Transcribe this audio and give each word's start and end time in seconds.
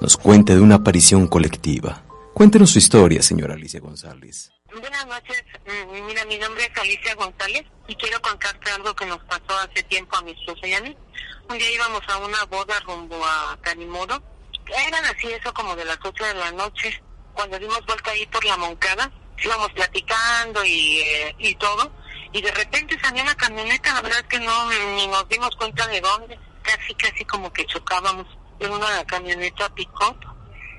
nos 0.00 0.16
cuente 0.16 0.54
de 0.54 0.60
una 0.60 0.76
aparición 0.76 1.26
colectiva. 1.28 2.02
Cuéntenos 2.32 2.70
su 2.70 2.78
historia, 2.78 3.22
señora 3.22 3.54
Alicia 3.54 3.80
González. 3.80 4.50
Buenas 4.72 5.06
noches, 5.06 5.44
mm, 5.66 6.06
mira, 6.06 6.24
mi 6.24 6.38
nombre 6.38 6.64
es 6.64 6.78
Alicia 6.80 7.14
González 7.14 7.64
y 7.86 7.94
quiero 7.96 8.20
contarte 8.22 8.70
algo 8.70 8.94
que 8.94 9.04
nos 9.04 9.18
pasó 9.24 9.58
hace 9.58 9.82
tiempo 9.82 10.16
a 10.16 10.22
mi 10.22 10.30
esposa 10.30 10.66
y 10.66 10.72
a 10.74 10.80
mí. 10.80 10.96
Un 11.48 11.58
día 11.58 11.70
íbamos 11.72 12.02
a 12.08 12.18
una 12.18 12.44
boda 12.44 12.78
rumbo 12.80 13.20
a 13.24 13.58
Canimodo. 13.60 14.22
Eran 14.86 15.04
así 15.04 15.26
eso 15.32 15.52
como 15.52 15.74
de 15.76 15.84
las 15.84 15.98
8 16.02 16.24
de 16.24 16.34
la 16.34 16.52
noche. 16.52 17.02
Cuando 17.34 17.58
dimos 17.58 17.84
vuelta 17.84 18.12
ahí 18.12 18.24
por 18.26 18.44
la 18.44 18.56
Moncada, 18.56 19.10
íbamos 19.42 19.72
platicando 19.72 20.64
y, 20.64 21.00
eh, 21.00 21.34
y 21.38 21.54
todo. 21.56 21.92
Y 22.32 22.40
de 22.40 22.52
repente 22.52 22.96
salió 23.02 23.22
una 23.22 23.34
camioneta, 23.34 23.92
la 23.94 24.02
verdad 24.02 24.20
es 24.20 24.26
que 24.28 24.38
no 24.38 24.70
ni 24.70 25.08
nos 25.08 25.28
dimos 25.28 25.54
cuenta 25.56 25.86
de 25.88 26.00
dónde. 26.00 26.38
Casi, 26.62 26.94
casi 26.94 27.24
como 27.24 27.52
que 27.52 27.66
chocábamos 27.66 28.26
en 28.60 28.72
una 28.72 29.04
camioneta 29.04 29.68
pick-up 29.74 30.16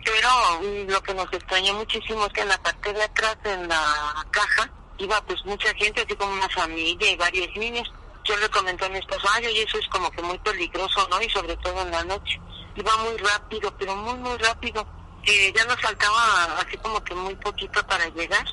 pero 0.03 0.30
mm, 0.62 0.89
lo 0.89 1.02
que 1.03 1.13
nos 1.13 1.31
extrañó 1.31 1.73
muchísimo 1.76 2.26
es 2.26 2.34
que 2.34 2.41
en 2.41 2.49
la 2.49 2.58
parte 2.62 2.94
de 2.94 3.03
atrás, 3.03 3.38
en 3.44 3.67
la 3.67 4.26
caja, 4.31 4.70
iba 4.98 5.22
pues 5.22 5.44
mucha 5.45 5.73
gente, 5.76 6.02
así 6.02 6.16
como 6.16 6.34
una 6.34 6.49
familia 6.49 7.12
y 7.12 7.16
varios 7.16 7.55
niños. 7.55 7.91
Yo 8.23 8.36
le 8.38 8.49
comenté 8.49 8.86
a 8.86 8.89
mi 8.89 8.99
esposo, 8.99 9.27
ay, 9.34 9.45
eso 9.58 9.77
es 9.77 9.88
como 9.88 10.09
que 10.12 10.22
muy 10.22 10.38
peligroso, 10.39 11.08
¿no? 11.09 11.22
Y 11.22 11.30
sobre 11.30 11.55
todo 11.58 11.81
en 11.81 11.91
la 11.91 12.03
noche. 12.03 12.39
Iba 12.75 12.95
muy 12.98 13.17
rápido, 13.17 13.73
pero 13.77 13.95
muy, 13.95 14.16
muy 14.16 14.38
rápido. 14.38 14.86
Que 15.23 15.52
ya 15.53 15.66
nos 15.66 15.80
faltaba 15.80 16.59
así 16.59 16.77
como 16.77 17.03
que 17.03 17.13
muy 17.16 17.36
poquito 17.36 17.86
para 17.86 18.08
llegar. 18.09 18.45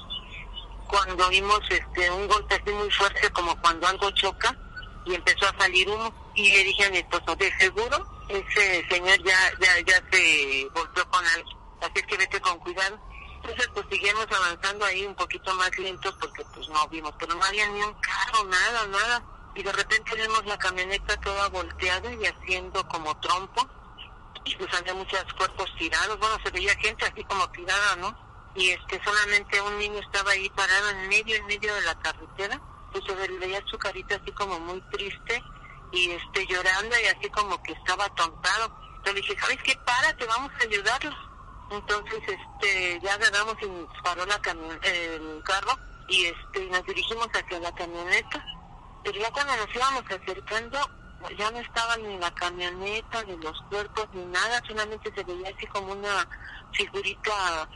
Cuando 0.86 1.28
vimos 1.28 1.60
este 1.68 2.10
un 2.10 2.26
golpe 2.26 2.54
así 2.54 2.72
muy 2.72 2.90
fuerte, 2.90 3.30
como 3.30 3.58
cuando 3.60 3.86
algo 3.86 4.10
choca, 4.12 4.56
y 5.04 5.14
empezó 5.14 5.46
a 5.46 5.58
salir 5.58 5.88
humo. 5.88 6.12
Y 6.34 6.50
le 6.50 6.64
dije 6.64 6.84
a 6.86 6.90
mi 6.90 6.98
esposo, 6.98 7.36
¿de 7.36 7.52
seguro? 7.58 8.17
Ese 8.28 8.86
señor 8.88 9.22
ya 9.22 9.52
ya 9.60 9.80
ya 9.80 10.02
se 10.10 10.68
volvió 10.74 11.08
con 11.08 11.24
él, 11.24 11.44
así 11.80 12.02
que 12.06 12.16
vete 12.16 12.40
con 12.40 12.58
cuidado. 12.58 12.98
Entonces 13.36 13.68
pues 13.72 13.86
seguimos 13.88 14.26
avanzando 14.30 14.84
ahí 14.84 15.06
un 15.06 15.14
poquito 15.14 15.54
más 15.54 15.76
lentos 15.78 16.14
porque 16.20 16.44
pues 16.54 16.68
no 16.68 16.86
vimos, 16.88 17.14
pero 17.18 17.34
no 17.34 17.44
había 17.44 17.66
ni 17.68 17.80
un 17.80 17.94
carro, 17.94 18.44
nada, 18.44 18.86
nada. 18.86 19.22
Y 19.54 19.62
de 19.62 19.72
repente 19.72 20.14
vemos 20.14 20.44
la 20.44 20.58
camioneta 20.58 21.18
toda 21.20 21.48
volteada 21.48 22.12
y 22.12 22.26
haciendo 22.26 22.86
como 22.88 23.18
trompo. 23.20 23.66
Y 24.44 24.54
pues 24.56 24.72
había 24.74 24.94
muchos 24.94 25.24
cuerpos 25.34 25.70
tirados, 25.78 26.18
bueno, 26.18 26.36
se 26.42 26.50
veía 26.50 26.74
gente 26.76 27.04
así 27.06 27.24
como 27.24 27.50
tirada, 27.50 27.96
¿no? 27.96 28.16
Y 28.54 28.70
este 28.70 29.02
solamente 29.02 29.60
un 29.60 29.78
niño 29.78 30.00
estaba 30.00 30.32
ahí 30.32 30.48
parado 30.50 30.90
en 30.90 31.08
medio, 31.08 31.36
en 31.36 31.46
medio 31.46 31.74
de 31.74 31.82
la 31.82 31.98
carretera. 31.98 32.60
Pues 32.92 33.04
se 33.04 33.14
veía 33.14 33.62
su 33.66 33.78
carita 33.78 34.16
así 34.16 34.32
como 34.32 34.58
muy 34.60 34.80
triste 34.90 35.42
y 35.92 36.10
este 36.10 36.46
llorando 36.46 36.94
y 37.00 37.06
así 37.06 37.28
como 37.30 37.62
que 37.62 37.72
estaba 37.72 38.04
atontado. 38.04 38.66
Entonces 38.96 39.14
le 39.14 39.20
dije, 39.20 39.40
¿sabes 39.40 39.58
qué? 39.62 39.76
Párate, 39.84 40.26
vamos 40.26 40.52
a 40.52 40.64
ayudarlo. 40.64 41.16
Entonces 41.70 42.20
este 42.26 43.00
ya 43.02 43.14
agarramos 43.14 43.56
y 43.62 43.66
nos 43.66 44.02
paró 44.02 44.24
la 44.26 44.40
el 44.82 45.42
carro 45.44 45.78
y 46.08 46.26
este 46.26 46.66
nos 46.66 46.84
dirigimos 46.86 47.28
hacia 47.28 47.60
la 47.60 47.74
camioneta. 47.74 48.44
Pero 49.04 49.20
ya 49.20 49.30
cuando 49.30 49.56
nos 49.56 49.74
íbamos 49.74 50.04
acercando 50.04 50.78
ya 51.36 51.50
no 51.50 51.58
estaba 51.58 51.96
ni 51.96 52.16
la 52.18 52.32
camioneta, 52.34 53.24
ni 53.24 53.36
los 53.38 53.60
cuerpos, 53.62 54.08
ni 54.12 54.24
nada, 54.26 54.62
solamente 54.66 55.12
se 55.12 55.24
veía 55.24 55.50
así 55.54 55.66
como 55.66 55.92
una 55.92 56.28
figurita 56.72 57.68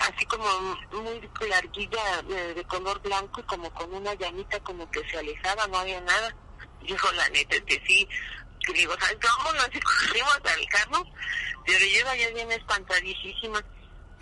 así 0.00 0.26
como 0.26 0.44
muy 0.92 1.48
larguilla 1.48 2.22
de, 2.22 2.54
de 2.54 2.64
color 2.64 3.00
blanco 3.00 3.40
y 3.40 3.44
como 3.44 3.70
con 3.70 3.94
una 3.94 4.12
llamita 4.14 4.58
como 4.60 4.90
que 4.90 5.08
se 5.08 5.18
alejaba, 5.18 5.66
no 5.68 5.78
había 5.78 6.00
nada 6.00 6.34
dijo 6.88 7.12
la 7.12 7.28
neta 7.28 7.56
es 7.56 7.62
que 7.62 7.82
sí 7.86 8.08
que 8.66 8.72
digo 8.72 8.94
¿sabes 8.98 9.18
cómo 9.20 9.52
nos 9.52 9.68
corrimos 9.68 10.40
al 10.44 10.66
carro 10.68 11.04
pero 11.64 11.78
yo 11.78 12.00
iba 12.00 12.16
ya 12.16 12.30
bien 12.30 12.50
espantadísima 12.52 13.62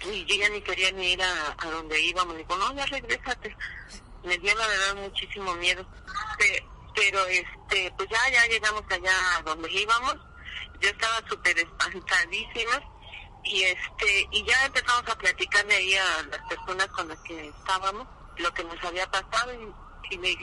y 0.04 0.24
yo 0.26 0.36
ya 0.36 0.48
ni 0.50 0.60
quería 0.60 0.92
ni 0.92 1.12
ir 1.12 1.22
a, 1.22 1.56
a 1.56 1.70
donde 1.70 1.98
íbamos. 2.00 2.36
Dijo 2.36 2.56
no 2.56 2.74
ya 2.74 2.84
regrésate 2.86 3.56
me 4.24 4.36
dio 4.38 4.54
la 4.56 4.66
verdad 4.66 4.96
muchísimo 4.96 5.54
miedo. 5.54 5.86
Pero 6.94 7.24
este 7.26 7.92
pues 7.96 8.08
ya 8.10 8.30
ya 8.30 8.46
llegamos 8.46 8.82
allá 8.90 9.36
a 9.36 9.42
donde 9.42 9.70
íbamos. 9.70 10.16
Yo 10.80 10.90
estaba 10.90 11.22
súper 11.28 11.58
espantadísima 11.58 12.82
y 13.44 13.62
este 13.62 14.28
y 14.32 14.44
ya 14.44 14.66
empezamos 14.66 15.08
a 15.08 15.16
platicarle 15.16 15.74
ahí 15.74 15.94
a 15.94 16.22
las 16.30 16.40
personas 16.48 16.88
con 16.88 17.08
las 17.08 17.18
que 17.20 17.48
estábamos 17.48 18.06
lo 18.38 18.52
que 18.52 18.64
nos 18.64 18.84
había 18.84 19.10
pasado 19.10 19.52
y, 19.54 20.14
y 20.14 20.18
me 20.18 20.34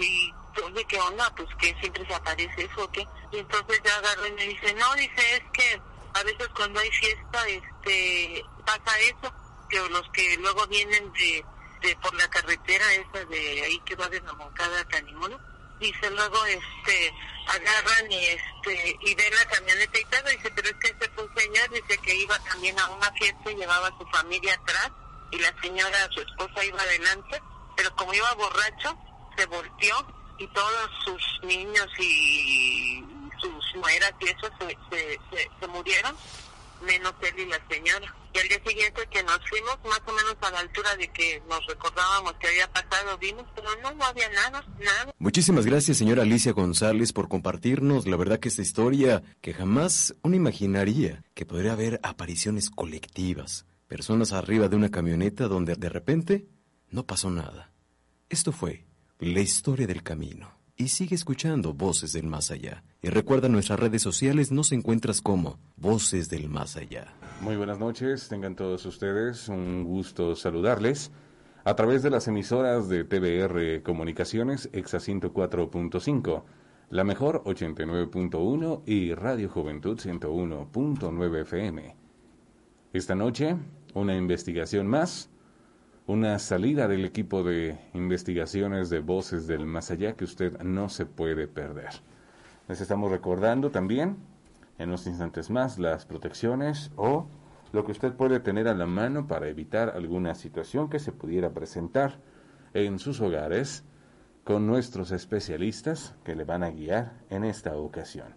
oye, 0.61 0.85
¿qué 0.85 0.99
onda? 0.99 1.33
Pues 1.35 1.49
que 1.59 1.75
siempre 1.79 2.05
se 2.05 2.13
aparece 2.13 2.63
eso, 2.63 2.83
¿o 2.83 2.91
qué? 2.91 3.07
Y 3.31 3.39
entonces 3.39 3.81
ya 3.83 3.95
agarró 3.97 4.27
y 4.27 4.31
me 4.33 4.47
dice, 4.47 4.73
no, 4.73 4.93
dice, 4.95 5.35
es 5.35 5.43
que 5.53 5.81
a 6.13 6.23
veces 6.23 6.47
cuando 6.55 6.79
hay 6.79 6.91
fiesta, 6.91 7.47
este, 7.47 8.45
pasa 8.65 8.99
eso, 8.99 9.33
que 9.69 9.79
los 9.89 10.07
que 10.11 10.37
luego 10.37 10.67
vienen 10.67 11.11
de, 11.13 11.45
de 11.81 11.95
por 11.97 12.13
la 12.15 12.29
carretera 12.29 12.85
esa 12.93 13.25
de 13.25 13.61
ahí 13.63 13.79
que 13.85 13.95
va 13.95 14.07
de 14.09 14.21
la 14.21 14.33
Moncada 14.33 14.81
a 14.81 14.87
Canimono, 14.87 15.39
dice 15.79 16.09
luego, 16.11 16.45
este, 16.45 17.13
agarran 17.47 18.11
y 18.11 18.25
este, 18.25 18.97
y 19.01 19.15
ven 19.15 19.35
la 19.35 19.45
camioneta 19.45 19.99
y 19.99 20.05
todo, 20.05 20.29
dice, 20.29 20.51
pero 20.55 20.69
es 20.69 20.75
que 20.75 20.87
este 20.87 21.09
fue 21.09 21.25
un 21.25 21.35
señor, 21.35 21.69
dice 21.71 21.97
que 21.97 22.15
iba 22.15 22.37
también 22.39 22.79
a 22.79 22.89
una 22.89 23.11
fiesta 23.13 23.51
y 23.51 23.55
llevaba 23.55 23.87
a 23.87 23.97
su 23.97 24.05
familia 24.07 24.53
atrás, 24.53 24.91
y 25.31 25.39
la 25.39 25.53
señora, 25.61 26.09
su 26.11 26.21
esposa, 26.21 26.63
iba 26.63 26.79
adelante, 26.79 27.41
pero 27.75 27.95
como 27.95 28.13
iba 28.13 28.33
borracho, 28.35 28.95
se 29.35 29.45
volteó 29.47 30.22
y 30.37 30.47
todos 30.47 30.89
sus 31.05 31.47
niños 31.47 31.87
y 31.99 33.03
sus 33.39 33.81
nueras 33.81 34.13
y 34.19 34.25
eso 34.25 34.49
se, 34.59 34.77
se, 34.89 35.49
se, 35.59 35.67
murieron, 35.67 36.15
menos 36.85 37.13
él 37.21 37.39
y 37.39 37.45
la 37.45 37.59
señora. 37.69 38.15
Y 38.33 38.39
al 38.39 38.47
día 38.47 38.61
siguiente 38.65 39.01
que 39.11 39.21
nos 39.23 39.39
fuimos, 39.47 39.77
más 39.85 40.01
o 40.07 40.11
menos 40.11 40.35
a 40.41 40.51
la 40.51 40.59
altura 40.59 40.95
de 40.95 41.07
que 41.09 41.41
nos 41.47 41.65
recordábamos 41.67 42.33
que 42.33 42.47
había 42.47 42.71
pasado, 42.71 43.17
vimos, 43.19 43.45
pero 43.53 43.69
no, 43.81 43.93
no 43.93 44.05
había 44.05 44.27
nada, 44.29 44.65
nada. 44.79 45.13
Muchísimas 45.19 45.65
gracias, 45.65 45.97
señora 45.97 46.23
Alicia 46.23 46.51
González, 46.51 47.13
por 47.13 47.29
compartirnos. 47.29 48.07
La 48.07 48.17
verdad 48.17 48.39
que 48.39 48.49
esta 48.49 48.63
historia 48.63 49.21
que 49.41 49.53
jamás 49.53 50.15
uno 50.23 50.35
imaginaría 50.35 51.23
que 51.35 51.45
podría 51.45 51.73
haber 51.73 51.99
apariciones 52.01 52.71
colectivas, 52.71 53.65
personas 53.87 54.33
arriba 54.33 54.67
de 54.67 54.77
una 54.77 54.89
camioneta 54.89 55.47
donde 55.47 55.75
de 55.75 55.89
repente 55.89 56.47
no 56.89 57.05
pasó 57.05 57.29
nada. 57.29 57.71
Esto 58.29 58.51
fue 58.51 58.85
la 59.23 59.39
historia 59.39 59.87
del 59.87 60.03
camino. 60.03 60.51
Y 60.75 60.89
sigue 60.89 61.15
escuchando 61.15 61.73
Voces 61.73 62.13
del 62.13 62.25
Más 62.25 62.51
Allá. 62.51 62.83
Y 63.01 63.09
recuerda 63.09 63.47
nuestras 63.47 63.79
redes 63.79 64.01
sociales 64.01 64.51
nos 64.51 64.71
encuentras 64.71 65.21
como 65.21 65.59
Voces 65.77 66.29
del 66.29 66.49
Más 66.49 66.75
Allá. 66.75 67.13
Muy 67.41 67.55
buenas 67.55 67.79
noches, 67.79 68.27
tengan 68.27 68.55
todos 68.55 68.85
ustedes 68.85 69.47
un 69.47 69.83
gusto 69.83 70.35
saludarles 70.35 71.11
a 71.63 71.75
través 71.75 72.03
de 72.03 72.09
las 72.09 72.27
emisoras 72.27 72.89
de 72.89 73.05
TBR 73.05 73.83
Comunicaciones 73.83 74.69
Exa 74.73 74.97
104.5, 74.97 76.43
La 76.89 77.03
Mejor 77.03 77.43
89.1 77.45 78.81
y 78.85 79.13
Radio 79.13 79.47
Juventud 79.47 79.97
101.9 79.97 81.41
FM. 81.41 81.95
Esta 82.91 83.15
noche, 83.15 83.55
una 83.93 84.17
investigación 84.17 84.87
más 84.87 85.29
una 86.05 86.37
salida 86.39 86.87
del 86.87 87.05
equipo 87.05 87.43
de 87.43 87.77
investigaciones 87.93 88.89
de 88.89 88.99
voces 88.99 89.47
del 89.47 89.65
más 89.65 89.89
allá 89.89 90.13
que 90.13 90.25
usted 90.25 90.61
no 90.61 90.89
se 90.89 91.05
puede 91.05 91.47
perder. 91.47 91.91
Les 92.67 92.81
estamos 92.81 93.09
recordando 93.09 93.71
también 93.71 94.17
en 94.77 94.89
unos 94.89 95.07
instantes 95.07 95.49
más 95.49 95.79
las 95.79 96.05
protecciones 96.05 96.91
o 96.97 97.27
lo 97.71 97.85
que 97.85 97.93
usted 97.93 98.13
puede 98.13 98.39
tener 98.39 98.67
a 98.67 98.75
la 98.75 98.85
mano 98.85 99.27
para 99.27 99.47
evitar 99.47 99.93
alguna 99.95 100.35
situación 100.35 100.89
que 100.89 100.99
se 100.99 101.13
pudiera 101.13 101.51
presentar 101.51 102.19
en 102.73 102.99
sus 102.99 103.21
hogares 103.21 103.83
con 104.43 104.67
nuestros 104.67 105.11
especialistas 105.11 106.15
que 106.25 106.35
le 106.35 106.43
van 106.43 106.63
a 106.63 106.69
guiar 106.69 107.13
en 107.29 107.45
esta 107.45 107.75
ocasión. 107.77 108.35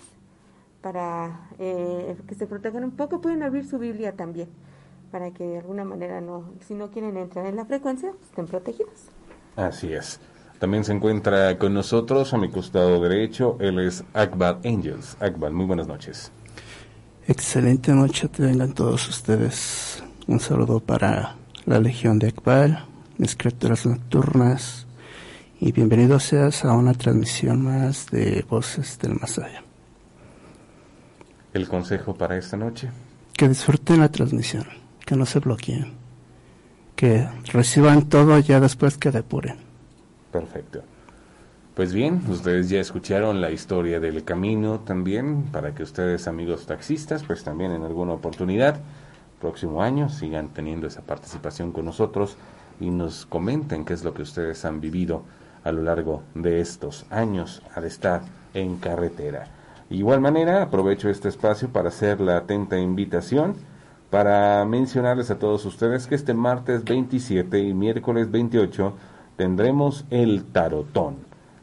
para 0.81 1.51
eh, 1.59 2.17
que 2.27 2.35
se 2.35 2.47
protejan 2.47 2.85
un 2.85 2.93
poco. 2.93 3.21
Pueden 3.21 3.43
abrir 3.43 3.67
su 3.67 3.79
Biblia 3.79 4.13
también 4.13 4.49
para 5.13 5.31
que 5.31 5.45
de 5.45 5.59
alguna 5.59 5.85
manera 5.85 6.23
no, 6.23 6.55
si 6.67 6.73
no 6.73 6.91
quieren 6.91 7.19
entrar 7.19 7.45
en 7.45 7.57
la 7.57 7.67
frecuencia, 7.67 8.13
pues, 8.13 8.31
estén 8.31 8.47
protegidos. 8.47 8.95
Así 9.57 9.93
es. 9.93 10.21
También 10.59 10.85
se 10.85 10.95
encuentra 10.95 11.59
con 11.59 11.75
nosotros 11.75 12.33
a 12.33 12.39
mi 12.39 12.51
costado 12.51 12.99
derecho, 13.03 13.59
él 13.61 13.81
es 13.81 14.05
Akbal 14.15 14.61
Angels. 14.65 15.19
Akbal, 15.21 15.53
muy 15.53 15.67
buenas 15.67 15.87
noches. 15.87 16.33
Excelente 17.29 17.93
noche, 17.93 18.29
te 18.29 18.43
vengan 18.43 18.73
todos 18.73 19.07
ustedes. 19.07 20.03
Un 20.27 20.41
saludo 20.41 20.81
para 20.81 21.37
la 21.67 21.79
Legión 21.79 22.19
de 22.19 22.29
Akbal, 22.29 22.87
mis 23.19 23.37
criaturas 23.37 23.85
nocturnas, 23.85 24.84
y 25.67 25.73
bienvenido 25.73 26.21
seas 26.21 26.63
a 26.67 26.75
una 26.75 26.93
transmisión 26.93 27.63
más 27.63 28.11
de 28.11 28.45
Voces 28.47 28.99
del 28.99 29.15
Más 29.15 29.39
Allá. 29.39 29.63
¿El 31.55 31.67
consejo 31.69 32.15
para 32.15 32.37
esta 32.37 32.59
noche? 32.59 32.91
Que 33.33 33.49
disfruten 33.49 34.01
la 34.01 34.11
transmisión 34.11 34.67
que 35.07 35.17
no 35.17 35.25
se 35.25 35.39
bloqueen, 35.39 35.95
que 36.95 37.27
reciban 37.51 38.11
todo 38.11 38.39
ya 38.41 38.61
después 38.61 38.99
que 38.99 39.11
depuren. 39.11 39.57
Perfecto. 40.31 40.83
Pues 41.75 41.95
bien, 41.95 42.21
ustedes 42.29 42.69
ya 42.69 42.81
escucharon 42.81 43.41
la 43.41 43.51
historia 43.51 44.01
del 44.01 44.23
camino 44.23 44.81
también, 44.81 45.45
para 45.45 45.75
que 45.75 45.83
ustedes 45.83 46.29
amigos 46.29 46.67
taxistas, 46.67 47.23
pues 47.23 47.43
también 47.43 47.73
en 47.73 47.85
alguna 47.85 48.13
oportunidad, 48.13 48.81
próximo 49.41 49.83
año, 49.83 50.11
sigan 50.11 50.51
teniendo 50.51 50.89
esa 50.89 51.01
participación 51.01 51.73
con 51.73 51.87
nosotros 51.87 52.37
y 52.81 52.91
nos 52.91 53.25
comenten 53.25 53.87
qué 53.87 53.95
es 53.95 54.05
lo 54.05 54.13
que 54.13 54.21
ustedes 54.21 54.63
han 54.67 54.83
vivido 54.83 55.25
a 55.65 55.73
lo 55.73 55.83
largo 55.83 56.23
de 56.35 56.61
estos 56.61 57.07
años 57.11 57.63
al 57.75 57.85
estar 57.85 58.23
en 58.53 58.77
carretera. 58.77 59.49
igual 59.91 60.21
manera, 60.21 60.63
aprovecho 60.63 61.09
este 61.09 61.29
espacio 61.29 61.71
para 61.71 61.89
hacer 61.89 62.21
la 62.21 62.37
atenta 62.37 62.79
invitación 62.79 63.55
para 64.11 64.65
mencionarles 64.65 65.33
a 65.33 65.41
todos 65.41 65.65
ustedes 65.65 66.07
que 66.07 66.15
este 66.15 66.35
martes 66.35 66.85
27 66.85 67.59
y 67.59 67.75
miércoles 67.75 68.31
28 68.31 68.93
tendremos 69.37 70.05
el 70.11 70.45
tarotón 70.45 71.17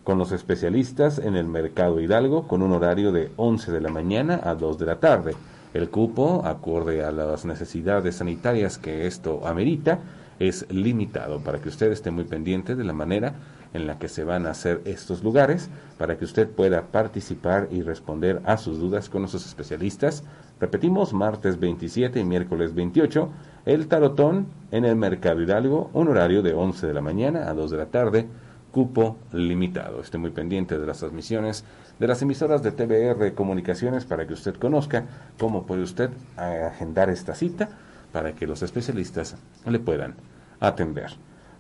con 0.04 0.18
los 0.18 0.34
especialistas 0.34 1.20
en 1.20 1.36
el 1.36 1.46
Mercado 1.46 2.02
Hidalgo 2.02 2.48
con 2.48 2.62
un 2.62 2.74
horario 2.74 3.14
de 3.14 3.32
11 3.38 3.72
de 3.72 3.80
la 3.82 3.90
mañana 3.90 4.42
a 4.44 4.56
2 4.56 4.80
de 4.80 4.86
la 4.86 5.00
tarde. 5.00 5.34
El 5.74 5.90
cupo, 5.90 6.42
acorde 6.44 7.06
a 7.06 7.12
las 7.12 7.46
necesidades 7.46 8.18
sanitarias 8.18 8.78
que 8.78 9.08
esto 9.08 9.48
amerita, 9.48 10.00
es 10.38 10.66
limitado 10.70 11.40
para 11.40 11.60
que 11.60 11.70
usted 11.70 11.92
esté 11.92 12.12
muy 12.12 12.26
pendiente 12.26 12.76
de 12.76 12.84
la 12.84 12.94
manera 12.94 13.36
en 13.74 13.88
la 13.88 13.98
que 14.00 14.08
se 14.08 14.24
van 14.24 14.46
a 14.46 14.52
hacer 14.52 14.82
estos 14.86 15.24
lugares 15.24 15.70
para 15.98 16.18
que 16.18 16.26
usted 16.26 16.50
pueda 16.50 16.84
participar 16.88 17.68
y 17.72 17.82
responder 17.82 18.42
a 18.46 18.58
sus 18.58 18.80
dudas 18.80 19.10
con 19.10 19.22
nuestros 19.22 19.46
especialistas. 19.46 20.24
Repetimos, 20.60 21.14
martes 21.14 21.60
27 21.60 22.20
y 22.20 22.24
miércoles 22.24 22.76
28, 22.76 23.30
el 23.66 23.88
tarotón 23.88 24.48
en 24.72 24.86
el 24.86 24.96
Mercado 24.96 25.42
Hidalgo, 25.42 25.90
un 25.94 26.08
horario 26.08 26.42
de 26.42 26.54
11 26.54 26.88
de 26.88 26.94
la 26.94 27.02
mañana 27.02 27.50
a 27.50 27.54
2 27.54 27.72
de 27.72 27.78
la 27.78 27.86
tarde, 27.88 28.28
cupo 28.72 29.18
limitado. 29.32 30.02
Esté 30.02 30.18
muy 30.18 30.32
pendiente 30.32 30.78
de 30.80 30.86
las 30.86 31.00
transmisiones 31.00 31.66
de 32.00 32.08
las 32.08 32.22
emisoras 32.22 32.64
de 32.64 32.72
TBR 32.72 33.34
Comunicaciones 33.36 34.06
para 34.06 34.26
que 34.26 34.34
usted 34.34 34.56
conozca 34.56 35.06
cómo 35.40 35.66
puede 35.66 35.84
usted 35.84 36.10
agendar 36.36 37.10
esta 37.10 37.36
cita 37.36 37.70
para 38.12 38.34
que 38.34 38.48
los 38.48 38.64
especialistas 38.64 39.36
le 39.66 39.80
puedan 39.80 40.16
atender. 40.60 41.12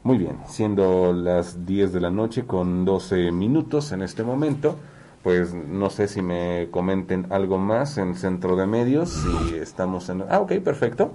Muy 0.03 0.17
bien, 0.17 0.39
siendo 0.47 1.13
las 1.13 1.67
10 1.67 1.93
de 1.93 2.01
la 2.01 2.09
noche 2.09 2.47
con 2.47 2.85
12 2.85 3.31
minutos 3.31 3.91
en 3.91 4.01
este 4.01 4.23
momento, 4.23 4.75
pues 5.21 5.53
no 5.53 5.91
sé 5.91 6.07
si 6.07 6.23
me 6.23 6.69
comenten 6.71 7.27
algo 7.31 7.59
más 7.59 7.99
en 7.99 8.15
Centro 8.15 8.55
de 8.55 8.65
Medios, 8.65 9.11
si 9.11 9.53
estamos 9.57 10.09
en... 10.09 10.23
Ah, 10.27 10.39
ok, 10.39 10.53
perfecto. 10.63 11.13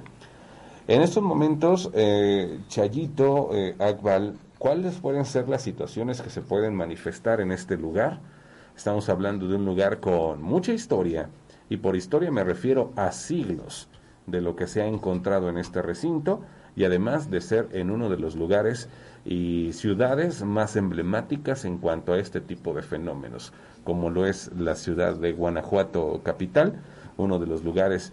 En 0.86 1.02
estos 1.02 1.24
momentos, 1.24 1.90
eh, 1.94 2.60
Chayito, 2.68 3.50
eh, 3.52 3.74
Akbal, 3.80 4.38
¿cuáles 4.56 4.94
pueden 4.98 5.24
ser 5.24 5.48
las 5.48 5.62
situaciones 5.62 6.22
que 6.22 6.30
se 6.30 6.40
pueden 6.40 6.76
manifestar 6.76 7.40
en 7.40 7.50
este 7.50 7.76
lugar? 7.76 8.20
Estamos 8.76 9.08
hablando 9.08 9.48
de 9.48 9.56
un 9.56 9.64
lugar 9.64 9.98
con 9.98 10.40
mucha 10.40 10.72
historia, 10.72 11.28
y 11.68 11.78
por 11.78 11.96
historia 11.96 12.30
me 12.30 12.44
refiero 12.44 12.92
a 12.94 13.10
siglos 13.10 13.88
de 14.26 14.40
lo 14.40 14.54
que 14.54 14.68
se 14.68 14.80
ha 14.80 14.86
encontrado 14.86 15.48
en 15.48 15.58
este 15.58 15.82
recinto, 15.82 16.42
y 16.76 16.84
además 16.84 17.30
de 17.30 17.40
ser 17.40 17.68
en 17.72 17.90
uno 17.90 18.10
de 18.10 18.18
los 18.18 18.36
lugares 18.36 18.88
y 19.24 19.72
ciudades 19.72 20.44
más 20.44 20.76
emblemáticas 20.76 21.64
en 21.64 21.78
cuanto 21.78 22.12
a 22.12 22.18
este 22.18 22.40
tipo 22.40 22.74
de 22.74 22.82
fenómenos, 22.82 23.52
como 23.82 24.10
lo 24.10 24.26
es 24.26 24.52
la 24.56 24.76
ciudad 24.76 25.16
de 25.16 25.32
Guanajuato 25.32 26.20
capital, 26.22 26.74
uno 27.16 27.38
de 27.38 27.46
los 27.46 27.64
lugares 27.64 28.12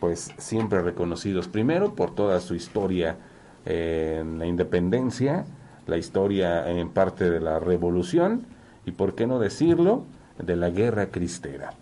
pues 0.00 0.32
siempre 0.38 0.82
reconocidos 0.82 1.46
primero 1.46 1.94
por 1.94 2.14
toda 2.14 2.40
su 2.40 2.54
historia 2.54 3.16
en 3.64 4.38
la 4.38 4.46
independencia, 4.46 5.44
la 5.86 5.96
historia 5.96 6.68
en 6.68 6.90
parte 6.90 7.30
de 7.30 7.40
la 7.40 7.60
revolución 7.60 8.44
y 8.86 8.90
por 8.90 9.14
qué 9.14 9.26
no 9.26 9.38
decirlo, 9.38 10.04
de 10.38 10.56
la 10.56 10.70
guerra 10.70 11.10
cristera. 11.10 11.74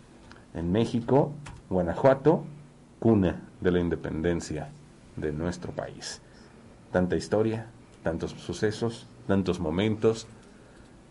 En 0.52 0.72
México, 0.72 1.32
Guanajuato, 1.70 2.44
cuna 2.98 3.40
de 3.60 3.70
la 3.70 3.78
independencia 3.78 4.70
de 5.20 5.32
nuestro 5.32 5.72
país. 5.72 6.20
Tanta 6.92 7.16
historia, 7.16 7.66
tantos 8.02 8.32
sucesos, 8.32 9.06
tantos 9.26 9.60
momentos. 9.60 10.26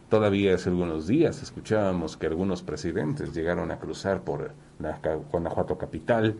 Todavía 0.09 0.55
hace 0.55 0.69
algunos 0.69 1.07
días 1.07 1.43
escuchábamos 1.43 2.17
que 2.17 2.27
algunos 2.27 2.61
presidentes 2.61 3.33
llegaron 3.33 3.71
a 3.71 3.79
cruzar 3.79 4.21
por 4.21 4.51
la 4.79 4.99
Guanajuato 5.31 5.77
capital, 5.77 6.35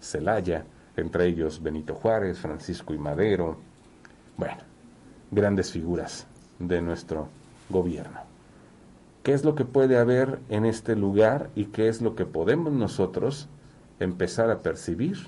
Celaya, 0.00 0.64
entre 0.96 1.26
ellos 1.26 1.62
Benito 1.62 1.94
Juárez, 1.94 2.38
Francisco 2.38 2.94
y 2.94 2.98
Madero. 2.98 3.58
Bueno, 4.36 4.58
grandes 5.30 5.72
figuras 5.72 6.26
de 6.58 6.80
nuestro 6.80 7.28
gobierno. 7.68 8.20
¿Qué 9.22 9.32
es 9.32 9.44
lo 9.44 9.54
que 9.54 9.64
puede 9.64 9.98
haber 9.98 10.38
en 10.48 10.64
este 10.64 10.96
lugar 10.96 11.50
y 11.54 11.66
qué 11.66 11.88
es 11.88 12.00
lo 12.00 12.14
que 12.14 12.24
podemos 12.24 12.72
nosotros 12.72 13.48
empezar 14.00 14.50
a 14.50 14.60
percibir 14.60 15.18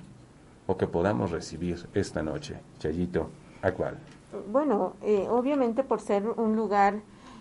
o 0.71 0.77
que 0.77 0.87
podamos 0.87 1.33
recibir 1.33 1.85
esta 1.95 2.23
noche. 2.23 2.55
Chayito, 2.79 3.29
¿a 3.61 3.73
cuál? 3.73 3.99
Bueno, 4.53 4.95
eh, 5.03 5.27
obviamente 5.29 5.83
por 5.83 6.01
ser 6.01 6.23
un 6.29 6.55
lugar 6.55 7.01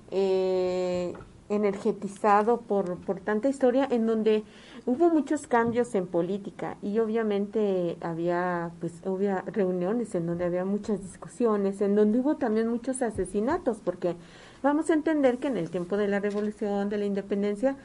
eh, 0.09 1.13
energetizado 1.47 2.61
por, 2.61 2.97
por 2.97 3.19
tanta 3.19 3.47
historia, 3.47 3.87
en 3.91 4.07
donde 4.07 4.43
hubo 4.87 5.09
muchos 5.11 5.45
cambios 5.45 5.93
en 5.93 6.07
política 6.07 6.77
y 6.81 6.97
obviamente 6.97 7.97
había 8.01 8.71
pues 8.79 8.93
obvia 9.05 9.43
reuniones 9.45 10.15
en 10.15 10.25
donde 10.25 10.45
había 10.45 10.65
muchas 10.65 10.99
discusiones, 10.99 11.81
en 11.81 11.95
donde 11.95 12.19
hubo 12.19 12.37
también 12.37 12.67
muchos 12.67 13.03
asesinatos, 13.03 13.77
porque 13.77 14.15
vamos 14.63 14.89
a 14.89 14.93
entender 14.93 15.37
que 15.37 15.49
en 15.49 15.57
el 15.57 15.69
tiempo 15.69 15.97
de 15.97 16.07
la 16.07 16.19
revolución, 16.19 16.89
de 16.89 16.97
la 16.97 17.05
independencia, 17.05 17.75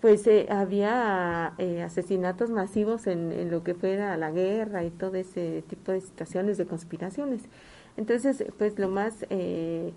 pues 0.00 0.26
eh, 0.26 0.46
había 0.50 1.54
eh, 1.58 1.82
asesinatos 1.82 2.50
masivos 2.50 3.06
en, 3.06 3.32
en, 3.32 3.50
lo 3.50 3.62
que 3.62 3.74
fuera 3.74 4.16
la 4.16 4.30
guerra 4.30 4.84
y 4.84 4.90
todo 4.90 5.16
ese 5.16 5.62
tipo 5.68 5.92
de 5.92 6.00
situaciones 6.00 6.56
de 6.56 6.66
conspiraciones. 6.66 7.42
Entonces, 7.96 8.44
pues 8.58 8.78
lo 8.78 8.88
más 8.88 9.26
eh, 9.30 9.92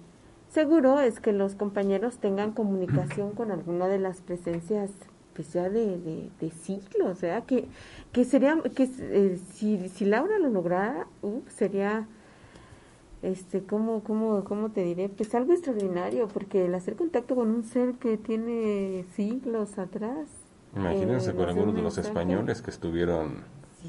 seguro 0.49 0.99
es 0.99 1.19
que 1.19 1.31
los 1.31 1.55
compañeros 1.55 2.17
tengan 2.17 2.51
comunicación 2.51 3.31
con 3.31 3.51
alguna 3.51 3.87
de 3.87 3.99
las 3.99 4.21
presencias 4.21 4.91
pues 5.33 5.51
ya 5.51 5.69
de, 5.69 6.29
de, 6.39 6.51
siglos, 6.51 7.07
o 7.07 7.15
sea, 7.15 7.41
que, 7.41 7.65
que 8.11 8.23
sería, 8.23 8.55
que 8.75 8.87
eh, 8.99 9.39
si, 9.53 9.89
si 9.89 10.05
Laura 10.05 10.37
lo 10.37 10.49
lograra, 10.49 11.07
uh, 11.23 11.41
sería, 11.47 12.07
este, 13.23 13.63
¿cómo, 13.63 14.03
cómo, 14.03 14.43
¿cómo 14.43 14.71
te 14.71 14.83
diré? 14.83 15.09
Pues 15.09 15.33
algo 15.33 15.53
extraordinario, 15.53 16.27
porque 16.27 16.65
el 16.65 16.75
hacer 16.75 16.95
contacto 16.95 17.35
con 17.35 17.49
un 17.49 17.63
ser 17.63 17.93
que 17.93 18.17
tiene 18.17 19.05
siglos 19.15 19.79
atrás. 19.79 20.27
Imagínense 20.75 21.31
eh, 21.31 21.33
con 21.33 21.49
algunos 21.49 21.73
de 21.73 21.81
los 21.81 21.97
españoles 21.97 22.61
que 22.61 22.69
estuvieron 22.69 23.43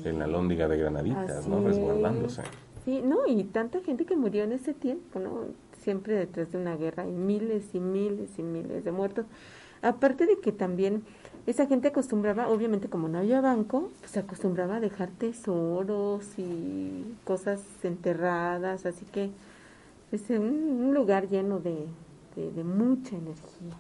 en 0.05 0.19
la 0.19 0.27
lóndiga 0.27 0.69
de 0.69 0.79
Granaditas, 0.79 1.49
¿no? 1.49 1.61
Resguardándose. 1.61 2.43
Sí, 2.85 3.03
no, 3.03 3.27
y 3.27 3.43
tanta 3.45 3.81
gente 3.81 4.05
que 4.05 4.17
murió 4.17 4.45
en 4.45 4.53
ese 4.53 4.73
tiempo, 4.73 5.19
¿no? 5.19 5.47
Siempre 5.81 6.15
detrás 6.15 6.53
de 6.53 6.59
una 6.59 6.77
guerra 6.77 7.03
hay 7.03 7.13
miles 7.13 7.75
y 7.75 7.81
miles 7.81 8.39
y 8.39 8.43
miles 8.43 8.85
de 8.85 8.93
muertos. 8.93 9.27
Aparte 9.83 10.27
de 10.27 10.39
que 10.39 10.53
también 10.53 11.03
esa 11.47 11.67
gente 11.67 11.89
acostumbraba, 11.89 12.49
obviamente 12.49 12.89
como 12.89 13.09
no 13.09 13.19
había 13.19 13.41
banco, 13.41 13.91
pues 14.01 14.13
se 14.13 14.21
acostumbraba 14.21 14.77
a 14.77 14.81
dejar 14.81 15.11
tesoros 15.11 16.25
y 16.39 17.17
cosas 17.25 17.61
enterradas, 17.83 18.87
así 18.87 19.05
que 19.13 19.31
es 20.11 20.23
un, 20.31 20.95
lugar 20.95 21.29
lleno 21.29 21.61
de, 21.61 21.87
de, 22.37 22.65
mucha 22.65 23.17
energía. 23.17 23.77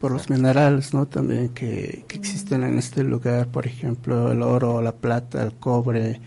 Por 0.00 0.12
los 0.12 0.28
minerales, 0.28 0.92
¿no? 0.92 1.06
También 1.06 1.48
que, 1.50 2.04
que 2.08 2.16
existen 2.16 2.62
en 2.62 2.78
este 2.78 3.04
lugar, 3.04 3.48
por 3.48 3.66
ejemplo, 3.66 4.30
el 4.30 4.42
oro, 4.42 4.82
la 4.82 4.92
plata, 4.92 5.42
el 5.42 5.54
cobre, 5.54 6.20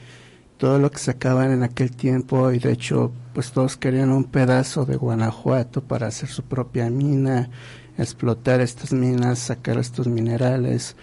todo 0.57 0.77
lo 0.77 0.91
que 0.91 0.99
sacaban 0.99 1.51
en 1.51 1.63
aquel 1.63 1.89
tiempo 1.89 2.51
y 2.51 2.59
de 2.59 2.71
hecho 2.71 3.11
pues 3.33 3.51
todos 3.51 3.77
querían 3.77 4.11
un 4.11 4.25
pedazo 4.25 4.85
de 4.85 4.95
Guanajuato 4.95 5.81
para 5.81 6.05
hacer 6.05 6.29
su 6.29 6.43
propia 6.43 6.87
mina 6.91 7.49
explotar 7.97 8.61
estas 8.61 8.93
minas, 8.93 9.39
sacar 9.39 9.77
estos 9.77 10.07
minerales. 10.07 10.95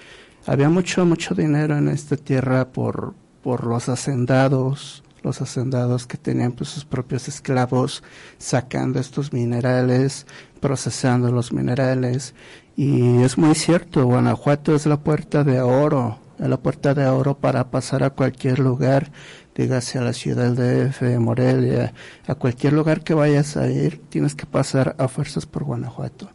Había 0.46 0.68
mucho, 0.68 1.04
mucho 1.04 1.34
dinero 1.34 1.76
en 1.76 1.88
esta 1.88 2.16
tierra 2.16 2.68
por, 2.72 3.14
por 3.42 3.66
los 3.66 3.88
hacendados, 3.88 5.02
los 5.22 5.42
hacendados 5.42 6.06
que 6.06 6.16
tenían 6.16 6.52
pues, 6.52 6.70
sus 6.70 6.84
propios 6.84 7.28
esclavos 7.28 8.02
sacando 8.38 8.98
estos 9.00 9.32
minerales, 9.32 10.26
procesando 10.60 11.30
los 11.30 11.52
minerales. 11.52 12.34
Y 12.76 13.22
es 13.22 13.36
muy 13.36 13.54
cierto, 13.54 14.06
Guanajuato 14.06 14.74
es 14.74 14.86
la 14.86 14.98
puerta 14.98 15.44
de 15.44 15.60
oro, 15.60 16.18
es 16.38 16.48
la 16.48 16.56
puerta 16.58 16.94
de 16.94 17.06
oro 17.06 17.36
para 17.36 17.70
pasar 17.70 18.04
a 18.04 18.10
cualquier 18.10 18.60
lugar, 18.60 19.10
dígase 19.54 19.98
a 19.98 20.02
la 20.02 20.12
ciudad 20.12 20.52
de 20.52 20.88
de 20.88 21.18
Morelia, 21.18 21.92
a 22.26 22.34
cualquier 22.36 22.72
lugar 22.72 23.02
que 23.02 23.14
vayas 23.14 23.56
a 23.56 23.68
ir, 23.68 24.00
tienes 24.08 24.36
que 24.36 24.46
pasar 24.46 24.94
a 24.98 25.08
fuerzas 25.08 25.46
por 25.46 25.64
Guanajuato 25.64 26.30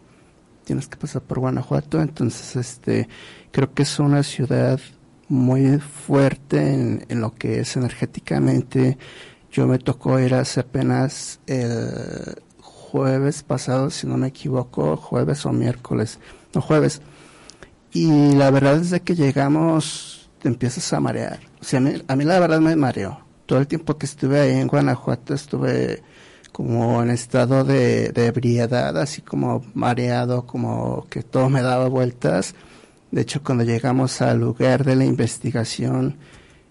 tienes 0.64 0.88
que 0.88 0.98
pasar 0.98 1.22
por 1.22 1.40
Guanajuato, 1.40 2.02
entonces 2.02 2.56
este 2.56 3.08
creo 3.52 3.74
que 3.74 3.84
es 3.84 4.00
una 4.00 4.24
ciudad 4.24 4.80
muy 5.30 5.80
fuerte 5.80 6.74
en, 7.08 7.22
lo 7.22 7.34
que 7.34 7.60
es 7.60 7.76
energéticamente. 7.76 8.98
Yo 9.52 9.68
me 9.68 9.80
tocó 9.80 10.20
ir 10.20 10.34
hace 10.34 10.62
apenas 10.62 11.40
el 11.48 12.42
jueves 12.62 13.44
pasado, 13.44 13.90
si 13.90 14.08
no 14.08 14.18
me 14.18 14.28
equivoco, 14.28 14.98
jueves 14.98 15.46
o 15.46 15.52
miércoles, 15.52 16.20
no 16.54 16.62
jueves. 16.62 17.02
Y 17.92 18.34
la 18.34 18.52
verdad 18.52 18.78
es 18.78 19.02
que 19.02 19.16
llegamos 19.16 20.30
te 20.44 20.50
empiezas 20.50 20.92
a 20.94 21.00
marear. 21.00 21.40
O 21.62 21.64
sea, 21.64 21.80
a 21.80 21.82
mí, 21.82 21.94
a 22.08 22.16
mí 22.16 22.26
la 22.26 22.40
verdad 22.40 22.60
me 22.60 22.76
mareó. 22.76 23.20
Todo 23.46 23.60
el 23.60 23.68
tiempo 23.68 23.98
que 23.98 24.06
estuve 24.06 24.40
ahí 24.40 24.60
en 24.60 24.68
Guanajuato 24.68 25.34
estuve 25.34 26.04
como 26.54 27.04
en 27.04 27.10
estado 27.10 27.66
de, 27.66 28.10
de 28.10 28.28
ebriedad, 28.28 28.98
así 28.98 29.22
como 29.22 29.66
mareado, 29.74 30.46
como 30.46 31.06
que 31.10 31.24
todo 31.24 31.50
me 31.50 31.62
daba 31.62 31.90
vueltas. 31.90 32.56
De 33.12 33.22
hecho, 33.22 33.44
cuando 33.44 33.66
llegamos 33.66 34.22
al 34.22 34.40
lugar 34.40 34.86
de 34.86 34.96
la 34.96 35.04
investigación, 35.04 36.18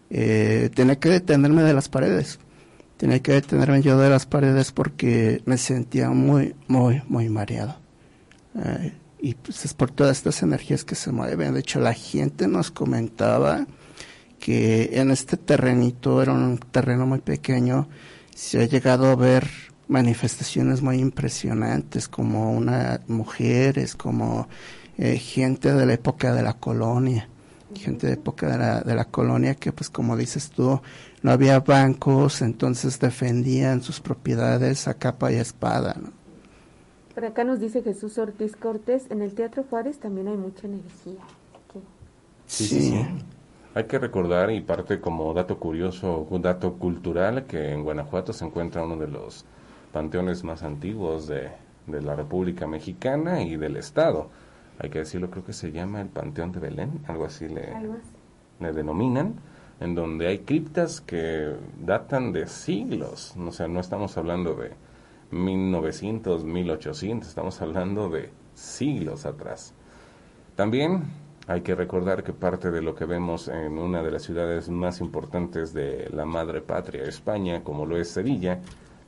eh, 0.08 0.70
tenía 0.74 0.96
que 0.96 1.08
detenerme 1.08 1.62
de 1.62 1.74
las 1.74 1.88
paredes. 1.88 2.38
Tenía 2.96 3.20
que 3.20 3.32
detenerme 3.32 3.82
yo 3.82 3.98
de 3.98 4.08
las 4.08 4.24
paredes 4.24 4.70
porque 4.70 5.42
me 5.46 5.58
sentía 5.58 6.10
muy, 6.10 6.54
muy, 6.68 7.02
muy 7.08 7.28
mareado. 7.28 7.76
Y 9.18 9.34
pues 9.34 9.64
es 9.64 9.74
por 9.74 9.90
todas 9.90 10.18
estas 10.18 10.42
energías 10.42 10.84
que 10.84 10.94
se 10.94 11.10
mueven. 11.10 11.54
De 11.54 11.60
hecho, 11.60 11.80
la 11.80 11.94
gente 11.94 12.46
nos 12.46 12.70
comentaba 12.70 13.66
que 14.38 14.90
en 15.00 15.10
este 15.10 15.36
terrenito, 15.36 16.22
era 16.22 16.32
un 16.32 16.58
terreno 16.58 17.06
muy 17.06 17.20
pequeño, 17.20 17.88
se 18.34 18.62
ha 18.62 18.64
llegado 18.66 19.06
a 19.06 19.16
ver 19.16 19.71
manifestaciones 19.92 20.82
muy 20.82 20.98
impresionantes 20.98 22.08
como 22.08 22.52
una 22.52 23.00
mujeres, 23.06 23.94
como 23.94 24.48
eh, 24.98 25.18
gente 25.18 25.72
de 25.72 25.86
la 25.86 25.92
época 25.94 26.34
de 26.34 26.42
la 26.42 26.54
colonia, 26.54 27.28
gente 27.74 28.06
de 28.06 28.14
la 28.14 28.20
época 28.20 28.48
de 28.48 28.58
la, 28.58 28.80
de 28.80 28.94
la 28.94 29.04
colonia 29.04 29.54
que 29.54 29.70
pues 29.72 29.90
como 29.90 30.16
dices 30.16 30.50
tú, 30.50 30.80
no 31.22 31.30
había 31.30 31.60
bancos, 31.60 32.42
entonces 32.42 32.98
defendían 32.98 33.82
sus 33.82 34.00
propiedades 34.00 34.88
a 34.88 34.94
capa 34.94 35.30
y 35.30 35.36
espada. 35.36 35.96
¿no? 36.00 36.10
Por 37.14 37.24
acá 37.26 37.44
nos 37.44 37.60
dice 37.60 37.82
Jesús 37.82 38.16
Ortiz 38.18 38.56
Cortés, 38.56 39.10
en 39.10 39.20
el 39.22 39.34
Teatro 39.34 39.64
Juárez 39.68 39.98
también 39.98 40.28
hay 40.28 40.36
mucha 40.36 40.66
energía. 40.66 41.20
Sí, 42.46 42.66
sí, 42.66 42.80
sí. 42.80 43.06
Hay 43.74 43.84
que 43.84 43.98
recordar, 43.98 44.50
y 44.50 44.60
parte 44.60 45.00
como 45.00 45.32
dato 45.32 45.58
curioso, 45.58 46.26
un 46.28 46.42
dato 46.42 46.74
cultural, 46.74 47.46
que 47.46 47.72
en 47.72 47.82
Guanajuato 47.82 48.32
se 48.34 48.44
encuentra 48.44 48.84
uno 48.84 48.96
de 48.96 49.08
los 49.08 49.46
panteones 49.92 50.44
más 50.44 50.62
antiguos 50.62 51.26
de, 51.26 51.50
la 51.86 52.14
República 52.14 52.66
Mexicana 52.66 53.42
y 53.42 53.56
del 53.56 53.76
Estado. 53.76 54.30
Hay 54.78 54.88
que 54.88 55.00
decirlo, 55.00 55.30
creo 55.30 55.44
que 55.44 55.52
se 55.52 55.72
llama 55.72 56.00
el 56.00 56.08
Panteón 56.08 56.52
de 56.52 56.60
Belén, 56.60 57.00
algo 57.06 57.24
así 57.24 57.48
le, 57.48 57.72
le 58.60 58.72
denominan, 58.72 59.34
en 59.80 59.94
donde 59.94 60.28
hay 60.28 60.38
criptas 60.40 61.00
que 61.00 61.54
datan 61.80 62.32
de 62.32 62.46
siglos. 62.46 63.34
O 63.36 63.52
sea, 63.52 63.68
no 63.68 63.80
estamos 63.80 64.16
hablando 64.16 64.54
de 64.54 64.72
1900, 65.32 66.44
1800, 66.44 67.28
estamos 67.28 67.60
hablando 67.60 68.08
de 68.08 68.30
siglos 68.54 69.26
atrás. 69.26 69.74
También 70.54 71.02
hay 71.48 71.62
que 71.62 71.74
recordar 71.74 72.22
que 72.22 72.32
parte 72.32 72.70
de 72.70 72.82
lo 72.82 72.94
que 72.94 73.04
vemos 73.04 73.48
en 73.48 73.78
una 73.78 74.02
de 74.02 74.10
las 74.10 74.22
ciudades 74.22 74.68
más 74.68 75.00
importantes 75.00 75.72
de 75.74 76.08
la 76.10 76.24
madre 76.24 76.60
patria, 76.60 77.02
España, 77.04 77.64
como 77.64 77.86
lo 77.86 77.96
es 77.96 78.08
Sevilla, 78.08 78.60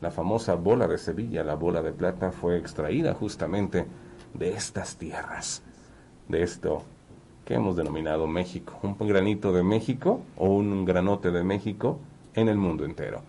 la 0.04 0.10
famosa 0.10 0.54
bola 0.54 0.86
de 0.86 0.98
Sevilla, 0.98 1.42
la 1.42 1.54
bola 1.54 1.80
de 1.80 1.90
plata, 1.90 2.30
fue 2.30 2.58
extraída 2.58 3.14
justamente 3.14 3.86
de 4.34 4.50
estas 4.50 4.96
tierras, 4.96 5.62
de 6.28 6.42
esto 6.42 6.82
que 7.46 7.54
hemos 7.54 7.74
denominado 7.74 8.26
México, 8.26 8.78
un 8.82 9.08
granito 9.08 9.50
de 9.50 9.62
México 9.62 10.20
o 10.36 10.48
un 10.48 10.84
granote 10.84 11.30
de 11.30 11.42
México 11.42 12.00
en 12.34 12.50
el 12.50 12.58
mundo 12.58 12.84
entero. 12.84 13.22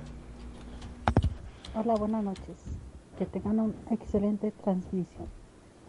Hola, 1.74 1.94
buenas 1.94 2.22
noches. 2.22 2.54
Que 3.18 3.24
tengan 3.24 3.58
una 3.58 3.72
excelente 3.90 4.52
transmisión. 4.62 5.26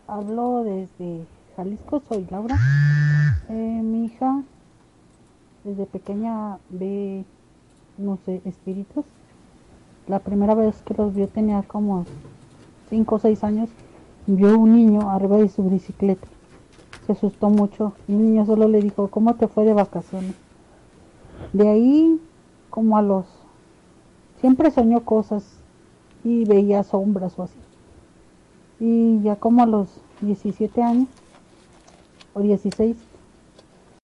Hablo 0.07 0.63
desde 0.63 1.25
Jalisco, 1.57 2.01
soy 2.07 2.25
Laura. 2.31 2.57
Eh, 3.49 3.81
mi 3.83 4.05
hija 4.05 4.43
desde 5.65 5.85
pequeña 5.85 6.57
ve, 6.69 7.25
no 7.97 8.17
sé, 8.25 8.41
espíritus. 8.45 9.03
La 10.07 10.19
primera 10.19 10.55
vez 10.55 10.81
que 10.83 10.93
los 10.93 11.13
vio 11.13 11.27
tenía 11.27 11.63
como 11.63 12.05
5 12.89 13.15
o 13.15 13.19
6 13.19 13.43
años. 13.43 13.69
Vio 14.25 14.57
un 14.57 14.77
niño 14.77 15.09
arriba 15.09 15.35
de 15.35 15.49
su 15.49 15.63
bicicleta. 15.63 16.29
Se 17.05 17.11
asustó 17.11 17.49
mucho. 17.49 17.91
El 18.07 18.19
niño 18.19 18.45
solo 18.45 18.69
le 18.69 18.79
dijo, 18.79 19.09
¿cómo 19.09 19.35
te 19.35 19.49
fue 19.49 19.65
de 19.65 19.73
vacaciones? 19.73 20.35
De 21.51 21.67
ahí, 21.67 22.21
como 22.69 22.95
a 22.95 23.01
los... 23.01 23.25
Siempre 24.39 24.71
soñó 24.71 25.03
cosas 25.03 25.62
y 26.23 26.45
veía 26.45 26.83
sombras 26.83 27.37
o 27.37 27.43
así. 27.43 27.57
Y 28.79 29.21
ya 29.21 29.35
como 29.35 29.63
a 29.63 29.65
los 29.65 29.89
17 30.21 30.81
años 30.81 31.07
o 32.33 32.41
16, 32.41 32.97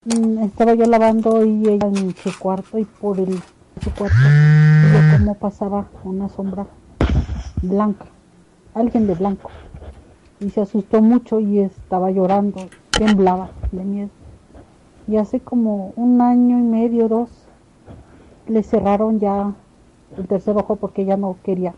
mm, 0.05 0.43
estaba 0.43 0.73
yo 0.73 0.85
lavando 0.85 1.45
y 1.45 1.67
ella 1.67 1.87
en 1.87 2.15
su 2.15 2.37
cuarto 2.37 2.77
y 2.77 2.85
por 2.85 3.19
el 3.19 3.39
su 3.81 3.91
cuarto 3.91 4.17
vio 4.17 5.17
cómo 5.17 5.35
pasaba 5.35 5.87
una 6.03 6.27
sombra 6.27 6.67
blanca, 7.61 8.05
alguien 8.73 9.07
de 9.07 9.15
blanco. 9.15 9.49
Y 10.41 10.49
se 10.49 10.61
asustó 10.61 11.01
mucho 11.01 11.39
y 11.39 11.59
estaba 11.59 12.11
llorando, 12.11 12.67
temblaba 12.91 13.51
de 13.71 13.83
miedo. 13.83 14.09
Y 15.07 15.17
hace 15.17 15.39
como 15.39 15.93
un 15.95 16.21
año 16.21 16.59
y 16.59 16.61
medio, 16.61 17.07
dos, 17.07 17.29
le 18.47 18.63
cerraron 18.63 19.19
ya 19.19 19.53
el 20.17 20.27
tercer 20.27 20.57
ojo 20.57 20.75
porque 20.75 21.03
ella 21.03 21.17
no 21.17 21.37
quería 21.43 21.73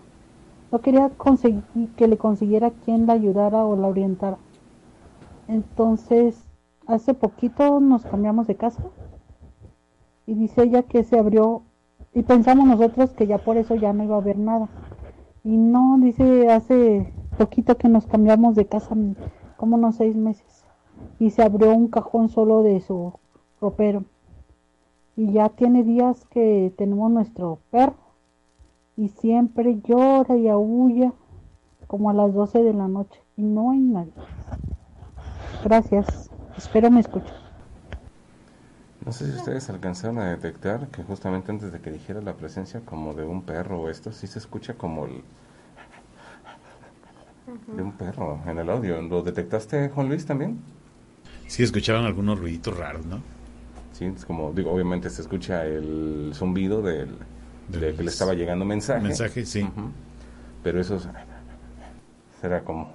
no 0.72 0.80
quería 0.80 1.10
conseguir 1.10 1.64
que 1.98 2.08
le 2.08 2.18
consiguiera 2.18 2.72
quien 2.72 3.06
la 3.06 3.14
ayudara 3.14 3.66
o 3.66 3.76
la 3.76 3.88
orientara. 3.88 4.38
Entonces, 5.48 6.46
hace 6.88 7.14
poquito 7.14 7.80
nos 7.82 8.04
cambiamos 8.06 8.48
de 8.48 8.56
casa 8.56 8.84
y 10.26 10.34
dice 10.34 10.64
ella 10.64 10.84
que 10.84 11.04
se 11.04 11.20
abrió 11.20 11.64
y 12.14 12.24
pensamos 12.24 12.68
nosotros 12.68 13.12
que 13.12 13.28
ya 13.28 13.38
por 13.38 13.58
eso 13.58 13.76
ya 13.76 13.92
no 13.92 14.04
iba 14.04 14.16
a 14.16 14.20
haber 14.20 14.38
nada. 14.38 14.70
Y 15.44 15.58
no, 15.58 15.98
dice 16.00 16.50
hace 16.50 17.12
poquito 17.38 17.78
que 17.78 17.90
nos 17.90 18.06
cambiamos 18.06 18.56
de 18.56 18.66
casa, 18.66 18.96
como 19.58 19.76
unos 19.76 19.96
seis 19.96 20.16
meses, 20.16 20.66
y 21.20 21.32
se 21.32 21.44
abrió 21.44 21.74
un 21.74 21.88
cajón 21.88 22.30
solo 22.30 22.64
de 22.64 22.80
su 22.80 23.14
ropero. 23.60 24.04
Y 25.18 25.34
ya 25.34 25.50
tiene 25.50 25.84
días 25.84 26.26
que 26.30 26.74
tenemos 26.78 27.12
nuestro 27.12 27.60
perro 27.72 28.01
y 28.98 29.10
siempre 29.10 29.80
llora 29.84 30.36
y 30.38 30.48
aúlla 30.48 31.14
como 31.88 32.10
a 32.10 32.14
las 32.14 32.34
12 32.34 32.64
de 32.64 32.74
la 32.74 32.88
noche 32.88 33.22
y 33.36 33.44
no 33.44 33.72
hay 33.72 33.80
nadie. 33.80 34.14
Gracias, 35.64 36.30
espero 36.58 36.90
me 36.90 37.02
escuchen. 37.02 37.34
No 39.06 39.12
sé 39.12 39.32
si 39.32 39.38
ustedes 39.38 39.70
alcanzaron 39.70 40.20
a 40.20 40.30
detectar 40.30 40.88
que 40.90 41.04
justamente 41.04 41.52
antes 41.52 41.72
de 41.72 41.80
que 41.80 41.92
dijera 41.92 42.22
la 42.22 42.36
presencia 42.36 42.82
como 42.82 43.14
de 43.14 43.26
un 43.26 43.42
perro 43.42 43.82
o 43.82 43.90
esto, 43.90 44.12
sí 44.12 44.28
se 44.28 44.38
escucha 44.38 44.76
como 44.76 45.06
el... 45.06 45.24
de 47.76 47.82
un 47.82 47.92
perro 47.94 48.40
en 48.46 48.60
el 48.60 48.70
audio. 48.70 49.02
¿Lo 49.02 49.24
detectaste, 49.24 49.90
Juan 49.90 50.08
Luis, 50.08 50.26
también? 50.26 50.60
Sí, 51.48 51.64
escuchaban 51.64 52.06
algunos 52.06 52.40
ruiditos 52.40 52.78
raros, 52.78 53.06
¿no? 53.06 53.22
Sí, 53.92 54.06
es 54.06 54.24
como, 54.24 54.54
digo, 54.54 54.72
obviamente 54.72 55.10
se 55.10 55.24
escucha 55.24 55.66
el 55.66 56.32
zumbido 56.34 56.82
del, 56.82 57.18
de 57.68 57.94
que 57.96 58.04
le 58.04 58.10
estaba 58.10 58.34
llegando 58.34 58.66
mensaje. 58.66 59.02
Mensaje, 59.02 59.46
sí. 59.46 59.68
Pero 60.64 60.82
eso 60.82 61.00
será 62.40 62.64
como... 62.64 62.94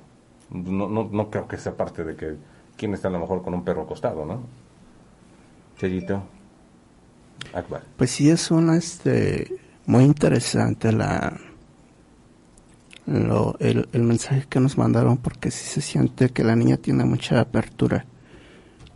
No, 0.51 0.89
no, 0.89 1.09
no 1.11 1.31
creo 1.31 1.49
que 1.49 1.57
sea 1.57 1.77
parte 1.77 2.05
de 2.05 2.15
que 2.15 2.37
quién 2.77 2.95
está 2.95 3.09
a 3.09 3.11
lo 3.11 3.19
mejor 3.19 3.43
con 3.43 3.55
un 3.55 3.65
perro 3.65 3.83
acostado, 3.83 4.25
¿no? 4.25 4.41
Chellito. 5.79 6.23
Akbar. 7.53 7.83
Pues 7.97 8.11
sí, 8.11 8.31
es 8.31 8.51
una, 8.51 8.77
este, 8.77 9.57
muy 9.87 10.05
interesante 10.05 10.93
la... 10.93 11.39
Lo, 13.07 13.57
el, 13.61 13.89
el 13.93 14.03
mensaje 14.03 14.47
que 14.49 14.59
nos 14.59 14.77
mandaron 14.77 15.17
porque 15.17 15.53
sí 15.53 15.65
se 15.65 15.81
siente 15.81 16.31
que 16.31 16.43
la 16.43 16.57
niña 16.57 16.77
tiene 16.77 17.05
mucha 17.05 17.41
apertura 17.41 18.05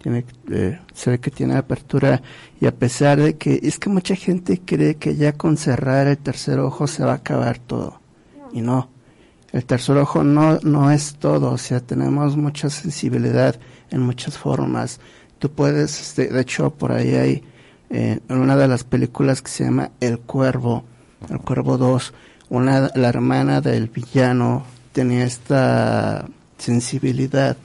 tiene, 0.03 0.25
eh, 0.51 0.79
se 0.95 1.11
ve 1.11 1.21
que 1.21 1.31
tiene 1.31 1.57
apertura 1.57 2.23
y 2.61 2.67
a 2.67 2.75
pesar 2.75 3.21
de 3.21 3.37
que 3.37 3.61
es 3.63 3.79
que 3.79 3.91
mucha 3.91 4.17
gente 4.17 4.61
cree 4.65 4.97
que 4.97 5.17
ya 5.17 5.33
con 5.33 5.57
cerrar 5.57 6.07
el 6.07 6.19
tercer 6.19 6.59
ojo 6.59 6.87
se 6.87 7.05
va 7.05 7.13
a 7.13 7.17
acabar 7.17 7.59
todo. 7.59 8.01
Y 8.53 8.63
no. 8.63 8.89
El 9.53 9.65
tercer 9.65 9.97
ojo 9.99 10.25
no 10.25 10.59
no 10.63 10.91
es 10.91 11.17
todo. 11.17 11.53
O 11.53 11.59
sea 11.59 11.81
tenemos 11.81 12.37
mucha 12.37 12.71
sensibilidad 12.71 13.57
en 13.91 14.01
muchas 14.01 14.39
formas. 14.39 15.01
Tú 15.39 15.51
puedes 15.51 16.01
este, 16.01 16.29
de 16.29 16.41
hecho 16.41 16.71
por 16.71 16.93
ahí 16.93 17.15
hay 17.15 17.45
eh, 17.91 18.21
en 18.29 18.37
una 18.39 18.57
de 18.57 18.69
las 18.69 18.85
películas 18.85 19.43
que 19.43 19.51
se 19.51 19.65
llama 19.65 19.91
El 20.01 20.21
Cuervo 20.21 20.85
El 21.29 21.41
Cuervo 21.41 21.77
2 21.77 22.15
una 22.51 22.91
la 22.95 23.09
hermana 23.09 23.61
del 23.61 23.89
villano 23.89 24.65
tenía 24.93 25.25
esta 25.25 26.27
sensibilidad 26.59 27.57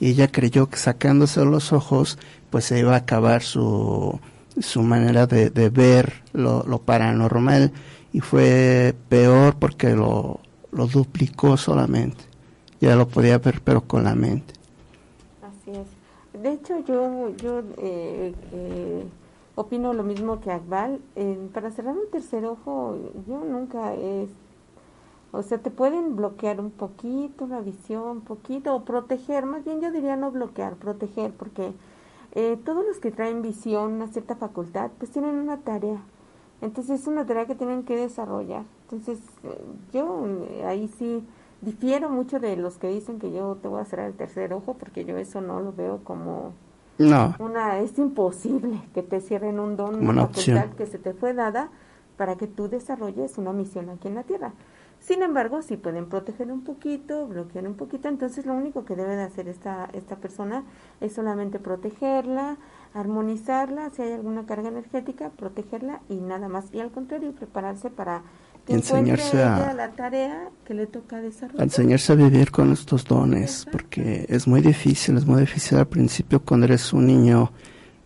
y 0.00 0.10
ella 0.10 0.28
creyó 0.30 0.68
que 0.68 0.76
sacándose 0.76 1.44
los 1.44 1.72
ojos 1.72 2.18
pues 2.50 2.66
se 2.66 2.78
iba 2.78 2.94
a 2.94 2.98
acabar 2.98 3.42
su, 3.42 4.18
su 4.58 4.82
manera 4.82 5.26
de, 5.26 5.50
de 5.50 5.70
ver 5.70 6.22
lo, 6.32 6.62
lo, 6.64 6.78
paranormal 6.78 7.72
y 8.12 8.20
fue 8.20 8.94
peor 9.08 9.56
porque 9.58 9.94
lo, 9.94 10.40
lo 10.72 10.86
duplicó 10.86 11.56
solamente. 11.56 12.24
Ya 12.80 12.94
lo 12.94 13.08
podía 13.08 13.38
ver 13.38 13.60
pero 13.64 13.82
con 13.82 14.04
la 14.04 14.14
mente. 14.14 14.54
Así 15.42 15.72
es. 15.72 16.42
De 16.42 16.52
hecho 16.52 16.78
yo, 16.86 17.34
yo 17.36 17.62
eh, 17.78 18.32
eh, 18.52 19.04
opino 19.56 19.92
lo 19.92 20.04
mismo 20.04 20.40
que 20.40 20.52
Akbal. 20.52 21.00
Eh, 21.16 21.38
para 21.52 21.70
cerrar 21.70 21.94
un 21.96 22.10
tercer 22.10 22.44
ojo 22.44 22.96
yo 23.26 23.44
nunca 23.44 23.94
he 23.94 24.28
o 25.30 25.42
sea, 25.42 25.58
te 25.58 25.70
pueden 25.70 26.16
bloquear 26.16 26.60
un 26.60 26.70
poquito 26.70 27.46
la 27.46 27.60
visión, 27.60 28.08
un 28.08 28.20
poquito, 28.22 28.74
o 28.74 28.84
proteger, 28.84 29.44
más 29.44 29.64
bien 29.64 29.80
yo 29.80 29.92
diría 29.92 30.16
no 30.16 30.30
bloquear, 30.30 30.76
proteger, 30.76 31.32
porque 31.32 31.72
eh, 32.32 32.58
todos 32.64 32.86
los 32.86 32.98
que 32.98 33.10
traen 33.10 33.42
visión, 33.42 33.92
una 33.92 34.08
cierta 34.08 34.36
facultad, 34.36 34.90
pues 34.98 35.10
tienen 35.10 35.36
una 35.36 35.58
tarea. 35.58 36.00
Entonces 36.60 37.00
es 37.00 37.06
una 37.06 37.26
tarea 37.26 37.46
que 37.46 37.54
tienen 37.54 37.84
que 37.84 37.96
desarrollar. 37.96 38.64
Entonces 38.84 39.18
eh, 39.44 39.60
yo 39.92 40.26
eh, 40.26 40.64
ahí 40.64 40.88
sí 40.88 41.22
difiero 41.60 42.08
mucho 42.08 42.40
de 42.40 42.56
los 42.56 42.78
que 42.78 42.88
dicen 42.88 43.18
que 43.18 43.32
yo 43.32 43.58
te 43.60 43.68
voy 43.68 43.80
a 43.80 43.84
cerrar 43.84 44.06
el 44.06 44.14
tercer 44.14 44.52
ojo, 44.52 44.74
porque 44.74 45.04
yo 45.04 45.18
eso 45.18 45.40
no 45.40 45.60
lo 45.60 45.72
veo 45.72 46.00
como 46.04 46.52
no. 46.98 47.34
una, 47.38 47.78
es 47.80 47.98
imposible 47.98 48.82
que 48.94 49.02
te 49.02 49.20
cierren 49.20 49.60
un 49.60 49.76
don, 49.76 50.06
una, 50.06 50.26
facultad 50.26 50.70
que 50.70 50.86
se 50.86 50.98
te 50.98 51.12
fue 51.12 51.34
dada 51.34 51.68
para 52.16 52.36
que 52.36 52.46
tú 52.46 52.68
desarrolles 52.68 53.38
una 53.38 53.52
misión 53.52 53.90
aquí 53.90 54.08
en 54.08 54.16
la 54.16 54.24
Tierra. 54.24 54.52
Sin 55.08 55.22
embargo, 55.22 55.62
si 55.62 55.78
pueden 55.78 56.04
proteger 56.04 56.52
un 56.52 56.64
poquito, 56.64 57.26
bloquear 57.26 57.66
un 57.66 57.76
poquito, 57.76 58.08
entonces 58.08 58.44
lo 58.44 58.52
único 58.52 58.84
que 58.84 58.94
debe 58.94 59.16
de 59.16 59.22
hacer 59.22 59.48
esta, 59.48 59.88
esta 59.94 60.16
persona 60.16 60.64
es 61.00 61.14
solamente 61.14 61.58
protegerla, 61.58 62.58
armonizarla, 62.92 63.88
si 63.88 64.02
hay 64.02 64.12
alguna 64.12 64.44
carga 64.44 64.68
energética, 64.68 65.30
protegerla 65.30 66.02
y 66.10 66.16
nada 66.16 66.48
más. 66.48 66.66
Y 66.74 66.80
al 66.80 66.90
contrario, 66.90 67.32
prepararse 67.32 67.88
para 67.88 68.20
que 68.66 68.74
enseñarse 68.74 69.42
a 69.42 69.72
la 69.72 69.92
tarea 69.92 70.50
que 70.66 70.74
le 70.74 70.86
toca 70.86 71.22
desarrollar. 71.22 71.62
enseñarse 71.62 72.12
a 72.12 72.16
vivir 72.16 72.50
con 72.50 72.70
estos 72.70 73.06
dones, 73.06 73.66
porque 73.72 74.26
es 74.28 74.46
muy 74.46 74.60
difícil, 74.60 75.16
es 75.16 75.24
muy 75.24 75.40
difícil 75.40 75.78
al 75.78 75.88
principio 75.88 76.42
cuando 76.44 76.66
eres 76.66 76.92
un 76.92 77.06
niño 77.06 77.50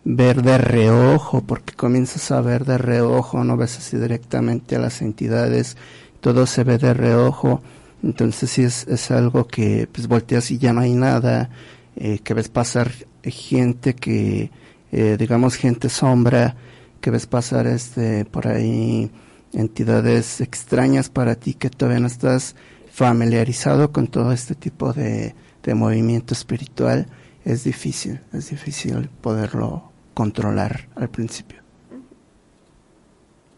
ver 0.05 0.41
de 0.41 0.57
reojo, 0.57 1.41
porque 1.41 1.73
comienzas 1.73 2.31
a 2.31 2.39
ver 2.39 2.63
de 2.63 2.77
reojo, 2.77 3.43
no 3.43 3.57
ves 3.57 3.77
así 3.77 3.97
directamente 3.97 4.77
a 4.77 4.79
las 4.79 5.01
entidades 5.01 5.75
todo 6.23 6.47
se 6.47 6.63
ve 6.63 6.77
de 6.77 6.93
reojo, 6.93 7.61
entonces 8.01 8.49
sí 8.49 8.63
es, 8.63 8.87
es 8.87 9.11
algo 9.11 9.45
que 9.45 9.89
pues 9.91 10.07
volteas 10.07 10.51
y 10.51 10.57
ya 10.57 10.71
no 10.71 10.79
hay 10.79 10.93
nada, 10.93 11.49
eh, 11.97 12.19
que 12.19 12.33
ves 12.33 12.47
pasar 12.47 12.93
gente 13.23 13.93
que, 13.93 14.49
eh, 14.93 15.17
digamos 15.19 15.55
gente 15.55 15.89
sombra, 15.89 16.55
que 17.01 17.11
ves 17.11 17.27
pasar 17.27 17.67
este 17.67 18.23
por 18.23 18.47
ahí 18.47 19.11
entidades 19.51 20.39
extrañas 20.39 21.09
para 21.09 21.35
ti 21.35 21.55
que 21.55 21.69
todavía 21.69 21.99
no 21.99 22.07
estás 22.07 22.55
familiarizado 22.89 23.91
con 23.91 24.07
todo 24.07 24.31
este 24.31 24.55
tipo 24.55 24.93
de, 24.93 25.35
de 25.61 25.75
movimiento 25.75 26.33
espiritual, 26.33 27.07
es 27.43 27.65
difícil, 27.65 28.21
es 28.31 28.49
difícil 28.49 29.09
poderlo 29.19 29.91
controlar 30.13 30.87
al 30.95 31.09
principio. 31.09 31.62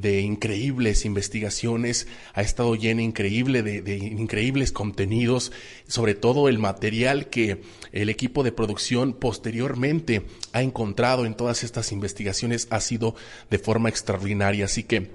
de 0.00 0.20
increíbles 0.20 1.04
investigaciones, 1.06 2.06
ha 2.34 2.42
estado 2.42 2.74
llena 2.74 3.02
increíble 3.02 3.62
de, 3.62 3.96
increíbles 3.96 4.70
contenidos, 4.70 5.52
sobre 5.86 6.14
todo 6.14 6.48
el 6.48 6.58
material 6.58 7.28
que 7.28 7.62
el 7.92 8.10
equipo 8.10 8.42
de 8.42 8.52
producción 8.52 9.14
posteriormente 9.14 10.26
ha 10.52 10.62
encontrado 10.62 11.24
en 11.24 11.34
todas 11.34 11.64
estas 11.64 11.92
investigaciones 11.92 12.68
ha 12.70 12.80
sido 12.80 13.14
de 13.50 13.58
forma 13.58 13.88
extraordinaria. 13.88 14.66
Así 14.66 14.82
que 14.82 15.10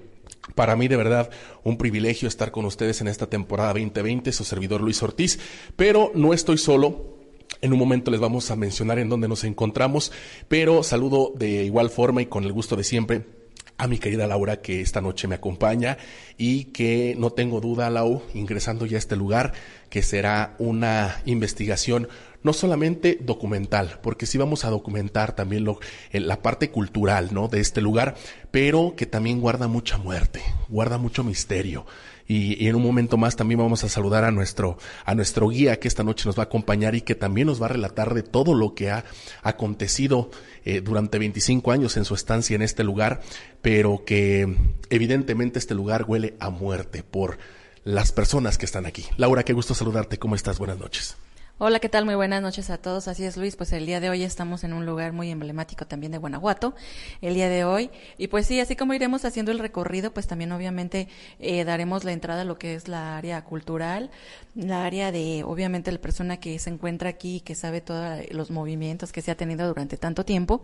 para 0.56 0.74
mí 0.74 0.88
de 0.88 0.96
verdad 0.96 1.30
un 1.62 1.78
privilegio 1.78 2.26
estar 2.26 2.50
con 2.50 2.64
ustedes 2.64 3.00
en 3.00 3.08
esta 3.08 3.28
temporada 3.28 3.74
2020, 3.74 4.32
su 4.32 4.44
servidor 4.44 4.80
Luis 4.80 5.00
Ortiz, 5.02 5.38
pero 5.76 6.10
no 6.14 6.34
estoy 6.34 6.58
solo. 6.58 7.12
En 7.60 7.72
un 7.72 7.78
momento 7.78 8.10
les 8.10 8.18
vamos 8.18 8.50
a 8.50 8.56
mencionar 8.56 8.98
en 8.98 9.08
dónde 9.08 9.28
nos 9.28 9.44
encontramos, 9.44 10.10
pero 10.48 10.82
saludo 10.82 11.32
de 11.36 11.64
igual 11.64 11.90
forma 11.90 12.22
y 12.22 12.26
con 12.26 12.42
el 12.42 12.52
gusto 12.52 12.74
de 12.74 12.82
siempre 12.82 13.41
a 13.82 13.88
mi 13.88 13.98
querida 13.98 14.28
Laura 14.28 14.62
que 14.62 14.80
esta 14.80 15.00
noche 15.00 15.26
me 15.26 15.34
acompaña 15.34 15.98
y 16.38 16.66
que 16.66 17.16
no 17.18 17.30
tengo 17.30 17.60
duda, 17.60 17.90
Lau, 17.90 18.22
ingresando 18.32 18.86
ya 18.86 18.96
a 18.96 18.98
este 18.98 19.16
lugar, 19.16 19.54
que 19.90 20.02
será 20.02 20.54
una 20.60 21.20
investigación 21.24 22.08
no 22.44 22.52
solamente 22.52 23.18
documental, 23.20 23.98
porque 24.00 24.26
sí 24.26 24.38
vamos 24.38 24.64
a 24.64 24.70
documentar 24.70 25.34
también 25.34 25.64
lo, 25.64 25.80
la 26.12 26.42
parte 26.42 26.70
cultural, 26.70 27.30
¿no? 27.32 27.48
De 27.48 27.58
este 27.58 27.80
lugar, 27.80 28.14
pero 28.52 28.94
que 28.96 29.06
también 29.06 29.40
guarda 29.40 29.66
mucha 29.66 29.98
muerte, 29.98 30.42
guarda 30.68 30.96
mucho 30.98 31.24
misterio. 31.24 31.84
Y, 32.32 32.66
en 32.66 32.76
un 32.76 32.82
momento 32.82 33.18
más 33.18 33.36
también 33.36 33.60
vamos 33.60 33.84
a 33.84 33.90
saludar 33.90 34.24
a 34.24 34.30
nuestro, 34.30 34.78
a 35.04 35.14
nuestro 35.14 35.50
guía 35.50 35.78
que 35.78 35.86
esta 35.86 36.02
noche 36.02 36.24
nos 36.24 36.38
va 36.38 36.44
a 36.44 36.46
acompañar 36.46 36.94
y 36.94 37.02
que 37.02 37.14
también 37.14 37.46
nos 37.46 37.60
va 37.60 37.66
a 37.66 37.68
relatar 37.68 38.14
de 38.14 38.22
todo 38.22 38.54
lo 38.54 38.74
que 38.74 38.90
ha 38.90 39.04
acontecido 39.42 40.30
eh, 40.64 40.80
durante 40.80 41.18
25 41.18 41.72
años 41.72 41.98
en 41.98 42.06
su 42.06 42.14
estancia 42.14 42.54
en 42.54 42.62
este 42.62 42.84
lugar, 42.84 43.20
pero 43.60 44.04
que 44.06 44.56
evidentemente 44.88 45.58
este 45.58 45.74
lugar 45.74 46.06
huele 46.08 46.34
a 46.40 46.48
muerte 46.48 47.02
por 47.02 47.36
las 47.84 48.12
personas 48.12 48.56
que 48.56 48.64
están 48.64 48.86
aquí. 48.86 49.04
Laura, 49.18 49.44
qué 49.44 49.52
gusto 49.52 49.74
saludarte. 49.74 50.18
¿Cómo 50.18 50.34
estás? 50.34 50.58
Buenas 50.58 50.78
noches. 50.78 51.16
Hola, 51.58 51.78
¿qué 51.78 51.88
tal? 51.88 52.04
Muy 52.04 52.16
buenas 52.16 52.42
noches 52.42 52.70
a 52.70 52.78
todos. 52.78 53.06
Así 53.06 53.24
es, 53.24 53.36
Luis. 53.36 53.54
Pues 53.54 53.72
el 53.72 53.86
día 53.86 54.00
de 54.00 54.10
hoy 54.10 54.24
estamos 54.24 54.64
en 54.64 54.72
un 54.72 54.84
lugar 54.84 55.12
muy 55.12 55.30
emblemático 55.30 55.86
también 55.86 56.10
de 56.10 56.18
Guanajuato, 56.18 56.74
el 57.20 57.34
día 57.34 57.48
de 57.48 57.64
hoy. 57.64 57.90
Y 58.18 58.26
pues 58.28 58.46
sí, 58.46 58.58
así 58.58 58.74
como 58.74 58.94
iremos 58.94 59.24
haciendo 59.24 59.52
el 59.52 59.60
recorrido, 59.60 60.12
pues 60.12 60.26
también 60.26 60.50
obviamente 60.50 61.06
eh, 61.38 61.62
daremos 61.64 62.02
la 62.02 62.12
entrada 62.12 62.42
a 62.42 62.44
lo 62.44 62.58
que 62.58 62.74
es 62.74 62.88
la 62.88 63.16
área 63.16 63.44
cultural, 63.44 64.10
la 64.56 64.84
área 64.84 65.12
de, 65.12 65.44
obviamente, 65.44 65.92
la 65.92 66.00
persona 66.00 66.40
que 66.40 66.58
se 66.58 66.70
encuentra 66.70 67.10
aquí, 67.10 67.40
que 67.40 67.54
sabe 67.54 67.80
todos 67.80 68.18
los 68.30 68.50
movimientos 68.50 69.12
que 69.12 69.22
se 69.22 69.30
ha 69.30 69.36
tenido 69.36 69.68
durante 69.68 69.96
tanto 69.96 70.24
tiempo 70.24 70.62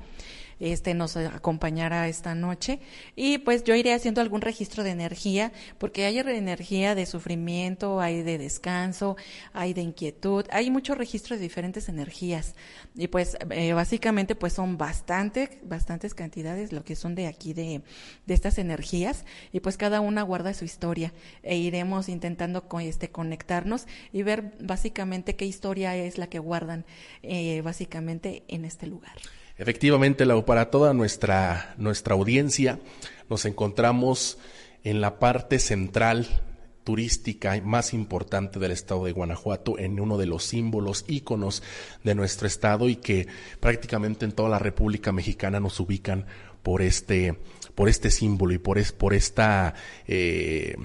este 0.61 0.95
nos 0.95 1.17
acompañará 1.17 2.09
esta 2.09 2.35
noche. 2.35 2.81
Y 3.17 3.39
pues 3.39 3.65
yo 3.65 3.75
iré 3.75 3.93
haciendo 3.95 4.21
algún 4.21 4.41
registro 4.41 4.85
de 4.85 4.91
energía 4.91 5.53
porque 5.79 6.05
hay 6.05 6.19
energía 6.19 6.95
de 6.95 7.07
sufrimiento, 7.07 8.01
hay 8.01 8.23
de 8.23 8.39
descanso, 8.39 9.17
hay 9.53 9.73
de 9.75 9.83
inquietud, 9.83 10.45
hay 10.51 10.71
mucho 10.71 10.95
registro 10.95 11.37
de 11.37 11.43
diferentes 11.43 11.89
energías. 11.89 12.55
Y 12.95 13.09
pues 13.09 13.37
eh, 13.51 13.73
básicamente 13.73 14.35
pues 14.35 14.53
son 14.53 14.79
bastante, 14.79 15.61
bastantes 15.63 16.15
cantidades 16.15 16.73
lo 16.73 16.85
que 16.85 16.97
son 16.97 17.15
de 17.15 17.27
aquí 17.27 17.55
de, 17.55 17.83
de 18.27 18.35
estas 18.35 18.59
energías. 18.59 19.25
Y 19.53 19.61
pues 19.61 19.77
cada 19.77 20.01
una 20.01 20.23
guarda 20.23 20.55
su 20.55 20.65
historia 20.65 21.13
e 21.43 21.57
iremos 21.57 22.09
intentando 22.09 22.69
con, 22.69 22.83
este 22.83 23.11
conectarnos 23.11 23.87
y 24.13 24.23
ver 24.23 24.55
básicamente 24.61 25.37
qué 25.37 25.45
historia 25.45 25.97
es 25.97 26.19
la 26.19 26.29
que 26.29 26.39
guardan 26.39 26.85
eh, 27.23 27.61
básicamente 27.63 28.43
en 28.49 28.65
este 28.65 28.87
lugar. 28.87 29.17
Efectivamente, 29.59 30.25
para 30.47 30.71
toda 30.71 30.95
nuestra, 30.95 31.75
nuestra 31.79 32.15
audiencia, 32.15 32.79
nos 33.29 33.45
encontramos 33.45 34.39
en 34.85 35.01
la 35.01 35.19
parte 35.19 35.59
central 35.59 36.29
turística 36.85 37.61
más 37.65 37.93
importante 37.93 38.61
del 38.61 38.71
estado 38.71 39.05
de 39.05 39.13
Guanajuato, 39.13 39.77
en 39.79 39.99
uno 39.99 40.17
de 40.17 40.27
los 40.27 40.45
símbolos, 40.45 41.05
íconos 41.09 41.63
de 42.05 42.15
nuestro 42.15 42.47
estado 42.47 42.89
y 42.89 42.97
que 42.97 43.27
prácticamente 43.59 44.25
en 44.25 44.33
toda 44.33 44.49
la 44.49 44.61
República 44.61 45.11
Mexicana 45.13 45.59
nos 45.59 45.81
ubican 45.81 46.27
por 46.63 46.81
este, 46.81 47.37
por 47.75 47.89
este 47.89 48.11
símbolo 48.11 48.55
y 48.55 48.59
por, 48.59 48.79
es, 48.79 48.93
por 48.93 49.13
esta, 49.13 49.75
eh, 50.07 50.77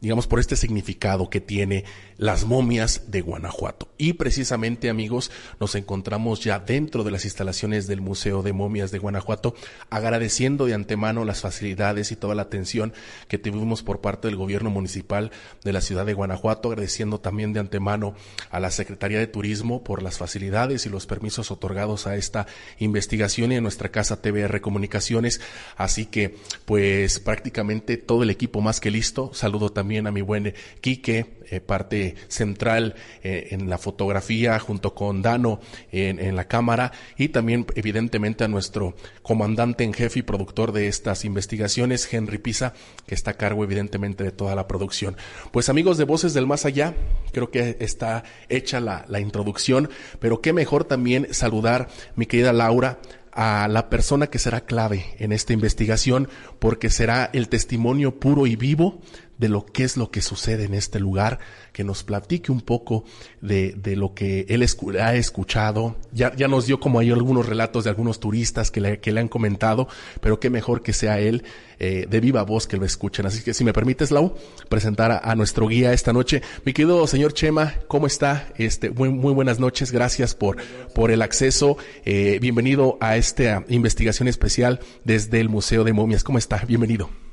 digamos, 0.00 0.26
por 0.26 0.40
este 0.40 0.56
significado 0.56 1.30
que 1.30 1.40
tiene 1.40 1.84
las 2.18 2.44
momias 2.44 3.04
de 3.06 3.20
Guanajuato. 3.20 3.88
Y 3.96 4.14
precisamente, 4.14 4.90
amigos, 4.90 5.30
nos 5.60 5.76
encontramos 5.76 6.40
ya 6.40 6.58
dentro 6.58 7.04
de 7.04 7.12
las 7.12 7.24
instalaciones 7.24 7.86
del 7.86 8.00
Museo 8.00 8.42
de 8.42 8.52
Momias 8.52 8.90
de 8.90 8.98
Guanajuato, 8.98 9.54
agradeciendo 9.88 10.66
de 10.66 10.74
antemano 10.74 11.24
las 11.24 11.40
facilidades 11.40 12.12
y 12.12 12.16
toda 12.16 12.34
la 12.34 12.42
atención 12.42 12.92
que 13.28 13.38
tuvimos 13.38 13.82
por 13.82 14.00
parte 14.00 14.28
del 14.28 14.36
gobierno 14.36 14.68
municipal 14.68 15.30
de 15.64 15.72
la 15.72 15.80
ciudad 15.80 16.04
de 16.06 16.14
Guanajuato, 16.14 16.68
agradeciendo 16.68 17.20
también 17.20 17.52
de 17.52 17.60
antemano 17.60 18.14
a 18.50 18.58
la 18.58 18.72
Secretaría 18.72 19.18
de 19.18 19.28
Turismo 19.28 19.84
por 19.84 20.02
las 20.02 20.18
facilidades 20.18 20.86
y 20.86 20.88
los 20.88 21.06
permisos 21.06 21.52
otorgados 21.52 22.08
a 22.08 22.16
esta 22.16 22.46
investigación 22.78 23.52
y 23.52 23.56
a 23.56 23.60
nuestra 23.60 23.90
casa 23.90 24.20
TBR 24.20 24.60
Comunicaciones. 24.60 25.40
Así 25.76 26.06
que, 26.06 26.36
pues 26.64 27.20
prácticamente 27.20 27.96
todo 27.96 28.24
el 28.24 28.30
equipo 28.30 28.60
más 28.60 28.80
que 28.80 28.90
listo. 28.90 29.30
Saludo 29.34 29.70
también 29.70 30.08
a 30.08 30.12
mi 30.12 30.22
buen 30.22 30.54
Quique, 30.80 31.38
eh, 31.50 31.60
parte 31.60 32.07
central 32.28 32.94
eh, 33.22 33.48
en 33.50 33.68
la 33.68 33.78
fotografía 33.78 34.58
junto 34.58 34.94
con 34.94 35.22
Dano 35.22 35.60
en, 35.92 36.36
la 36.36 36.46
cámara 36.46 36.92
y 37.16 37.28
también 37.28 37.66
evidentemente 37.74 38.44
a 38.44 38.48
nuestro 38.48 38.94
comandante 39.22 39.84
en 39.84 39.92
jefe 39.92 40.20
y 40.20 40.22
productor 40.22 40.72
de 40.72 40.88
estas 40.88 41.24
investigaciones, 41.24 42.12
Henry 42.12 42.38
Pisa, 42.38 42.74
que 43.06 43.14
está 43.14 43.32
a 43.32 43.34
cargo 43.34 43.64
evidentemente 43.64 44.24
de 44.24 44.32
toda 44.32 44.54
la 44.54 44.68
producción. 44.68 45.16
Pues 45.52 45.68
amigos 45.68 45.98
de 45.98 46.04
Voces 46.04 46.34
del 46.34 46.46
Más 46.46 46.64
Allá, 46.64 46.94
creo 47.32 47.50
que 47.50 47.76
está 47.80 48.24
hecha 48.48 48.80
la, 48.80 49.04
la 49.08 49.20
introducción, 49.20 49.90
pero 50.20 50.40
qué 50.40 50.52
mejor 50.52 50.84
también 50.84 51.28
saludar 51.32 51.88
mi 52.14 52.26
querida 52.26 52.52
Laura, 52.52 52.98
a 53.38 53.68
la 53.68 53.88
persona 53.88 54.26
que 54.26 54.40
será 54.40 54.62
clave 54.62 55.14
en 55.20 55.30
esta 55.30 55.52
investigación 55.52 56.28
porque 56.58 56.90
será 56.90 57.30
el 57.32 57.48
testimonio 57.48 58.18
puro 58.18 58.48
y 58.48 58.56
vivo 58.56 59.00
de 59.38 59.48
lo 59.48 59.64
que 59.64 59.84
es 59.84 59.96
lo 59.96 60.10
que 60.10 60.20
sucede 60.20 60.64
en 60.64 60.74
este 60.74 61.00
lugar, 61.00 61.38
que 61.72 61.84
nos 61.84 62.02
platique 62.02 62.52
un 62.52 62.60
poco 62.60 63.04
de, 63.40 63.72
de 63.72 63.96
lo 63.96 64.14
que 64.14 64.46
él 64.48 64.66
ha 65.00 65.14
escuchado. 65.14 65.96
Ya, 66.12 66.34
ya 66.34 66.48
nos 66.48 66.66
dio 66.66 66.80
como 66.80 66.98
hay 66.98 67.10
algunos 67.10 67.46
relatos 67.46 67.84
de 67.84 67.90
algunos 67.90 68.20
turistas 68.20 68.70
que 68.70 68.80
le, 68.80 69.00
que 69.00 69.12
le 69.12 69.20
han 69.20 69.28
comentado, 69.28 69.88
pero 70.20 70.40
qué 70.40 70.50
mejor 70.50 70.82
que 70.82 70.92
sea 70.92 71.20
él 71.20 71.44
eh, 71.78 72.06
de 72.10 72.20
viva 72.20 72.42
voz 72.42 72.66
que 72.66 72.76
lo 72.76 72.84
escuchen. 72.84 73.26
Así 73.26 73.42
que 73.42 73.54
si 73.54 73.64
me 73.64 73.72
permites, 73.72 74.10
Lau, 74.10 74.34
presentar 74.68 75.20
a, 75.22 75.34
nuestro 75.36 75.68
guía 75.68 75.92
esta 75.92 76.12
noche. 76.12 76.42
Mi 76.64 76.72
querido 76.72 77.06
señor 77.06 77.32
Chema, 77.32 77.74
¿cómo 77.86 78.08
está? 78.08 78.48
Este, 78.56 78.90
muy, 78.90 79.10
muy 79.10 79.32
buenas 79.32 79.60
noches, 79.60 79.92
gracias 79.92 80.34
por, 80.34 80.56
por 80.94 81.12
el 81.12 81.22
acceso. 81.22 81.76
Eh, 82.04 82.38
bienvenido 82.40 82.98
a 83.00 83.16
esta 83.16 83.64
investigación 83.68 84.26
especial 84.26 84.80
desde 85.04 85.40
el 85.40 85.48
Museo 85.48 85.84
de 85.84 85.92
Momias. 85.92 86.24
¿Cómo 86.24 86.38
está? 86.38 86.64
Bienvenido. 86.66 87.27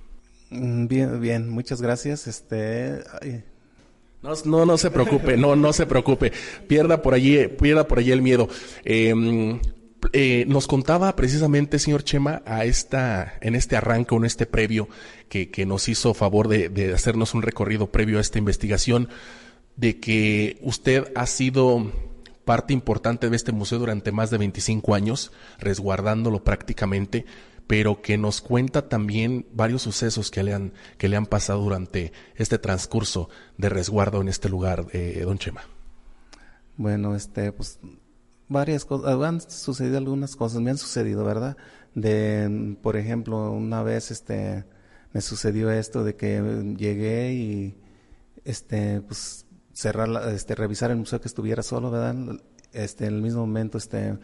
Mm, 0.55 0.87
bien, 0.87 1.21
bien, 1.21 1.49
muchas 1.49 1.81
gracias. 1.81 2.27
Este, 2.27 3.03
no, 4.45 4.65
no, 4.65 4.77
se 4.77 4.91
preocupe, 4.91 5.37
no, 5.37 5.55
no 5.55 5.73
se 5.73 5.85
preocupe. 5.85 6.31
Pierda 6.67 7.01
por 7.01 7.13
allí, 7.13 7.47
pierda 7.47 7.87
por 7.87 7.99
allí 7.99 8.11
el 8.11 8.21
miedo. 8.21 8.49
Em, 8.83 9.59
eh, 10.13 10.45
nos 10.47 10.67
contaba 10.67 11.15
precisamente, 11.15 11.79
señor 11.79 12.03
Chema, 12.03 12.41
a 12.45 12.65
esta, 12.65 13.33
en 13.41 13.55
este 13.55 13.75
arranque, 13.75 14.15
en 14.15 14.25
este 14.25 14.45
previo, 14.45 14.87
que, 15.29 15.49
que 15.49 15.65
nos 15.65 15.89
hizo 15.89 16.13
favor 16.13 16.47
de, 16.47 16.69
de, 16.69 16.93
hacernos 16.93 17.33
un 17.33 17.41
recorrido 17.41 17.91
previo 17.91 18.17
a 18.17 18.21
esta 18.21 18.39
investigación, 18.39 19.09
de 19.75 19.99
que 19.99 20.57
usted 20.61 21.11
ha 21.15 21.25
sido 21.25 21.91
parte 22.45 22.73
importante 22.73 23.29
de 23.29 23.35
este 23.35 23.51
museo 23.51 23.79
durante 23.79 24.11
más 24.11 24.29
de 24.29 24.37
25 24.37 24.93
años, 24.93 25.31
resguardándolo 25.59 26.43
prácticamente, 26.43 27.25
pero 27.67 28.01
que 28.01 28.17
nos 28.17 28.41
cuenta 28.41 28.89
también 28.89 29.47
varios 29.51 29.81
sucesos 29.81 30.31
que 30.31 30.43
le 30.43 30.53
han, 30.53 30.73
que 30.97 31.09
le 31.09 31.17
han 31.17 31.25
pasado 31.25 31.61
durante 31.61 32.13
este 32.35 32.59
transcurso 32.59 33.29
de 33.57 33.69
resguardo 33.69 34.21
en 34.21 34.27
este 34.27 34.49
lugar, 34.49 34.85
eh, 34.93 35.21
don 35.25 35.37
Chema. 35.37 35.61
Bueno, 36.77 37.15
este, 37.15 37.51
pues 37.51 37.79
varias 38.47 38.85
cosas, 38.85 39.21
han 39.21 39.41
sucedido 39.41 39.97
algunas 39.97 40.35
cosas, 40.35 40.61
me 40.61 40.69
han 40.71 40.77
sucedido, 40.77 41.23
¿verdad? 41.23 41.57
De, 41.93 42.77
por 42.81 42.97
ejemplo, 42.97 43.51
una 43.51 43.81
vez, 43.81 44.11
este, 44.11 44.65
me 45.13 45.21
sucedió 45.21 45.71
esto 45.71 46.03
de 46.03 46.15
que 46.15 46.75
llegué 46.77 47.33
y, 47.33 47.77
este, 48.43 49.01
pues, 49.01 49.45
cerrar, 49.73 50.09
este, 50.33 50.55
revisar 50.55 50.91
el 50.91 50.97
museo 50.97 51.21
que 51.21 51.27
estuviera 51.27 51.63
solo, 51.63 51.89
¿verdad? 51.89 52.15
Este, 52.73 53.07
en 53.07 53.15
el 53.15 53.21
mismo 53.21 53.41
momento, 53.41 53.77
este, 53.77 54.17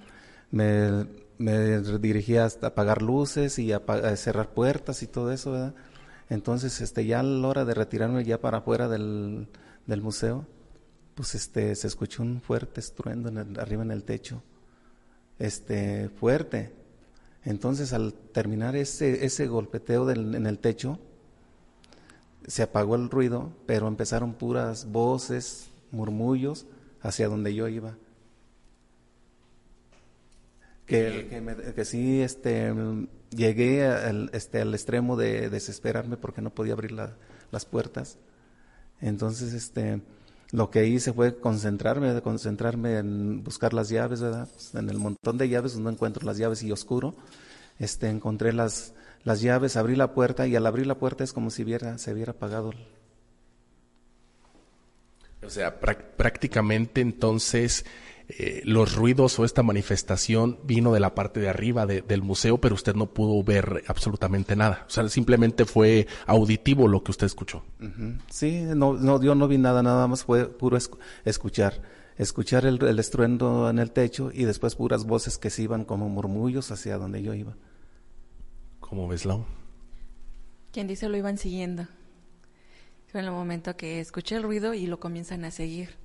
me, 0.52 1.06
me 1.42 1.80
dirigía 2.00 2.46
hasta 2.46 2.68
apagar 2.68 3.02
luces 3.02 3.60
y 3.60 3.74
a, 3.74 3.82
cerrar 4.16 4.54
puertas 4.54 5.04
y 5.04 5.08
todo 5.08 5.32
eso. 5.32 5.74
Entonces, 6.30 6.80
este, 6.82 7.06
ya 7.06 7.20
a 7.20 7.24
la 7.24 7.48
hora 7.48 7.66
de 7.66 7.74
retirarme 7.74 8.24
ya 8.24 8.40
para 8.40 8.60
afuera 8.60 8.88
del, 8.88 9.48
del 9.88 10.02
museo, 10.02 10.46
pues 11.16 11.36
este, 11.36 11.76
se 11.76 11.88
escuchó 11.88 12.24
un 12.24 12.42
fuerte 12.42 12.80
estruendo 12.80 13.30
en 13.30 13.60
arriba 13.60 13.84
en 13.84 13.92
el 13.92 14.04
techo, 14.04 14.42
este, 15.40 16.10
fuerte. 16.10 16.74
Entonces, 17.44 17.92
al 17.92 18.14
terminar 18.14 18.76
ese, 18.76 19.26
ese 19.26 19.48
golpeteo 19.48 20.06
del, 20.06 20.36
en 20.36 20.46
el 20.46 20.60
techo, 20.60 21.00
se 22.48 22.64
apagó 22.64 22.96
el 22.96 23.10
ruido, 23.10 23.52
pero 23.66 23.88
empezaron 23.88 24.34
puras 24.34 24.92
voces, 24.92 25.70
murmullos 25.92 26.66
hacia 27.02 27.28
donde 27.28 27.54
yo 27.54 27.68
iba. 27.68 27.98
Que, 30.92 31.28
que, 31.30 31.74
que 31.74 31.86
sí, 31.86 32.22
este, 32.22 32.74
llegué 33.30 33.86
al, 33.88 34.30
este, 34.34 34.60
al 34.60 34.74
extremo 34.74 35.16
de 35.16 35.50
desesperarme 35.50 36.18
porque 36.18 36.42
no 36.42 36.50
podía 36.50 36.74
abrir 36.74 36.92
las 36.92 37.66
puertas. 37.66 38.18
Entonces, 39.00 39.54
este, 39.54 40.02
lo 40.52 40.70
que 40.70 40.86
hice 40.88 41.14
fue 41.14 41.40
concentrarme, 41.40 42.22
concentrarme 42.22 42.98
en 42.98 43.42
buscar 43.42 43.74
las 43.74 43.88
llaves, 43.88 44.20
¿verdad? 44.20 44.50
Pues, 44.52 44.76
en 44.76 44.90
el 44.90 44.98
montón 44.98 45.38
de 45.38 45.48
llaves 45.48 45.78
no 45.78 45.90
encuentro 45.90 46.26
las 46.26 46.38
llaves 46.38 46.62
y 46.62 46.74
oscuro, 46.74 47.16
este, 47.80 48.10
encontré 48.10 48.52
las, 48.52 48.94
las 49.24 49.40
llaves, 49.40 49.78
abrí 49.78 49.96
la 49.96 50.14
puerta 50.14 50.46
y 50.46 50.58
al 50.58 50.66
abrir 50.66 50.88
la 50.88 51.00
puerta 51.00 51.24
es 51.24 51.32
como 51.32 51.52
si 51.52 51.64
viera, 51.64 51.98
se 51.98 52.12
hubiera 52.12 52.34
apagado. 52.34 52.74
O 55.42 55.50
sea, 55.50 55.80
prácticamente 55.80 57.00
entonces 57.00 57.86
eh, 58.38 58.62
los 58.64 58.96
ruidos 58.96 59.38
o 59.40 59.46
esta 59.46 59.62
manifestación 59.64 60.60
vino 60.64 60.94
de 60.94 61.00
la 61.00 61.14
parte 61.16 61.40
de 61.40 61.50
arriba 61.50 61.86
del 61.86 62.22
museo, 62.22 62.60
pero 62.60 62.76
usted 62.76 62.96
no 62.96 63.14
pudo 63.14 63.44
ver 63.44 63.84
absolutamente 63.88 64.56
nada. 64.56 64.86
O 64.88 64.90
sea, 64.90 65.08
simplemente 65.10 65.66
fue 65.66 66.08
auditivo 66.26 66.88
lo 66.88 67.04
que 67.04 67.12
usted 67.12 67.26
escuchó. 67.26 67.64
Sí, 68.30 68.62
no, 68.62 68.94
no, 68.94 69.22
yo 69.22 69.36
no 69.36 69.48
vi 69.48 69.58
nada, 69.58 69.84
nada 69.84 70.08
más 70.08 70.24
fue 70.24 70.48
puro 70.48 70.78
escuchar. 71.26 71.82
Escuchar 72.18 72.66
el, 72.66 72.84
el, 72.84 73.00
estruendo 73.00 73.70
en 73.70 73.80
el 73.80 73.92
techo 73.92 74.32
y 74.34 74.44
después 74.44 74.76
puras 74.76 75.06
voces 75.06 75.38
que 75.38 75.50
se 75.50 75.64
iban 75.64 75.86
como 75.86 76.08
murmullos 76.08 76.72
hacia 76.72 76.98
donde 76.98 77.24
yo 77.24 77.34
iba. 77.34 77.58
¿Cómo 78.80 79.08
ves, 79.08 79.26
Lau? 79.26 79.46
Quien 80.72 80.88
dice 80.88 81.10
lo 81.10 81.18
iban 81.18 81.38
siguiendo. 81.38 81.88
Fue 83.08 83.22
en 83.22 83.28
el 83.28 83.32
momento 83.32 83.76
que 83.76 84.00
escuché 84.00 84.36
el 84.36 84.44
ruido 84.44 84.74
y 84.74 84.88
lo 84.88 85.00
comienzan 85.00 85.44
a 85.46 85.52
seguir 85.52 86.01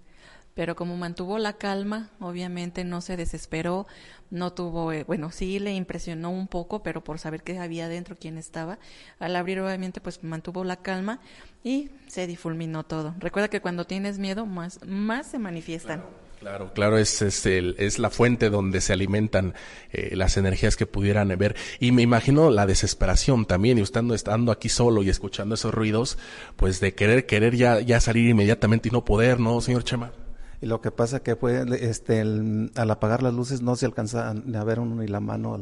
pero 0.57 0.75
como 0.75 0.97
mantuvo 0.97 1.39
la 1.39 1.53
calma, 1.53 2.09
obviamente 2.19 2.83
no 2.83 3.03
se 3.03 3.19
desesperó, 3.19 3.87
no 4.31 4.55
tuvo, 4.55 4.91
eh, 4.91 5.05
bueno, 5.05 5.31
sí 5.31 5.59
le 5.59 5.75
impresionó 5.75 6.31
un 6.31 6.49
poco, 6.49 6.83
pero 6.83 7.05
por 7.05 7.19
saber 7.19 7.43
que 7.43 7.59
había 7.59 7.89
dentro 7.89 8.17
quién 8.19 8.39
estaba, 8.39 8.79
al 9.19 9.37
abrir 9.37 9.61
obviamente 9.61 10.01
pues 10.01 10.25
mantuvo 10.25 10.65
la 10.65 10.77
calma 10.77 11.21
y 11.63 11.91
se 12.07 12.27
difulminó 12.27 12.85
todo. 12.85 13.15
Recuerda 13.19 13.49
que 13.49 13.61
cuando 13.61 13.85
tienes 13.85 14.19
miedo 14.19 14.47
más, 14.47 14.81
más 14.87 15.31
se 15.31 15.39
manifiestan. 15.39 16.03
Claro. 16.41 16.73
Claro, 16.73 16.97
es, 16.97 17.21
es, 17.21 17.45
el, 17.45 17.75
es, 17.79 17.99
la 17.99 18.09
fuente 18.09 18.49
donde 18.49 18.81
se 18.81 18.95
alimentan 18.95 19.55
eh, 19.93 20.17
las 20.17 20.39
energías 20.39 20.77
que 20.77 20.87
pudieran 20.87 21.29
ver. 21.37 21.55
Y 21.81 21.93
me 21.93 22.03
imagino 22.03 22.51
la 22.51 22.67
desesperación 22.67 23.45
también, 23.47 23.79
y 23.79 23.83
estando, 23.83 24.15
estando 24.15 24.53
aquí 24.53 24.69
solo 24.69 25.03
y 25.03 25.11
escuchando 25.11 25.55
esos 25.55 25.75
ruidos, 25.75 26.19
pues 26.57 26.81
de 26.81 26.95
querer, 26.95 27.27
querer 27.27 27.57
ya, 27.57 27.81
ya 27.81 28.01
salir 28.01 28.29
inmediatamente 28.31 28.89
y 28.89 28.93
no 28.93 29.05
poder, 29.05 29.39
¿no, 29.41 29.61
señor 29.61 29.85
Chema? 29.85 30.13
Y 30.61 30.67
lo 30.67 30.81
que 30.81 30.91
pasa 30.91 31.21
que 31.21 31.37
fue, 31.37 31.65
este, 31.81 32.21
al 32.21 32.91
apagar 32.91 33.23
las 33.23 33.35
luces 33.35 33.61
no 33.61 33.77
se 33.77 33.87
alcanza 33.87 34.31
a 34.31 34.65
ver 34.65 34.81
uno 34.81 34.97
ni 34.97 35.07
la 35.07 35.21
mano. 35.21 35.59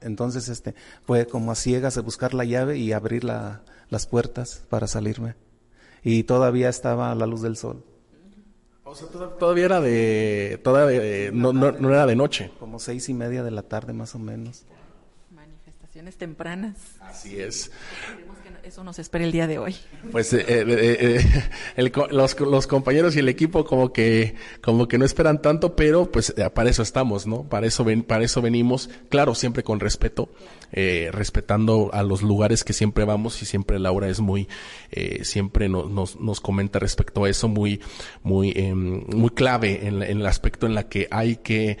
entonces, 0.00 0.48
este, 0.48 0.74
fue 1.04 1.26
como 1.26 1.52
a 1.52 1.54
ciegas 1.54 1.96
a 1.96 2.02
buscar 2.02 2.34
la 2.34 2.44
llave 2.44 2.78
y 2.78 2.92
abrir 2.92 3.24
la, 3.24 3.62
las 3.88 4.06
puertas 4.06 4.62
para 4.68 4.86
salirme. 4.86 5.34
Y 6.02 6.24
todavía 6.24 6.68
estaba 6.68 7.10
a 7.10 7.14
la 7.14 7.26
luz 7.26 7.42
del 7.42 7.56
sol. 7.56 7.84
O 8.84 8.94
sea, 8.94 9.08
todavía 9.38 9.64
era 9.64 9.80
de, 9.80 10.60
todavía, 10.62 11.30
no, 11.32 11.52
no, 11.52 11.72
no 11.72 11.88
era 11.90 12.06
de 12.06 12.14
noche. 12.14 12.52
Como 12.60 12.78
seis 12.78 13.08
y 13.08 13.14
media 13.14 13.42
de 13.42 13.50
la 13.50 13.62
tarde 13.62 13.92
más 13.92 14.14
o 14.14 14.18
menos. 14.18 14.64
Manifestaciones 15.30 16.16
tempranas. 16.16 16.76
Así 17.00 17.40
es 17.40 17.72
eso 18.66 18.82
nos 18.82 18.98
espera 18.98 19.24
el 19.24 19.30
día 19.30 19.46
de 19.46 19.58
hoy. 19.58 19.76
Pues 20.10 20.32
eh, 20.32 20.44
eh, 20.48 21.20
eh, 21.76 21.90
los, 22.10 22.40
los, 22.40 22.66
compañeros 22.66 23.14
y 23.14 23.20
el 23.20 23.28
equipo 23.28 23.64
como 23.64 23.92
que 23.92 24.34
como 24.60 24.88
que 24.88 24.98
no 24.98 25.04
esperan 25.04 25.40
tanto, 25.40 25.76
pero 25.76 26.10
pues 26.10 26.34
para 26.52 26.68
eso 26.68 26.82
estamos, 26.82 27.28
¿no? 27.28 27.44
Para 27.44 27.66
eso 27.66 27.84
ven, 27.84 28.02
para 28.02 28.24
eso 28.24 28.42
venimos, 28.42 28.90
claro, 29.08 29.36
siempre 29.36 29.62
con 29.62 29.78
respeto, 29.78 30.30
respetando 30.72 31.90
a 31.92 32.02
los 32.02 32.22
lugares 32.22 32.64
que 32.64 32.72
siempre 32.72 33.04
vamos 33.04 33.40
y 33.40 33.46
siempre 33.46 33.78
Laura 33.78 34.08
es 34.08 34.20
muy, 34.20 34.48
siempre 35.22 35.68
nos, 35.68 36.18
nos 36.18 36.40
comenta 36.40 36.80
respecto 36.80 37.24
a 37.24 37.30
eso 37.30 37.46
muy 37.46 37.80
muy 38.22 38.52
muy 38.74 39.30
clave 39.30 39.86
en, 39.86 40.02
el 40.02 40.26
aspecto 40.26 40.66
en 40.66 40.74
la 40.74 40.88
que 40.88 41.06
hay 41.12 41.36
que 41.36 41.78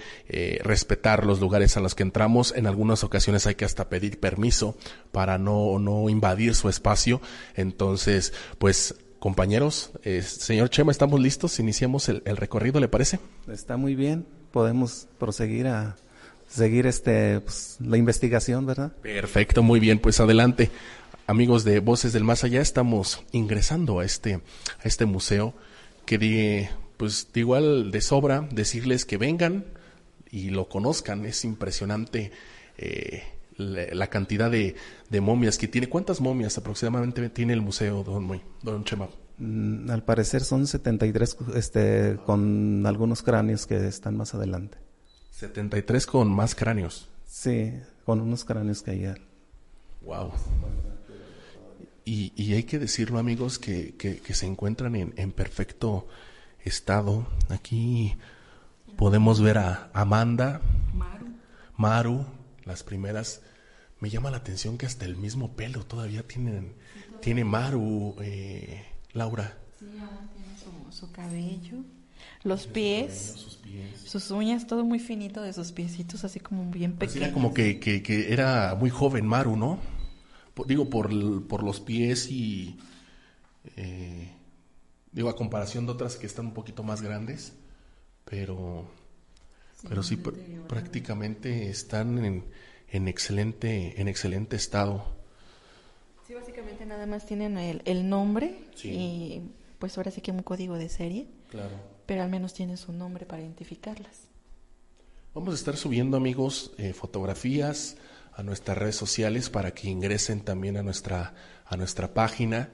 respetar 0.62 1.26
los 1.26 1.40
lugares 1.40 1.76
a 1.76 1.80
los 1.80 1.96
que 1.96 2.04
entramos. 2.04 2.54
En 2.56 2.66
algunas 2.66 3.02
ocasiones 3.02 3.46
hay 3.46 3.56
que 3.56 3.64
hasta 3.64 3.88
pedir 3.88 4.20
permiso 4.20 4.76
para 5.10 5.36
no 5.36 5.78
no 5.80 6.08
invadir 6.08 6.54
su. 6.54 6.75
Entonces, 7.54 8.32
pues 8.58 8.94
compañeros, 9.18 9.90
eh, 10.04 10.22
señor 10.22 10.70
Chema, 10.70 10.92
¿estamos 10.92 11.20
listos? 11.20 11.58
Iniciamos 11.58 12.08
el, 12.08 12.22
recorrido, 12.36 12.80
¿le 12.80 12.88
parece? 12.88 13.18
Está 13.50 13.76
muy 13.76 13.94
bien, 13.94 14.26
podemos 14.52 15.08
proseguir 15.18 15.66
a 15.66 15.96
seguir 16.48 16.86
este 16.86 17.40
pues, 17.40 17.76
la 17.80 17.96
investigación, 17.96 18.66
¿verdad? 18.66 18.92
Perfecto, 19.02 19.62
muy 19.62 19.80
bien, 19.80 19.98
pues 19.98 20.20
adelante. 20.20 20.70
Amigos 21.26 21.64
de 21.64 21.80
Voces 21.80 22.12
del 22.12 22.22
Más 22.22 22.44
Allá, 22.44 22.60
estamos 22.60 23.24
ingresando 23.32 23.98
a 23.98 24.04
este, 24.04 24.34
a 24.34 24.40
este 24.84 25.06
museo 25.06 25.54
que 26.04 26.18
de, 26.18 26.70
pues 26.96 27.28
de 27.32 27.40
igual 27.40 27.90
de 27.90 28.00
sobra 28.00 28.46
decirles 28.52 29.04
que 29.04 29.16
vengan 29.16 29.64
y 30.30 30.50
lo 30.50 30.68
conozcan, 30.68 31.26
es 31.26 31.44
impresionante 31.44 32.30
eh, 32.78 33.24
la, 33.56 34.06
cantidad 34.08 34.50
de, 34.50 34.76
momias 35.20 35.58
que 35.58 35.68
tiene. 35.68 35.88
¿Cuántas 35.88 36.20
momias 36.20 36.56
aproximadamente 36.58 37.28
tiene 37.30 37.52
el 37.52 37.62
museo, 37.62 38.02
don, 38.04 38.40
don 38.62 38.84
Chema? 38.84 39.08
Mm, 39.38 39.90
al 39.90 40.02
parecer 40.04 40.42
son 40.42 40.66
73 40.66 41.36
este, 41.54 42.18
con 42.24 42.84
algunos 42.86 43.22
cráneos 43.22 43.66
que 43.66 43.86
están 43.86 44.16
más 44.16 44.34
adelante. 44.34 44.78
73 45.32 46.06
con 46.06 46.28
más 46.30 46.54
cráneos. 46.54 47.08
Sí, 47.26 47.72
con 48.04 48.20
unos 48.20 48.44
cráneos 48.44 48.82
que 48.82 48.92
hay. 48.92 49.14
Wow. 50.02 50.32
Y, 52.04 52.32
y, 52.36 52.54
hay 52.54 52.62
que 52.62 52.78
decirlo, 52.78 53.18
amigos, 53.18 53.58
que, 53.58 53.96
que, 53.96 54.34
se 54.34 54.46
encuentran 54.46 54.94
en, 54.94 55.12
en, 55.16 55.32
perfecto 55.32 56.06
estado. 56.64 57.26
Aquí 57.48 58.14
podemos 58.96 59.40
ver 59.40 59.58
a 59.58 59.90
Amanda, 59.92 60.60
Maru, 60.94 61.26
Maru 61.76 62.26
las 62.66 62.82
primeras, 62.82 63.40
me 64.00 64.10
llama 64.10 64.30
la 64.30 64.38
atención 64.38 64.78
que 64.78 64.86
hasta 64.86 65.04
el 65.04 65.16
mismo 65.16 65.56
pelo 65.56 65.84
todavía 65.84 66.26
tienen, 66.26 66.74
tiene 67.20 67.44
Maru, 67.44 68.16
eh, 68.20 68.84
Laura. 69.12 69.58
Sí, 69.78 69.86
aún 69.98 70.28
tiene 70.28 70.92
su, 70.92 71.10
cabello, 71.12 71.84
los 72.42 72.66
pies, 72.66 73.58
sus 74.04 74.30
uñas, 74.30 74.66
todo 74.66 74.84
muy 74.84 74.98
finito 74.98 75.42
de 75.42 75.52
sus 75.52 75.72
piecitos, 75.72 76.24
así 76.24 76.40
como 76.40 76.70
bien 76.70 76.94
pequeños. 76.94 77.24
era 77.24 77.32
como 77.32 77.54
que, 77.54 77.80
que, 77.80 78.32
era 78.32 78.74
muy 78.78 78.90
joven 78.90 79.26
Maru, 79.26 79.56
¿no? 79.56 79.78
digo, 80.66 80.88
por, 80.88 81.10
por 81.46 81.62
los 81.62 81.80
pies 81.80 82.30
y... 82.30 82.78
Eh, 83.76 84.32
digo, 85.12 85.28
a 85.28 85.36
comparación 85.36 85.86
de 85.86 85.92
otras 85.92 86.16
que 86.16 86.26
están 86.26 86.46
un 86.46 86.54
poquito 86.54 86.82
más 86.82 87.02
grandes, 87.02 87.54
pero 88.24 88.86
pero 89.88 90.02
sí 90.02 90.16
prácticamente 90.68 91.68
están 91.68 92.24
en, 92.24 92.44
en, 92.90 93.08
excelente 93.08 94.00
en 94.00 94.08
excelente 94.08 94.56
estado. 94.56 95.04
Sí, 96.26 96.34
básicamente 96.34 96.86
nada 96.86 97.06
más 97.06 97.26
tienen 97.26 97.56
el, 97.58 97.82
el 97.84 98.08
nombre 98.08 98.58
y 98.82 99.42
pues 99.78 99.96
ahora 99.96 100.10
sí 100.10 100.20
que 100.20 100.32
un 100.32 100.42
código 100.42 100.76
de 100.76 100.88
serie. 100.88 101.26
pero 102.06 102.22
al 102.22 102.28
menos 102.28 102.54
tienen 102.54 102.76
su 102.76 102.92
nombre 102.92 103.26
para 103.26 103.42
identificarlas. 103.42 104.28
Vamos 105.34 105.52
a 105.52 105.56
estar 105.56 105.76
subiendo, 105.76 106.16
amigos, 106.16 106.72
eh, 106.78 106.92
fotografías 106.92 107.96
a 108.34 108.42
nuestras 108.42 108.78
redes 108.78 108.96
sociales 108.96 109.50
para 109.50 109.72
que 109.72 109.88
ingresen 109.88 110.40
también 110.40 110.76
a 110.76 110.82
nuestra, 110.82 111.34
a 111.66 111.76
nuestra 111.76 112.14
página 112.14 112.70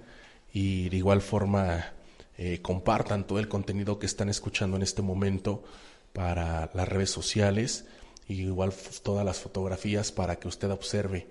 y 0.52 0.88
de 0.88 0.96
igual 0.96 1.22
forma 1.22 1.92
eh, 2.38 2.60
compartan 2.62 3.26
todo 3.26 3.38
el 3.38 3.48
contenido 3.48 3.98
que 3.98 4.06
están 4.06 4.28
escuchando 4.28 4.76
en 4.76 4.82
este 4.82 5.02
momento 5.02 5.64
para 6.12 6.70
las 6.74 6.88
redes 6.88 7.10
sociales 7.10 7.86
y 8.28 8.42
igual 8.42 8.72
todas 9.02 9.24
las 9.24 9.38
fotografías 9.40 10.12
para 10.12 10.36
que 10.36 10.48
usted 10.48 10.70
observe 10.70 11.26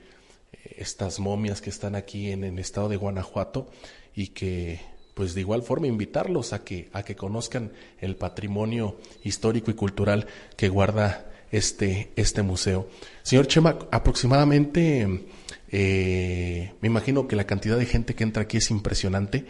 eh, 0.52 0.76
estas 0.78 1.20
momias 1.20 1.62
que 1.62 1.70
están 1.70 1.96
aquí 1.96 2.32
en 2.32 2.44
el 2.44 2.60
estado 2.60 2.90
de 2.90 2.98
Guanajuato 2.98 3.70
y 4.16 4.28
que 4.28 4.80
pues 5.14 5.34
de 5.34 5.42
igual 5.42 5.62
forma 5.64 5.88
invitarlos 5.88 6.54
a 6.54 6.64
que 6.64 6.90
a 6.94 7.04
que 7.04 7.16
conozcan 7.16 7.72
el 8.00 8.16
patrimonio 8.16 8.98
histórico 9.24 9.72
y 9.72 9.74
cultural 9.74 10.28
que 10.56 10.70
guarda 10.70 11.32
este 11.52 12.12
este 12.16 12.42
museo. 12.42 12.88
Señor 13.24 13.48
Chema, 13.48 13.78
aproximadamente 13.92 15.26
eh, 15.72 16.74
me 16.82 16.88
imagino 16.88 17.28
que 17.28 17.36
la 17.36 17.46
cantidad 17.46 17.78
de 17.78 17.86
gente 17.86 18.14
que 18.14 18.24
entra 18.24 18.44
aquí 18.44 18.58
es 18.58 18.72
impresionante, 18.72 19.46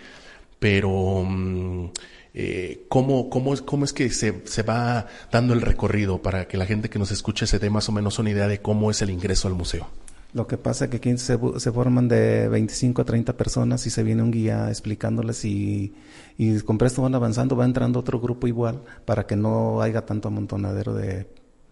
pero 0.59 1.23
mm, 1.23 1.89
eh, 2.33 2.85
¿cómo, 2.87 3.29
cómo, 3.29 3.53
cómo, 3.65 3.85
es 3.85 3.93
que 3.93 4.09
se, 4.09 4.41
se, 4.45 4.63
va 4.63 5.07
dando 5.31 5.53
el 5.53 5.61
recorrido 5.61 6.21
para 6.21 6.47
que 6.47 6.57
la 6.57 6.65
gente 6.65 6.89
que 6.89 6.99
nos 6.99 7.11
escuche 7.11 7.45
se 7.45 7.59
dé 7.59 7.69
más 7.69 7.89
o 7.89 7.91
menos 7.91 8.19
una 8.19 8.29
idea 8.29 8.47
de 8.47 8.61
cómo 8.61 8.89
es 8.89 9.01
el 9.01 9.09
ingreso 9.09 9.47
al 9.47 9.55
museo? 9.55 9.87
Lo 10.33 10.47
que 10.47 10.57
pasa 10.57 10.85
es 10.85 10.91
que 10.91 10.97
aquí 10.97 11.17
se, 11.17 11.37
se, 11.57 11.71
forman 11.73 12.07
de 12.07 12.47
25 12.47 13.01
a 13.01 13.05
30 13.05 13.35
personas 13.35 13.85
y 13.85 13.89
se 13.89 14.01
viene 14.01 14.23
un 14.23 14.31
guía 14.31 14.69
explicándoles 14.69 15.43
y, 15.43 15.93
y 16.37 16.57
con 16.61 16.77
presto 16.77 17.01
van 17.01 17.15
avanzando, 17.15 17.57
va 17.57 17.65
entrando 17.65 17.99
otro 17.99 18.21
grupo 18.21 18.47
igual 18.47 18.81
para 19.03 19.27
que 19.27 19.35
no 19.35 19.81
haya 19.81 20.05
tanto 20.05 20.29
amontonadero 20.29 20.93
de 20.93 21.27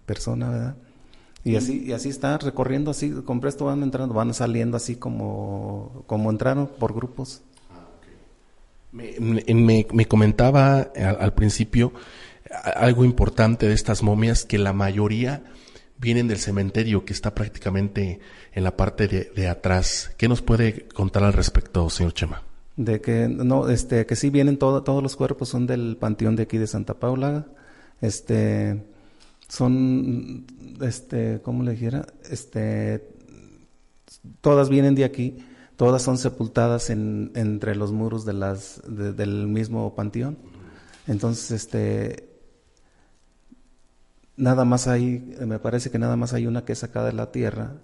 personas, 0.06 0.52
¿verdad? 0.52 0.76
Y 1.44 1.56
así, 1.56 1.86
y 1.86 1.94
así 1.94 2.10
está 2.10 2.38
recorriendo 2.38 2.92
así, 2.92 3.12
con 3.26 3.40
presto 3.40 3.66
van 3.66 3.82
entrando, 3.82 4.14
van 4.14 4.34
saliendo 4.34 4.76
así 4.76 4.98
como, 4.98 6.04
como 6.06 6.30
entraron 6.30 6.68
por 6.68 6.94
grupos. 6.94 7.44
Me, 8.92 9.86
me, 9.92 10.06
comentaba 10.06 10.80
al, 10.82 11.34
principio 11.34 11.94
algo 12.76 13.06
importante 13.06 13.68
de 13.68 13.74
estas 13.74 14.02
momias, 14.02 14.46
que 14.46 14.58
la 14.58 14.74
mayoría 14.74 15.44
vienen 16.00 16.28
del 16.28 16.40
cementerio 16.40 17.06
que 17.06 17.14
está 17.14 17.36
prácticamente 17.36 18.20
en 18.54 18.64
la 18.64 18.76
parte 18.76 19.08
de, 19.08 19.48
atrás. 19.48 20.12
¿Qué 20.18 20.28
nos 20.28 20.42
puede 20.42 20.88
contar 20.88 21.24
al 21.24 21.34
respecto, 21.34 21.90
señor 21.90 22.14
Chema? 22.14 22.44
De 22.78 23.02
que 23.02 23.28
no, 23.28 23.70
este, 23.70 24.06
que 24.06 24.16
sí 24.16 24.30
vienen 24.30 24.58
todo, 24.58 24.84
todos 24.84 25.04
los 25.04 25.16
cuerpos 25.16 25.50
son 25.50 25.68
del 25.68 25.98
panteón 25.98 26.36
de 26.36 26.44
aquí 26.44 26.58
de 26.58 26.68
Santa 26.68 26.94
Paula, 26.94 27.46
este, 28.02 28.82
son, 29.50 30.46
este, 30.82 31.42
¿cómo 31.44 31.64
le 31.64 31.72
dijera? 31.72 32.08
Este, 32.32 33.04
todas 34.42 34.70
vienen 34.70 34.96
de 34.96 35.04
aquí 35.04 35.38
todas 35.80 36.02
son 36.02 36.18
sepultadas 36.18 36.90
en, 36.90 37.32
entre 37.36 37.74
los 37.74 37.94
muros 37.94 38.26
de 38.26 38.34
las, 38.34 38.82
del 38.86 39.48
mismo 39.48 39.96
panteón. 39.96 40.38
Entonces, 41.08 41.52
este, 41.52 42.38
nada 44.36 44.66
más 44.66 44.90
hay, 44.90 45.38
me 45.40 45.58
parece 45.58 45.90
que 45.90 45.98
nada 45.98 46.18
más 46.18 46.34
hay 46.34 46.48
una 46.48 46.66
que 46.66 46.74
es 46.74 46.80
sacada 46.80 47.06
de 47.06 47.14
la 47.14 47.32
tierra, 47.32 47.78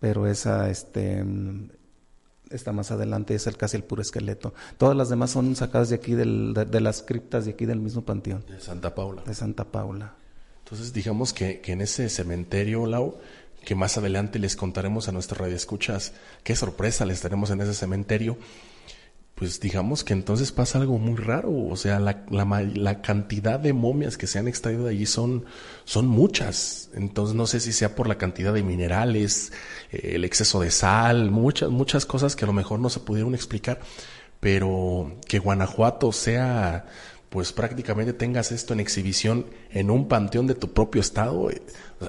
pero 0.00 0.26
esa, 0.26 0.70
este, 0.70 1.22
está 2.48 2.72
más 2.72 2.90
adelante, 2.90 3.34
es 3.34 3.46
el, 3.46 3.58
casi 3.58 3.76
el 3.76 3.84
puro 3.84 4.00
esqueleto. 4.00 4.54
Todas 4.78 4.96
las 4.96 5.10
demás 5.10 5.32
son 5.32 5.54
sacadas 5.54 5.90
de 5.90 5.96
aquí, 5.96 6.14
del, 6.14 6.54
de, 6.54 6.80
las 6.80 7.02
criptas 7.02 7.44
de 7.44 7.50
aquí 7.50 7.66
del 7.66 7.78
mismo 7.78 8.06
panteón. 8.06 8.42
De 8.48 8.58
Santa 8.58 8.94
Paula. 8.94 9.22
De 9.22 9.34
Santa 9.34 9.66
Paula. 9.66 10.14
Entonces, 10.64 10.94
digamos 10.94 11.34
que, 11.34 11.60
que 11.60 11.72
en 11.72 11.82
ese 11.82 12.08
cementerio, 12.08 12.86
Lau, 12.86 13.18
que 13.66 13.74
más 13.74 13.98
adelante 13.98 14.38
les 14.38 14.54
contaremos 14.54 15.08
a 15.08 15.12
nuestros 15.12 15.40
radioescuchas 15.40 16.12
qué 16.44 16.54
sorpresa 16.54 17.04
les 17.04 17.20
tenemos 17.20 17.50
en 17.50 17.60
ese 17.60 17.74
cementerio, 17.74 18.38
pues 19.34 19.58
digamos 19.58 20.04
que 20.04 20.12
entonces 20.12 20.52
pasa 20.52 20.78
algo 20.78 21.00
muy 21.00 21.16
raro, 21.16 21.52
o 21.52 21.76
sea, 21.76 21.98
la, 21.98 23.02
cantidad 23.02 23.58
de 23.58 23.72
momias 23.72 24.16
que 24.16 24.28
se 24.28 24.38
han 24.38 24.46
extraído 24.46 24.84
de 24.84 24.92
allí 24.92 25.04
son, 25.04 25.46
son 25.84 26.06
muchas, 26.06 26.90
entonces 26.94 27.34
no 27.34 27.48
sé 27.48 27.58
si 27.58 27.72
sea 27.72 27.96
por 27.96 28.06
la 28.06 28.18
cantidad 28.18 28.54
de 28.54 28.62
minerales, 28.62 29.52
eh, 29.90 30.12
el 30.14 30.24
exceso 30.24 30.60
de 30.60 30.70
sal, 30.70 31.32
muchas, 31.32 31.68
muchas 31.68 32.06
cosas 32.06 32.36
que 32.36 32.44
a 32.44 32.46
lo 32.46 32.52
mejor 32.52 32.78
no 32.78 32.88
se 32.88 33.00
pudieron 33.00 33.34
explicar, 33.34 33.80
pero 34.38 35.18
que 35.26 35.40
Guanajuato 35.40 36.12
sea 36.12 36.86
pues 37.28 37.52
prácticamente 37.52 38.12
tengas 38.12 38.52
esto 38.52 38.72
en 38.72 38.80
exhibición 38.80 39.46
en 39.70 39.90
un 39.90 40.08
panteón 40.08 40.46
de 40.46 40.54
tu 40.54 40.72
propio 40.72 41.00
estado. 41.00 41.50
Eh, 41.50 41.60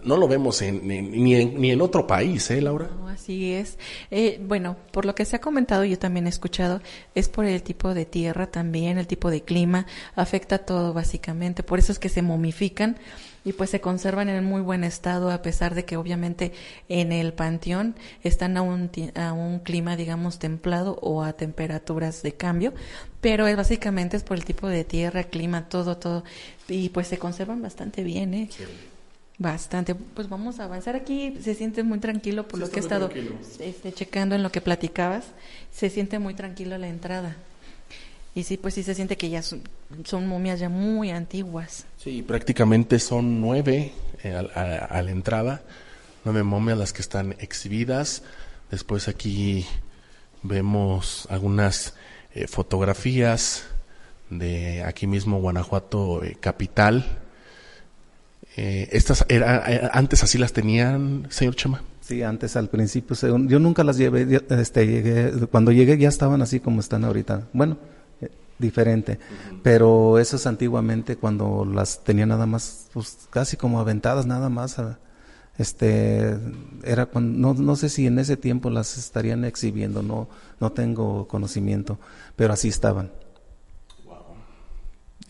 no 0.03 0.17
lo 0.17 0.27
vemos 0.27 0.61
en, 0.61 0.87
ni, 0.87 1.35
en, 1.35 1.59
ni 1.59 1.71
en 1.71 1.81
otro 1.81 2.05
país, 2.05 2.49
¿eh, 2.51 2.61
Laura? 2.61 2.89
así 3.07 3.51
es. 3.53 3.77
Eh, 4.11 4.39
bueno, 4.43 4.77
por 4.91 5.05
lo 5.05 5.15
que 5.15 5.25
se 5.25 5.35
ha 5.35 5.41
comentado, 5.41 5.83
yo 5.83 5.97
también 5.97 6.27
he 6.27 6.29
escuchado, 6.29 6.81
es 7.15 7.29
por 7.29 7.45
el 7.45 7.63
tipo 7.63 7.93
de 7.93 8.05
tierra 8.05 8.47
también, 8.47 8.97
el 8.97 9.07
tipo 9.07 9.31
de 9.31 9.41
clima, 9.41 9.87
afecta 10.15 10.59
todo 10.59 10.93
básicamente. 10.93 11.63
Por 11.63 11.79
eso 11.79 11.91
es 11.91 11.99
que 11.99 12.09
se 12.09 12.21
momifican 12.21 12.97
y 13.47 13.53
pues 13.53 13.69
se 13.69 13.79
conservan 13.79 14.27
en 14.27 14.43
muy 14.43 14.59
buen 14.59 14.83
estado 14.83 15.31
a 15.31 15.41
pesar 15.41 15.73
de 15.73 15.85
que 15.85 15.95
obviamente 15.95 16.51
en 16.89 17.13
el 17.13 17.31
panteón 17.31 17.95
están 18.21 18.57
a 18.57 18.61
un, 18.61 18.91
a 19.15 19.31
un 19.31 19.59
clima 19.59 19.95
digamos 19.95 20.37
templado 20.37 20.99
o 21.01 21.23
a 21.23 21.31
temperaturas 21.31 22.23
de 22.23 22.33
cambio, 22.33 22.73
pero 23.21 23.47
es 23.47 23.55
básicamente 23.55 24.17
es 24.17 24.23
por 24.23 24.35
el 24.35 24.43
tipo 24.43 24.67
de 24.67 24.83
tierra, 24.83 25.23
clima, 25.23 25.69
todo, 25.69 25.95
todo 25.95 26.25
y 26.67 26.89
pues 26.89 27.07
se 27.07 27.19
conservan 27.19 27.61
bastante 27.61 28.03
bien, 28.03 28.33
¿eh? 28.33 28.49
Bastante. 29.37 29.95
Pues 29.95 30.27
vamos 30.27 30.59
a 30.59 30.65
avanzar 30.65 30.97
aquí. 30.97 31.37
Se 31.41 31.55
siente 31.55 31.83
muy 31.83 31.99
tranquilo 31.99 32.47
por 32.49 32.59
lo 32.59 32.69
que 32.69 32.77
he 32.77 32.81
estado 32.81 33.09
este, 33.59 33.93
checando 33.93 34.35
en 34.35 34.43
lo 34.43 34.51
que 34.51 34.59
platicabas. 34.59 35.23
Se 35.71 35.89
siente 35.89 36.19
muy 36.19 36.33
tranquilo 36.33 36.77
la 36.77 36.89
entrada. 36.89 37.37
Y 38.37 38.43
sí, 38.43 38.55
pues 38.55 38.75
sí 38.75 38.83
se 38.83 38.93
siente 38.93 39.17
que 39.17 39.31
ya 39.31 39.41
son, 39.41 40.27
momias 40.27 40.59
ya 40.59 40.69
muy 40.69 41.09
antiguas. 41.09 41.87
Sí, 41.97 42.21
prácticamente 42.21 42.99
son 42.99 43.41
nueve 43.41 43.93
eh, 44.23 44.35
a, 44.35 45.01
la 45.01 45.09
entrada, 45.09 45.63
nueve 46.23 46.43
momias 46.43 46.77
las 46.77 46.93
que 46.93 47.01
están 47.01 47.35
exhibidas. 47.39 48.21
Después 48.69 49.07
aquí 49.07 49.65
vemos 50.43 51.25
algunas 51.31 51.95
eh, 52.35 52.45
fotografías 52.45 53.63
de 54.29 54.83
aquí 54.83 55.07
mismo 55.07 55.41
Guanajuato 55.41 56.23
eh, 56.23 56.37
capital. 56.39 57.17
estas 58.55 59.25
era, 59.29 59.89
antes 59.93 60.21
así 60.21 60.37
las 60.37 60.53
tenían, 60.53 61.25
señor 61.31 61.55
Chema. 61.55 61.81
Sí, 62.01 62.21
antes 62.21 62.55
al 62.55 62.69
principio, 62.69 63.15
yo 63.47 63.57
nunca 63.57 63.83
las 63.83 63.97
llevé, 63.97 64.27
este, 64.49 65.31
cuando 65.49 65.71
llegué 65.71 65.97
ya 65.97 66.07
estaban 66.07 66.43
así 66.43 66.59
como 66.59 66.81
están 66.81 67.03
ahorita. 67.03 67.47
Bueno, 67.51 67.77
diferente. 68.59 69.19
Pero 69.63 70.19
eso 70.19 70.35
es 70.35 70.47
antiguamente 70.47 71.17
cuando 71.17 71.65
las 71.65 72.03
tenía 72.03 72.25
nada 72.25 72.45
más, 72.45 72.87
pues 72.93 73.27
casi 73.29 73.57
como 73.57 73.79
aventadas 73.79 74.25
nada 74.25 74.49
más. 74.49 74.77
este, 75.57 76.37
era 76.83 77.07
cuando, 77.07 77.53
no, 77.53 77.61
no 77.61 77.75
sé 77.75 77.89
si 77.89 78.07
en 78.07 78.19
ese 78.19 78.37
tiempo 78.37 78.69
las 78.69 78.97
estarían 78.97 79.45
exhibiendo, 79.45 80.03
no, 80.03 80.29
no 80.59 80.71
tengo 80.71 81.27
conocimiento, 81.27 81.99
pero 82.35 82.53
así 82.53 82.67
estaban. 82.69 83.11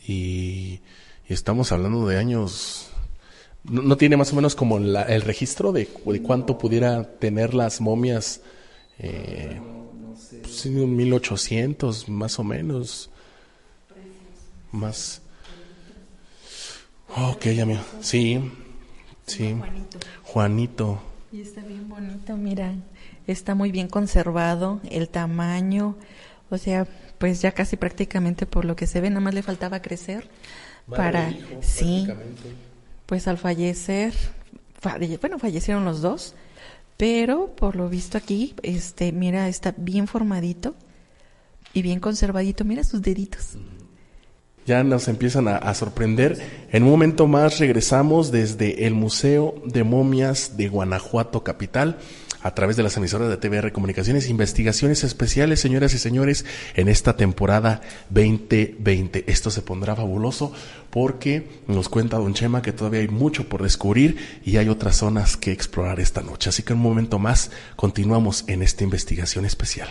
Y, 0.08 0.80
estamos 1.26 1.74
hablando 1.74 2.08
de 2.08 2.18
años, 2.18 2.90
no, 3.64 3.98
tiene 3.98 4.16
más 4.16 4.32
o 4.32 4.38
menos 4.38 4.56
como 4.56 4.78
el 4.78 5.22
registro 5.22 5.74
de, 5.74 5.90
de, 6.06 6.22
cuánto 6.22 6.58
pudiera 6.58 7.04
tener 7.20 7.54
las 7.54 7.82
momias. 7.82 8.42
Eh, 9.00 9.60
pues, 10.42 10.66
en 10.66 10.96
1800 10.96 12.10
más 12.10 12.40
o 12.40 12.44
menos 12.44 13.10
más. 14.72 15.22
Ok, 17.16 17.48
amigo. 17.62 17.82
Sí, 18.02 18.40
sí. 19.26 19.56
Juanito. 19.58 20.00
Juanito. 20.24 21.02
Y 21.32 21.42
está 21.42 21.62
bien 21.62 21.90
bonito, 21.90 22.36
mira. 22.38 22.74
Está 23.26 23.56
muy 23.56 23.72
bien 23.72 23.88
conservado, 23.88 24.80
el 24.90 25.10
tamaño. 25.10 25.98
O 26.50 26.58
sea, 26.58 26.88
pues 27.18 27.42
ya 27.42 27.52
casi 27.52 27.76
prácticamente 27.76 28.46
por 28.46 28.66
lo 28.66 28.76
que 28.76 28.88
se 28.88 29.02
ve, 29.02 29.10
nada 29.10 29.22
más 29.22 29.34
le 29.34 29.42
faltaba 29.42 29.82
crecer 29.82 30.30
para. 30.90 31.34
sí. 31.62 32.08
Pues 33.06 33.28
al 33.30 33.38
fallecer, 33.38 34.14
bueno, 35.22 35.40
fallecieron 35.40 35.86
los 35.86 36.02
dos, 36.02 36.36
pero 36.98 37.56
por 37.56 37.78
lo 37.78 37.88
visto 37.88 38.18
aquí, 38.18 38.54
este, 38.64 39.14
mira, 39.14 39.48
está 39.48 39.74
bien 39.78 40.08
formadito 40.08 40.76
y 41.74 41.82
bien 41.84 42.02
conservadito. 42.02 42.66
Mira 42.66 42.84
sus 42.84 43.02
deditos 43.02 43.58
ya 44.68 44.84
nos 44.84 45.08
empiezan 45.08 45.48
a, 45.48 45.74
sorprender. 45.74 46.38
En 46.72 46.84
un 46.84 46.90
momento 46.90 47.26
más 47.26 47.58
regresamos 47.58 48.32
desde 48.32 48.86
el 48.86 48.94
Museo 48.94 49.56
de 49.66 49.86
Momias 49.86 50.58
de 50.58 50.68
Guanajuato 50.68 51.44
Capital. 51.44 51.98
a 52.44 52.54
través 52.54 52.78
de 52.78 52.84
las 52.84 52.96
emisoras 52.96 53.30
de 53.30 53.36
TVR 53.36 53.74
Comunicaciones, 53.74 54.30
investigaciones 54.30 55.04
especiales, 55.04 55.60
señoras 55.60 55.94
y 55.96 55.98
señores, 55.98 56.46
en 56.76 56.88
esta 56.88 57.18
temporada 57.18 57.82
2020. 58.10 59.26
Esto 59.28 59.50
se 59.50 59.64
pondrá 59.64 59.96
fabuloso 59.96 60.54
porque 60.92 61.50
nos 61.68 61.90
cuenta 61.90 62.18
Don 62.18 62.36
Chema 62.36 62.62
que 62.62 62.72
todavía 62.72 63.02
hay 63.02 63.10
mucho 63.10 63.50
por 63.50 63.64
descubrir 63.64 64.42
y 64.46 64.58
hay 64.58 64.70
otras 64.70 64.98
zonas 64.98 65.36
que 65.36 65.52
explorar 65.52 66.00
esta 66.00 66.22
noche. 66.22 66.50
Así 66.50 66.64
que 66.64 66.74
un 66.74 66.80
momento 66.80 67.20
más 67.20 67.52
continuamos 67.76 68.46
en 68.48 68.62
esta 68.62 68.84
investigación 68.84 69.44
especial. 69.44 69.90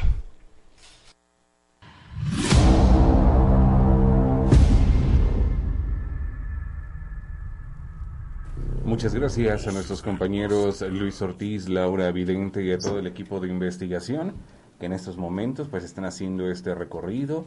Muchas 8.86 9.16
gracias 9.16 9.66
a 9.66 9.72
nuestros 9.72 10.00
compañeros 10.00 10.80
Luis 10.80 11.20
Ortiz, 11.20 11.68
Laura 11.68 12.12
Vidente 12.12 12.62
y 12.62 12.70
a 12.70 12.78
todo 12.78 13.00
el 13.00 13.08
equipo 13.08 13.40
de 13.40 13.48
investigación 13.48 14.34
que 14.78 14.86
en 14.86 14.92
estos 14.92 15.16
momentos 15.16 15.66
pues 15.66 15.82
están 15.82 16.04
haciendo 16.04 16.48
este 16.48 16.72
recorrido 16.72 17.46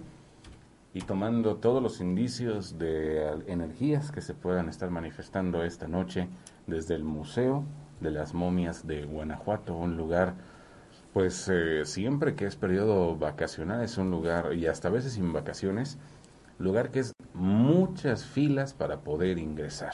y 0.93 0.99
tomando 0.99 1.55
todos 1.55 1.81
los 1.81 2.01
indicios 2.01 2.77
de 2.77 3.25
energías 3.47 4.11
que 4.11 4.19
se 4.19 4.33
puedan 4.33 4.67
estar 4.67 4.89
manifestando 4.89 5.63
esta 5.63 5.87
noche 5.87 6.27
desde 6.67 6.95
el 6.95 7.05
Museo 7.05 7.63
de 8.01 8.11
las 8.11 8.33
Momias 8.33 8.85
de 8.85 9.05
Guanajuato, 9.05 9.77
un 9.77 9.95
lugar 9.95 10.35
pues 11.13 11.49
eh, 11.49 11.85
siempre 11.85 12.35
que 12.35 12.47
es 12.47 12.57
periodo 12.57 13.15
vacacional 13.15 13.81
es 13.81 13.97
un 13.97 14.11
lugar 14.11 14.53
y 14.55 14.67
hasta 14.67 14.89
a 14.89 14.91
veces 14.91 15.13
sin 15.13 15.31
vacaciones, 15.31 15.99
lugar 16.57 16.91
que 16.91 16.99
es 16.99 17.13
muchas 17.33 18.25
filas 18.25 18.73
para 18.73 18.99
poder 18.99 19.37
ingresar. 19.37 19.93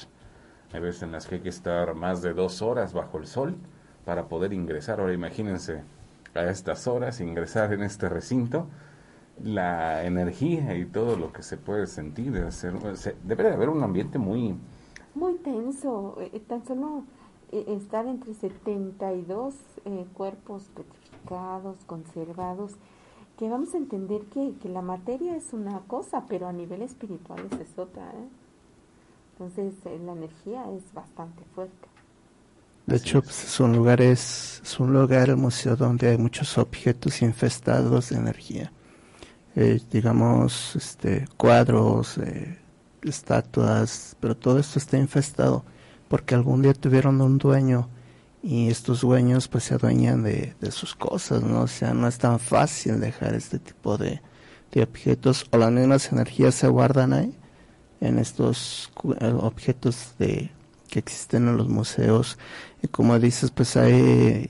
Hay 0.73 0.79
veces 0.79 1.03
en 1.03 1.11
las 1.11 1.27
que 1.27 1.35
hay 1.35 1.41
que 1.41 1.49
estar 1.49 1.95
más 1.95 2.21
de 2.21 2.33
dos 2.33 2.61
horas 2.61 2.93
bajo 2.93 3.17
el 3.17 3.27
sol 3.27 3.55
para 4.03 4.27
poder 4.27 4.53
ingresar. 4.53 4.99
Ahora 4.99 5.13
imagínense 5.13 5.83
a 6.33 6.43
estas 6.43 6.87
horas 6.87 7.21
ingresar 7.21 7.73
en 7.73 7.83
este 7.83 8.09
recinto, 8.09 8.67
la 9.43 10.03
energía 10.05 10.75
y 10.77 10.85
todo 10.85 11.15
lo 11.17 11.31
que 11.31 11.43
se 11.43 11.57
puede 11.57 11.87
sentir. 11.87 12.31
Debe, 12.31 12.51
ser, 12.51 12.73
debe 13.23 13.43
de 13.43 13.53
haber 13.53 13.69
un 13.69 13.83
ambiente 13.83 14.17
muy... 14.17 14.55
Muy 15.13 15.35
tenso. 15.35 16.17
Eh, 16.19 16.41
tan 16.45 16.65
solo 16.65 17.03
eh, 17.51 17.63
estar 17.67 18.05
entre 18.05 18.33
72 18.33 19.55
eh, 19.85 20.05
cuerpos 20.13 20.69
petrificados, 20.75 21.77
conservados, 21.85 22.73
que 23.37 23.49
vamos 23.49 23.73
a 23.73 23.77
entender 23.77 24.21
que, 24.23 24.55
que 24.61 24.69
la 24.69 24.81
materia 24.81 25.35
es 25.35 25.53
una 25.53 25.79
cosa, 25.81 26.25
pero 26.27 26.47
a 26.47 26.53
nivel 26.53 26.81
espiritual 26.81 27.47
es 27.61 27.77
otra. 27.77 28.09
¿eh? 28.11 28.44
Entonces 29.37 29.73
eh, 29.85 29.99
la 30.05 30.13
energía 30.13 30.63
es 30.71 30.93
bastante 30.93 31.43
fuerte. 31.53 31.87
De 32.85 32.97
hecho, 32.97 33.21
pues, 33.21 33.43
es 33.43 33.59
un 33.59 33.73
lugar, 33.75 33.99
es, 33.99 34.61
un 34.79 34.93
lugar, 34.93 35.29
el 35.29 35.37
museo, 35.37 35.75
donde 35.75 36.09
hay 36.09 36.17
muchos 36.17 36.57
objetos 36.57 37.21
infestados 37.21 38.09
de 38.09 38.17
energía. 38.17 38.71
Eh, 39.55 39.81
digamos, 39.91 40.75
este, 40.75 41.27
cuadros, 41.35 42.17
eh, 42.19 42.59
estatuas, 43.01 44.15
pero 44.19 44.37
todo 44.37 44.59
esto 44.59 44.79
está 44.79 44.97
infestado 44.97 45.65
porque 46.07 46.35
algún 46.35 46.61
día 46.61 46.73
tuvieron 46.73 47.19
un 47.21 47.37
dueño 47.37 47.89
y 48.43 48.69
estos 48.69 49.01
dueños 49.01 49.47
pues 49.47 49.65
se 49.65 49.73
adueñan 49.73 50.23
de, 50.23 50.55
de 50.61 50.71
sus 50.71 50.95
cosas, 50.95 51.41
¿no? 51.43 51.61
O 51.61 51.67
sea, 51.67 51.93
no 51.93 52.07
es 52.07 52.17
tan 52.17 52.39
fácil 52.39 52.99
dejar 52.99 53.33
este 53.33 53.59
tipo 53.59 53.97
de, 53.97 54.21
de 54.71 54.83
objetos 54.83 55.47
o 55.51 55.57
las 55.57 55.71
mismas 55.71 56.11
energías 56.11 56.55
se 56.55 56.67
guardan 56.67 57.13
ahí 57.13 57.35
en 58.07 58.19
estos 58.19 58.91
eh, 59.19 59.33
objetos 59.39 60.13
de 60.19 60.51
que 60.89 60.99
existen 60.99 61.47
en 61.47 61.57
los 61.57 61.67
museos. 61.67 62.37
Y 62.81 62.87
como 62.87 63.19
dices 63.19 63.51
pues 63.51 63.75
hay 63.77 64.47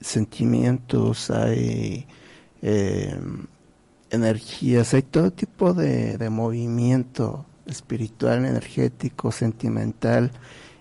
sentimientos 0.00 1.30
hay 1.30 2.06
eh, 2.62 3.18
energías 4.10 4.94
hay 4.94 5.02
todo 5.02 5.32
tipo 5.32 5.74
de, 5.74 6.18
de, 6.18 6.30
movimiento 6.30 7.46
espiritual 7.66 8.44
energético 8.44 9.32
sentimental 9.32 10.30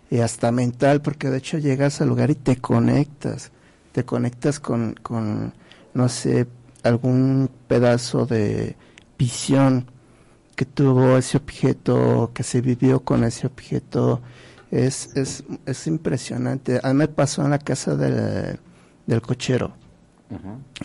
y 0.10 0.20
hasta 0.20 0.52
mental 0.52 1.02
porque 1.02 1.30
de 1.30 1.38
hecho 1.40 1.58
llegas 1.58 2.02
al 2.02 2.10
lugar 2.10 2.30
y 2.30 2.36
te 2.36 2.58
conectas. 2.58 3.52
Te 3.92 4.04
conectas 4.04 4.60
con, 4.60 4.94
con 5.02 5.54
no 5.94 6.10
sé 6.10 6.48
algún 6.84 7.50
pedazo 7.68 8.26
de 8.26 8.76
visión 9.18 9.90
que 10.56 10.66
tuvo 10.66 11.18
ese 11.18 11.38
objeto, 11.38 12.32
que 12.34 12.44
se 12.44 12.62
vivió 12.62 13.02
con 13.02 13.24
ese 13.24 13.48
objeto, 13.48 14.22
es, 14.72 15.16
es, 15.16 15.44
es 15.66 15.88
impresionante. 15.88 16.80
A 16.84 16.90
mí 16.90 16.96
me 16.96 17.08
pasó 17.08 17.44
en 17.44 17.52
la 17.52 17.60
casa 17.60 17.96
del, 17.96 18.60
del 19.06 19.22
cochero. 19.22 19.74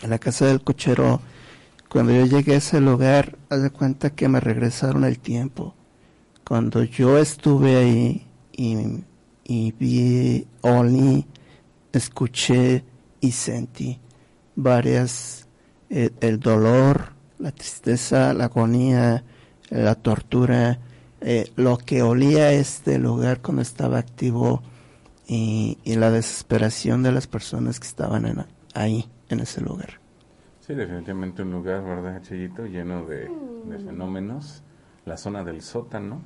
En 0.01 0.09
la 0.09 0.19
casa 0.19 0.45
del 0.45 0.61
cochero, 0.61 1.19
cuando 1.89 2.13
yo 2.13 2.25
llegué 2.25 2.53
a 2.53 2.57
ese 2.57 2.79
lugar, 2.79 3.37
haz 3.49 3.63
de 3.63 3.69
cuenta 3.69 4.11
que 4.11 4.29
me 4.29 4.39
regresaron 4.39 5.03
el 5.03 5.19
tiempo. 5.19 5.73
Cuando 6.45 6.83
yo 6.83 7.17
estuve 7.17 7.75
ahí 7.77 8.27
y, 8.51 9.03
y 9.43 9.71
vi, 9.73 10.47
olí, 10.61 11.25
escuché 11.91 12.83
y 13.19 13.31
sentí 13.31 13.99
varias, 14.55 15.47
eh, 15.89 16.11
el 16.21 16.39
dolor, 16.39 17.13
la 17.39 17.51
tristeza, 17.51 18.33
la 18.33 18.45
agonía, 18.45 19.23
la 19.71 19.95
tortura, 19.95 20.79
eh, 21.21 21.51
lo 21.55 21.77
que 21.77 22.03
olía 22.03 22.51
este 22.51 22.99
lugar 22.99 23.41
cuando 23.41 23.61
estaba 23.61 23.97
activo 23.97 24.61
y, 25.27 25.77
la 25.85 26.11
desesperación 26.11 27.03
de 27.03 27.13
las 27.13 27.25
personas 27.25 27.79
que 27.79 27.87
estaban 27.87 28.45
ahí, 28.75 29.09
en 29.29 29.39
ese 29.39 29.61
lugar. 29.61 30.01
Sí, 30.59 30.75
definitivamente 30.75 31.41
un 31.41 31.51
lugar, 31.51 31.83
¿verdad, 31.83 32.21
Chayito? 32.21 32.65
Lleno 32.65 33.05
de, 33.05 33.29
mm. 33.29 33.85
fenómenos. 33.85 34.61
La 35.05 35.17
zona 35.17 35.43
del 35.43 35.61
sótano, 35.61 36.21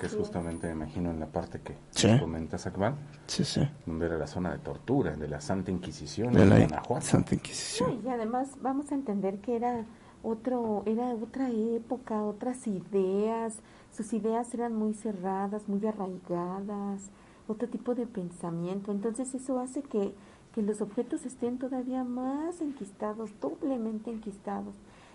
que 0.00 0.06
es 0.06 0.14
justamente, 0.16 0.66
me 0.68 0.72
imagino, 0.72 1.10
en 1.10 1.20
la 1.20 1.26
parte 1.26 1.60
que 1.60 1.76
¿Sí? 1.90 2.18
comentas, 2.18 2.66
Akbar. 2.66 2.94
Sí, 3.26 3.44
sí. 3.44 3.68
Donde 3.86 4.06
era 4.06 4.16
la 4.16 4.26
zona 4.26 4.50
de 4.50 4.58
tortura, 4.58 5.14
de 5.14 5.28
la 5.28 5.40
Santa 5.40 5.70
Inquisición 5.70 6.32
de 6.32 6.46
la 6.46 7.00
Santa 7.00 7.34
Inquisición. 7.34 8.00
y 8.04 8.08
además 8.08 8.48
vamos 8.60 8.90
a 8.90 8.94
entender 8.94 9.38
que 9.38 9.56
era 9.56 9.84
otro, 10.28 10.82
era 10.86 11.14
otra 11.14 11.50
época, 11.50 12.22
otras 12.22 12.66
ideas, 12.66 13.58
sus 13.92 14.12
ideas 14.12 14.52
eran 14.54 14.74
muy 14.74 14.94
cerradas, 14.94 15.68
muy 15.68 15.84
arraigadas, 15.86 17.10
otro 17.46 17.68
tipo 17.68 17.94
de 17.94 18.06
pensamiento. 18.06 18.92
Entonces 18.92 19.34
eso 19.34 19.58
hace 19.58 19.82
que, 19.82 20.12
que 20.54 20.62
los 20.62 20.80
objetos 20.80 21.24
estén 21.24 21.58
todavía 21.58 22.04
más 22.04 22.60
enquistados, 22.60 23.30
doblemente 23.40 24.10
enquistados. 24.10 24.74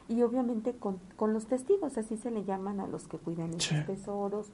Y 0.10 0.22
obviamente 0.22 0.74
con, 0.74 1.00
con 1.16 1.34
los 1.34 1.46
testigos, 1.46 1.98
así 1.98 2.18
se 2.18 2.32
le 2.32 2.44
llaman 2.44 2.80
a 2.80 2.88
los 2.88 3.08
que 3.08 3.18
cuidan 3.18 3.54
esos 3.54 3.86
tesoros 3.86 4.48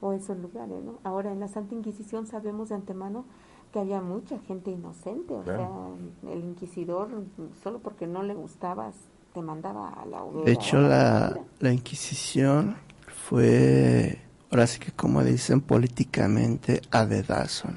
o 0.00 0.12
esos 0.12 0.38
lugares. 0.38 0.82
¿no? 0.82 0.98
Ahora 1.02 1.32
en 1.32 1.40
la 1.40 1.48
Santa 1.48 1.74
Inquisición 1.74 2.26
sabemos 2.26 2.70
de 2.70 2.76
antemano 2.76 3.24
que 3.72 3.80
había 3.80 4.00
mucha 4.00 4.38
gente 4.38 4.70
inocente, 4.70 5.34
o 5.34 5.42
sea, 5.42 5.68
el 6.30 6.44
inquisidor 6.44 7.08
solo 7.60 7.80
porque 7.80 8.06
no 8.06 8.22
le 8.22 8.32
gustabas 8.34 8.94
mandaba 9.42 9.88
a 9.88 10.06
la 10.06 10.22
De 10.44 10.52
hecho, 10.52 10.80
la, 10.80 11.38
la 11.60 11.72
Inquisición 11.72 12.76
fue, 13.06 14.18
ahora 14.50 14.66
sí 14.66 14.78
que 14.78 14.92
como 14.92 15.22
dicen 15.24 15.60
políticamente, 15.60 16.82
a 16.90 17.06
dedazo, 17.06 17.68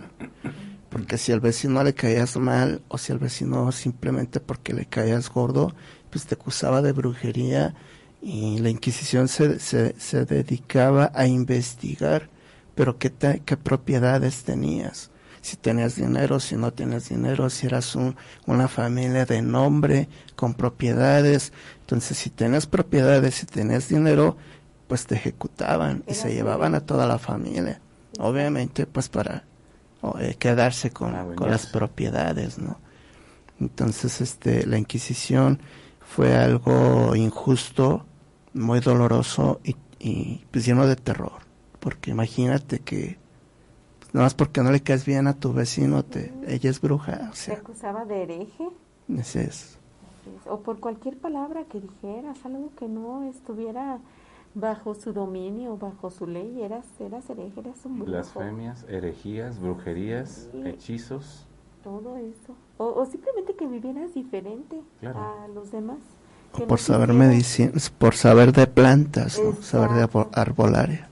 Porque 0.90 1.18
si 1.18 1.32
al 1.32 1.40
vecino 1.40 1.84
le 1.84 1.94
caías 1.94 2.38
mal 2.38 2.82
o 2.88 2.98
si 2.98 3.12
al 3.12 3.20
vecino 3.20 3.72
simplemente 3.72 4.40
porque 4.40 4.74
le 4.74 4.86
caías 4.86 5.30
gordo, 5.30 5.74
pues 6.10 6.26
te 6.26 6.36
acusaba 6.36 6.82
de 6.82 6.92
brujería 6.92 7.76
y 8.22 8.60
la 8.60 8.70
Inquisición 8.70 9.28
se, 9.28 9.60
se, 9.60 10.00
se 10.00 10.26
dedicaba 10.26 11.12
a 11.14 11.28
investigar, 11.28 12.30
pero 12.76 12.98
qué, 12.98 13.12
qué 13.46 13.58
propiedades 13.58 14.44
tenías 14.44 15.12
si 15.48 15.56
tenías 15.56 15.96
dinero, 15.96 16.42
si 16.42 16.58
no 16.58 16.74
tenías 16.74 17.08
dinero, 17.08 17.50
si 17.50 17.68
eras 17.68 17.96
un, 17.96 18.18
una 18.48 18.68
familia 18.68 19.26
de 19.26 19.42
nombre, 19.42 20.10
con 20.36 20.54
propiedades. 20.54 21.54
Entonces, 21.80 22.18
si 22.18 22.30
tenías 22.30 22.68
propiedades, 22.68 23.36
si 23.36 23.46
tenías 23.46 23.88
dinero, 23.88 24.36
pues 24.90 25.06
te 25.06 25.16
ejecutaban 25.16 26.04
y 26.06 26.16
se 26.16 26.34
llevaban 26.34 26.76
a 26.76 26.82
toda 26.82 27.08
la 27.08 27.18
familia. 27.18 27.80
Obviamente, 28.20 28.88
pues 28.88 29.08
para 29.08 29.46
eh, 30.20 30.36
quedarse 30.38 30.92
con, 30.92 31.16
ah, 31.16 31.26
con 31.34 31.50
las 31.50 31.68
propiedades, 31.68 32.58
¿no? 32.58 32.78
Entonces, 33.62 34.20
este, 34.20 34.66
la 34.66 34.78
Inquisición 34.78 35.62
fue 36.02 36.36
algo 36.36 37.16
injusto, 37.16 38.06
muy 38.54 38.82
doloroso 38.82 39.62
y, 39.64 39.78
y 39.98 40.46
pues 40.52 40.66
lleno 40.66 40.86
de 40.88 40.98
terror. 40.98 41.40
Porque 41.80 42.12
imagínate 42.12 42.80
que 42.80 43.18
no 44.14 44.22
más 44.22 44.34
porque 44.34 44.62
no 44.62 44.72
le 44.72 44.82
caes 44.82 45.06
bien 45.06 45.28
a 45.28 45.34
tu 45.34 45.54
vecino, 45.54 46.04
te, 46.04 46.34
ella 46.48 46.70
es 46.70 46.82
bruja. 46.82 47.30
O 47.32 47.36
sea, 47.36 47.56
¿Te 47.56 47.62
acusaba 47.62 48.06
de 48.06 48.24
hereje? 48.24 48.70
Ese 49.10 49.44
es. 49.44 49.78
O 50.46 50.60
por 50.60 50.80
cualquier 50.80 51.18
palabra 51.18 51.66
que 51.66 51.80
dijeras, 51.80 52.38
algo 52.46 52.72
que 52.78 52.88
no 52.88 53.24
estuviera 53.24 54.00
bajo 54.54 54.96
su 54.96 55.14
dominio, 55.14 55.78
bajo 55.78 56.10
su 56.10 56.26
ley, 56.26 56.62
eras, 56.62 56.86
eras 57.00 57.30
hereje, 57.30 57.60
eras 57.60 57.86
un 57.86 58.00
brujo. 58.00 58.12
Blasfemias, 58.12 58.86
herejías, 58.90 59.60
brujerías, 59.60 60.50
hechizos. 60.66 61.46
Todo 61.84 62.18
eso. 62.18 62.56
O, 62.78 63.06
simplemente 63.06 63.56
que 63.56 63.68
vivieras 63.68 64.14
diferente 64.14 64.82
a 65.04 65.48
los 65.54 65.72
demás. 65.72 66.00
por 66.68 66.80
saber 66.80 67.14
medicina, 67.14 67.72
por 67.98 68.16
saber 68.16 68.52
de 68.52 68.68
plantas, 68.68 69.42
saber 69.62 69.92
de 69.92 70.28
arbolaria. 70.34 71.07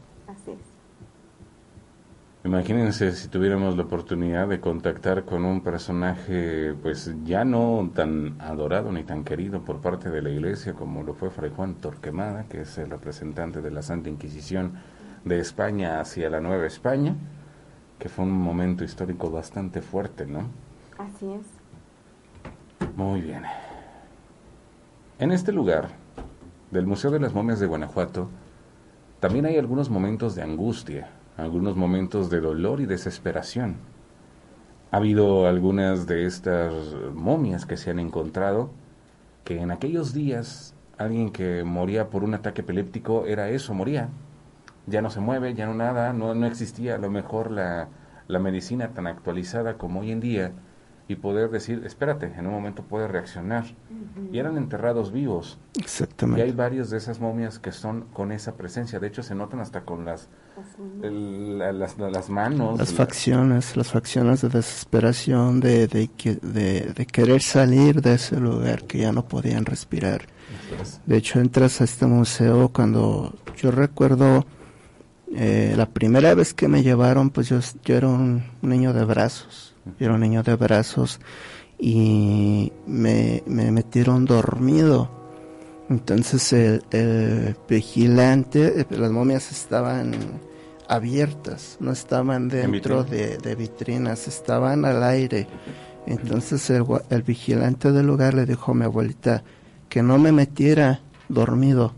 Imagínense 2.45 3.11
si 3.13 3.27
tuviéramos 3.27 3.75
la 3.75 3.81
oportunidad 3.81 4.47
de 4.47 4.59
contactar 4.59 5.25
con 5.25 5.45
un 5.45 5.61
personaje, 5.61 6.75
pues 6.79 7.11
ya 7.23 7.43
no 7.43 7.89
tan 7.95 8.39
adorado 8.39 8.91
ni 8.91 9.03
tan 9.03 9.23
querido 9.23 9.61
por 9.61 9.81
parte 9.81 10.11
de 10.11 10.21
la 10.21 10.29
Iglesia 10.29 10.73
como 10.73 11.01
lo 11.01 11.15
fue 11.15 11.31
Fray 11.31 11.49
Juan 11.49 11.73
Torquemada, 11.73 12.43
que 12.43 12.61
es 12.61 12.77
el 12.77 12.91
representante 12.91 13.63
de 13.63 13.71
la 13.71 13.81
Santa 13.81 14.09
Inquisición 14.09 14.73
de 15.23 15.39
España 15.39 15.99
hacia 15.99 16.29
la 16.29 16.39
Nueva 16.39 16.67
España, 16.67 17.15
que 17.97 18.09
fue 18.09 18.25
un 18.25 18.33
momento 18.33 18.83
histórico 18.83 19.31
bastante 19.31 19.81
fuerte, 19.81 20.27
¿no? 20.27 20.41
Así 20.99 21.25
es. 21.31 21.47
Muy 22.95 23.21
bien. 23.21 23.41
En 25.17 25.31
este 25.31 25.51
lugar 25.51 25.87
del 26.69 26.85
Museo 26.85 27.09
de 27.09 27.21
las 27.21 27.33
Momias 27.33 27.59
de 27.59 27.65
Guanajuato, 27.65 28.29
también 29.19 29.47
hay 29.47 29.57
algunos 29.57 29.89
momentos 29.89 30.35
de 30.35 30.43
angustia 30.43 31.09
algunos 31.37 31.75
momentos 31.75 32.29
de 32.29 32.39
dolor 32.39 32.81
y 32.81 32.85
desesperación. 32.85 33.75
Ha 34.91 34.97
habido 34.97 35.47
algunas 35.47 36.07
de 36.07 36.25
estas 36.25 36.73
momias 37.13 37.65
que 37.65 37.77
se 37.77 37.91
han 37.91 37.99
encontrado 37.99 38.71
que 39.43 39.61
en 39.61 39.71
aquellos 39.71 40.13
días 40.13 40.73
alguien 40.97 41.31
que 41.31 41.63
moría 41.63 42.09
por 42.09 42.23
un 42.23 42.33
ataque 42.33 42.61
epiléptico 42.61 43.25
era 43.25 43.49
eso, 43.49 43.73
moría. 43.73 44.09
Ya 44.87 45.01
no 45.01 45.09
se 45.09 45.19
mueve, 45.19 45.53
ya 45.53 45.65
no 45.65 45.73
nada, 45.73 46.13
no, 46.13 46.33
no 46.35 46.45
existía 46.45 46.95
a 46.95 46.99
lo 46.99 47.09
mejor 47.09 47.51
la, 47.51 47.89
la 48.27 48.39
medicina 48.39 48.89
tan 48.93 49.07
actualizada 49.07 49.77
como 49.77 50.01
hoy 50.01 50.11
en 50.11 50.19
día 50.19 50.51
y 51.07 51.15
poder 51.15 51.51
decir, 51.51 51.83
espérate, 51.85 52.25
en 52.25 52.47
un 52.47 52.53
momento 52.53 52.83
puede 52.83 53.07
reaccionar. 53.07 53.65
Y 54.31 54.39
eran 54.39 54.57
enterrados 54.57 55.11
vivos. 55.11 55.59
Exactamente. 55.77 56.41
Y 56.41 56.43
hay 56.45 56.51
varias 56.51 56.89
de 56.89 56.97
esas 56.97 57.19
momias 57.19 57.59
que 57.59 57.71
son 57.71 58.05
con 58.13 58.31
esa 58.31 58.55
presencia. 58.55 58.99
De 58.99 59.07
hecho, 59.07 59.21
se 59.21 59.35
notan 59.35 59.59
hasta 59.59 59.81
con 59.81 60.05
las, 60.05 60.29
las, 61.01 62.29
manos. 62.29 62.79
Las 62.79 62.93
facciones, 62.93 63.77
las 63.77 63.91
facciones 63.91 64.41
de 64.41 64.49
desesperación, 64.49 65.59
de, 65.59 65.87
de, 65.87 66.09
de, 66.41 67.05
querer 67.05 67.41
salir 67.41 68.01
de 68.01 68.15
ese 68.15 68.39
lugar 68.39 68.85
que 68.85 68.99
ya 68.99 69.11
no 69.11 69.27
podían 69.27 69.65
respirar. 69.65 70.25
De 71.05 71.17
hecho, 71.17 71.39
entras 71.39 71.81
a 71.81 71.83
este 71.83 72.07
museo 72.07 72.69
cuando 72.69 73.35
yo 73.57 73.69
recuerdo 73.69 74.45
eh, 75.35 75.73
la 75.77 75.87
primera 75.87 76.33
vez 76.33 76.53
que 76.53 76.67
me 76.67 76.81
llevaron, 76.81 77.29
pues 77.29 77.49
yo, 77.49 77.59
yo 77.83 77.95
era 77.95 78.07
un 78.07 78.43
niño 78.61 78.93
de 78.93 79.05
brazos 79.05 79.74
yo 79.85 80.05
era 80.05 80.15
un 80.15 80.21
niño 80.21 80.43
de 80.43 80.55
brazos 80.55 81.19
y 81.77 82.71
me, 82.87 83.43
metieron 83.45 84.25
dormido. 84.25 85.09
Entonces 85.89 86.51
el, 86.91 87.55
vigilante, 87.69 88.87
las 88.89 89.11
momias 89.11 89.51
estaban 89.51 90.13
abiertas, 90.87 91.77
no 91.79 91.91
estaban 91.91 92.47
dentro 92.49 93.03
de, 93.03 93.55
vitrinas, 93.55 94.27
estaban 94.27 94.85
al 94.85 95.03
aire. 95.03 95.47
Entonces 96.07 96.69
el, 96.69 96.85
el, 97.09 97.21
vigilante 97.21 97.91
del 97.91 98.07
lugar 98.07 98.33
le 98.33 98.45
dijo 98.45 98.71
a 98.71 98.75
mi 98.75 98.85
abuelita 98.85 99.43
que 99.89 100.01
no 100.01 100.17
me 100.17 100.31
metiera 100.31 101.01
dormido, 101.29 101.93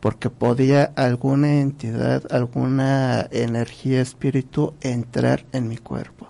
porque 0.00 0.30
podía 0.30 0.84
alguna 0.96 1.60
entidad, 1.60 2.22
alguna 2.30 3.28
energía 3.30 4.00
espíritu 4.00 4.74
entrar 4.80 5.44
en 5.52 5.68
mi 5.68 5.76
cuerpo 5.76 6.27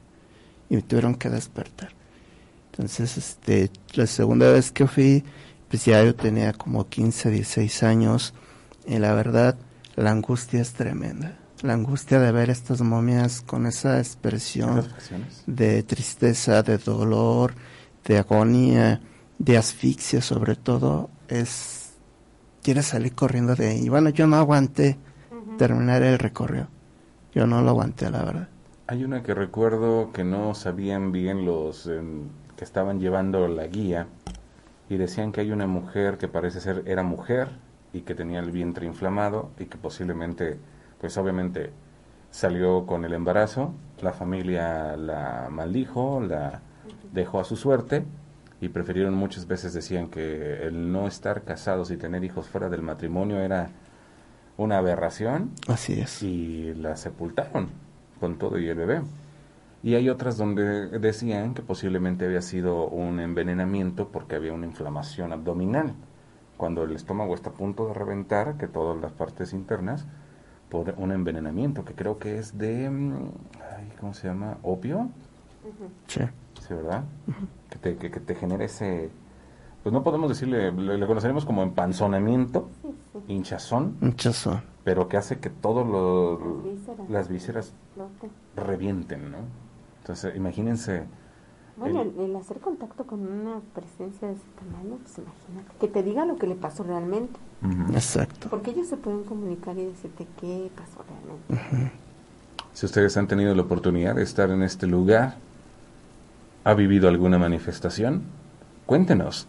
y 0.71 0.77
me 0.77 0.83
tuvieron 0.83 1.15
que 1.15 1.31
despertar. 1.31 1.91
Entonces, 2.73 3.17
este, 3.17 3.71
la 3.95 4.07
segunda 4.07 4.51
vez 4.53 4.71
que 4.71 4.87
fui, 4.87 5.25
pues 5.69 5.85
ya 5.85 6.03
yo 6.05 6.15
tenía 6.15 6.53
como 6.53 6.89
15, 6.89 7.31
16 7.31 7.83
años 7.83 8.35
y 8.87 8.99
la 8.99 9.15
verdad, 9.15 9.57
la 9.97 10.11
angustia 10.11 10.61
es 10.61 10.73
tremenda. 10.73 11.37
La 11.63 11.73
angustia 11.73 12.21
de 12.21 12.31
ver 12.31 12.51
estas 12.51 12.81
momias 12.81 13.43
con 13.43 13.67
esa 13.67 13.99
expresión 13.99 14.87
de 15.47 15.83
tristeza, 15.83 16.63
de 16.63 16.79
dolor, 16.79 17.55
de 18.05 18.19
agonía, 18.19 19.01
de 19.39 19.57
asfixia 19.57 20.23
sobre 20.23 20.55
todo, 20.55 21.11
es... 21.29 21.95
Quieres 22.63 22.87
salir 22.87 23.13
corriendo 23.15 23.55
de 23.55 23.69
ahí. 23.69 23.89
Bueno, 23.89 24.11
yo 24.11 24.27
no 24.27 24.37
aguanté 24.37 24.99
terminar 25.57 26.03
el 26.03 26.19
recorrido. 26.19 26.69
Yo 27.35 27.47
no 27.47 27.63
lo 27.63 27.71
aguanté, 27.71 28.11
la 28.11 28.25
verdad. 28.25 28.49
Hay 28.91 29.05
una 29.05 29.23
que 29.23 29.35
recuerdo 29.35 30.13
que 30.15 30.25
no 30.25 30.55
sabían 30.55 31.13
bien 31.13 31.45
los 31.45 31.87
em, 31.87 32.31
que 32.57 32.65
estaban 32.65 33.01
llevando 33.01 33.47
la 33.47 33.67
guía 33.67 34.07
y 34.89 34.97
decían 34.97 35.31
que 35.31 35.43
hay 35.43 35.51
una 35.51 35.67
mujer 35.67 36.17
que 36.17 36.27
parece 36.27 36.63
ser 36.63 36.85
era 36.87 37.03
mujer 37.03 37.51
y 37.93 38.01
que 38.01 38.15
tenía 38.15 38.41
el 38.41 38.51
vientre 38.51 38.87
inflamado 38.87 39.51
y 39.59 39.67
que 39.67 39.77
posiblemente, 39.77 40.57
pues 41.03 41.19
obviamente 41.19 41.71
salió 42.31 42.87
con 42.87 43.05
el 43.05 43.13
embarazo, 43.13 43.75
la 44.01 44.15
familia 44.15 44.97
la 44.97 45.49
maldijo, 45.51 46.23
la 46.23 46.63
dejó 47.13 47.41
a 47.41 47.45
su 47.45 47.57
suerte 47.57 48.07
y 48.63 48.71
prefirieron 48.71 49.13
muchas 49.13 49.47
veces 49.47 49.75
decían 49.75 50.09
que 50.09 50.67
el 50.67 50.91
no 50.91 51.07
estar 51.07 51.43
casados 51.43 51.91
y 51.91 51.99
tener 51.99 52.25
hijos 52.25 52.49
fuera 52.49 52.71
del 52.71 52.81
matrimonio 52.81 53.39
era 53.39 53.69
una 54.57 54.79
aberración. 54.79 55.51
Así 55.67 56.01
es. 56.01 56.23
Y 56.23 56.73
la 56.73 56.97
sepultaron 56.97 57.87
con 58.19 58.39
todo 58.39 58.59
y 58.59 58.69
el 58.69 58.77
bebé. 58.77 59.03
Y 59.83 59.95
hay 59.95 60.09
otras 60.09 60.37
donde 60.37 60.99
decían 60.99 61.55
que 61.55 61.63
posiblemente 61.63 62.27
había 62.27 62.43
sido 62.43 62.89
un 62.89 63.21
envenenamiento 63.21 64.09
porque 64.09 64.35
había 64.35 64.53
una 64.53 64.67
inflamación 64.67 65.33
abdominal. 65.33 65.95
Cuando 66.57 66.83
el 66.83 66.97
estómago 66.97 67.35
está 67.35 67.51
a 67.51 67.53
punto 67.53 67.87
de 67.87 67.95
reventar, 67.95 68.57
que 68.59 68.67
todas 68.67 69.01
las 69.01 69.13
partes 69.13 69.53
internas, 69.53 70.07
por 70.69 70.95
un 70.99 71.13
envenenamiento, 71.13 71.85
que 71.85 71.95
creo 71.95 72.19
que 72.19 72.39
es 72.39 72.59
de, 72.59 72.91
mm, 72.91 73.31
¿cómo 74.01 74.15
se 74.15 74.27
llama? 74.27 74.59
¿Opio? 74.63 75.11
Sí. 76.09 76.23
Sí, 76.61 76.75
¿verdad? 76.75 77.05
que, 77.71 77.79
te, 77.79 77.97
que, 77.97 78.21
te 78.21 78.35
genera 78.35 78.65
ese, 78.65 79.11
pues 79.91 79.93
no 79.95 80.03
podemos 80.03 80.29
decirle, 80.29 80.73
le, 80.73 81.07
conoceremos 81.07 81.45
como 81.45 81.63
empanzonamiento, 81.63 82.69
hinchazón. 83.27 83.97
Hinchazón 84.01 84.63
pero 84.89 85.07
que 85.07 85.19
hace 85.19 85.39
que 85.39 85.51
todas 85.51 85.87
las 87.11 87.29
vísceras 87.29 87.75
revienten, 88.57 89.31
¿no? 89.31 89.37
Entonces, 90.01 90.35
imagínense... 90.35 91.05
Bueno, 91.77 92.01
el, 92.01 92.35
hacer 92.37 92.59
contacto 92.61 93.05
con 93.05 93.21
una 93.21 93.61
presencia 93.75 94.29
de 94.29 94.33
ese 94.33 94.45
tamaño, 94.59 94.97
pues 95.03 95.19
imagínate, 95.19 95.77
que 95.79 95.89
te 95.89 96.03
diga 96.03 96.25
lo 96.25 96.37
que 96.37 96.47
le 96.47 96.55
pasó 96.55 96.85
realmente. 96.85 97.39
Exacto. 97.93 98.49
Porque 98.49 98.71
ellos 98.71 98.87
se 98.87 98.97
pueden 98.97 99.25
comunicar 99.25 99.77
y 99.77 99.85
decirte 99.85 100.27
qué 100.41 100.71
pasó 100.75 101.05
realmente. 101.07 101.93
Si 102.73 102.87
ustedes 102.87 103.15
han 103.19 103.27
tenido 103.27 103.55
la 103.55 103.61
oportunidad 103.61 104.15
de 104.15 104.23
estar 104.23 104.49
en 104.49 104.63
este 104.63 104.87
lugar, 104.87 105.37
¿ha 106.65 106.73
vivido 106.73 107.11
alguna 107.11 107.39
manifestación? 107.39 108.23
Cuéntenos. 108.87 109.49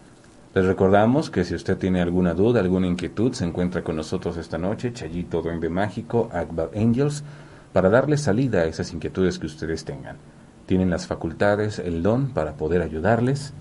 Les 0.56 0.66
recordamos 0.66 1.30
que 1.30 1.44
si 1.44 1.54
usted 1.54 1.78
tiene 1.78 2.02
alguna 2.02 2.34
duda, 2.34 2.60
alguna 2.60 2.88
inquietud, 2.88 3.34
se 3.34 3.46
encuentra 3.46 3.84
con 3.84 3.96
nosotros 3.96 4.36
esta 4.36 4.58
noche, 4.58 4.92
Chayito 4.92 5.44
Duende 5.44 5.70
Mágico, 5.70 6.28
Akbar 6.34 6.72
Angels, 6.76 7.24
para 7.72 7.92
darle 7.92 8.18
salida 8.18 8.62
a 8.62 8.66
esas 8.66 8.92
inquietudes 8.92 9.38
que 9.38 9.46
ustedes 9.46 9.86
tengan. 9.86 10.18
Tienen 10.66 10.90
las 10.90 11.06
facultades, 11.06 11.78
el 11.78 12.02
don 12.02 12.30
para 12.30 12.54
poder 12.54 12.82
ayudarles 12.82 13.54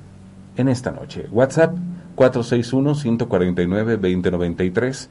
en 0.57 0.69
esta 0.69 0.91
noche. 0.91 1.27
WhatsApp 1.31 1.77
461-149-2093, 2.17 5.09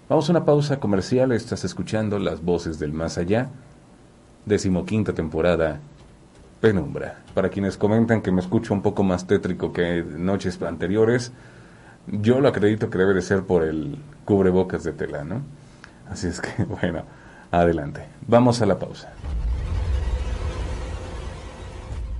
Vamos 0.09 0.27
a 0.27 0.33
una 0.33 0.43
pausa 0.43 0.81
comercial. 0.81 1.31
Estás 1.31 1.63
escuchando 1.63 2.19
las 2.19 2.43
voces 2.43 2.77
del 2.77 2.91
más 2.91 3.17
allá. 3.17 3.51
Decimoquinta 4.45 5.13
temporada. 5.13 5.79
Penumbra. 6.59 7.23
Para 7.33 7.47
quienes 7.47 7.77
comentan 7.77 8.21
que 8.21 8.33
me 8.33 8.41
escucho 8.41 8.73
un 8.73 8.81
poco 8.81 9.03
más 9.03 9.27
tétrico 9.27 9.71
que 9.71 10.03
noches 10.03 10.61
anteriores, 10.61 11.31
yo 12.07 12.39
lo 12.39 12.47
acredito 12.47 12.89
que 12.89 12.97
debe 12.97 13.13
de 13.13 13.21
ser 13.21 13.43
por 13.43 13.63
el 13.63 13.97
cubrebocas 14.25 14.83
de 14.83 14.93
tela, 14.93 15.23
¿no? 15.23 15.41
Así 16.09 16.27
es 16.27 16.41
que, 16.41 16.63
bueno, 16.81 17.03
adelante. 17.51 18.05
Vamos 18.27 18.61
a 18.61 18.65
la 18.65 18.79
pausa. 18.79 19.13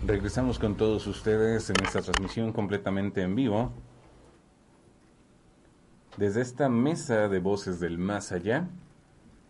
Regresamos 0.05 0.59
con 0.59 0.75
todos 0.75 1.07
ustedes 1.07 1.69
en 1.69 1.77
esta 1.83 2.01
transmisión 2.01 2.53
completamente 2.53 3.21
en 3.21 3.35
vivo. 3.35 3.71
Desde 6.17 6.41
esta 6.41 6.69
mesa 6.69 7.27
de 7.27 7.39
voces 7.39 7.79
del 7.79 7.97
más 7.97 8.31
allá, 8.31 8.67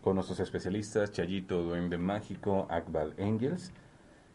con 0.02 0.14
nuestros 0.14 0.40
especialistas 0.40 1.12
Chayito 1.12 1.62
Duende 1.62 1.98
Mágico, 1.98 2.66
Akbal 2.70 3.14
Angels, 3.18 3.70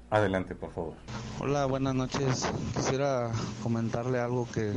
Adelante, 0.10 0.56
por 0.56 0.72
favor. 0.74 0.94
Hola, 1.40 1.66
buenas 1.66 1.96
noches. 1.96 2.48
Quisiera 2.76 3.32
comentarle 3.62 4.20
algo 4.20 4.48
que, 4.52 4.74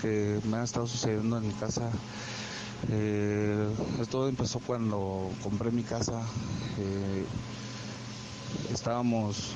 que 0.00 0.40
me 0.48 0.58
ha 0.58 0.64
estado 0.64 0.86
sucediendo 0.86 1.38
en 1.38 1.48
mi 1.48 1.54
casa. 1.54 1.90
Eh, 2.90 3.68
esto 4.00 4.28
empezó 4.28 4.60
cuando 4.60 5.30
compré 5.42 5.70
mi 5.70 5.82
casa. 5.82 6.22
Eh, 6.78 7.24
estábamos 8.72 9.52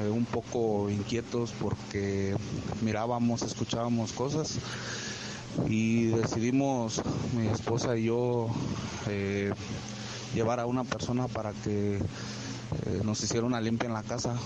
eh, 0.00 0.08
un 0.08 0.26
poco 0.26 0.90
inquietos 0.90 1.52
porque 1.58 2.36
mirábamos, 2.82 3.42
escuchábamos 3.42 4.12
cosas 4.12 4.58
y 5.66 6.06
decidimos 6.06 7.02
mi 7.36 7.46
esposa 7.48 7.96
y 7.96 8.04
yo 8.04 8.48
eh, 9.08 9.52
llevar 10.34 10.60
a 10.60 10.66
una 10.66 10.84
persona 10.84 11.28
para 11.28 11.52
que 11.52 11.96
eh, 11.96 13.00
nos 13.04 13.22
hiciera 13.22 13.46
una 13.46 13.60
limpia 13.60 13.86
en 13.86 13.94
la 13.94 14.02
casa. 14.02 14.36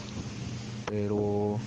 Pero 0.87 1.59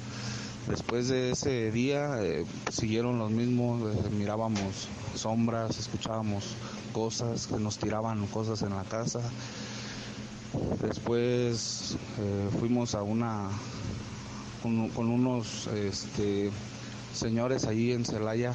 después 0.68 1.08
de 1.08 1.32
ese 1.32 1.72
día 1.72 2.22
eh, 2.22 2.46
siguieron 2.72 3.20
los 3.20 3.32
mismos 3.32 3.82
eh, 3.82 4.10
mirábamos 4.10 4.88
sombras 5.16 5.78
escuchábamos 5.78 6.56
cosas 6.92 7.48
que 7.48 7.58
nos 7.58 7.78
tiraban 7.78 8.26
cosas 8.28 8.62
en 8.62 8.72
la 8.72 8.84
casa. 8.84 9.22
Después 10.82 11.98
fuimos 12.60 12.96
a 12.96 13.02
una 13.02 13.50
con, 14.64 14.88
con 14.90 15.10
unos 15.10 15.68
este, 15.68 16.50
señores 17.14 17.66
allí 17.66 17.92
en 17.92 18.06
Celaya 18.06 18.54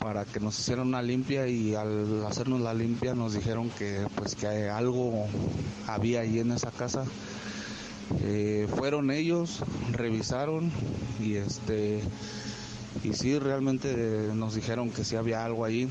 para 0.00 0.24
que 0.24 0.40
nos 0.40 0.58
hicieran 0.58 0.88
una 0.88 1.02
limpia 1.02 1.46
y 1.46 1.74
al 1.74 2.26
hacernos 2.26 2.60
la 2.60 2.74
limpia 2.74 3.14
nos 3.14 3.34
dijeron 3.34 3.70
que 3.70 4.06
pues 4.16 4.34
que 4.34 4.68
algo 4.68 5.26
había 5.86 6.20
ahí 6.20 6.40
en 6.40 6.52
esa 6.52 6.70
casa. 6.70 7.04
Eh, 8.22 8.66
fueron 8.76 9.10
ellos, 9.10 9.62
revisaron 9.92 10.72
y 11.20 11.34
este 11.34 12.00
y 13.04 13.12
sí 13.12 13.38
realmente 13.38 14.30
nos 14.34 14.54
dijeron 14.54 14.90
que 14.90 15.04
sí 15.04 15.14
había 15.14 15.44
algo 15.44 15.64
ahí, 15.64 15.88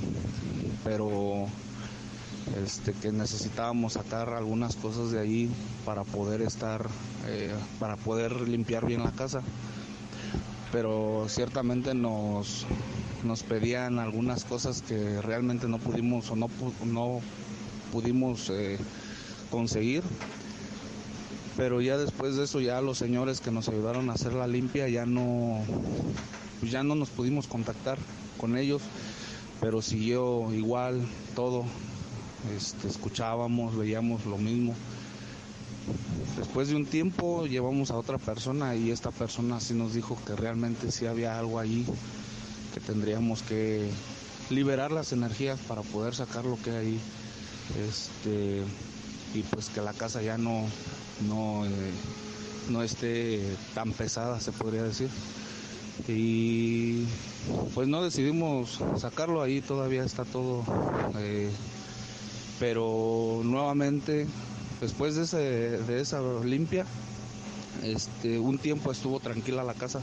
pero 0.83 1.47
este 2.63 2.93
que 2.93 3.11
necesitábamos 3.11 3.93
sacar 3.93 4.29
algunas 4.29 4.75
cosas 4.75 5.11
de 5.11 5.19
ahí 5.19 5.49
para 5.85 6.03
poder 6.03 6.41
estar 6.41 6.87
eh, 7.27 7.53
para 7.79 7.95
poder 7.95 8.41
limpiar 8.41 8.85
bien 8.85 9.03
la 9.03 9.11
casa 9.11 9.41
pero 10.71 11.25
ciertamente 11.27 11.93
nos 11.93 12.65
nos 13.23 13.43
pedían 13.43 13.99
algunas 13.99 14.43
cosas 14.43 14.81
que 14.81 15.21
realmente 15.21 15.67
no 15.67 15.77
pudimos 15.77 16.29
o 16.31 16.35
no, 16.35 16.49
no 16.85 17.21
pudimos 17.91 18.49
eh, 18.49 18.77
conseguir. 19.49 20.03
Pero 21.57 21.81
ya 21.81 21.97
después 21.97 22.35
de 22.35 22.45
eso, 22.45 22.61
ya 22.61 22.79
los 22.81 22.97
señores 22.97 23.41
que 23.41 23.51
nos 23.51 23.67
ayudaron 23.67 24.09
a 24.09 24.13
hacer 24.13 24.33
la 24.33 24.47
limpia 24.47 24.87
ya 24.87 25.05
no, 25.05 25.59
pues 26.59 26.71
ya 26.71 26.83
no 26.83 26.95
nos 26.95 27.09
pudimos 27.09 27.47
contactar 27.47 27.97
con 28.37 28.57
ellos, 28.57 28.81
pero 29.59 29.81
siguió 29.81 30.53
igual 30.53 31.01
todo. 31.35 31.65
Este, 32.55 32.87
escuchábamos, 32.87 33.75
veíamos 33.75 34.25
lo 34.25 34.37
mismo. 34.37 34.73
Después 36.37 36.69
de 36.69 36.75
un 36.75 36.85
tiempo 36.85 37.45
llevamos 37.45 37.91
a 37.91 37.97
otra 37.97 38.17
persona 38.17 38.75
y 38.75 38.91
esta 38.91 39.11
persona 39.11 39.59
sí 39.59 39.73
nos 39.73 39.93
dijo 39.93 40.17
que 40.25 40.37
realmente 40.37 40.91
sí 40.91 41.05
había 41.05 41.37
algo 41.37 41.59
allí 41.59 41.85
tendríamos 42.79 43.41
que 43.43 43.89
liberar 44.49 44.91
las 44.91 45.11
energías 45.11 45.59
para 45.59 45.81
poder 45.81 46.15
sacar 46.15 46.45
lo 46.45 46.57
que 46.61 46.71
hay. 46.71 46.99
Este, 47.87 48.63
y 49.33 49.43
pues 49.43 49.69
que 49.69 49.81
la 49.81 49.93
casa 49.93 50.21
ya 50.21 50.37
no, 50.37 50.65
no, 51.27 51.65
eh, 51.65 51.91
no 52.69 52.81
esté 52.81 53.41
tan 53.73 53.91
pesada, 53.91 54.39
se 54.39 54.51
podría 54.51 54.83
decir. 54.83 55.09
Y 56.07 57.05
pues 57.73 57.87
no 57.87 58.03
decidimos 58.03 58.79
sacarlo 58.97 59.41
ahí, 59.41 59.61
todavía 59.61 60.03
está 60.03 60.25
todo. 60.25 60.63
Eh, 61.19 61.51
pero 62.59 63.41
nuevamente, 63.43 64.27
después 64.81 65.15
de, 65.15 65.23
ese, 65.23 65.37
de 65.37 66.01
esa 66.01 66.21
limpia, 66.43 66.85
este, 67.83 68.39
un 68.39 68.57
tiempo 68.57 68.91
estuvo 68.91 69.19
tranquila 69.19 69.63
la 69.63 69.73
casa 69.73 70.01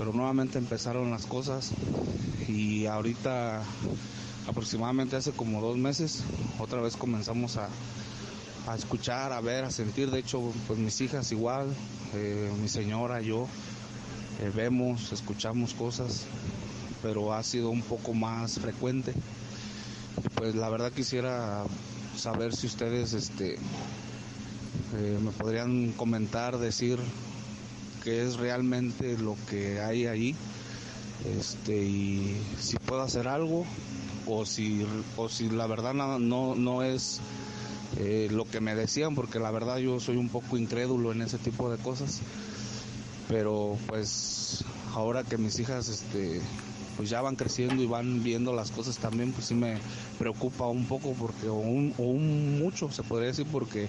pero 0.00 0.14
nuevamente 0.14 0.56
empezaron 0.56 1.10
las 1.10 1.26
cosas 1.26 1.72
y 2.48 2.86
ahorita 2.86 3.62
aproximadamente 4.48 5.14
hace 5.14 5.30
como 5.32 5.60
dos 5.60 5.76
meses 5.76 6.22
otra 6.58 6.80
vez 6.80 6.96
comenzamos 6.96 7.58
a, 7.58 7.68
escuchar, 8.74 9.30
a 9.34 9.42
ver, 9.42 9.64
a 9.66 9.70
sentir, 9.70 10.10
de 10.10 10.20
hecho 10.20 10.40
pues 10.66 10.78
mis 10.78 10.98
hijas 11.02 11.30
igual, 11.32 11.66
eh, 12.14 12.50
mi 12.62 12.68
señora, 12.70 13.20
yo, 13.20 13.46
eh, 14.40 14.50
vemos, 14.56 15.12
escuchamos 15.12 15.74
cosas, 15.74 16.24
pero 17.02 17.34
ha 17.34 17.42
sido 17.42 17.68
un 17.68 17.82
poco 17.82 18.14
más 18.14 18.58
frecuente. 18.58 19.12
Y 20.24 20.28
pues 20.30 20.54
la 20.54 20.70
verdad 20.70 20.92
quisiera 20.92 21.64
saber 22.16 22.54
si 22.54 22.68
ustedes 22.68 23.12
este, 23.12 23.56
eh, 24.94 25.18
me 25.20 25.30
podrían 25.32 25.92
comentar, 25.92 26.56
decir 26.56 26.98
qué 28.02 28.22
es 28.22 28.36
realmente 28.36 29.16
lo 29.18 29.36
que 29.48 29.80
hay 29.80 30.06
ahí 30.06 30.36
este 31.24 31.76
y 31.76 32.42
si 32.58 32.78
puedo 32.78 33.02
hacer 33.02 33.28
algo 33.28 33.66
o 34.26 34.46
si 34.46 34.86
o 35.16 35.28
si 35.28 35.50
la 35.50 35.66
verdad 35.66 35.92
no 35.92 36.18
no, 36.18 36.54
no 36.54 36.82
es 36.82 37.20
eh, 37.98 38.28
lo 38.30 38.44
que 38.44 38.60
me 38.60 38.74
decían 38.74 39.14
porque 39.14 39.38
la 39.38 39.50
verdad 39.50 39.78
yo 39.78 40.00
soy 40.00 40.16
un 40.16 40.28
poco 40.28 40.56
incrédulo 40.56 41.12
en 41.12 41.22
ese 41.22 41.38
tipo 41.38 41.70
de 41.70 41.78
cosas 41.78 42.20
pero 43.28 43.76
pues 43.86 44.64
ahora 44.94 45.24
que 45.24 45.38
mis 45.38 45.58
hijas 45.58 45.88
este 45.88 46.40
pues 46.96 47.10
ya 47.10 47.20
van 47.22 47.36
creciendo 47.36 47.82
y 47.82 47.86
van 47.86 48.22
viendo 48.22 48.52
las 48.52 48.70
cosas 48.70 48.98
también 48.98 49.32
pues 49.32 49.46
sí 49.46 49.54
me 49.54 49.78
preocupa 50.18 50.66
un 50.66 50.86
poco 50.86 51.14
porque 51.14 51.48
o 51.48 51.56
o 51.56 52.02
un 52.02 52.58
mucho 52.58 52.90
se 52.90 53.02
podría 53.02 53.28
decir 53.28 53.46
porque 53.50 53.88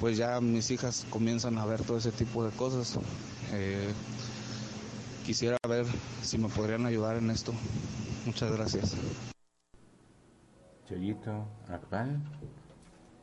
pues 0.00 0.16
ya 0.16 0.40
mis 0.40 0.70
hijas 0.70 1.06
comienzan 1.10 1.58
a 1.58 1.66
ver 1.66 1.82
todo 1.82 1.98
ese 1.98 2.10
tipo 2.10 2.42
de 2.42 2.50
cosas. 2.56 2.98
Eh, 3.52 3.92
quisiera 5.24 5.58
ver 5.68 5.84
si 6.22 6.38
me 6.38 6.48
podrían 6.48 6.86
ayudar 6.86 7.16
en 7.16 7.30
esto. 7.30 7.52
Muchas 8.24 8.50
gracias. 8.50 8.96
Choyito, 10.88 11.44
Akbal. 11.68 12.18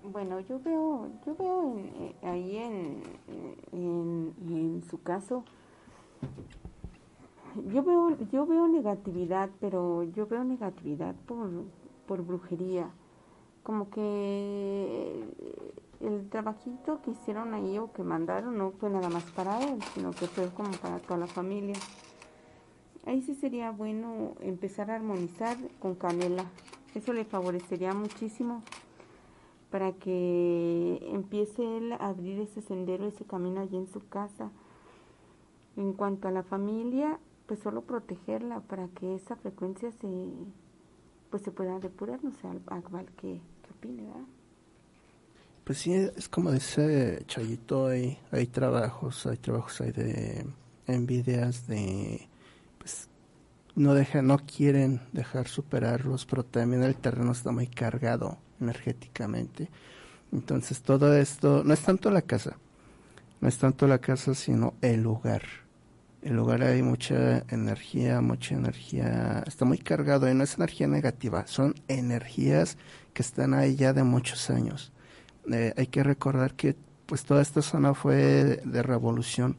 Bueno, 0.04 0.40
yo 0.42 0.60
veo, 0.60 1.10
yo 1.26 1.36
veo 1.36 1.78
en, 1.78 1.86
eh, 2.02 2.16
ahí 2.22 2.58
en, 2.58 3.04
en, 3.74 4.34
en 4.50 4.84
su 4.90 5.02
caso, 5.02 5.44
yo 7.74 7.84
veo, 7.84 8.18
yo 8.32 8.46
veo 8.46 8.68
negatividad, 8.68 9.50
pero 9.60 10.04
yo 10.04 10.28
veo 10.28 10.44
negatividad 10.44 11.16
por, 11.26 11.50
por 12.06 12.22
brujería. 12.22 12.90
Como 13.64 13.90
que 13.90 15.26
el, 16.02 16.30
trabajito 16.30 17.02
que 17.02 17.12
hicieron 17.12 17.54
ahí 17.54 17.78
o 17.78 17.92
que 17.92 18.04
mandaron 18.04 18.58
no 18.58 18.72
fue 18.72 18.90
nada 18.90 19.10
más 19.10 19.24
para 19.32 19.62
él, 19.64 19.82
sino 19.94 20.12
que 20.12 20.28
fue 20.28 20.50
como 20.50 20.72
para 20.72 21.00
toda 21.00 21.18
la 21.20 21.28
familia. 21.28 21.76
Ahí 23.06 23.22
sí 23.22 23.36
sería 23.36 23.72
bueno 23.72 24.34
empezar 24.42 24.92
a 24.92 24.96
armonizar 24.96 25.58
con 25.80 25.96
canela. 25.96 26.46
Eso 26.94 27.14
le 27.14 27.26
favorecería 27.26 27.94
muchísimo 27.94 28.64
para 29.72 29.94
que 29.94 31.00
empiece 31.12 31.78
él 31.78 31.94
a 31.94 32.08
abrir 32.08 32.40
ese 32.40 32.62
sendero, 32.62 33.06
ese 33.06 33.26
camino 33.26 33.62
allí 33.62 33.78
en 33.78 33.88
su 33.88 34.08
casa. 34.08 34.52
En 35.76 35.94
cuanto 35.94 36.28
a 36.28 36.32
la 36.32 36.44
familia, 36.44 37.20
pues 37.46 37.60
solo 37.60 37.82
protegerla 37.82 38.62
para 38.62 38.88
que 38.90 39.16
esa 39.16 39.36
frecuencia 39.36 39.92
se 39.92 40.08
pues 41.30 41.44
se 41.44 41.52
pueda 41.52 41.80
depurar, 41.80 42.24
no 42.24 42.32
sé, 42.32 42.48
Akbal, 42.68 43.06
¿qué, 43.18 43.42
qué 43.62 43.72
opina, 43.72 44.14
Pues 45.68 45.80
sí, 45.80 45.94
es 45.94 46.30
como 46.30 46.54
dice 46.54 47.24
Chayito, 47.28 47.88
hay, 47.88 48.18
trabajos, 48.54 49.26
hay 49.26 49.36
trabajos, 49.36 49.82
hay 49.82 49.92
de 49.92 50.46
envidias, 50.88 51.68
de, 51.68 52.30
pues, 52.78 53.10
no 53.76 53.94
dejan, 53.94 54.28
no 54.28 54.38
quieren 54.38 55.02
dejar 55.12 55.50
superarlos, 55.50 56.26
pero 56.26 56.46
también 56.46 56.84
el 56.84 56.96
terreno 56.96 57.34
está 57.34 57.52
muy 57.52 57.68
cargado 57.68 58.38
energéticamente. 58.62 59.70
Entonces 60.32 60.82
todo 60.84 61.14
esto, 61.14 61.66
no 61.66 61.74
es 61.74 61.82
tanto 61.82 62.12
la 62.12 62.22
casa, 62.22 62.58
no 63.42 63.50
es 63.50 63.58
tanto 63.58 63.88
la 63.88 63.98
casa, 63.98 64.36
sino 64.36 64.74
el 64.82 65.04
lugar 65.04 65.42
el 66.22 66.34
lugar 66.34 66.64
hay 66.64 66.82
mucha 66.82 67.44
energía, 67.50 68.22
mucha 68.22 68.56
energía, 68.56 69.44
está 69.46 69.66
muy 69.66 69.78
cargado 69.80 70.30
y 70.30 70.34
no 70.34 70.46
es 70.46 70.56
energía 70.56 70.88
negativa, 70.88 71.46
son 71.46 71.76
energías 71.90 72.78
que 73.14 73.22
están 73.22 73.54
ahí 73.54 73.76
ya 73.76 73.92
de 73.92 74.04
muchos 74.04 74.50
años. 74.50 74.94
Eh, 75.52 75.74
hay 75.78 75.88
que 75.88 76.04
recordar 76.04 76.54
que 76.56 76.76
pues 77.06 77.24
toda 77.24 77.42
esta 77.42 77.62
zona 77.62 77.94
fue 77.94 78.16
de, 78.64 78.84
revolución, 78.84 79.58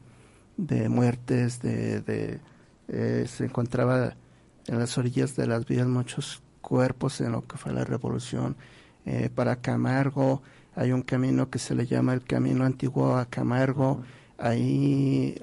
de 0.56 0.88
muertes, 0.88 1.60
de, 1.62 2.00
de 2.02 2.40
eh, 2.88 3.26
se 3.26 3.44
encontraba 3.44 4.14
en 4.66 4.78
las 4.78 4.98
orillas 4.98 5.34
de 5.34 5.46
las 5.46 5.66
vías 5.66 5.86
muchos 5.86 6.42
cuerpos 6.60 7.20
en 7.20 7.32
lo 7.32 7.46
que 7.46 7.56
fue 7.56 7.72
la 7.72 7.84
revolución. 7.84 8.56
Eh, 9.06 9.30
para 9.34 9.56
Camargo 9.56 10.42
hay 10.76 10.92
un 10.92 11.02
camino 11.02 11.48
que 11.50 11.58
se 11.58 11.74
le 11.74 11.86
llama 11.86 12.12
el 12.12 12.22
Camino 12.22 12.64
Antiguo 12.64 13.16
a 13.16 13.26
Camargo. 13.26 14.02
Ahí 14.36 15.42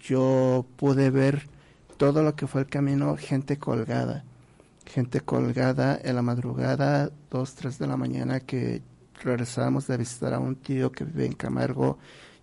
yo 0.00 0.66
pude 0.76 1.10
ver 1.10 1.48
todo 1.96 2.22
lo 2.22 2.34
que 2.34 2.46
fue 2.46 2.62
el 2.62 2.66
camino, 2.66 3.16
gente 3.16 3.56
colgada, 3.58 4.24
gente 4.84 5.20
colgada 5.20 5.98
en 6.02 6.16
la 6.16 6.22
madrugada, 6.22 7.10
dos, 7.30 7.54
tres 7.54 7.78
de 7.78 7.86
la 7.86 7.96
mañana 7.96 8.40
que 8.40 8.82
regresábamos 9.24 9.86
de 9.86 9.96
visitar 9.96 10.34
a 10.34 10.38
un 10.38 10.56
tío 10.56 10.92
que 10.92 11.04
vive 11.04 11.26
en 11.26 11.32
Camargo, 11.32 11.98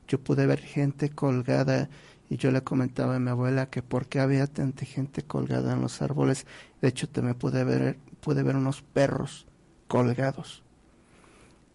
yo 0.07 0.19
pude 0.19 0.45
ver 0.45 0.59
gente 0.59 1.09
colgada 1.09 1.89
y 2.29 2.37
yo 2.37 2.51
le 2.51 2.63
comentaba 2.63 3.15
a 3.15 3.19
mi 3.19 3.29
abuela 3.29 3.69
que 3.69 3.81
por 3.81 4.07
qué 4.07 4.19
había 4.19 4.47
tanta 4.47 4.85
gente 4.85 5.21
colgada 5.23 5.73
en 5.73 5.81
los 5.81 6.01
árboles, 6.01 6.45
de 6.81 6.87
hecho 6.89 7.07
también 7.09 7.35
pude 7.35 7.63
ver, 7.63 7.97
pude 8.19 8.43
ver 8.43 8.55
unos 8.55 8.81
perros 8.81 9.47
colgados. 9.87 10.63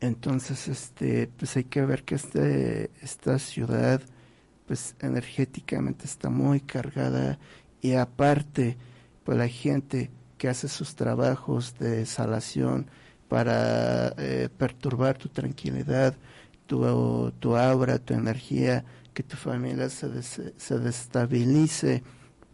Entonces, 0.00 0.68
este, 0.68 1.28
pues 1.38 1.56
hay 1.56 1.64
que 1.64 1.84
ver 1.84 2.04
que 2.04 2.16
este, 2.16 2.90
esta 3.02 3.38
ciudad, 3.38 4.02
pues 4.66 4.94
energéticamente 5.00 6.04
está 6.04 6.28
muy 6.28 6.60
cargada 6.60 7.38
y 7.80 7.94
aparte 7.94 8.76
pues 9.24 9.38
la 9.38 9.48
gente 9.48 10.10
que 10.38 10.48
hace 10.48 10.68
sus 10.68 10.96
trabajos 10.96 11.78
de 11.78 12.06
salación 12.06 12.86
para 13.28 14.14
eh, 14.18 14.48
perturbar 14.56 15.18
tu 15.18 15.28
tranquilidad, 15.28 16.14
tu, 16.66 17.32
tu 17.38 17.56
aura, 17.56 17.98
tu 17.98 18.14
energía, 18.14 18.84
que 19.14 19.22
tu 19.22 19.36
familia 19.36 19.88
se, 19.88 20.22
se 20.22 20.78
destabilice, 20.78 22.02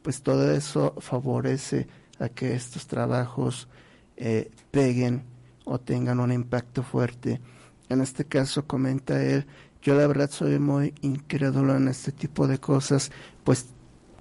pues 0.02 0.22
todo 0.22 0.50
eso 0.52 0.94
favorece 0.98 1.86
a 2.18 2.28
que 2.28 2.54
estos 2.54 2.86
trabajos 2.86 3.68
eh, 4.16 4.50
peguen 4.70 5.24
o 5.64 5.78
tengan 5.78 6.20
un 6.20 6.32
impacto 6.32 6.82
fuerte. 6.82 7.40
En 7.88 8.00
este 8.00 8.24
caso, 8.24 8.66
comenta 8.66 9.22
él, 9.22 9.46
yo 9.82 9.96
la 9.96 10.06
verdad 10.06 10.30
soy 10.30 10.58
muy 10.58 10.94
incrédulo 11.00 11.76
en 11.76 11.88
este 11.88 12.12
tipo 12.12 12.46
de 12.46 12.58
cosas, 12.58 13.10
pues 13.44 13.66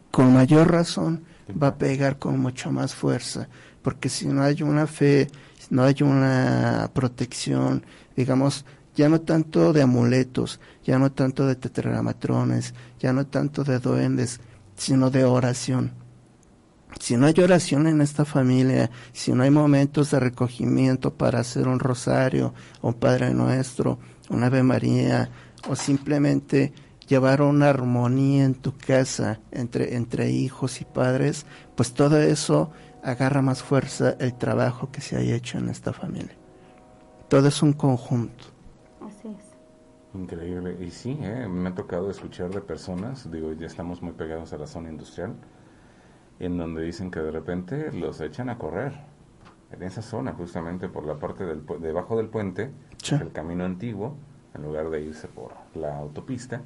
con 0.10 0.34
mayor 0.34 0.72
razón 0.72 1.24
va 1.62 1.68
a 1.68 1.78
pegar 1.78 2.18
con 2.18 2.39
mucha 2.39 2.70
más 2.70 2.95
fuerza, 2.95 3.47
porque 3.82 4.10
si 4.10 4.28
no 4.28 4.41
hay 4.41 4.64
una 4.64 4.88
fe, 4.88 5.28
no 5.72 5.84
hay 5.84 5.95
una 6.01 6.91
protección, 6.93 7.84
digamos, 8.15 8.65
ya 8.93 9.07
no 9.07 9.22
tanto 9.22 9.72
de 9.72 9.82
amuletos, 9.82 10.59
ya 10.84 10.99
no 10.99 11.13
tanto 11.13 11.47
de 11.47 11.55
tetramatrones, 11.55 12.76
ya 12.99 13.13
no 13.13 13.26
tanto 13.26 13.63
de 13.63 13.80
duendes, 13.80 14.41
sino 14.76 15.09
de 15.09 15.24
oración. 15.24 15.93
Si 16.99 17.15
no 17.15 17.26
hay 17.26 17.34
oración 17.41 17.88
en 17.88 18.01
esta 18.01 18.26
familia, 18.26 18.91
si 19.13 19.32
no 19.32 19.43
hay 19.43 19.49
momentos 19.49 20.11
de 20.11 20.19
recogimiento 20.19 21.13
para 21.13 21.39
hacer 21.39 21.69
un 21.69 21.80
rosario, 21.80 22.53
un 22.82 22.93
Padre 22.95 23.34
Nuestro, 23.34 23.97
un 24.30 24.43
Ave 24.43 24.63
María, 24.63 25.30
o 25.69 25.76
simplemente 25.78 26.74
llevar 27.07 27.41
una 27.41 27.69
armonía 27.69 28.43
en 28.43 28.55
tu 28.55 28.76
casa 28.78 29.39
entre, 29.51 29.95
entre 29.95 30.32
hijos 30.32 30.82
y 30.82 30.86
padres, 30.86 31.45
pues 31.76 31.93
todo 31.93 32.22
eso 32.22 32.72
agarra 33.04 33.41
más 33.41 33.64
fuerza 33.64 34.16
el 34.20 34.34
trabajo 34.34 34.91
que 34.91 35.02
se 35.02 35.18
haya 35.18 35.36
hecho 35.36 35.58
en 35.58 35.70
esta 35.70 35.93
familia. 35.93 36.36
Todo 37.28 37.47
es 37.47 37.62
un 37.64 37.74
conjunto. 37.74 38.45
Así 39.02 39.30
es. 39.30 39.52
Increíble. 40.14 40.78
Y 40.82 40.91
sí, 40.91 41.18
eh, 41.22 41.47
me 41.47 41.70
ha 41.70 41.76
tocado 41.76 42.12
escuchar 42.12 42.49
de 42.49 42.62
personas, 42.62 43.32
digo, 43.32 43.54
ya 43.54 43.68
estamos 43.68 44.02
muy 44.02 44.14
pegados 44.14 44.52
a 44.54 44.58
la 44.58 44.68
zona 44.68 44.89
industrial, 44.89 45.36
en 46.39 46.58
donde 46.58 46.84
dicen 46.84 47.12
que 47.12 47.20
de 47.20 47.32
repente 47.32 47.91
los 47.93 48.20
echan 48.20 48.49
a 48.49 48.58
correr. 48.58 48.93
En 49.72 49.84
esa 49.84 50.02
zona, 50.02 50.34
justamente 50.34 50.89
por 50.89 51.06
la 51.06 51.18
parte 51.18 51.45
del, 51.45 51.66
debajo 51.80 52.18
del 52.18 52.28
puente, 52.28 52.72
el 53.10 53.32
camino 53.32 53.64
antiguo, 53.64 54.18
en 54.54 54.64
lugar 54.64 54.89
de 54.89 55.02
irse 55.02 55.30
por 55.30 55.54
la 55.76 55.97
autopista, 55.97 56.62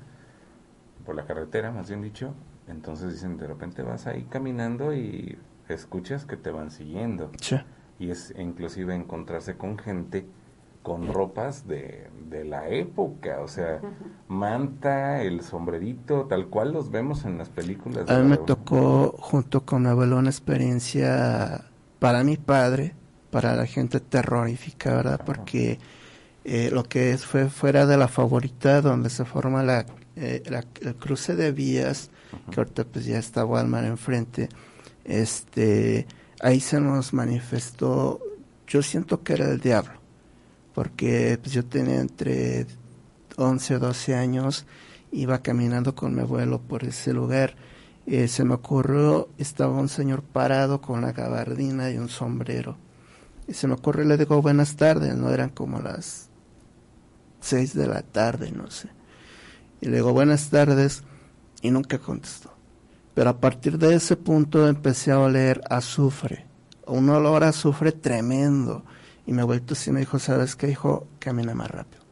por 1.06 1.16
la 1.16 1.26
carretera, 1.26 1.72
más 1.72 1.88
bien 1.88 2.02
dicho. 2.02 2.34
Entonces 2.68 3.14
dicen, 3.14 3.38
de 3.38 3.46
repente 3.46 3.84
vas 3.84 4.08
ahí 4.08 4.24
caminando 4.24 4.92
y 4.92 5.38
escuchas 5.70 6.26
que 6.26 6.38
te 6.38 6.52
van 6.52 6.72
siguiendo. 6.72 7.32
Y 8.00 8.10
es 8.10 8.34
inclusive 8.38 8.94
encontrarse 8.94 9.58
con 9.58 9.78
gente 9.78 10.26
con 10.86 11.12
ropas 11.12 11.68
de, 11.68 12.12
de 12.30 12.46
la 12.46 12.70
época, 12.70 13.40
o 13.42 13.48
sea, 13.48 13.82
manta, 14.28 15.24
el 15.24 15.42
sombrerito, 15.42 16.26
tal 16.26 16.46
cual 16.46 16.74
los 16.74 16.92
vemos 16.92 17.26
en 17.26 17.40
las 17.40 17.50
películas. 17.50 18.08
A 18.08 18.20
mí 18.20 18.30
me 18.30 18.38
tocó, 18.38 19.16
junto 19.18 19.66
con 19.66 19.82
mi 19.82 19.90
abuelo, 19.90 20.18
una 20.18 20.30
experiencia 20.30 21.66
para 21.98 22.24
mi 22.24 22.38
padre, 22.38 22.94
para 23.32 23.56
la 23.56 23.66
gente 23.66 24.00
terrorífica, 24.00 24.96
¿verdad? 24.96 25.22
Porque 25.26 25.80
eh, 26.44 26.70
lo 26.72 26.84
que 26.84 27.18
fue 27.18 27.50
fuera 27.50 27.88
de 27.88 27.98
la 27.98 28.08
favorita 28.08 28.82
donde 28.82 29.10
se 29.10 29.26
forma 29.26 29.64
la, 29.64 29.88
eh, 30.16 30.44
el 30.82 30.96
cruce 30.98 31.36
de 31.36 31.52
vías, 31.52 32.12
que 32.52 32.60
ahorita 32.60 32.84
pues 32.84 33.06
ya 33.06 33.18
está 33.18 33.44
Walmart 33.44 33.88
enfrente, 33.88 34.50
este, 35.06 36.08
ahí 36.42 36.60
se 36.60 36.80
nos 36.82 37.14
manifestó, 37.14 38.20
yo 38.68 38.82
siento 38.82 39.24
que 39.24 39.34
era 39.34 39.50
el 39.50 39.60
diablo, 39.60 39.94
porque 40.74 41.40
pues 41.42 41.54
yo 41.54 41.64
tenía 41.66 42.02
entre 42.02 42.68
11 43.38 43.76
o 43.76 43.80
12 43.80 44.16
años, 44.16 44.66
iba 45.12 45.42
caminando 45.42 45.96
con 45.96 46.14
mi 46.14 46.22
abuelo 46.22 46.60
por 46.60 46.84
ese 46.84 47.14
lugar, 47.14 47.56
eh, 48.08 48.28
se 48.28 48.44
me 48.44 48.56
ocurrió, 48.56 49.30
estaba 49.38 49.74
un 49.80 49.90
señor 49.90 50.22
parado 50.22 50.82
con 50.82 51.00
una 51.00 51.12
gabardina 51.12 51.90
y 51.90 51.98
un 51.98 52.10
sombrero. 52.10 52.78
Y 53.48 53.54
se 53.54 53.68
me 53.68 53.74
ocurrió, 53.74 54.06
le 54.06 54.18
digo 54.18 54.42
buenas 54.42 54.76
tardes, 54.76 55.16
no 55.16 55.32
eran 55.32 55.50
como 55.50 55.80
las 55.80 56.30
seis 57.40 57.74
de 57.74 57.88
la 57.88 58.02
tarde, 58.02 58.52
no 58.52 58.70
sé. 58.70 58.90
Y 59.82 59.88
le 59.88 59.98
digo, 59.98 60.14
buenas 60.14 60.50
tardes, 60.50 61.04
y 61.62 61.72
nunca 61.72 62.00
contestó. 62.00 62.55
Pero 63.16 63.30
a 63.30 63.40
partir 63.40 63.80
de 63.80 63.96
ese 63.96 64.18
punto 64.18 64.68
empecé 64.68 65.12
a 65.12 65.20
oler 65.20 65.62
azufre, 65.70 66.46
un 66.86 67.10
olor 67.10 67.44
azufre 67.46 67.94
tremendo. 67.94 68.84
Y 69.26 69.32
me 69.32 69.42
vuelto 69.42 69.74
así 69.74 69.92
me 69.92 70.02
dijo, 70.02 70.20
¿sabes 70.20 70.56
qué, 70.56 70.70
hijo? 70.70 71.08
Camina 71.18 71.56
más 71.56 71.72
rápido. 71.72 72.04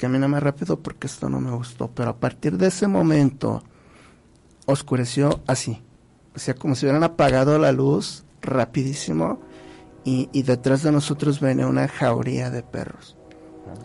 Camina 0.00 0.28
más 0.28 0.42
rápido 0.42 0.78
porque 0.78 1.08
esto 1.08 1.28
no 1.28 1.40
me 1.40 1.50
gustó. 1.50 1.88
Pero 1.88 2.10
a 2.10 2.16
partir 2.16 2.56
de 2.56 2.68
ese 2.68 2.86
momento, 2.86 3.62
oscureció 4.64 5.40
así. 5.46 5.82
O 6.34 6.38
sea, 6.38 6.54
como 6.54 6.74
si 6.74 6.86
hubieran 6.86 7.04
apagado 7.04 7.58
la 7.58 7.72
luz 7.72 8.24
rapidísimo 8.40 9.40
y, 10.04 10.30
y 10.32 10.44
detrás 10.44 10.82
de 10.82 10.92
nosotros 10.92 11.40
venía 11.40 11.66
una 11.66 11.88
jauría 11.88 12.48
de 12.48 12.62
perros. 12.62 13.16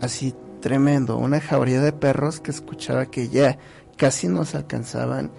Así 0.00 0.34
tremendo, 0.60 1.18
una 1.18 1.40
jauría 1.40 1.80
de 1.80 1.92
perros 1.92 2.40
que 2.40 2.50
escuchaba 2.50 3.06
que 3.06 3.28
ya 3.28 3.58
casi 3.96 4.28
nos 4.28 4.54
alcanzaban. 4.54 5.30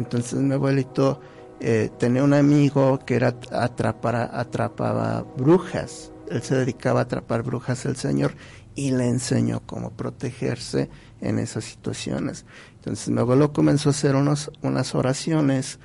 Entonces 0.00 0.38
mi 0.40 0.54
abuelito 0.54 1.20
eh, 1.60 1.90
tenía 1.98 2.24
un 2.24 2.32
amigo 2.32 3.00
que 3.04 3.16
era 3.16 3.36
atrapar, 3.52 4.30
atrapaba 4.32 5.26
brujas. 5.36 6.10
Él 6.30 6.40
se 6.42 6.54
dedicaba 6.54 7.00
a 7.00 7.02
atrapar 7.02 7.42
brujas 7.42 7.84
el 7.84 7.96
señor 7.96 8.34
y 8.74 8.92
le 8.92 9.08
enseñó 9.08 9.60
cómo 9.66 9.90
protegerse 9.90 10.88
en 11.20 11.38
esas 11.38 11.64
situaciones. 11.64 12.46
Entonces 12.76 13.10
mi 13.10 13.20
abuelo 13.20 13.52
comenzó 13.52 13.90
a 13.90 13.92
hacer 13.92 14.16
unos, 14.16 14.50
unas 14.62 14.94
oraciones 14.94 15.78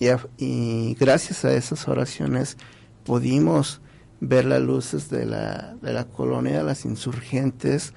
y, 0.00 0.08
y 0.38 0.94
gracias 0.98 1.44
a 1.44 1.54
esas 1.54 1.86
oraciones 1.86 2.56
pudimos 3.04 3.80
ver 4.18 4.44
las 4.44 4.60
luces 4.60 5.08
de 5.08 5.24
la, 5.24 5.76
de 5.80 5.92
la 5.92 6.06
colonia 6.06 6.64
las 6.64 6.84
insurgentes 6.84 7.94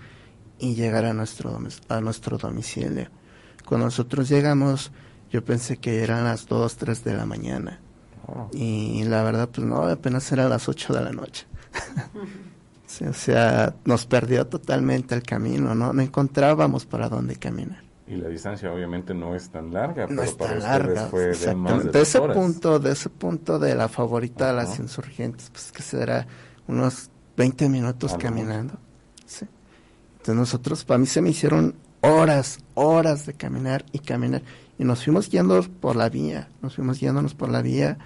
y 0.59 0.76
llegar 0.76 1.05
a 1.05 1.13
nuestro, 1.13 1.59
a 1.89 2.01
nuestro 2.01 2.38
domicilio. 2.38 3.09
Cuando 3.66 3.88
nosotros 3.88 4.30
llegamos, 4.30 4.91
yo 5.32 5.44
pensé 5.44 5.78
que 5.78 6.04
eran 6.04 6.24
las 6.24 6.48
2, 6.48 6.76
3 6.76 7.04
de 7.04 7.14
la 7.14 7.26
mañana. 7.26 7.80
Oh. 8.28 8.50
Y 8.54 9.04
la 9.04 9.24
verdad, 9.24 9.50
pues 9.50 9.66
no, 9.66 9.84
apenas 9.84 10.32
eran 10.32 10.50
las 10.50 10.68
8 10.68 10.94
de 10.94 11.02
la 11.02 11.12
noche. 11.12 11.46
o 13.10 13.14
sea, 13.14 13.76
nos 13.86 14.06
perdió 14.06 14.48
totalmente 14.48 15.16
el 15.16 15.24
camino, 15.24 15.76
¿no? 15.76 15.94
No 15.94 16.02
encontrábamos 16.02 16.86
para 16.86 17.10
dónde 17.10 17.36
caminar. 17.36 17.84
Y 18.08 18.16
la 18.16 18.30
distancia 18.30 18.72
obviamente 18.72 19.16
no 19.16 19.36
es 19.36 19.50
tan 19.50 19.74
larga, 19.74 20.06
no 20.08 20.22
es 20.22 20.38
tan 20.38 20.60
larga. 20.60 21.08
Fue 21.08 21.26
de, 21.26 21.32
ese 21.32 22.22
punto, 22.22 22.80
de 22.80 22.92
ese 22.92 23.10
punto 23.10 23.58
de 23.58 23.74
la 23.74 23.88
favorita 23.90 24.48
de 24.48 24.54
las 24.54 24.78
insurgentes, 24.78 25.50
pues 25.50 25.72
que 25.72 25.82
será 25.82 26.28
unos 26.68 27.10
20 27.36 27.68
minutos 27.68 28.16
caminando. 28.20 28.76
Sí. 29.26 29.48
Entonces 30.18 30.36
nosotros, 30.36 30.86
para 30.86 31.00
mí 31.00 31.08
se 31.08 31.22
me 31.22 31.32
hicieron 31.32 31.76
horas, 32.02 32.60
horas 32.76 33.26
de 33.26 33.34
caminar 33.34 33.86
y 33.92 34.00
caminar. 34.00 34.44
Y 34.78 34.84
nos 34.84 35.04
fuimos 35.04 35.30
guiando 35.30 35.62
por 35.80 35.96
la 35.96 36.10
vía, 36.10 36.50
nos 36.62 36.76
fuimos 36.76 37.00
guiándonos 37.00 37.34
por 37.34 37.50
la 37.50 37.62
vía, 37.62 37.98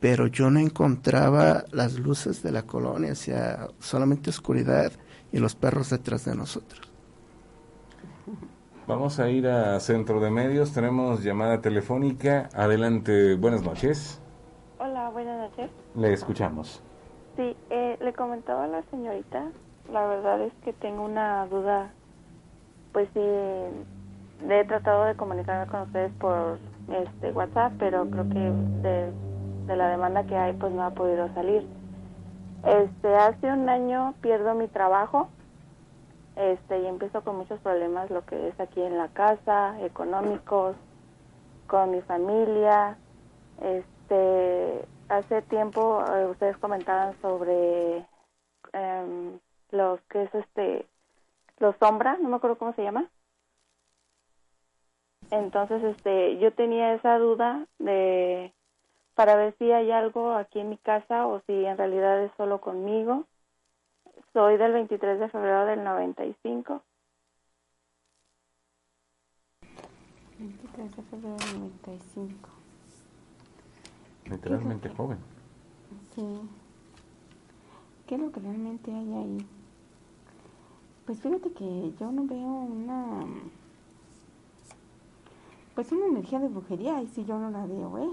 pero 0.00 0.26
yo 0.26 0.50
no 0.50 0.58
encontraba 0.58 1.64
las 1.70 1.98
luces 1.98 2.42
de 2.42 2.52
la 2.52 2.62
colonia, 2.62 3.12
o 3.12 3.16
sea, 3.16 3.68
solamente 3.78 4.30
oscuridad 4.30 4.92
y 5.32 5.38
los 5.38 5.54
perros 5.54 5.90
detrás 5.90 6.24
de 6.24 6.34
nosotros. 6.34 6.90
Vamos 8.90 9.20
a 9.20 9.28
ir 9.28 9.46
a 9.46 9.78
Centro 9.78 10.18
de 10.18 10.32
Medios. 10.32 10.72
Tenemos 10.72 11.22
llamada 11.22 11.60
telefónica. 11.60 12.48
Adelante, 12.52 13.36
buenas 13.36 13.62
noches. 13.62 14.20
Hola, 14.80 15.10
buenas 15.10 15.48
noches. 15.48 15.70
Le 15.94 16.12
escuchamos. 16.12 16.82
Sí, 17.36 17.54
eh, 17.70 17.96
le 18.00 18.12
comentaba 18.14 18.64
a 18.64 18.66
la 18.66 18.82
señorita. 18.90 19.52
La 19.92 20.06
verdad 20.06 20.42
es 20.42 20.52
que 20.64 20.72
tengo 20.72 21.04
una 21.04 21.46
duda. 21.46 21.92
Pues 22.92 23.08
sí, 23.14 23.20
he 24.48 24.64
tratado 24.64 25.04
de 25.04 25.16
comunicarme 25.16 25.70
con 25.70 25.82
ustedes 25.82 26.12
por 26.18 26.58
este 26.88 27.32
WhatsApp, 27.32 27.72
pero 27.78 28.08
creo 28.08 28.28
que 28.28 28.52
de, 28.82 29.76
la 29.76 29.88
demanda 29.88 30.24
que 30.24 30.36
hay, 30.36 30.52
pues 30.54 30.72
no 30.72 30.82
ha 30.82 30.90
podido 30.90 31.32
salir. 31.34 31.66
Este, 32.64 33.14
hace 33.14 33.52
un 33.52 33.68
año 33.68 34.14
pierdo 34.20 34.54
mi 34.54 34.68
trabajo 34.68 35.28
este 36.36 36.80
y 36.80 36.86
empiezo 36.86 37.22
con 37.22 37.36
muchos 37.36 37.60
problemas 37.60 38.10
lo 38.10 38.24
que 38.24 38.48
es 38.48 38.58
aquí 38.60 38.80
en 38.80 38.96
la 38.96 39.08
casa 39.08 39.80
económicos 39.82 40.76
con 41.66 41.90
mi 41.90 42.00
familia 42.02 42.96
este 43.60 44.84
hace 45.08 45.42
tiempo 45.42 46.04
eh, 46.14 46.26
ustedes 46.26 46.56
comentaban 46.58 47.14
sobre 47.20 48.06
em, 48.72 49.38
los 49.70 50.00
que 50.02 50.22
es 50.22 50.34
este 50.34 50.86
los 51.58 51.76
sombra 51.76 52.16
no 52.20 52.28
me 52.28 52.36
acuerdo 52.36 52.58
cómo 52.58 52.72
se 52.74 52.82
llama 52.82 53.06
entonces 55.30 55.82
este 55.84 56.38
yo 56.38 56.52
tenía 56.52 56.94
esa 56.94 57.18
duda 57.18 57.66
de 57.78 58.52
para 59.14 59.36
ver 59.36 59.54
si 59.58 59.70
hay 59.70 59.90
algo 59.90 60.32
aquí 60.32 60.60
en 60.60 60.70
mi 60.70 60.78
casa 60.78 61.26
o 61.26 61.40
si 61.46 61.64
en 61.64 61.76
realidad 61.76 62.22
es 62.22 62.32
solo 62.36 62.60
conmigo 62.60 63.26
soy 64.32 64.56
del 64.56 64.72
23 64.72 65.18
de 65.18 65.28
febrero 65.28 65.66
del 65.66 65.82
95. 65.82 66.82
23 70.38 70.96
de 70.96 71.02
febrero 71.02 71.36
del 71.36 71.58
95. 71.60 72.48
Literalmente 74.26 74.88
joven. 74.90 75.18
Sí. 76.14 76.48
¿Qué 78.06 78.14
es 78.14 78.20
lo 78.20 78.30
que 78.30 78.40
realmente 78.40 78.92
hay 78.92 79.14
ahí? 79.14 79.46
Pues 81.06 81.20
fíjate 81.20 81.52
que 81.52 81.92
yo 81.98 82.12
no 82.12 82.24
veo 82.26 82.46
una... 82.46 83.26
Pues 85.74 85.92
una 85.92 86.06
energía 86.06 86.40
de 86.40 86.48
brujería, 86.48 87.02
y 87.02 87.06
si 87.08 87.24
yo 87.24 87.38
no 87.38 87.50
la 87.50 87.66
veo, 87.66 87.98
¿eh? 87.98 88.10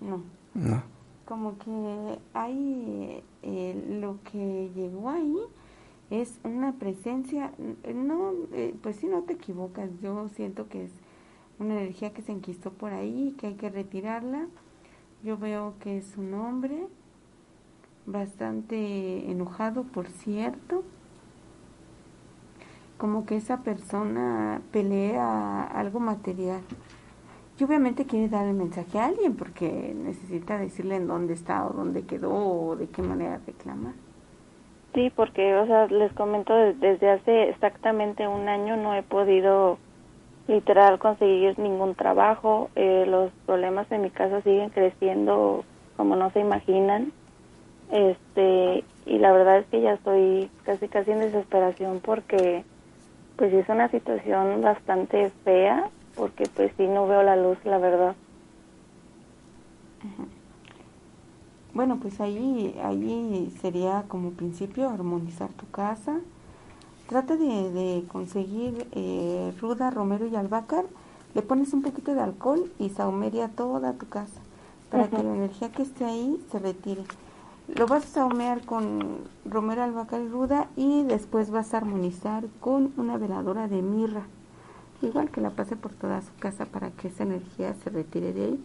No. 0.00 0.22
No 0.54 1.00
como 1.30 1.58
que 1.58 2.18
hay 2.34 3.22
eh, 3.42 3.98
lo 4.00 4.18
que 4.32 4.72
llegó 4.74 5.10
ahí 5.10 5.36
es 6.10 6.40
una 6.42 6.72
presencia, 6.72 7.52
no, 7.94 8.32
eh, 8.52 8.74
pues 8.82 8.96
si 8.96 9.06
no 9.06 9.22
te 9.22 9.34
equivocas, 9.34 9.90
yo 10.02 10.28
siento 10.30 10.68
que 10.68 10.86
es 10.86 10.90
una 11.60 11.74
energía 11.80 12.12
que 12.12 12.22
se 12.22 12.32
enquistó 12.32 12.72
por 12.72 12.92
ahí, 12.92 13.36
que 13.38 13.46
hay 13.46 13.54
que 13.54 13.70
retirarla. 13.70 14.48
Yo 15.22 15.38
veo 15.38 15.74
que 15.78 15.98
es 15.98 16.16
un 16.16 16.34
hombre 16.34 16.88
bastante 18.06 19.30
enojado, 19.30 19.84
por 19.84 20.08
cierto, 20.08 20.82
como 23.00 23.24
que 23.24 23.36
esa 23.36 23.62
persona 23.62 24.60
pelea 24.72 25.62
algo 25.64 26.00
material 26.00 26.60
y 27.58 27.64
obviamente 27.64 28.04
quiere 28.04 28.28
dar 28.28 28.46
el 28.46 28.54
mensaje 28.54 28.98
a 28.98 29.06
alguien 29.06 29.36
porque 29.36 29.94
necesita 29.96 30.58
decirle 30.58 30.96
en 30.96 31.06
dónde 31.06 31.32
está 31.32 31.66
o 31.66 31.70
dónde 31.70 32.04
quedó 32.04 32.30
o 32.30 32.76
de 32.76 32.88
qué 32.88 33.00
manera 33.00 33.40
reclamar. 33.46 33.94
Sí, 34.94 35.10
porque, 35.16 35.56
o 35.56 35.66
sea, 35.66 35.86
les 35.86 36.12
comento, 36.12 36.54
desde 36.54 37.10
hace 37.10 37.48
exactamente 37.48 38.28
un 38.28 38.48
año 38.48 38.76
no 38.76 38.94
he 38.94 39.02
podido 39.02 39.78
literal 40.46 40.98
conseguir 40.98 41.58
ningún 41.58 41.94
trabajo. 41.94 42.68
Eh, 42.76 43.06
los 43.06 43.30
problemas 43.46 43.90
en 43.92 44.02
mi 44.02 44.10
casa 44.10 44.42
siguen 44.42 44.68
creciendo 44.70 45.64
como 45.96 46.16
no 46.16 46.30
se 46.32 46.40
imaginan. 46.40 47.12
Este, 47.90 48.84
y 49.06 49.18
la 49.18 49.32
verdad 49.32 49.58
es 49.58 49.66
que 49.66 49.80
ya 49.80 49.92
estoy 49.94 50.50
casi 50.64 50.88
casi 50.88 51.12
en 51.12 51.20
desesperación 51.20 52.00
porque 52.00 52.64
pues 53.40 53.54
es 53.54 53.66
una 53.70 53.90
situación 53.90 54.60
bastante 54.60 55.30
fea 55.44 55.88
porque 56.14 56.44
pues 56.54 56.70
sí 56.76 56.86
no 56.86 57.08
veo 57.08 57.22
la 57.22 57.36
luz, 57.36 57.56
la 57.64 57.78
verdad. 57.78 58.14
Bueno, 61.72 61.98
pues 62.02 62.20
ahí, 62.20 62.78
ahí 62.84 63.50
sería 63.62 64.04
como 64.08 64.32
principio 64.32 64.90
armonizar 64.90 65.48
tu 65.52 65.66
casa. 65.70 66.20
Trata 67.08 67.36
de, 67.36 67.70
de 67.70 68.04
conseguir 68.08 68.86
eh, 68.92 69.54
ruda, 69.58 69.90
romero 69.90 70.26
y 70.26 70.36
albahaca. 70.36 70.82
Le 71.32 71.40
pones 71.40 71.72
un 71.72 71.80
poquito 71.80 72.14
de 72.14 72.20
alcohol 72.20 72.70
y 72.78 72.90
saumeria 72.90 73.48
toda 73.48 73.94
tu 73.94 74.06
casa 74.06 74.42
para 74.90 75.08
que 75.08 75.22
la 75.22 75.34
energía 75.34 75.72
que 75.72 75.80
esté 75.80 76.04
ahí 76.04 76.44
se 76.52 76.58
retire. 76.58 77.04
Lo 77.76 77.86
vas 77.86 78.04
a 78.04 78.08
saumear 78.08 78.64
con 78.64 79.18
romero, 79.44 79.82
albahaca 79.82 80.18
y 80.18 80.28
ruda 80.28 80.68
y 80.76 81.04
después 81.04 81.50
vas 81.50 81.72
a 81.72 81.78
armonizar 81.78 82.44
con 82.60 82.92
una 82.96 83.16
veladora 83.16 83.68
de 83.68 83.82
mirra 83.82 84.22
igual 85.02 85.30
que 85.30 85.40
la 85.40 85.50
pase 85.50 85.76
por 85.76 85.92
toda 85.92 86.20
su 86.22 86.34
casa 86.38 86.66
para 86.66 86.90
que 86.90 87.08
esa 87.08 87.22
energía 87.22 87.74
se 87.74 87.90
retire 87.90 88.32
de 88.32 88.44
ahí. 88.44 88.64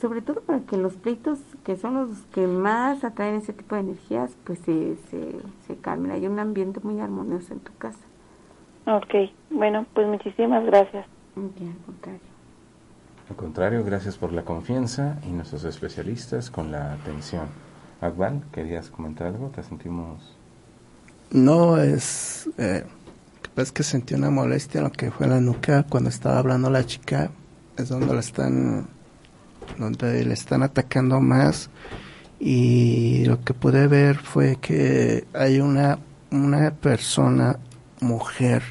Sobre 0.00 0.20
todo 0.20 0.40
para 0.40 0.60
que 0.60 0.76
los 0.76 0.94
pleitos, 0.94 1.38
que 1.64 1.76
son 1.76 1.94
los 1.94 2.18
que 2.32 2.46
más 2.46 3.04
atraen 3.04 3.36
ese 3.36 3.52
tipo 3.52 3.76
de 3.76 3.82
energías, 3.82 4.36
pues 4.44 4.58
se, 4.60 4.96
se, 5.10 5.36
se 5.66 5.76
calmen. 5.76 6.10
Hay 6.10 6.26
un 6.26 6.38
ambiente 6.38 6.80
muy 6.82 6.98
armonioso 7.00 7.52
en 7.52 7.60
tu 7.60 7.72
casa. 7.76 8.00
Ok, 8.86 9.30
bueno, 9.50 9.86
pues 9.94 10.08
muchísimas 10.08 10.64
gracias. 10.64 11.06
al 11.36 11.84
contrario. 11.86 12.20
Al 13.30 13.36
contrario, 13.36 13.84
gracias 13.84 14.18
por 14.18 14.32
la 14.32 14.42
confianza 14.42 15.18
y 15.24 15.30
nuestros 15.30 15.64
especialistas 15.64 16.50
con 16.50 16.72
la 16.72 16.94
atención. 16.94 17.46
Akbal, 18.02 18.42
¿querías 18.52 18.90
comentar 18.90 19.28
algo? 19.28 19.48
¿Te 19.48 19.62
sentimos...? 19.62 20.36
No, 21.30 21.78
es... 21.78 22.50
Eh 22.58 22.84
es 23.56 23.72
que 23.72 23.82
sentí 23.82 24.14
una 24.14 24.30
molestia 24.30 24.78
en 24.78 24.84
lo 24.84 24.92
que 24.92 25.10
fue 25.10 25.26
la 25.26 25.40
nuca 25.40 25.84
cuando 25.88 26.08
estaba 26.08 26.38
hablando 26.38 26.70
la 26.70 26.86
chica. 26.86 27.30
Es 27.76 27.88
donde 27.88 28.14
la 28.14 28.20
están, 28.20 28.88
donde 29.78 30.24
le 30.24 30.34
están 30.34 30.62
atacando 30.62 31.20
más. 31.20 31.68
Y 32.40 33.24
lo 33.26 33.40
que 33.40 33.54
pude 33.54 33.86
ver 33.86 34.16
fue 34.16 34.56
que 34.56 35.26
hay 35.32 35.60
una, 35.60 35.98
una 36.30 36.72
persona, 36.72 37.58
mujer, 38.00 38.62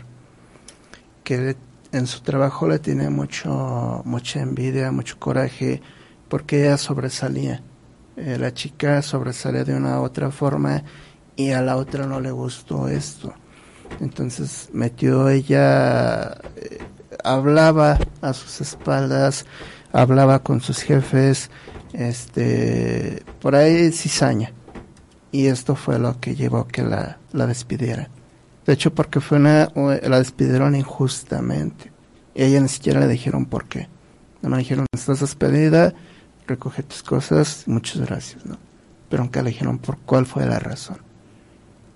que 1.23 1.55
en 1.91 2.07
su 2.07 2.21
trabajo 2.21 2.67
le 2.67 2.79
tiene 2.79 3.09
mucho, 3.09 4.01
mucha 4.03 4.41
envidia, 4.41 4.91
mucho 4.91 5.17
coraje, 5.19 5.81
porque 6.27 6.65
ella 6.65 6.77
sobresalía. 6.77 7.61
Eh, 8.23 8.37
la 8.37 8.53
chica 8.53 9.01
sobresalía 9.01 9.63
de 9.63 9.73
una 9.73 9.99
u 9.99 10.03
otra 10.03 10.29
forma 10.29 10.83
y 11.35 11.49
a 11.49 11.61
la 11.63 11.75
otra 11.75 12.05
no 12.05 12.19
le 12.19 12.29
gustó 12.29 12.87
esto. 12.87 13.33
Entonces 13.99 14.69
metió 14.73 15.27
ella, 15.27 16.37
eh, 16.55 16.77
hablaba 17.23 17.97
a 18.21 18.33
sus 18.33 18.61
espaldas, 18.61 19.47
hablaba 19.91 20.37
con 20.37 20.61
sus 20.61 20.83
jefes, 20.83 21.49
este, 21.93 23.23
por 23.41 23.55
ahí 23.55 23.91
cizaña. 23.91 24.51
Y 25.31 25.47
esto 25.47 25.75
fue 25.75 25.97
lo 25.97 26.19
que 26.19 26.35
llevó 26.35 26.59
a 26.59 26.67
que 26.67 26.83
la, 26.83 27.17
la 27.33 27.47
despidiera. 27.47 28.09
De 28.67 28.73
hecho, 28.73 28.93
porque 28.93 29.19
fue 29.19 29.39
una, 29.39 29.71
la 29.75 30.19
despidieron 30.19 30.75
injustamente. 30.75 31.91
Y 32.35 32.43
ella 32.43 32.61
ni 32.61 32.69
siquiera 32.69 32.99
le 32.99 33.07
dijeron 33.07 33.47
por 33.47 33.65
qué. 33.65 33.87
No 34.43 34.49
me 34.49 34.59
dijeron, 34.59 34.85
estás 34.93 35.21
despedida, 35.21 35.95
recoge 36.51 36.83
tus 36.83 37.01
cosas, 37.01 37.63
muchas 37.65 38.01
gracias, 38.01 38.45
¿no? 38.45 38.57
Pero 39.09 39.23
nunca 39.23 39.41
le 39.41 39.51
dijeron 39.51 39.77
por 39.77 39.97
cuál 39.99 40.25
fue 40.25 40.45
la 40.45 40.59
razón. 40.59 40.97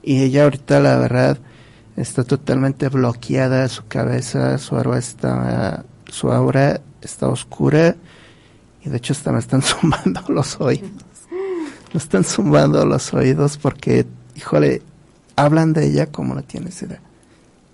Y 0.01 0.21
ella 0.21 0.43
ahorita, 0.43 0.79
la 0.79 0.97
verdad, 0.97 1.37
está 1.97 2.23
totalmente 2.23 2.89
bloqueada, 2.89 3.67
su 3.67 3.87
cabeza, 3.87 4.57
su 4.57 4.75
aura 4.75 4.97
está, 4.97 5.83
su 6.07 6.31
aura 6.31 6.81
está 7.01 7.27
oscura. 7.27 7.95
Y 8.83 8.89
de 8.89 8.97
hecho 8.97 9.13
hasta 9.13 9.31
me 9.31 9.39
están 9.39 9.61
zumbando 9.69 10.21
los 10.29 10.59
oídos. 10.61 10.91
Me 11.93 11.97
están 11.97 12.23
zumbando 12.23 12.85
los 12.85 13.13
oídos 13.13 13.57
porque, 13.57 14.05
híjole, 14.35 14.81
hablan 15.35 15.73
de 15.73 15.87
ella 15.87 16.05
como 16.07 16.35
no 16.35 16.43
tienes 16.43 16.81
idea. 16.81 17.01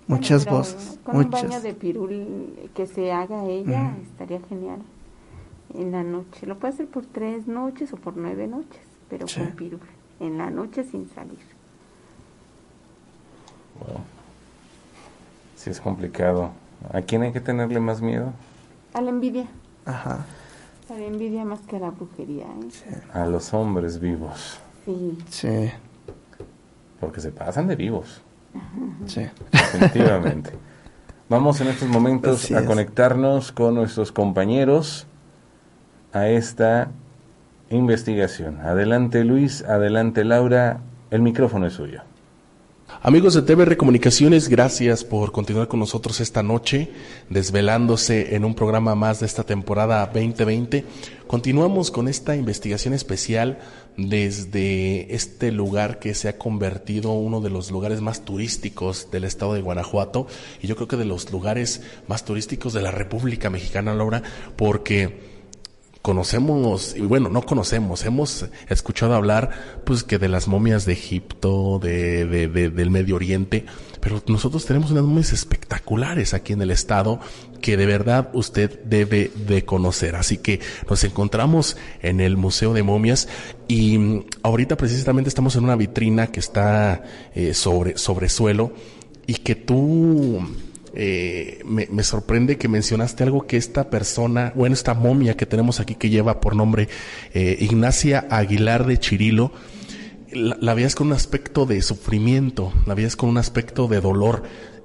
Muchas 0.06 0.44
voces. 0.46 0.98
Con 1.04 1.16
muchas. 1.16 1.42
un 1.42 1.48
baño 1.48 1.60
de 1.60 1.74
pirul 1.74 2.70
que 2.74 2.86
se 2.86 3.12
haga 3.12 3.44
ella 3.44 3.96
estaría 4.02 4.40
genial 4.48 4.78
en 5.74 5.92
la 5.92 6.02
noche. 6.02 6.46
Lo 6.46 6.58
puede 6.58 6.74
hacer 6.74 6.86
por 6.86 7.06
tres 7.06 7.46
noches 7.46 7.92
o 7.92 7.96
por 7.96 8.16
nueve 8.16 8.46
noches, 8.46 8.82
pero 9.08 9.26
Sí. 9.28 9.40
con 9.40 9.50
pirul. 9.52 9.80
En 10.20 10.38
la 10.38 10.50
noche 10.50 10.84
sin 10.84 11.08
salir. 11.10 11.38
Wow. 13.80 13.98
Sí, 15.56 15.70
es 15.70 15.80
complicado. 15.80 16.50
¿A 16.92 17.00
quién 17.02 17.22
hay 17.22 17.32
que 17.32 17.40
tenerle 17.40 17.80
más 17.80 18.00
miedo? 18.02 18.32
A 18.94 19.00
la 19.00 19.10
envidia. 19.10 19.46
Ajá. 19.86 20.24
A 20.90 20.94
la 20.94 21.04
envidia 21.06 21.44
más 21.44 21.60
que 21.60 21.76
a 21.76 21.80
la 21.80 21.90
brujería. 21.90 22.44
¿eh? 22.44 23.02
A 23.12 23.26
los 23.26 23.54
hombres 23.54 23.98
vivos. 24.00 24.58
Sí. 24.84 25.18
Sí. 25.28 25.70
Porque 27.00 27.20
se 27.20 27.30
pasan 27.32 27.66
de 27.68 27.76
vivos. 27.76 28.20
Sí. 29.06 29.22
Definitivamente. 29.50 30.52
Vamos 31.28 31.60
en 31.62 31.68
estos 31.68 31.88
momentos 31.88 32.44
Así 32.44 32.54
a 32.54 32.60
es. 32.60 32.66
conectarnos 32.66 33.52
con 33.52 33.74
nuestros 33.74 34.12
compañeros 34.12 35.06
a 36.12 36.28
esta 36.28 36.90
investigación. 37.70 38.60
Adelante 38.60 39.24
Luis, 39.24 39.62
adelante 39.62 40.24
Laura, 40.24 40.80
el 41.10 41.22
micrófono 41.22 41.66
es 41.66 41.74
suyo. 41.74 42.02
Amigos 43.00 43.34
de 43.34 43.42
TVR 43.42 43.76
Comunicaciones, 43.76 44.48
gracias 44.48 45.02
por 45.02 45.32
continuar 45.32 45.66
con 45.66 45.80
nosotros 45.80 46.20
esta 46.20 46.42
noche, 46.42 46.90
desvelándose 47.30 48.36
en 48.36 48.44
un 48.44 48.54
programa 48.54 48.94
más 48.94 49.20
de 49.20 49.26
esta 49.26 49.44
temporada 49.44 50.04
2020. 50.06 50.84
Continuamos 51.26 51.90
con 51.90 52.06
esta 52.06 52.36
investigación 52.36 52.92
especial 52.92 53.58
desde 53.96 55.14
este 55.14 55.50
lugar 55.50 55.98
que 55.98 56.14
se 56.14 56.28
ha 56.28 56.38
convertido 56.38 57.12
uno 57.12 57.40
de 57.40 57.50
los 57.50 57.70
lugares 57.70 58.00
más 58.02 58.24
turísticos 58.24 59.10
del 59.10 59.24
estado 59.24 59.54
de 59.54 59.62
Guanajuato 59.62 60.26
y 60.60 60.66
yo 60.66 60.76
creo 60.76 60.88
que 60.88 60.96
de 60.96 61.04
los 61.04 61.32
lugares 61.32 61.82
más 62.06 62.24
turísticos 62.24 62.72
de 62.72 62.82
la 62.82 62.90
República 62.90 63.50
Mexicana, 63.50 63.94
Laura, 63.94 64.22
porque 64.56 65.31
conocemos, 66.02 66.94
y 66.96 67.00
bueno, 67.02 67.28
no 67.28 67.42
conocemos, 67.42 68.04
hemos 68.04 68.46
escuchado 68.68 69.14
hablar 69.14 69.80
pues 69.84 70.02
que 70.02 70.18
de 70.18 70.28
las 70.28 70.48
momias 70.48 70.84
de 70.84 70.92
Egipto, 70.94 71.78
de, 71.80 72.26
de- 72.26 72.48
de- 72.48 72.70
del 72.70 72.90
Medio 72.90 73.14
Oriente, 73.16 73.64
pero 74.00 74.20
nosotros 74.26 74.66
tenemos 74.66 74.90
unas 74.90 75.04
momias 75.04 75.32
espectaculares 75.32 76.34
aquí 76.34 76.52
en 76.54 76.62
el 76.62 76.72
estado 76.72 77.20
que 77.60 77.76
de 77.76 77.86
verdad 77.86 78.30
usted 78.32 78.80
debe 78.84 79.30
de 79.46 79.64
conocer. 79.64 80.16
Así 80.16 80.38
que 80.38 80.58
nos 80.90 81.04
encontramos 81.04 81.76
en 82.02 82.20
el 82.20 82.36
Museo 82.36 82.74
de 82.74 82.82
Momias 82.82 83.28
y 83.68 83.96
mm, 83.98 84.24
ahorita 84.42 84.76
precisamente 84.76 85.28
estamos 85.28 85.54
en 85.54 85.62
una 85.64 85.76
vitrina 85.76 86.26
que 86.26 86.40
está 86.40 87.04
eh, 87.34 87.54
sobre, 87.54 87.96
sobre 87.96 88.28
suelo 88.28 88.72
y 89.28 89.34
que 89.34 89.54
tú 89.54 90.40
eh, 90.94 91.62
me, 91.64 92.02
sorprende 92.02 92.58
que 92.58 92.68
mencionaste 92.68 93.22
algo 93.22 93.46
que 93.46 93.56
esta 93.56 93.88
persona, 93.88 94.52
bueno, 94.54 94.74
esta 94.74 94.94
momia 94.94 95.36
que 95.36 95.46
tenemos 95.46 95.80
aquí 95.80 95.94
que 95.94 96.10
lleva 96.10 96.40
por 96.40 96.54
nombre 96.54 96.88
eh, 97.32 97.56
Ignacia 97.60 98.26
Aguilar 98.30 98.86
de 98.86 98.98
Chirilo, 98.98 99.52
la, 100.32 100.74
veías 100.74 100.94
con 100.94 101.08
un 101.08 101.12
aspecto 101.12 101.66
de 101.66 101.80
sufrimiento, 101.82 102.72
la 102.86 102.94
veías 102.94 103.16
con 103.16 103.28
un 103.28 103.38
aspecto 103.38 103.88
de 103.88 104.00
dolor. 104.00 104.42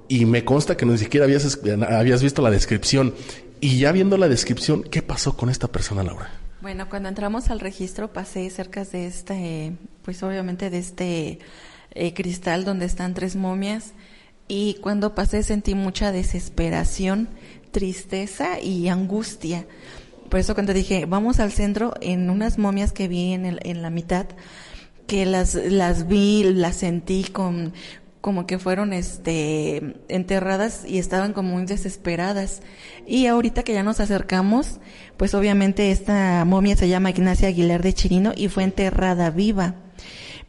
Y 0.08 0.24
me 0.24 0.44
consta 0.44 0.76
que 0.76 0.86
ni 0.86 0.96
siquiera 0.96 1.24
habías, 1.26 1.60
habías 1.88 2.22
visto 2.22 2.40
la 2.40 2.50
descripción. 2.50 3.14
Y 3.60 3.78
ya 3.78 3.92
viendo 3.92 4.16
la 4.16 4.28
descripción, 4.28 4.82
¿qué 4.84 5.02
pasó 5.02 5.36
con 5.36 5.50
esta 5.50 5.68
persona, 5.68 6.02
Laura? 6.02 6.30
Bueno, 6.62 6.88
cuando 6.88 7.08
entramos 7.08 7.50
al 7.50 7.60
registro 7.60 8.12
pasé 8.12 8.48
cerca 8.50 8.84
de 8.84 9.06
este, 9.06 9.72
pues 10.02 10.22
obviamente 10.22 10.70
de 10.70 10.78
este 10.78 11.38
eh, 11.92 12.14
cristal 12.14 12.64
donde 12.64 12.86
están 12.86 13.14
tres 13.14 13.36
momias 13.36 13.92
y 14.48 14.74
cuando 14.80 15.14
pasé 15.14 15.42
sentí 15.42 15.74
mucha 15.74 16.10
desesperación, 16.12 17.28
tristeza 17.70 18.60
y 18.60 18.88
angustia. 18.88 19.66
Por 20.30 20.40
eso 20.40 20.54
cuando 20.54 20.72
dije, 20.74 21.06
vamos 21.06 21.38
al 21.40 21.52
centro, 21.52 21.94
en 22.00 22.28
unas 22.30 22.58
momias 22.58 22.92
que 22.92 23.08
vi 23.08 23.32
en, 23.32 23.46
el- 23.46 23.60
en 23.62 23.82
la 23.82 23.90
mitad, 23.90 24.26
que 25.06 25.24
las, 25.26 25.54
las 25.54 26.06
vi, 26.06 26.44
las 26.44 26.76
sentí 26.76 27.24
con, 27.24 27.72
como 28.20 28.46
que 28.46 28.58
fueron 28.58 28.92
este 28.92 29.94
enterradas 30.08 30.84
y 30.86 30.98
estaban 30.98 31.32
como 31.32 31.52
muy 31.54 31.64
desesperadas. 31.64 32.60
Y 33.06 33.26
ahorita 33.26 33.62
que 33.62 33.72
ya 33.72 33.82
nos 33.82 34.00
acercamos, 34.00 34.80
pues 35.16 35.32
obviamente 35.34 35.90
esta 35.92 36.44
momia 36.44 36.76
se 36.76 36.88
llama 36.88 37.10
Ignacia 37.10 37.48
Aguilar 37.48 37.82
de 37.82 37.94
Chirino 37.94 38.32
y 38.36 38.48
fue 38.48 38.64
enterrada 38.64 39.30
viva. 39.30 39.76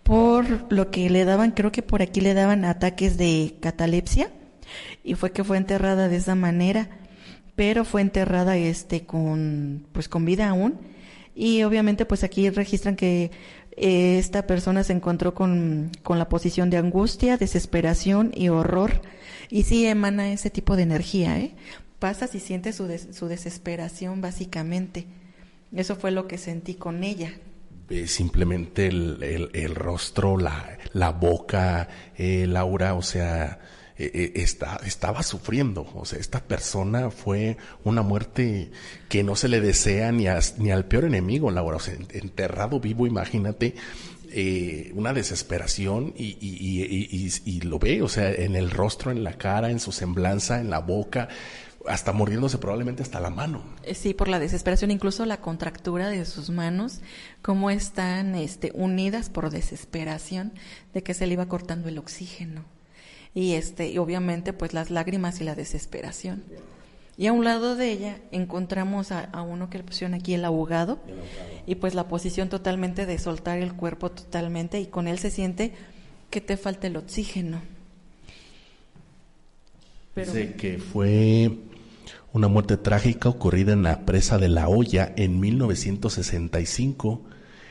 Por 0.10 0.74
lo 0.74 0.90
que 0.90 1.08
le 1.12 1.24
daban, 1.24 1.52
creo 1.52 1.72
que 1.72 1.84
por 1.84 2.02
aquí 2.02 2.20
le 2.20 2.34
daban 2.34 2.66
ataques 2.66 3.16
de 3.16 3.58
catalepsia 3.60 4.32
y 5.04 5.14
fue 5.14 5.32
que 5.32 5.44
fue 5.44 5.58
enterrada 5.58 6.10
de 6.10 6.16
esa 6.18 6.34
manera, 6.34 6.90
pero 7.56 7.86
fue 7.86 8.02
enterrada 8.02 8.58
este 8.58 9.06
con 9.06 9.86
pues 9.92 10.10
con 10.10 10.26
vida 10.26 10.50
aún 10.50 10.80
y 11.36 11.62
obviamente 11.62 12.06
pues 12.08 12.24
aquí 12.24 12.50
registran 12.50 12.96
que 12.96 13.30
eh, 13.78 14.18
esta 14.18 14.48
persona 14.48 14.84
se 14.84 14.94
encontró 14.94 15.36
con, 15.36 15.92
con 16.02 16.18
la 16.18 16.28
posición 16.28 16.72
de 16.72 16.78
angustia, 16.78 17.38
desesperación 17.38 18.32
y 18.36 18.50
horror 18.50 19.04
y 19.52 19.62
sí 19.62 19.86
emana 19.86 20.32
ese 20.34 20.50
tipo 20.50 20.76
de 20.76 20.84
energía, 20.84 21.38
¿eh? 21.40 21.52
Pasas 22.00 22.34
y 22.34 22.40
sientes 22.40 22.76
su, 22.78 22.88
des- 22.88 23.10
su 23.12 23.28
desesperación 23.28 24.22
básicamente. 24.22 25.06
Eso 25.72 25.96
fue 25.96 26.10
lo 26.10 26.28
que 26.28 26.40
sentí 26.40 26.74
con 26.74 27.04
ella. 27.04 27.32
Eh, 27.90 28.08
simplemente 28.08 28.88
el, 28.88 29.50
el- 29.54 29.74
rostro, 29.76 30.38
la, 30.38 30.78
la 30.94 31.10
boca, 31.12 31.88
eh, 32.18 32.46
Laura, 32.48 32.94
o 32.94 33.02
sea, 33.02 33.60
eh, 33.98 34.12
eh, 34.14 34.32
está, 34.36 34.80
estaba 34.86 35.24
sufriendo. 35.24 35.88
O 35.96 36.06
sea, 36.06 36.20
esta 36.20 36.40
persona 36.44 37.10
fue 37.10 37.58
una 37.84 38.04
muerte 38.04 38.70
que 39.10 39.24
no 39.24 39.36
se 39.36 39.48
le 39.48 39.60
desea 39.60 40.12
ni, 40.12 40.28
a- 40.28 40.40
ni 40.60 40.70
al 40.72 40.86
peor 40.86 41.06
enemigo, 41.06 41.50
Laura. 41.50 41.78
O 41.78 41.80
sea, 41.80 41.96
en- 41.96 42.08
enterrado 42.12 42.80
vivo, 42.80 43.08
imagínate. 43.08 43.74
eh, 44.32 44.92
una 44.94 45.12
desesperación 45.12 46.14
y, 46.16 46.38
y- 46.40 46.84
y- 47.10 47.32
y 47.46 47.62
lo 47.62 47.80
ve, 47.80 48.04
o 48.04 48.08
sea, 48.08 48.30
en 48.32 48.56
el 48.56 48.70
rostro, 48.70 49.10
en 49.10 49.24
la 49.24 49.34
cara, 49.40 49.72
en 49.72 49.80
su 49.80 49.92
semblanza, 49.92 50.60
en 50.62 50.70
la 50.70 50.78
boca, 50.78 51.30
hasta 51.88 52.12
mordiéndose 52.14 52.58
probablemente 52.58 53.04
hasta 53.04 53.20
la 53.20 53.30
mano. 53.30 53.64
Eh, 53.84 53.96
Sí, 53.96 54.14
por 54.14 54.28
la 54.28 54.40
desesperación, 54.40 54.92
incluso 54.92 55.26
la 55.26 55.42
contractura 55.42 56.10
de 56.10 56.26
sus 56.26 56.50
manos, 56.50 57.00
cómo 57.42 57.70
están 57.70 58.36
este, 58.36 58.72
unidas 58.76 59.30
por 59.30 59.50
desesperación 59.50 60.52
de 60.94 61.04
que 61.04 61.14
se 61.14 61.26
le 61.28 61.34
iba 61.34 61.48
cortando 61.48 61.88
el 61.90 61.98
oxígeno. 61.98 62.64
Y 63.34 63.54
este, 63.54 63.90
y 63.90 63.98
obviamente 63.98 64.54
pues 64.54 64.74
las 64.74 64.90
lágrimas 64.90 65.40
y 65.40 65.44
la 65.44 65.56
desesperación. 65.56 66.44
Y 67.18 67.28
a 67.28 67.34
un 67.34 67.44
lado 67.44 67.76
de 67.76 67.92
ella 67.92 68.18
encontramos 68.32 69.12
a, 69.12 69.26
a 69.26 69.42
uno 69.42 69.70
que 69.70 69.78
le 69.78 69.84
pusieron 69.84 70.14
aquí 70.14 70.34
el 70.34 70.46
ahogado, 70.46 71.00
y 71.66 71.76
pues 71.76 71.94
la 71.94 72.08
posición 72.08 72.50
totalmente 72.50 73.06
de 73.06 73.20
soltar 73.20 73.58
el 73.60 73.74
cuerpo 73.74 74.10
totalmente 74.10 74.80
y 74.80 74.88
con 74.88 75.08
él 75.08 75.20
se 75.20 75.30
siente 75.30 75.74
que 76.30 76.42
te 76.42 76.56
falta 76.58 76.88
el 76.88 76.96
oxígeno. 76.98 77.62
Pero- 80.14 80.32
Dice 80.34 80.54
que 80.56 80.78
fue 80.80 81.58
una 82.32 82.48
muerte 82.48 82.78
trágica 82.78 83.30
ocurrida 83.30 83.74
en 83.74 83.84
la 83.84 84.06
presa 84.06 84.38
de 84.38 84.50
La 84.50 84.68
Hoya 84.70 85.14
en 85.18 85.40
1965. 85.40 87.24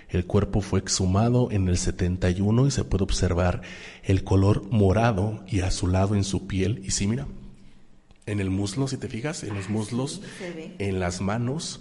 El 0.09 0.27
cuerpo 0.27 0.61
fue 0.61 0.81
exhumado 0.81 1.51
en 1.51 1.69
el 1.69 1.77
71 1.77 2.67
y 2.67 2.71
se 2.71 2.85
puede 2.85 3.05
observar 3.05 3.63
el 4.03 4.25
color 4.25 4.67
morado 4.71 5.45
y 5.47 5.61
azulado 5.61 6.15
en 6.15 6.25
su 6.25 6.47
piel. 6.47 6.81
Y 6.85 6.91
sí, 6.91 7.07
mira, 7.07 7.27
en 8.27 8.41
el 8.41 8.51
muslo, 8.51 8.89
si 8.89 8.97
te 8.97 9.09
fijas, 9.09 9.45
en 9.45 9.55
los 9.55 9.69
muslos, 9.69 10.23
se 10.39 10.51
ve. 10.51 10.75
en 10.79 10.99
las 10.99 11.21
manos, 11.21 11.81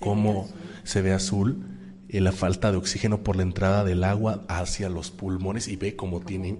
cómo 0.00 0.48
se 0.84 1.02
ve 1.02 1.12
azul, 1.12 1.64
y 2.08 2.20
la 2.20 2.32
falta 2.32 2.70
de 2.70 2.78
oxígeno 2.78 3.22
por 3.22 3.36
la 3.36 3.42
entrada 3.42 3.84
del 3.84 4.04
agua 4.04 4.44
hacia 4.48 4.88
los 4.88 5.10
pulmones 5.10 5.68
y 5.68 5.76
ve 5.76 5.96
cómo 5.96 6.20
tiene 6.20 6.58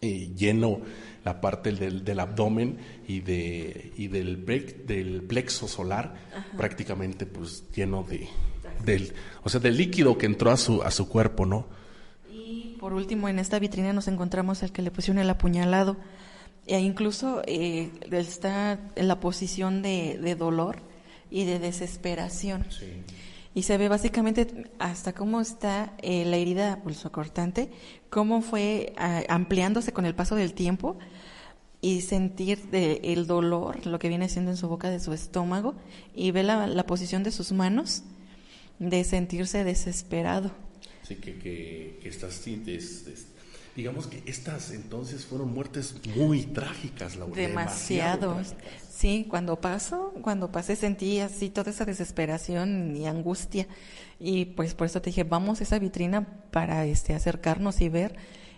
eh, 0.00 0.32
lleno 0.36 0.80
la 1.26 1.42
parte 1.42 1.72
del, 1.72 2.04
del 2.04 2.20
abdomen 2.20 2.78
y 3.06 3.20
de 3.20 3.92
y 3.96 4.08
del 4.08 4.46
del 4.86 5.22
plexo 5.22 5.68
solar 5.68 6.14
prácticamente 6.56 7.26
pues 7.26 7.64
lleno 7.74 8.02
de 8.02 8.28
del 8.84 9.12
o 9.42 9.48
sea 9.50 9.60
del 9.60 9.76
líquido 9.76 10.16
que 10.16 10.24
entró 10.24 10.50
a 10.50 10.56
su 10.56 10.82
a 10.82 10.90
su 10.90 11.08
cuerpo 11.08 11.44
no 11.44 11.66
por 12.78 12.92
último, 12.92 13.28
en 13.28 13.38
esta 13.38 13.58
vitrina 13.58 13.92
nos 13.92 14.06
encontramos 14.06 14.62
al 14.62 14.70
que 14.70 14.82
le 14.82 14.90
pusieron 14.90 15.20
el 15.20 15.30
apuñalado. 15.30 15.96
E 16.66 16.78
incluso 16.80 17.42
eh, 17.46 17.90
está 18.12 18.78
en 18.96 19.08
la 19.08 19.20
posición 19.20 19.82
de, 19.82 20.18
de 20.20 20.34
dolor 20.34 20.78
y 21.30 21.44
de 21.44 21.58
desesperación. 21.58 22.66
Y 23.54 23.62
se 23.62 23.78
ve 23.78 23.88
básicamente 23.88 24.70
hasta 24.78 25.14
cómo 25.14 25.40
está 25.40 25.94
eh, 26.02 26.24
la 26.26 26.36
herida 26.36 26.82
pulsocortante, 26.82 27.70
cómo 28.10 28.42
fue 28.42 28.92
ah, 28.98 29.22
ampliándose 29.28 29.92
con 29.92 30.04
el 30.04 30.14
paso 30.14 30.34
del 30.36 30.52
tiempo 30.52 30.98
y 31.86 32.00
sentir 32.00 32.68
de, 32.70 33.00
el 33.04 33.28
dolor, 33.28 33.86
lo 33.86 34.00
que 34.00 34.08
viene 34.08 34.28
siendo 34.28 34.50
en 34.50 34.56
su 34.56 34.66
boca 34.66 34.90
de 34.90 34.98
su 34.98 35.12
estómago, 35.12 35.76
y 36.16 36.32
ve 36.32 36.42
la, 36.42 36.66
la 36.66 36.84
posición 36.84 37.22
de 37.22 37.30
sus 37.30 37.52
manos 37.52 38.02
de 38.80 39.04
sentirse 39.04 39.62
desesperado. 39.62 40.50
Sí, 41.04 41.14
que, 41.14 41.38
que, 41.38 42.00
que 42.02 42.08
estás, 42.08 42.42
digamos 43.76 44.08
que 44.08 44.20
estas 44.26 44.72
entonces 44.72 45.24
fueron 45.26 45.54
muertes 45.54 45.94
muy 46.16 46.42
trágicas, 46.42 47.14
Laura. 47.14 47.40
Demasiado. 47.40 48.30
demasiado 48.30 48.60
sí, 48.90 49.24
cuando 49.30 49.60
paso, 49.60 50.12
cuando 50.22 50.50
pasé 50.50 50.74
sentí 50.74 51.20
así 51.20 51.50
toda 51.50 51.70
esa 51.70 51.84
desesperación 51.84 52.96
y 52.96 53.06
angustia. 53.06 53.68
Y 54.18 54.46
pues 54.46 54.74
por 54.74 54.88
eso 54.88 55.00
te 55.00 55.10
dije, 55.10 55.22
vamos 55.22 55.60
a 55.60 55.62
esa 55.62 55.78
vitrina 55.78 56.26
para 56.50 56.84
este 56.84 57.14
acercarnos 57.14 57.80
y 57.80 57.88
ver 57.88 58.16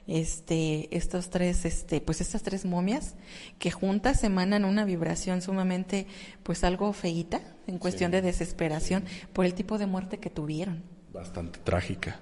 este 0.08 0.88
estos 0.96 1.28
tres 1.28 1.66
este 1.66 2.00
pues 2.00 2.20
estas 2.22 2.42
tres 2.42 2.64
momias 2.64 3.14
que 3.58 3.70
juntas 3.70 4.24
emanan 4.24 4.64
una 4.64 4.86
vibración 4.86 5.42
sumamente 5.42 6.06
pues 6.42 6.64
algo 6.64 6.92
feíta 6.94 7.42
en 7.66 7.78
cuestión 7.78 8.10
de 8.10 8.22
desesperación 8.22 9.04
por 9.32 9.44
el 9.44 9.54
tipo 9.54 9.78
de 9.78 9.86
muerte 9.86 10.18
que 10.18 10.30
tuvieron. 10.30 10.82
Bastante 11.12 11.60
trágica, 11.60 12.18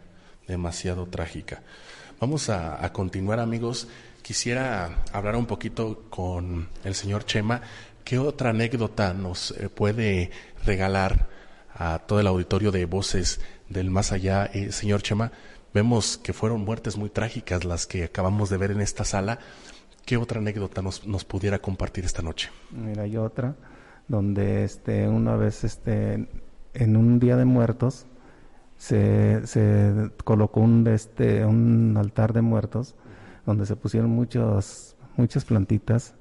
demasiado 0.47 1.07
trágica. 1.07 1.63
Vamos 2.19 2.49
a, 2.49 2.93
continuar, 2.93 3.41
amigos. 3.41 3.89
Quisiera 4.23 5.05
hablar 5.13 5.37
un 5.37 5.47
poquito 5.47 6.07
con 6.09 6.69
el 6.83 6.95
señor 6.95 7.27
Chema. 7.27 7.61
¿Qué 8.05 8.19
otra 8.19 8.51
anécdota 8.51 9.13
nos 9.13 9.51
eh, 9.53 9.69
puede 9.69 10.31
regalar 10.65 11.29
a 11.75 11.99
todo 12.01 12.19
el 12.21 12.27
auditorio 12.27 12.73
de 12.73 12.87
Voces 12.87 13.41
del 13.69 13.91
Más 13.91 14.13
Allá, 14.13 14.47
eh, 14.47 14.73
señor 14.73 15.03
Chema? 15.03 15.31
Vemos 15.77 16.17
que 16.17 16.33
fueron 16.33 16.65
muertes 16.65 16.97
muy 16.97 17.11
trágicas 17.11 17.67
las 17.67 17.87
que 17.87 18.05
acabamos 18.05 18.49
de 18.49 18.57
ver 18.57 18.71
en 18.71 18.81
esta 18.81 19.05
sala. 19.05 19.41
¿Qué 20.07 20.17
otra 20.17 20.41
anécdota 20.41 20.81
nos, 20.81 21.07
nos 21.07 21.27
pudiera 21.27 21.59
compartir 21.59 22.07
esta 22.07 22.23
noche? 22.23 22.49
Mira, 22.71 23.03
hay 23.03 23.19
otra 23.19 23.57
donde 24.09 24.65
este, 24.65 25.07
una 25.07 25.37
vez 25.37 25.65
este, 25.65 26.31
en 26.73 26.97
un 26.97 27.19
día 27.19 27.37
de 27.37 27.45
muertos 27.45 28.07
se, 28.79 29.47
se 29.47 30.13
colocó 30.25 30.61
un, 30.61 30.87
este, 30.87 31.45
un 31.45 31.95
altar 31.99 32.33
de 32.33 32.41
muertos 32.41 32.95
donde 33.45 33.67
se 33.67 33.77
pusieron 33.77 34.09
muchos, 34.09 34.97
muchas 35.19 35.45
plantitas. 35.45 36.15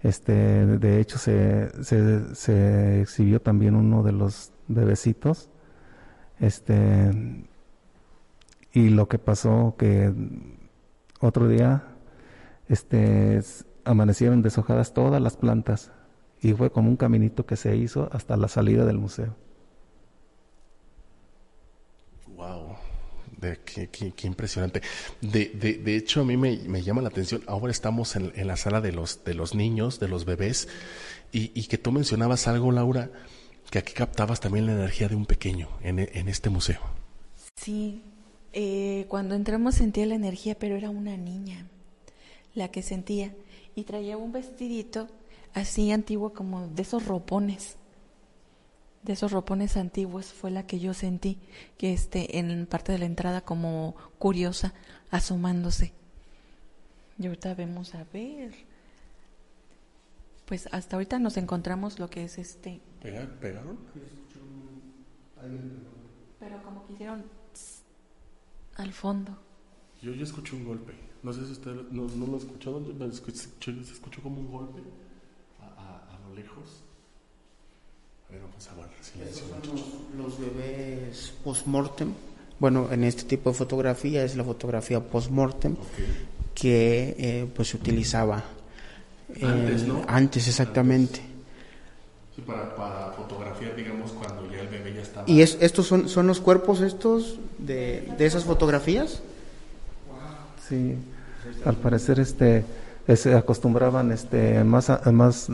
Este, 0.00 0.32
de 0.32 1.00
hecho, 1.00 1.18
se, 1.18 1.68
se, 1.84 2.34
se 2.34 3.02
exhibió 3.02 3.42
también 3.42 3.76
uno 3.76 4.02
de 4.02 4.12
los 4.12 4.52
bebecitos. 4.68 5.50
Este, 6.40 7.10
y 8.76 8.90
lo 8.90 9.08
que 9.08 9.18
pasó 9.18 9.74
que 9.78 10.12
otro 11.20 11.48
día 11.48 11.84
este, 12.68 13.40
amanecieron 13.86 14.42
deshojadas 14.42 14.92
todas 14.92 15.22
las 15.22 15.38
plantas 15.38 15.92
y 16.42 16.52
fue 16.52 16.70
como 16.70 16.90
un 16.90 16.96
caminito 16.96 17.46
que 17.46 17.56
se 17.56 17.74
hizo 17.74 18.10
hasta 18.12 18.36
la 18.36 18.48
salida 18.48 18.84
del 18.84 18.98
museo. 18.98 19.34
qué, 23.64 24.26
impresionante. 24.26 24.82
De, 25.22 25.46
de, 25.54 25.74
de, 25.78 25.96
hecho, 25.96 26.20
a 26.20 26.24
mí 26.24 26.36
me, 26.36 26.58
me, 26.66 26.82
llama 26.82 27.00
la 27.00 27.08
atención, 27.08 27.42
ahora 27.46 27.70
estamos 27.70 28.14
en, 28.14 28.30
en, 28.34 28.46
la 28.46 28.58
sala 28.58 28.82
de 28.82 28.92
los, 28.92 29.24
de 29.24 29.32
los 29.32 29.54
niños, 29.54 30.00
de 30.00 30.08
los 30.08 30.26
bebés, 30.26 30.68
y, 31.32 31.50
y, 31.58 31.64
que 31.64 31.78
tú 31.78 31.92
mencionabas 31.92 32.46
algo, 32.46 32.72
Laura, 32.72 33.10
que 33.70 33.78
aquí 33.78 33.94
captabas 33.94 34.40
también 34.40 34.66
la 34.66 34.72
energía 34.72 35.08
de 35.08 35.16
un 35.16 35.24
pequeño 35.24 35.70
en, 35.80 35.98
en 35.98 36.28
este 36.28 36.50
museo. 36.50 36.80
Sí, 37.56 38.02
eh, 38.58 39.04
cuando 39.08 39.34
entramos 39.34 39.74
sentía 39.74 40.06
la 40.06 40.14
energía, 40.14 40.58
pero 40.58 40.76
era 40.76 40.88
una 40.90 41.16
niña 41.16 41.66
la 42.54 42.68
que 42.70 42.82
sentía, 42.82 43.34
y 43.74 43.84
traía 43.84 44.16
un 44.16 44.32
vestidito 44.32 45.08
así 45.52 45.92
antiguo 45.92 46.32
como 46.32 46.66
de 46.66 46.80
esos 46.80 47.06
ropones 47.06 47.76
de 49.06 49.12
esos 49.12 49.30
ropones 49.30 49.76
antiguos 49.76 50.32
fue 50.32 50.50
la 50.50 50.66
que 50.66 50.80
yo 50.80 50.92
sentí 50.92 51.38
que 51.78 51.92
esté 51.92 52.38
en 52.38 52.66
parte 52.66 52.90
de 52.90 52.98
la 52.98 53.04
entrada 53.04 53.40
como 53.40 53.94
curiosa 54.18 54.74
asomándose. 55.12 55.92
Y 57.16 57.26
ahorita 57.26 57.54
vemos 57.54 57.94
a 57.94 58.04
ver. 58.12 58.52
Pues 60.46 60.68
hasta 60.72 60.96
ahorita 60.96 61.20
nos 61.20 61.36
encontramos 61.36 62.00
lo 62.00 62.10
que 62.10 62.24
es 62.24 62.36
este. 62.38 62.80
¿Pegaron? 63.00 63.78
Pero 66.40 66.62
como 66.64 66.84
que 66.86 66.94
hicieron 66.94 67.24
al 68.76 68.92
fondo. 68.92 69.36
Yo 70.02 70.12
ya 70.12 70.24
escuché 70.24 70.54
un 70.56 70.64
golpe. 70.64 70.92
No 71.22 71.32
sé 71.32 71.44
si 71.46 71.52
usted 71.52 71.72
no, 71.90 72.06
no 72.06 72.26
lo 72.26 72.36
escuchó. 72.36 72.80
Se 73.60 73.92
escuchó 73.92 74.22
como 74.22 74.40
un 74.40 74.50
golpe 74.50 74.82
a, 75.60 76.14
a 76.14 76.28
lo 76.28 76.34
lejos. 76.34 76.82
los, 80.16 80.38
bebés 80.38 81.32
post-mortem. 81.42 82.12
Bueno, 82.58 82.90
en 82.90 83.04
este 83.04 83.24
tipo 83.24 83.50
de 83.50 83.56
fotografía 83.56 84.24
es 84.24 84.36
la 84.36 84.44
fotografía 84.44 85.00
post-mortem 85.00 85.76
que 86.54 87.14
eh, 87.18 87.50
pues 87.54 87.68
se 87.68 87.76
utilizaba 87.76 88.42
antes, 89.42 89.86
¿no? 89.86 90.04
antes 90.06 90.48
exactamente. 90.48 91.35
Sí, 92.36 92.42
para, 92.42 92.76
para, 92.76 93.12
fotografiar, 93.12 93.74
digamos, 93.74 94.12
cuando 94.12 94.48
ya 94.52 94.60
el 94.60 94.68
bebé 94.68 94.94
ya 94.94 95.00
estaba. 95.02 95.28
¿Y 95.28 95.40
es, 95.40 95.56
estos 95.60 95.86
son, 95.86 96.08
son 96.08 96.26
los 96.26 96.40
cuerpos 96.40 96.82
estos 96.82 97.38
de, 97.58 98.12
de 98.18 98.26
esas 98.26 98.44
fotografías? 98.44 99.22
Sí, 100.68 100.96
al 101.64 101.76
parecer 101.76 102.20
este 102.20 102.64
se 103.14 103.34
acostumbraban 103.34 104.10
este 104.10 104.64
más 104.64 104.90
más 105.12 105.48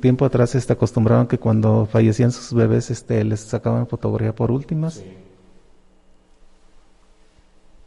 tiempo 0.00 0.24
atrás 0.24 0.54
este 0.54 0.72
acostumbraban 0.72 1.26
que 1.26 1.38
cuando 1.38 1.86
fallecían 1.90 2.30
sus 2.30 2.54
bebés 2.54 2.90
este 2.90 3.24
les 3.24 3.40
sacaban 3.40 3.88
fotografía 3.88 4.34
por 4.34 4.52
últimas 4.52 5.02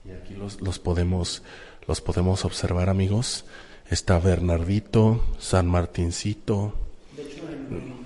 y 0.04 0.12
aquí 0.12 0.34
los, 0.34 0.60
los 0.62 0.80
podemos 0.80 1.44
los 1.88 2.02
podemos 2.02 2.44
observar 2.44 2.90
amigos 2.90 3.46
está 3.90 4.20
Bernardito 4.20 5.22
San 5.40 5.68
Martincito 5.68 6.74
de 7.16 7.24
hecho 7.24 7.44
en 7.50 8.05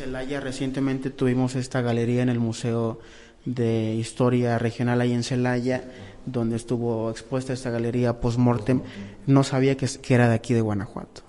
Celaya 0.00 0.40
recientemente 0.40 1.10
tuvimos 1.10 1.56
esta 1.56 1.82
galería 1.82 2.22
en 2.22 2.30
el 2.30 2.40
museo 2.40 3.00
de 3.44 3.94
historia 3.94 4.58
regional 4.58 5.02
ahí 5.02 5.12
en 5.12 5.22
Celaya 5.22 5.84
donde 6.24 6.56
estuvo 6.56 7.10
expuesta 7.10 7.52
esta 7.52 7.68
galería 7.68 8.18
post-mortem, 8.18 8.80
no 9.26 9.44
sabía 9.44 9.76
que, 9.76 9.86
era 10.08 10.30
de 10.30 10.34
aquí 10.34 10.54
de 10.54 10.62
Guanajuato. 10.62 11.20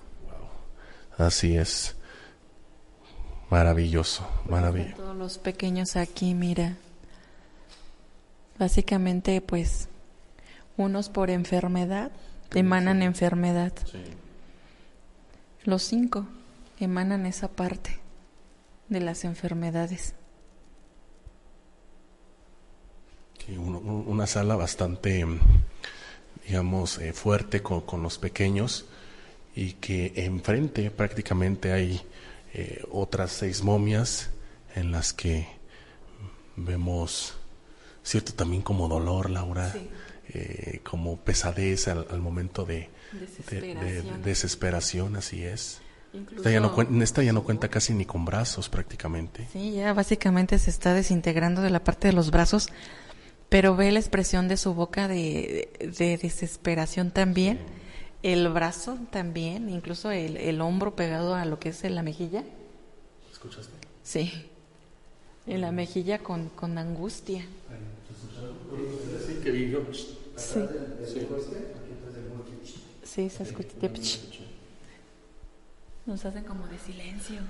Así 1.18 1.54
es. 1.54 1.96
Maravilloso, 3.50 4.26
maravilloso. 4.48 4.96
Todos 4.96 5.16
los 5.16 5.36
pequeños 5.36 5.96
aquí, 5.96 6.32
mira. 6.32 6.76
Básicamente, 8.58 9.38
pues, 9.42 9.88
unos 10.78 11.10
por 11.10 11.28
enfermedad, 11.28 12.10
emanan 12.54 13.02
enfermedad. 13.02 13.74
Los 15.64 15.82
cinco 15.82 16.26
emanan 16.80 17.26
esa 17.26 17.48
parte 17.48 18.01
de 18.92 19.00
las 19.00 19.24
enfermedades. 19.24 20.14
una 23.48 24.26
sala 24.28 24.54
bastante, 24.54 25.26
digamos, 26.46 26.98
eh, 26.98 27.12
fuerte 27.12 27.60
con, 27.60 28.02
los 28.02 28.18
pequeños 28.18 28.86
y 29.56 29.72
que 29.74 30.12
enfrente 30.14 30.90
prácticamente 30.90 31.72
hay 31.72 32.00
eh, 32.54 32.84
otras 32.90 33.32
seis 33.32 33.64
momias 33.64 34.30
en 34.76 34.92
las 34.92 35.12
que 35.12 35.48
vemos 36.56 37.34
cierto 38.04 38.32
también 38.32 38.62
como 38.62 38.88
dolor, 38.88 39.28
Laura, 39.28 39.74
eh, 40.28 40.80
como 40.84 41.18
pesadez 41.18 41.88
al, 41.88 42.20
momento 42.20 42.64
de 42.64 42.90
desesperación. 44.22 45.16
así 45.16 45.44
es. 45.44 45.81
Esta 46.36 46.50
ya, 46.50 46.60
no, 46.60 46.74
esta 47.02 47.22
ya 47.22 47.32
no 47.32 47.42
cuenta 47.42 47.68
casi 47.68 47.94
ni 47.94 48.04
con 48.04 48.24
brazos 48.24 48.68
prácticamente. 48.68 49.48
Sí, 49.52 49.72
ya 49.72 49.92
básicamente 49.94 50.58
se 50.58 50.70
está 50.70 50.92
desintegrando 50.92 51.62
de 51.62 51.70
la 51.70 51.82
parte 51.82 52.08
de 52.08 52.12
los 52.12 52.30
brazos 52.30 52.68
pero 53.52 53.76
ve 53.76 53.92
la 53.92 53.98
expresión 53.98 54.48
de 54.48 54.56
su 54.56 54.72
boca 54.72 55.08
de, 55.08 55.68
desesperación 55.98 57.10
también, 57.10 57.58
el 58.22 58.48
brazo 58.48 58.98
también, 59.10 59.68
incluso 59.68 60.10
el, 60.10 60.58
hombro 60.62 60.96
pegado 60.96 61.34
a 61.34 61.44
lo 61.44 61.58
que 61.58 61.68
es 61.68 61.84
la 61.84 62.02
mejilla. 62.02 62.44
¿Escuchaste? 63.30 63.74
Sí, 64.02 64.32
en 65.46 65.60
la 65.60 65.70
mejilla 65.70 66.20
con, 66.20 66.50
angustia. 66.78 67.44
Sí. 70.36 70.60
Sí, 73.04 73.28
se 73.28 73.42
escucha. 73.42 73.76
Nos 76.04 76.24
hacen 76.24 76.42
como 76.44 76.66
de 76.66 76.78
silencio. 76.78 77.40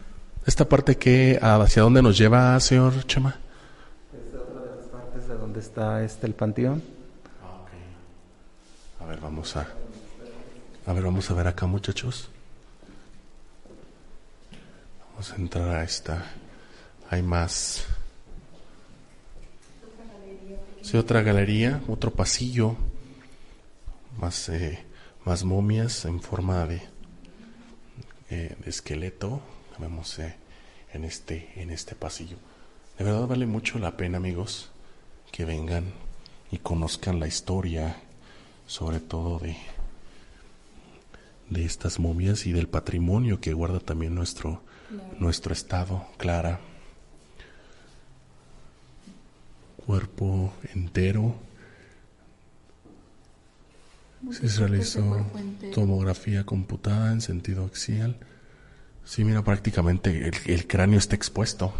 ¿Esta 0.45 0.69
parte 0.69 0.97
que 0.97 1.39
hacia 1.41 1.83
dónde 1.83 2.03
nos 2.03 2.19
lleva, 2.19 2.59
señor 2.61 3.07
Chema? 3.07 3.37
Es 4.13 4.35
otra 4.35 4.61
de 4.61 4.77
las 4.77 4.87
partes 4.89 5.29
de 5.29 5.35
donde 5.37 5.61
está 5.61 6.05
este 6.05 6.27
el 6.27 6.35
panteón. 6.35 6.83
A 9.01 9.07
ver, 9.07 9.21
vamos 9.21 9.57
a 9.57 9.67
A 10.87 10.93
ver, 10.93 11.03
vamos 11.03 11.31
a 11.31 11.35
ver 11.35 11.47
acá, 11.47 11.67
muchachos. 11.67 12.29
Vamos 15.13 15.33
a 15.33 15.37
entrar 15.37 15.69
a 15.69 15.83
esta. 15.83 16.25
Hay 17.09 17.23
más. 17.23 17.85
Sí, 20.83 20.97
otra 20.99 21.23
galería, 21.23 21.81
otro 21.89 22.11
pasillo. 22.11 22.77
Más, 24.21 24.49
eh, 24.51 24.85
más 25.25 25.43
momias 25.43 26.05
en 26.05 26.21
forma 26.21 26.67
de, 26.67 26.92
eh, 28.33 28.57
de 28.65 28.71
esqueleto. 28.71 29.43
Vemos 29.79 30.19
eh, 30.19 30.35
en, 30.95 31.05
este, 31.05 31.53
en 31.57 31.71
este 31.71 31.95
pasillo. 31.95 32.39
De 32.97 33.05
verdad 33.05 33.27
vale 33.27 33.45
mucho 33.45 33.79
la 33.79 33.99
pena, 33.99 34.17
amigos, 34.17 34.71
que 35.31 35.45
vengan 35.45 35.93
y 36.51 36.57
conozcan 36.57 37.21
la 37.21 37.27
historia, 37.27 37.97
sobre 38.67 39.01
todo 39.01 39.39
de, 39.39 39.55
de 41.51 41.67
estas 41.67 41.99
momias 41.99 42.47
y 42.47 42.53
del 42.53 42.69
patrimonio 42.69 43.39
que 43.39 43.53
guarda 43.53 43.81
también 43.81 44.15
nuestro, 44.15 44.63
nuestro 45.19 45.53
estado, 45.53 46.07
Clara. 46.17 46.59
Cuerpo 49.85 50.55
entero. 50.75 51.35
Se 54.31 54.61
realizó 54.61 55.27
tomografía 55.75 56.45
computada 56.45 57.13
en 57.13 57.21
sentido 57.21 57.65
axial. 57.65 58.17
Sí, 59.05 59.25
mira, 59.25 59.43
prácticamente 59.43 60.29
el, 60.29 60.35
el 60.47 60.67
cráneo 60.67 60.99
está 60.99 61.17
expuesto. 61.17 61.73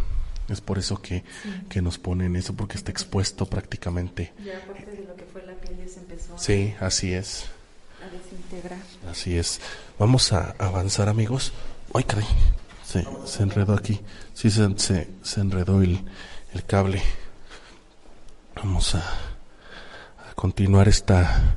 Es 0.49 0.61
por 0.61 0.79
eso 0.79 1.01
que, 1.01 1.23
que, 1.69 1.81
nos 1.81 1.99
ponen 1.99 2.35
eso, 2.35 2.55
porque 2.55 2.77
está 2.77 2.91
expuesto 2.91 3.47
prácticamente. 3.47 4.33
Ya 4.45 4.59
aparte 4.59 4.91
de 4.91 5.05
lo 5.07 5.15
que 5.15 5.25
fue 5.25 5.47
la 5.47 5.55
piel 5.55 5.89
se 5.89 6.01
empezó 6.01 6.37
Sí, 6.37 6.75
así 6.81 7.13
es. 7.15 7.45
a 8.05 8.11
desintegrar. 8.11 8.79
Así 9.09 9.37
es. 9.39 9.61
Vamos 9.99 10.33
a 10.33 10.55
avanzar, 10.59 11.09
amigos. 11.09 11.53
Ay, 11.95 12.03
caray. 12.05 12.27
Se, 12.85 13.07
se 13.25 13.43
enredó 13.45 13.75
aquí. 13.75 14.01
Sí, 14.35 14.51
se, 14.51 14.77
se, 14.79 15.09
se 15.23 15.41
enredó 15.41 15.81
el, 15.81 16.01
el 16.53 16.65
cable. 16.67 17.01
Vamos 18.57 18.97
a, 18.97 18.99
a 18.99 20.35
continuar 20.35 20.89
esta, 20.89 21.57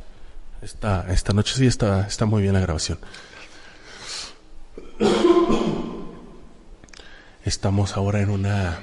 esta, 0.65 1.05
esta 1.11 1.31
noche. 1.33 1.53
Sí, 1.55 1.65
está, 1.67 2.05
está 2.07 2.25
muy 2.25 2.41
bien 2.41 2.53
la 2.53 2.59
grabación. 2.59 2.97
Estamos 7.43 7.95
ahora 7.95 8.21
en 8.21 8.29
una, 8.31 8.79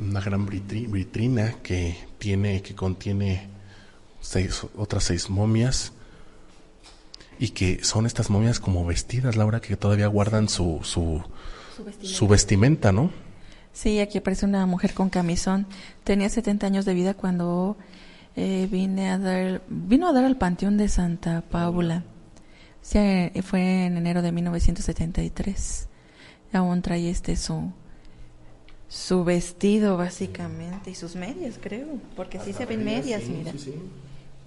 una 0.00 0.20
gran 0.20 0.46
vitri- 0.48 0.90
vitrina 0.90 1.54
que 1.62 1.96
tiene, 2.18 2.62
que 2.62 2.74
contiene 2.74 3.48
seis, 4.20 4.62
otras 4.76 5.04
seis 5.04 5.28
momias 5.28 5.92
y 7.38 7.50
que 7.50 7.84
son 7.84 8.06
estas 8.06 8.30
momias 8.30 8.58
como 8.60 8.86
vestidas, 8.86 9.36
Laura, 9.36 9.60
que 9.60 9.76
todavía 9.76 10.06
guardan 10.06 10.48
su, 10.48 10.80
su, 10.82 11.22
Su 11.76 11.84
vestimenta. 11.84 12.16
su 12.18 12.28
vestimenta, 12.28 12.92
¿no? 12.92 13.10
Sí, 13.74 14.00
aquí 14.00 14.18
aparece 14.18 14.46
una 14.46 14.64
mujer 14.66 14.94
con 14.94 15.10
camisón. 15.10 15.66
Tenía 16.04 16.28
70 16.28 16.66
años 16.66 16.84
de 16.84 16.94
vida 16.94 17.14
cuando 17.14 17.76
eh, 18.36 18.68
vine 18.70 19.10
a 19.10 19.18
dar, 19.18 19.62
vino 19.68 20.08
a 20.08 20.12
dar 20.12 20.24
al 20.24 20.36
Panteón 20.36 20.76
de 20.76 20.88
Santa 20.88 21.42
Paula. 21.42 22.04
Eh, 22.94 23.42
fue 23.42 23.86
en 23.86 23.96
enero 23.96 24.22
de 24.22 24.32
1973. 24.32 25.88
Aún 26.52 26.82
trae 26.82 27.08
este 27.08 27.36
su 27.36 27.72
su 28.92 29.24
vestido 29.24 29.96
básicamente 29.96 30.90
y 30.90 30.94
sus 30.94 31.16
medias, 31.16 31.58
creo, 31.58 31.98
porque 32.14 32.38
sí 32.38 32.52
se 32.52 32.66
ven 32.66 32.84
medias, 32.84 33.22
mira. 33.22 33.50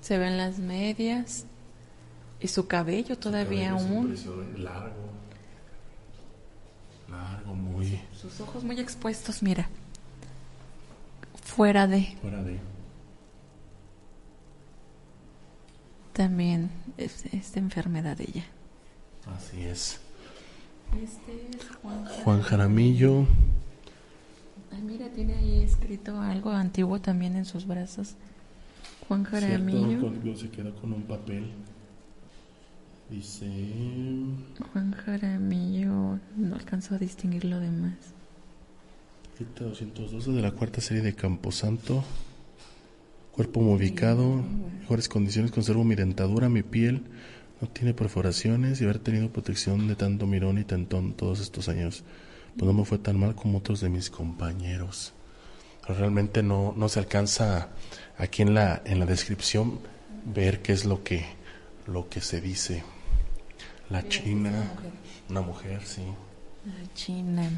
Se 0.01 0.19
ven 0.19 0.37
las 0.37 0.59
medias 0.59 1.45
y 2.39 2.47
su 2.47 2.67
cabello 2.67 3.17
todavía 3.17 3.71
aún. 3.71 4.15
Largo. 4.57 5.09
Largo, 7.09 7.55
muy. 7.55 7.99
Sus 8.13 8.39
ojos 8.39 8.63
muy 8.63 8.79
expuestos, 8.79 9.41
mira. 9.41 9.67
Fuera 11.43 11.87
de. 11.87 12.15
Fuera 12.21 12.43
de. 12.43 12.59
También 16.15 16.69
es- 16.97 17.25
esta 17.33 17.59
enfermedad 17.59 18.15
de 18.15 18.23
ella. 18.23 18.45
Así 19.35 19.61
es. 19.63 19.99
Este 21.03 21.49
es 21.57 21.67
Juan, 21.81 22.05
Juan 22.23 22.41
Jaramillo. 22.41 23.27
Ay, 24.71 24.81
mira, 24.81 25.09
tiene 25.09 25.33
ahí 25.35 25.61
escrito 25.63 26.21
algo 26.21 26.51
antiguo 26.51 27.01
también 27.01 27.35
en 27.35 27.43
sus 27.43 27.67
brazos. 27.67 28.13
Juan 29.09 29.25
Jaramillo. 29.25 29.99
Cierto, 29.99 30.37
se 30.37 30.49
quedó 30.49 30.73
con 30.75 30.93
un 30.93 31.03
papel. 31.03 31.51
Dice. 33.09 33.45
Juan 34.71 34.93
Jaramillo. 34.93 36.19
No 36.37 36.55
alcanzó 36.55 36.95
a 36.95 36.97
distinguir 36.97 37.43
lo 37.43 37.59
demás. 37.59 37.93
Rita 39.37 39.65
212 39.65 40.31
de 40.31 40.41
la 40.41 40.51
cuarta 40.51 40.79
serie 40.79 41.03
de 41.03 41.13
Camposanto. 41.13 42.05
Cuerpo 43.35 43.59
movificado, 43.59 44.41
mejores 44.79 45.09
condiciones, 45.09 45.51
conservo 45.51 45.83
mi 45.83 45.95
dentadura, 45.95 46.47
mi 46.47 46.63
piel, 46.63 47.03
no 47.59 47.67
tiene 47.67 47.93
perforaciones 47.93 48.79
y 48.79 48.85
haber 48.85 48.99
tenido 48.99 49.29
protección 49.29 49.89
de 49.89 49.97
tanto 49.97 50.25
mirón 50.25 50.57
y 50.57 50.63
tentón 50.63 51.11
todos 51.11 51.41
estos 51.41 51.67
años. 51.67 52.05
Pues 52.57 52.65
no 52.65 52.71
me 52.71 52.85
fue 52.85 52.97
tan 52.97 53.19
mal 53.19 53.35
como 53.35 53.57
otros 53.57 53.81
de 53.81 53.89
mis 53.89 54.09
compañeros. 54.09 55.11
Realmente 55.85 56.43
no, 56.43 56.73
no 56.77 56.87
se 56.87 56.99
alcanza 56.99 57.71
aquí 58.17 58.41
en 58.41 58.53
la, 58.53 58.81
en 58.85 58.99
la 58.99 59.05
descripción 59.05 59.79
ver 60.33 60.61
qué 60.61 60.71
es 60.71 60.85
lo 60.85 61.03
que, 61.03 61.25
lo 61.87 62.07
que 62.07 62.21
se 62.21 62.39
dice. 62.39 62.83
La 63.89 64.07
China, 64.07 64.71
una 65.29 65.41
mujer, 65.41 65.81
sí. 65.83 66.03
La 66.65 66.93
China. 66.93 67.49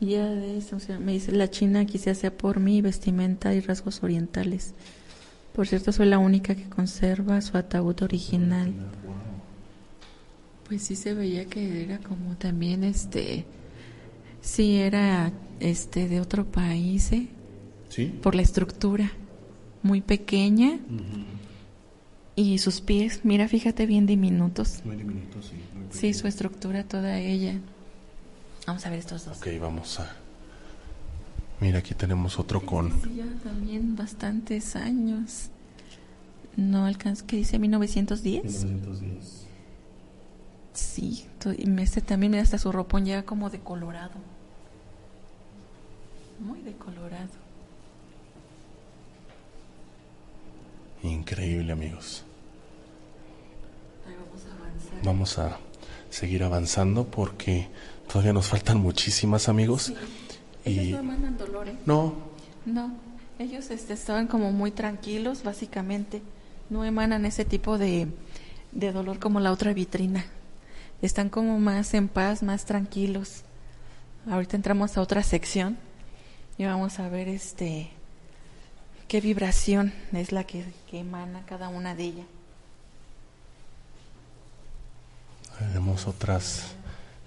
Ya 0.00 0.26
de 0.26 0.56
eso, 0.56 0.76
o 0.76 0.80
sea, 0.80 0.98
me 0.98 1.12
dice, 1.12 1.30
la 1.32 1.50
China 1.50 1.84
quizás 1.84 2.18
sea 2.18 2.34
por 2.34 2.58
mi 2.58 2.80
vestimenta 2.80 3.54
y 3.54 3.60
rasgos 3.60 4.02
orientales. 4.02 4.72
Por 5.52 5.66
cierto, 5.66 5.92
soy 5.92 6.06
la 6.06 6.18
única 6.18 6.54
que 6.54 6.68
conserva 6.68 7.40
su 7.42 7.58
ataúd 7.58 8.02
original. 8.02 8.72
Pues 10.66 10.82
sí 10.82 10.96
se 10.96 11.12
veía 11.12 11.44
que 11.46 11.82
era 11.82 11.98
como 11.98 12.36
también 12.36 12.84
este, 12.84 13.44
sí 14.40 14.76
era 14.76 15.32
este 15.58 16.08
de 16.08 16.20
otro 16.20 16.46
país, 16.46 17.12
¿eh? 17.12 17.28
¿Sí? 17.88 18.06
Por 18.06 18.34
la 18.34 18.42
estructura, 18.42 19.10
muy 19.82 20.00
pequeña 20.00 20.78
y 22.36 22.58
sus 22.58 22.80
pies, 22.80 23.20
mira, 23.24 23.48
fíjate 23.48 23.84
bien 23.84 24.06
diminutos. 24.06 24.80
Muy 24.84 24.96
diminuto, 24.96 25.42
sí. 25.42 25.56
muy 25.74 25.86
Sí, 25.90 26.14
su 26.14 26.26
estructura 26.26 26.84
toda 26.84 27.18
ella. 27.18 27.60
Vamos 28.70 28.86
a 28.86 28.90
ver 28.90 29.00
estos 29.00 29.24
dos. 29.24 29.38
Ok, 29.38 29.48
vamos 29.60 29.98
a. 29.98 30.08
Mira, 31.58 31.80
aquí 31.80 31.92
tenemos 31.92 32.38
otro 32.38 32.64
con. 32.64 32.92
Sí, 33.02 33.16
ya 33.16 33.26
también 33.42 33.96
bastantes 33.96 34.76
años. 34.76 35.48
No 36.54 36.86
alcanza, 36.86 37.26
¿qué 37.26 37.34
dice? 37.34 37.58
1910. 37.58 38.64
1910. 38.66 39.46
Sí, 40.72 41.26
este 41.80 42.00
también, 42.00 42.30
mira, 42.30 42.44
hasta 42.44 42.58
su 42.58 42.70
ropón 42.70 43.04
llega 43.04 43.24
como 43.24 43.50
de 43.50 43.58
colorado. 43.58 44.12
Muy 46.38 46.60
de 46.62 46.74
colorado. 46.74 47.28
Increíble, 51.02 51.72
amigos. 51.72 52.22
Ahí 54.06 54.14
vamos 54.14 54.46
a 54.46 54.54
avanzar. 54.54 55.04
Vamos 55.04 55.38
a 55.40 55.58
seguir 56.08 56.44
avanzando 56.44 57.04
porque 57.08 57.68
todavía 58.10 58.32
nos 58.32 58.46
faltan 58.46 58.78
muchísimas, 58.78 59.48
amigos. 59.48 59.92
Ellos 60.64 60.84
Y 60.84 60.92
no 60.92 60.98
emanan 60.98 61.38
dolor, 61.38 61.68
¿eh? 61.68 61.76
no, 61.86 62.14
No, 62.66 62.92
ellos 63.38 63.70
este, 63.70 63.92
estaban 63.92 64.26
como 64.26 64.50
muy 64.52 64.70
tranquilos, 64.70 65.42
básicamente. 65.42 66.22
No 66.70 66.84
emanan 66.84 67.24
ese 67.24 67.44
tipo 67.44 67.78
de, 67.78 68.08
de 68.72 68.92
dolor 68.92 69.18
como 69.18 69.40
la 69.40 69.52
otra 69.52 69.72
vitrina. 69.72 70.24
Están 71.02 71.28
como 71.30 71.58
más 71.58 71.94
en 71.94 72.08
paz, 72.08 72.42
más 72.42 72.64
tranquilos. 72.64 73.42
Ahorita 74.28 74.56
entramos 74.56 74.96
a 74.96 75.00
otra 75.00 75.22
sección 75.22 75.78
y 76.58 76.64
vamos 76.64 76.98
a 76.98 77.08
ver 77.08 77.28
este 77.28 77.90
qué 79.08 79.20
vibración 79.20 79.92
es 80.12 80.30
la 80.30 80.44
que, 80.44 80.64
que 80.90 81.00
emana 81.00 81.42
cada 81.46 81.68
una 81.68 81.94
de 81.94 82.04
ellas. 82.04 82.26
tenemos 85.58 86.06
otras 86.06 86.74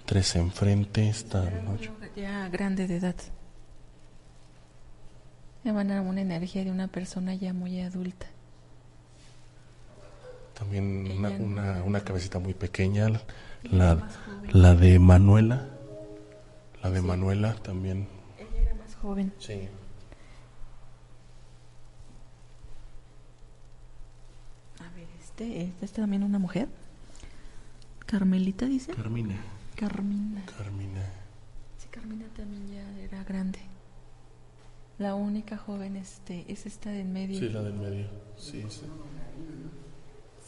tres 0.04 0.36
enfrente 0.36 1.08
esta 1.08 1.50
noche. 1.62 1.90
Ya 2.16 2.48
grande 2.48 2.86
de 2.86 2.96
edad. 2.96 3.16
Emanan 5.64 6.06
una 6.06 6.20
energía 6.20 6.64
de 6.64 6.70
una 6.70 6.88
persona 6.88 7.34
ya 7.34 7.52
muy 7.52 7.80
adulta. 7.80 8.26
También 10.52 11.10
una, 11.10 11.30
una, 11.30 11.82
una, 11.82 12.00
cabecita 12.00 12.38
muy 12.38 12.54
pequeña. 12.54 13.08
La, 13.62 14.08
la 14.52 14.74
de 14.74 14.98
Manuela. 14.98 15.68
La 16.82 16.90
de 16.90 17.00
Manuela 17.00 17.54
también. 17.54 18.06
Ella 18.38 18.60
era 18.60 18.74
más 18.74 18.94
joven. 18.96 19.32
Sí. 19.38 19.68
A 24.78 24.94
ver, 24.94 25.08
este, 25.18 25.62
esta 25.62 25.84
es 25.86 25.92
también 25.92 26.22
una 26.22 26.38
mujer. 26.38 26.68
Carmelita 28.06 28.66
dice. 28.66 28.92
Carmina. 28.92 29.53
Carmina. 29.76 30.44
Carmina. 30.58 31.02
Sí, 31.78 31.88
Carmina 31.90 32.26
también 32.36 32.68
ya 32.68 33.00
era 33.00 33.24
grande. 33.24 33.60
La 34.98 35.14
única 35.14 35.56
joven 35.56 35.96
este 35.96 36.44
es 36.48 36.66
esta 36.66 36.90
del 36.90 37.06
medio. 37.08 37.38
Sí, 37.38 37.48
la 37.48 37.62
del 37.62 37.74
medio. 37.74 38.06
Sí, 38.36 38.64
sí. 38.68 38.82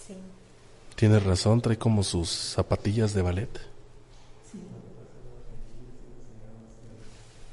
Sí. 0.07 0.15
Tienes 0.94 1.24
razón, 1.24 1.61
trae 1.61 1.77
como 1.77 2.03
sus 2.05 2.31
zapatillas 2.31 3.12
de 3.12 3.23
ballet. 3.23 3.61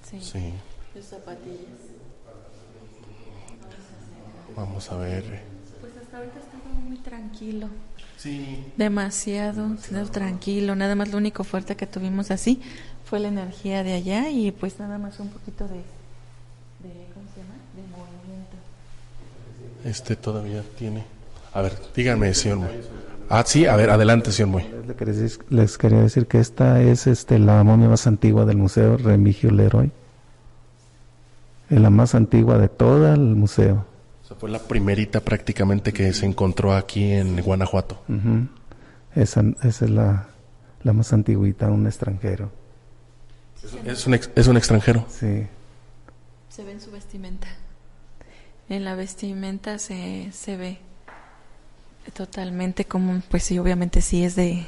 Sí. 0.09 0.19
Sí. 0.21 0.53
Sus 0.93 1.05
zapatillas. 1.05 1.93
Vamos 4.55 4.91
a 4.91 4.97
ver. 4.97 5.41
Pues 5.81 5.97
hasta 5.97 6.17
ahorita 6.17 6.39
estaba 6.39 6.63
muy 6.75 6.97
tranquilo. 6.97 7.69
Sí. 8.23 8.63
Demasiado 8.77 9.75
tranquilo. 10.09 10.75
Nada 10.75 10.95
más 10.95 11.11
lo 11.11 11.17
único 11.17 11.43
fuerte 11.43 11.75
que 11.75 11.85
tuvimos 11.85 12.31
así 12.31 12.61
fue 13.03 13.19
la 13.19 13.27
energía 13.27 13.83
de 13.83 13.91
allá 13.91 14.29
y 14.29 14.51
pues 14.51 14.79
nada 14.79 14.97
más 14.97 15.19
un 15.19 15.27
poquito 15.27 15.65
de, 15.65 15.75
de 15.75 17.07
¿cómo 17.13 17.25
se 17.33 17.41
llama? 17.41 17.55
De 17.75 17.81
movimiento. 17.91 18.55
Este 19.83 20.15
todavía 20.15 20.63
tiene. 20.77 21.03
A 21.53 21.61
ver, 21.61 21.77
díganme, 21.93 22.33
señor 22.33 22.59
Moy. 22.59 22.69
Ah, 23.27 23.43
sí, 23.45 23.65
a 23.65 23.75
ver, 23.75 23.89
adelante, 23.89 24.31
señor 24.31 24.51
Moy. 24.51 24.65
Les 25.49 25.77
quería 25.77 25.99
decir 25.99 26.25
que 26.25 26.39
esta 26.39 26.81
es 26.81 27.07
este, 27.07 27.39
la 27.39 27.61
momia 27.65 27.89
más 27.89 28.07
antigua 28.07 28.45
del 28.45 28.55
Museo 28.55 28.95
Remigio 28.95 29.51
Leroy. 29.51 29.91
Es 31.69 31.81
la 31.81 31.89
más 31.89 32.15
antigua 32.15 32.57
de 32.57 32.69
todo 32.69 33.13
el 33.13 33.19
museo. 33.19 33.85
Sea, 34.33 34.39
fue 34.39 34.49
la 34.49 34.59
primerita 34.59 35.19
prácticamente 35.21 35.93
que 35.93 36.11
se 36.13 36.25
encontró 36.25 36.73
aquí 36.73 37.11
en 37.11 37.41
Guanajuato. 37.41 38.01
Esa, 39.15 39.43
esa 39.63 39.85
es 39.85 39.91
la, 39.91 40.27
la 40.83 40.93
más 40.93 41.13
antiguita, 41.13 41.69
un 41.69 41.85
extranjero. 41.87 42.51
Es 43.85 44.05
un, 44.07 44.13
ex- 44.13 44.29
es 44.35 44.47
un 44.47 44.57
extranjero. 44.57 45.05
Sí. 45.09 45.47
Se 46.49 46.63
ve 46.63 46.71
en 46.73 46.81
su 46.81 46.91
vestimenta. 46.91 47.47
En 48.69 48.83
la 48.83 48.95
vestimenta 48.95 49.77
se, 49.79 50.31
se 50.33 50.57
ve 50.57 50.79
totalmente 52.13 52.85
como, 52.85 53.21
pues 53.29 53.43
sí, 53.43 53.57
obviamente 53.59 54.01
sí 54.01 54.23
es 54.23 54.35
de, 54.35 54.65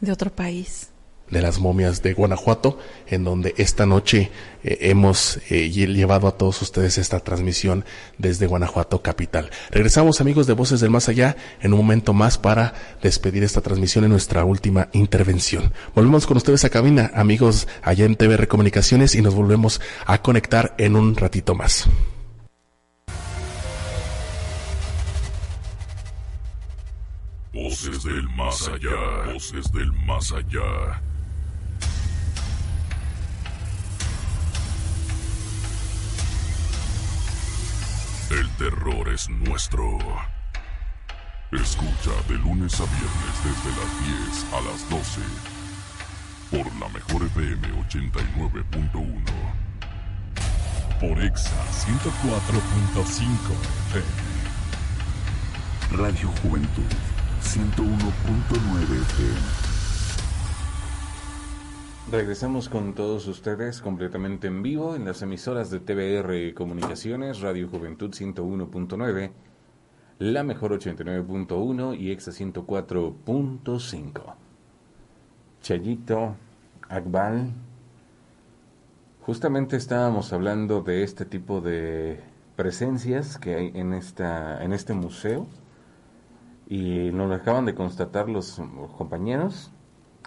de 0.00 0.12
otro 0.12 0.30
país. 0.30 0.90
De 1.30 1.42
las 1.42 1.58
momias 1.58 2.02
de 2.02 2.14
Guanajuato, 2.14 2.78
en 3.08 3.24
donde 3.24 3.54
esta 3.56 3.84
noche 3.86 4.30
eh, 4.62 4.78
hemos 4.82 5.38
eh, 5.50 5.70
lle- 5.72 5.92
llevado 5.92 6.28
a 6.28 6.36
todos 6.38 6.62
ustedes 6.62 6.98
esta 6.98 7.20
transmisión 7.20 7.84
desde 8.18 8.46
Guanajuato 8.46 9.02
capital. 9.02 9.50
Regresamos 9.70 10.20
amigos 10.20 10.46
de 10.46 10.52
Voces 10.54 10.80
del 10.80 10.90
Más 10.90 11.08
Allá 11.08 11.36
en 11.60 11.72
un 11.72 11.78
momento 11.80 12.12
más 12.12 12.38
para 12.38 12.74
despedir 13.02 13.42
esta 13.42 13.60
transmisión 13.60 14.04
en 14.04 14.10
nuestra 14.10 14.44
última 14.44 14.88
intervención. 14.92 15.72
Volvemos 15.94 16.26
con 16.26 16.36
ustedes 16.36 16.64
a 16.64 16.70
cabina, 16.70 17.10
amigos 17.14 17.66
allá 17.82 18.04
en 18.04 18.16
TVR 18.16 18.46
Comunicaciones 18.48 19.14
y 19.14 19.22
nos 19.22 19.34
volvemos 19.34 19.80
a 20.06 20.22
conectar 20.22 20.74
en 20.78 20.94
un 20.96 21.16
ratito 21.16 21.54
más. 21.54 21.88
Voces 27.52 28.02
del 28.04 28.28
más 28.36 28.68
allá. 28.68 29.32
Voces 29.32 29.72
del 29.72 29.92
más 30.06 30.32
allá. 30.32 31.00
El 38.30 38.48
terror 38.56 39.08
es 39.08 39.28
nuestro. 39.28 39.98
Escucha 41.52 42.10
de 42.28 42.34
lunes 42.38 42.80
a 42.80 42.84
viernes 42.84 43.44
desde 43.44 43.70
las 43.70 43.90
10 44.04 44.46
a 44.52 44.60
las 44.62 44.90
12. 44.90 45.20
Por 46.50 46.66
la 46.80 46.88
mejor 46.88 47.22
FM 47.22 47.68
89.1. 47.88 49.22
Por 51.00 51.22
Exa 51.22 51.64
104.5 51.70 53.22
FM. 53.90 54.26
Radio 55.92 56.28
Juventud 56.42 56.90
101.9 57.44 59.02
FM. 59.02 59.75
Regresamos 62.08 62.68
con 62.68 62.94
todos 62.94 63.26
ustedes 63.26 63.80
completamente 63.80 64.46
en 64.46 64.62
vivo 64.62 64.94
en 64.94 65.04
las 65.04 65.22
emisoras 65.22 65.72
de 65.72 65.80
TBR 65.80 66.54
Comunicaciones, 66.54 67.40
Radio 67.40 67.68
Juventud 67.68 68.12
101.9, 68.12 69.32
La 70.20 70.44
Mejor 70.44 70.78
89.1 70.78 71.98
y 71.98 72.12
Exa 72.12 72.30
104.5. 72.30 74.34
Chayito, 75.60 76.36
Akbal, 76.88 77.50
justamente 79.22 79.76
estábamos 79.76 80.32
hablando 80.32 80.82
de 80.82 81.02
este 81.02 81.24
tipo 81.24 81.60
de 81.60 82.20
presencias 82.54 83.36
que 83.36 83.56
hay 83.56 83.72
en, 83.74 83.92
esta, 83.92 84.62
en 84.62 84.72
este 84.72 84.94
museo 84.94 85.48
y 86.68 87.10
nos 87.10 87.28
lo 87.28 87.34
acaban 87.34 87.64
de 87.64 87.74
constatar 87.74 88.28
los 88.28 88.62
compañeros 88.96 89.72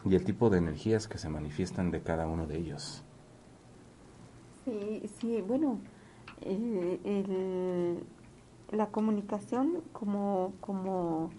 y 0.05 0.15
el 0.15 0.23
tipo 0.25 0.49
de 0.49 0.57
energías 0.59 1.07
que 1.07 1.17
se 1.17 1.29
manifiestan 1.29 1.91
de 1.91 2.01
cada 2.01 2.27
uno 2.27 2.47
de 2.47 2.57
ellos. 2.57 3.03
Sí, 4.65 5.01
sí, 5.19 5.41
bueno, 5.41 5.79
el- 6.41 6.99
el- 7.03 8.03
la 8.71 8.87
comunicación 8.87 9.81
como, 9.93 10.53
como 10.61 11.31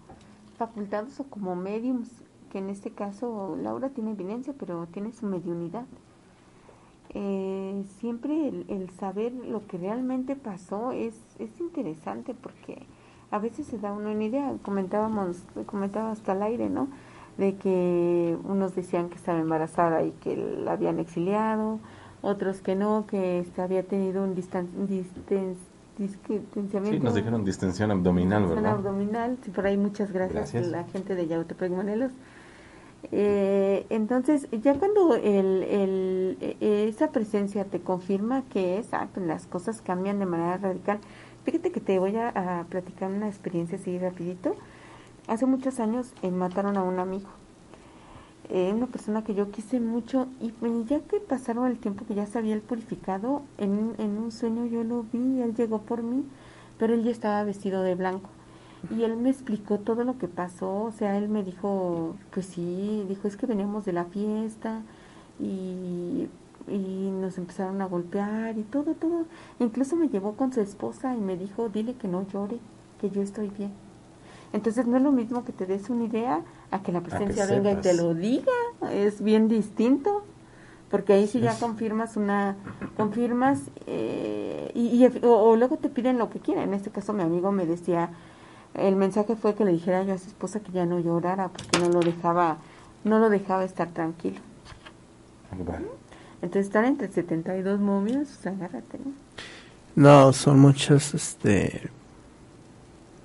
facultados 0.57 1.19
o 1.19 1.23
como 1.25 1.55
mediums, 1.55 2.09
que 2.51 2.59
en 2.59 2.69
este 2.69 2.91
caso 2.91 3.55
Laura 3.61 3.89
tiene 3.89 4.11
evidencia, 4.11 4.53
pero 4.57 4.87
tiene 4.87 5.11
su 5.13 5.25
mediunidad. 5.25 5.85
Eh, 7.13 7.83
siempre 7.99 8.47
el, 8.47 8.65
el 8.69 8.89
saber 8.91 9.33
lo 9.33 9.67
que 9.67 9.77
realmente 9.77 10.35
pasó 10.35 10.93
es, 10.93 11.15
es 11.39 11.59
interesante 11.59 12.33
porque 12.33 12.83
a 13.31 13.39
veces 13.39 13.67
se 13.67 13.77
da 13.79 13.91
uno 13.91 14.11
una 14.11 14.23
idea, 14.23 14.55
comentábamos, 14.61 15.43
comentaba 15.65 16.11
hasta 16.11 16.31
al 16.31 16.43
aire, 16.43 16.69
¿no? 16.69 16.87
De 17.41 17.55
que 17.55 18.37
unos 18.43 18.75
decían 18.75 19.09
que 19.09 19.15
estaba 19.15 19.39
embarazada 19.39 20.03
y 20.03 20.11
que 20.11 20.35
la 20.35 20.73
habían 20.73 20.99
exiliado, 20.99 21.79
otros 22.21 22.61
que 22.61 22.75
no, 22.75 23.05
que 23.07 23.39
este, 23.39 23.61
había 23.61 23.81
tenido 23.83 24.23
un 24.23 24.35
distanciamiento. 24.35 25.09
Sí, 26.83 26.99
nos 26.99 27.15
dijeron 27.15 27.43
distensión 27.43 27.91
abdominal, 27.91 28.43
Distensión 28.43 28.63
¿verdad? 28.63 28.77
abdominal, 28.79 29.37
sí, 29.43 29.49
por 29.51 29.65
ahí 29.65 29.77
muchas 29.77 30.11
gracias, 30.11 30.53
Gracias. 30.53 30.67
a 30.67 30.69
la 30.69 30.83
gente 30.85 31.15
de 31.15 31.27
Yautepec 31.27 31.71
Morelos. 31.71 32.11
Eh, 33.11 33.85
entonces, 33.89 34.47
ya 34.51 34.75
cuando 34.77 35.15
el, 35.15 35.63
el, 35.63 36.37
eh, 36.41 36.85
esa 36.87 37.11
presencia 37.11 37.65
te 37.65 37.81
confirma 37.81 38.43
que 38.43 38.77
es, 38.77 38.93
ah, 38.93 39.07
pues 39.13 39.25
las 39.25 39.47
cosas 39.47 39.81
cambian 39.81 40.19
de 40.19 40.27
manera 40.27 40.57
radical. 40.57 40.99
Fíjate 41.43 41.71
que 41.71 41.79
te 41.81 41.97
voy 41.97 42.15
a, 42.17 42.29
a 42.29 42.65
platicar 42.65 43.09
una 43.11 43.27
experiencia 43.27 43.77
así 43.79 43.97
rapidito. 43.97 44.55
Hace 45.31 45.45
muchos 45.45 45.79
años 45.79 46.11
eh, 46.23 46.29
mataron 46.29 46.75
a 46.75 46.83
un 46.83 46.99
amigo, 46.99 47.29
eh, 48.49 48.73
una 48.75 48.87
persona 48.87 49.23
que 49.23 49.33
yo 49.33 49.49
quise 49.49 49.79
mucho 49.79 50.27
y 50.41 50.51
pues, 50.51 50.85
ya 50.87 50.99
que 50.99 51.21
pasaron 51.21 51.71
el 51.71 51.77
tiempo 51.77 52.05
que 52.05 52.15
ya 52.15 52.25
se 52.25 52.37
había 52.37 52.59
purificado, 52.59 53.41
en, 53.57 53.95
en 53.97 54.17
un 54.17 54.33
sueño 54.33 54.65
yo 54.65 54.83
lo 54.83 55.03
vi, 55.03 55.41
él 55.41 55.55
llegó 55.55 55.83
por 55.83 56.03
mí, 56.03 56.25
pero 56.77 56.95
él 56.95 57.05
ya 57.05 57.11
estaba 57.11 57.45
vestido 57.45 57.81
de 57.81 57.95
blanco. 57.95 58.29
Y 58.93 59.03
él 59.03 59.15
me 59.15 59.29
explicó 59.29 59.79
todo 59.79 60.03
lo 60.03 60.17
que 60.17 60.27
pasó, 60.27 60.83
o 60.83 60.91
sea, 60.91 61.17
él 61.17 61.29
me 61.29 61.43
dijo, 61.43 62.17
pues 62.33 62.47
sí, 62.47 63.05
dijo, 63.07 63.29
es 63.29 63.37
que 63.37 63.45
veníamos 63.45 63.85
de 63.85 63.93
la 63.93 64.03
fiesta 64.03 64.81
y, 65.39 66.27
y 66.67 67.09
nos 67.21 67.37
empezaron 67.37 67.81
a 67.81 67.85
golpear 67.85 68.57
y 68.57 68.63
todo, 68.63 68.95
todo. 68.95 69.23
Incluso 69.59 69.95
me 69.95 70.09
llevó 70.09 70.33
con 70.33 70.51
su 70.51 70.59
esposa 70.59 71.15
y 71.15 71.21
me 71.21 71.37
dijo, 71.37 71.69
dile 71.69 71.93
que 71.93 72.09
no 72.09 72.27
llore, 72.27 72.59
que 72.99 73.09
yo 73.09 73.21
estoy 73.21 73.47
bien. 73.47 73.71
Entonces 74.53 74.85
no 74.85 74.97
es 74.97 75.03
lo 75.03 75.11
mismo 75.11 75.45
que 75.45 75.53
te 75.53 75.65
des 75.65 75.89
una 75.89 76.03
idea 76.05 76.41
a 76.71 76.81
que 76.83 76.91
la 76.91 77.01
presencia 77.01 77.45
venga 77.45 77.71
y 77.71 77.75
te 77.77 77.93
lo 77.93 78.13
diga, 78.13 78.51
es 78.91 79.21
bien 79.23 79.47
distinto, 79.47 80.23
porque 80.89 81.13
ahí 81.13 81.27
sí 81.27 81.39
ya 81.39 81.53
es. 81.53 81.57
confirmas 81.59 82.17
una, 82.17 82.57
confirmas 82.97 83.59
eh, 83.87 84.71
y, 84.75 85.05
y- 85.05 85.25
o, 85.25 85.31
o 85.31 85.55
luego 85.55 85.77
te 85.77 85.87
piden 85.89 86.17
lo 86.17 86.29
que 86.29 86.39
quieren. 86.39 86.63
En 86.65 86.73
este 86.73 86.89
caso 86.89 87.13
mi 87.13 87.23
amigo 87.23 87.51
me 87.53 87.65
decía, 87.65 88.09
el 88.73 88.95
mensaje 88.97 89.35
fue 89.37 89.55
que 89.55 89.63
le 89.63 89.71
dijera 89.71 90.03
yo 90.03 90.13
a 90.13 90.17
su 90.17 90.27
esposa 90.27 90.59
que 90.59 90.71
ya 90.73 90.85
no 90.85 90.99
llorara 90.99 91.47
porque 91.49 91.79
no 91.79 91.87
lo 91.89 91.99
dejaba, 92.01 92.57
no 93.05 93.19
lo 93.19 93.29
dejaba 93.29 93.63
estar 93.63 93.89
tranquilo. 93.89 94.39
Entonces 96.41 96.65
están 96.67 96.85
entre 96.85 97.07
72 97.09 97.79
momias, 97.79 98.27
pues 98.41 98.47
agárrate, 98.47 98.97
¿no? 98.99 99.11
No, 99.95 100.33
son 100.33 100.59
muchas, 100.59 101.13
este, 101.13 101.89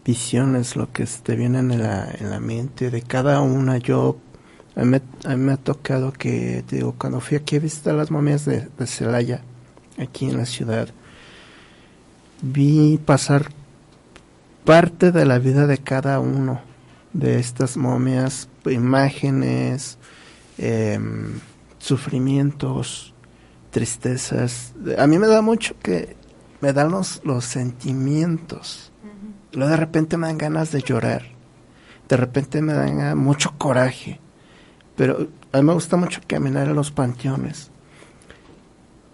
visiones, 0.06 0.76
lo 0.76 0.92
que 0.92 1.04
te 1.04 1.34
vienen 1.34 1.72
en 1.72 1.82
la, 1.82 2.08
en 2.08 2.30
la 2.30 2.38
mente 2.38 2.90
de 2.90 3.02
cada 3.02 3.40
una. 3.40 3.78
Yo, 3.78 4.18
a 4.76 4.84
mí, 4.84 4.98
me 5.36 5.52
ha 5.52 5.56
tocado 5.56 6.12
que, 6.12 6.64
digo, 6.70 6.94
cuando 6.96 7.20
fui 7.20 7.36
aquí 7.36 7.56
a 7.56 7.60
visitar 7.60 7.94
las 7.94 8.12
momias 8.12 8.44
de, 8.44 8.68
de 8.78 8.86
Celaya, 8.86 9.42
aquí 9.98 10.26
en 10.26 10.36
la 10.36 10.46
ciudad, 10.46 10.88
vi 12.40 12.98
pasar 13.04 13.48
parte 14.64 15.10
de 15.10 15.24
la 15.24 15.38
vida 15.40 15.66
de 15.66 15.78
cada 15.78 16.20
uno 16.20 16.60
de 17.12 17.38
estas 17.40 17.76
momias, 17.76 18.48
imágenes, 18.66 19.98
em, 20.58 21.40
sufrimientos, 21.78 23.14
tristezas. 23.70 24.72
A 24.98 25.06
mí 25.06 25.18
me 25.18 25.26
da 25.26 25.40
mucho 25.42 25.74
que 25.82 26.16
me 26.60 26.72
dan 26.72 26.90
los, 26.90 27.22
los 27.24 27.44
sentimientos. 27.44 28.85
Luego 29.56 29.70
de 29.70 29.78
repente 29.78 30.18
me 30.18 30.26
dan 30.26 30.36
ganas 30.36 30.70
de 30.70 30.82
llorar. 30.82 31.22
De 32.08 32.16
repente 32.18 32.60
me 32.60 32.74
dan 32.74 33.16
mucho 33.16 33.54
coraje. 33.56 34.20
Pero 34.96 35.28
a 35.50 35.56
mí 35.56 35.64
me 35.64 35.72
gusta 35.72 35.96
mucho 35.96 36.20
caminar 36.26 36.68
a 36.68 36.74
los 36.74 36.90
panteones. 36.90 37.70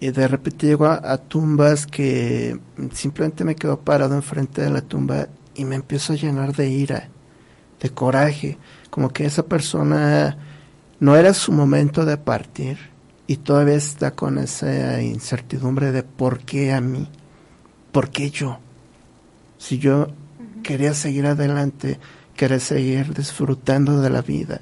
Y 0.01 0.11
de 0.11 0.27
repente 0.27 0.67
llego 0.67 0.87
a, 0.87 1.17
tumbas 1.17 1.87
que 1.87 2.59
simplemente 2.93 3.45
me 3.45 3.55
quedo 3.55 3.79
parado 3.79 4.17
enfrente 4.17 4.63
de 4.63 4.71
la 4.71 4.81
tumba 4.81 5.29
y 5.55 5.65
me 5.65 5.77
empiezo 5.77 6.13
a 6.13 6.17
llenar 6.17 6.57
de 6.57 6.69
ira, 6.69 7.09
de 7.81 7.91
coraje. 7.91 8.59
Como 8.91 9.11
que 9.11 9.25
esa 9.27 9.45
persona 9.45 10.37
no 10.99 11.15
era 11.15 11.35
su 11.35 11.53
momento 11.53 12.05
de 12.05 12.17
partir 12.17 12.79
y 13.29 13.37
todavía 13.37 13.77
está 13.77 14.11
con 14.11 14.39
esa 14.39 15.01
incertidumbre 15.01 15.93
de 15.93 16.03
por 16.03 16.41
qué 16.41 16.73
a 16.73 16.81
mí, 16.81 17.09
por 17.93 18.11
qué 18.11 18.31
yo. 18.31 18.59
Si 19.57 19.79
yo 19.79 20.09
quería 20.63 20.95
seguir 20.95 21.27
adelante, 21.27 21.99
quería 22.37 22.61
seguir 22.61 23.15
disfrutando 23.15 24.01
de 24.01 24.11
la 24.11 24.23
vida. 24.23 24.61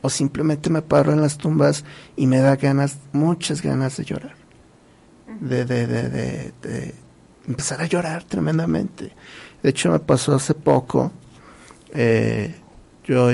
O 0.00 0.10
simplemente 0.10 0.70
me 0.70 0.82
paro 0.82 1.12
en 1.12 1.20
las 1.20 1.38
tumbas 1.38 1.84
y 2.16 2.26
me 2.26 2.38
da 2.38 2.56
ganas, 2.56 2.98
muchas 3.12 3.62
ganas 3.62 3.96
de 3.96 4.04
llorar. 4.04 4.34
De, 5.40 5.64
de, 5.64 5.86
de, 5.86 6.52
de, 6.62 6.94
empezar 7.46 7.80
a 7.80 7.86
llorar 7.86 8.24
tremendamente. 8.24 9.12
De 9.62 9.70
hecho, 9.70 9.90
me 9.90 9.98
pasó 10.00 10.34
hace 10.34 10.54
poco. 10.54 11.12
Eh, 11.94 12.54
yo 13.04 13.28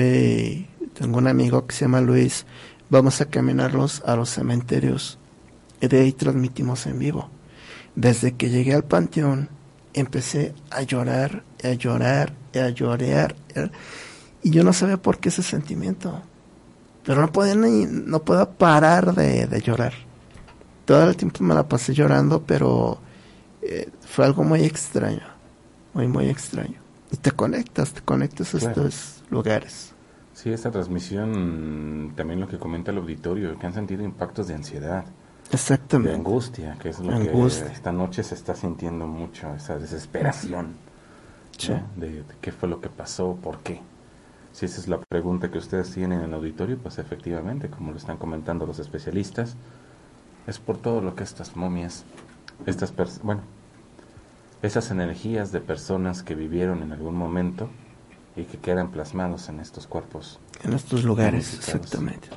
tengo 0.93 1.17
un 1.17 1.27
amigo 1.27 1.65
que 1.65 1.75
se 1.75 1.85
llama 1.85 2.01
Luis. 2.01 2.45
Vamos 2.89 3.21
a 3.21 3.25
caminarlos 3.25 4.03
a 4.05 4.15
los 4.15 4.29
cementerios. 4.29 5.17
Y 5.81 5.87
de 5.87 6.01
ahí 6.01 6.11
transmitimos 6.11 6.85
en 6.85 6.99
vivo. 6.99 7.29
Desde 7.95 8.33
que 8.35 8.49
llegué 8.49 8.73
al 8.75 8.83
panteón, 8.83 9.49
empecé 9.93 10.53
a 10.71 10.83
llorar, 10.83 11.43
a 11.63 11.73
llorar, 11.73 12.33
a 12.55 12.69
llorar. 12.69 13.35
Y 14.41 14.51
yo 14.51 14.63
no 14.63 14.73
sabía 14.73 15.01
por 15.01 15.19
qué 15.19 15.29
ese 15.29 15.43
sentimiento. 15.43 16.21
Pero 17.03 17.21
no 17.21 17.31
podía 17.31 17.55
ni, 17.55 17.85
no 17.85 18.19
puedo 18.23 18.49
parar 18.51 19.13
de, 19.15 19.61
llorar. 19.61 19.93
Todo 20.85 21.09
el 21.09 21.15
tiempo 21.15 21.43
me 21.43 21.53
la 21.53 21.67
pasé 21.67 21.93
llorando, 21.93 22.43
pero 22.43 22.99
eh, 23.61 23.89
fue 24.01 24.25
algo 24.25 24.43
muy 24.43 24.63
extraño. 24.63 25.23
Muy, 25.93 26.07
muy 26.07 26.29
extraño. 26.29 26.79
Y 27.11 27.17
te 27.17 27.31
conectas, 27.31 27.93
te 27.93 28.01
conectas 28.01 28.53
a 28.53 28.57
estos 28.57 29.23
lugares. 29.29 29.93
Sí, 30.33 30.51
esta 30.51 30.71
transmisión, 30.71 32.13
también 32.15 32.39
lo 32.39 32.47
que 32.47 32.57
comenta 32.57 32.91
el 32.91 32.97
auditorio, 32.97 33.57
que 33.59 33.65
han 33.65 33.73
sentido 33.73 34.03
impactos 34.03 34.47
de 34.47 34.53
ansiedad. 34.53 35.05
Exactamente. 35.51 36.11
De 36.11 36.15
angustia, 36.15 36.77
que 36.79 36.89
es 36.89 36.99
lo 36.99 37.17
que 37.19 37.47
esta 37.71 37.91
noche 37.91 38.23
se 38.23 38.35
está 38.35 38.55
sintiendo 38.55 39.07
mucho, 39.07 39.53
esa 39.55 39.77
desesperación. 39.77 40.75
De, 41.97 42.23
qué 42.39 42.51
fue 42.51 42.69
lo 42.69 42.79
que 42.79 42.89
pasó, 42.89 43.35
por 43.35 43.59
qué. 43.59 43.81
Si 44.53 44.65
esa 44.65 44.79
es 44.79 44.87
la 44.87 44.99
pregunta 44.99 45.51
que 45.51 45.57
ustedes 45.57 45.91
tienen 45.91 46.19
en 46.19 46.25
el 46.25 46.33
auditorio, 46.33 46.77
pues 46.77 46.99
efectivamente, 46.99 47.69
como 47.69 47.91
lo 47.91 47.97
están 47.97 48.17
comentando 48.17 48.65
los 48.65 48.79
especialistas, 48.79 49.55
es 50.47 50.57
por 50.59 50.77
todo 50.77 51.01
lo 51.01 51.15
que 51.15 51.23
estas 51.23 51.55
momias, 51.55 52.05
estas 52.65 52.93
bueno, 53.23 53.41
esas 54.61 54.91
energías 54.91 55.51
de 55.51 55.59
personas 55.59 56.23
que 56.23 56.35
vivieron 56.35 56.81
en 56.81 56.91
algún 56.91 57.15
momento 57.15 57.69
y 58.35 58.43
que 58.43 58.57
quedan 58.57 58.91
plasmados 58.91 59.49
en 59.49 59.59
estos 59.59 59.87
cuerpos. 59.87 60.39
En 60.63 60.73
estos 60.73 61.03
lugares, 61.03 61.53
exactamente. 61.55 62.29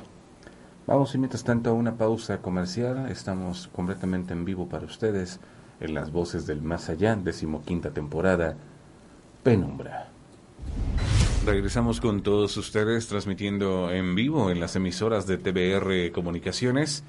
Vamos 0.85 1.15
y 1.15 1.17
mientras 1.17 1.45
tanto 1.45 1.69
a 1.69 1.73
una 1.73 1.95
pausa 1.95 2.41
comercial. 2.41 3.09
Estamos 3.09 3.69
completamente 3.73 4.33
en 4.33 4.43
vivo 4.43 4.67
para 4.67 4.85
ustedes 4.85 5.39
en 5.79 5.93
las 5.93 6.11
voces 6.11 6.45
del 6.45 6.61
más 6.61 6.89
allá, 6.89 7.15
decimoquinta 7.15 7.91
temporada, 7.91 8.55
Penumbra. 9.43 10.09
Regresamos 11.45 12.01
con 12.01 12.21
todos 12.21 12.55
ustedes 12.57 13.07
transmitiendo 13.07 13.91
en 13.91 14.15
vivo 14.15 14.49
en 14.49 14.59
las 14.59 14.75
emisoras 14.75 15.25
de 15.25 15.37
TBR 15.37 16.11
Comunicaciones, 16.13 17.03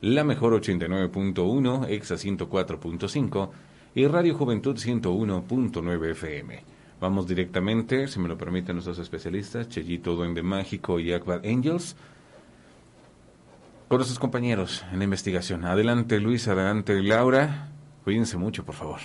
la 0.00 0.24
mejor 0.24 0.60
89.1, 0.60 1.88
EXA 1.88 2.14
104.5 2.14 3.50
y 3.94 4.06
Radio 4.06 4.36
Juventud 4.36 4.76
101.9 4.76 6.10
FM. 6.10 6.64
Vamos 7.00 7.26
directamente, 7.26 8.08
si 8.08 8.18
me 8.18 8.28
lo 8.28 8.38
permiten 8.38 8.76
nuestros 8.76 8.98
especialistas, 8.98 9.68
Chellito 9.68 10.16
Duende 10.16 10.42
Mágico 10.42 10.98
y 10.98 11.12
Akbar 11.12 11.42
Angels, 11.44 11.96
con 13.88 13.98
nuestros 13.98 14.18
compañeros 14.18 14.84
en 14.92 14.98
la 14.98 15.04
investigación. 15.04 15.64
Adelante 15.64 16.18
Luis, 16.20 16.48
adelante 16.48 17.00
Laura. 17.02 17.70
Cuídense 18.04 18.36
mucho, 18.36 18.64
por 18.64 18.74
favor. 18.74 19.00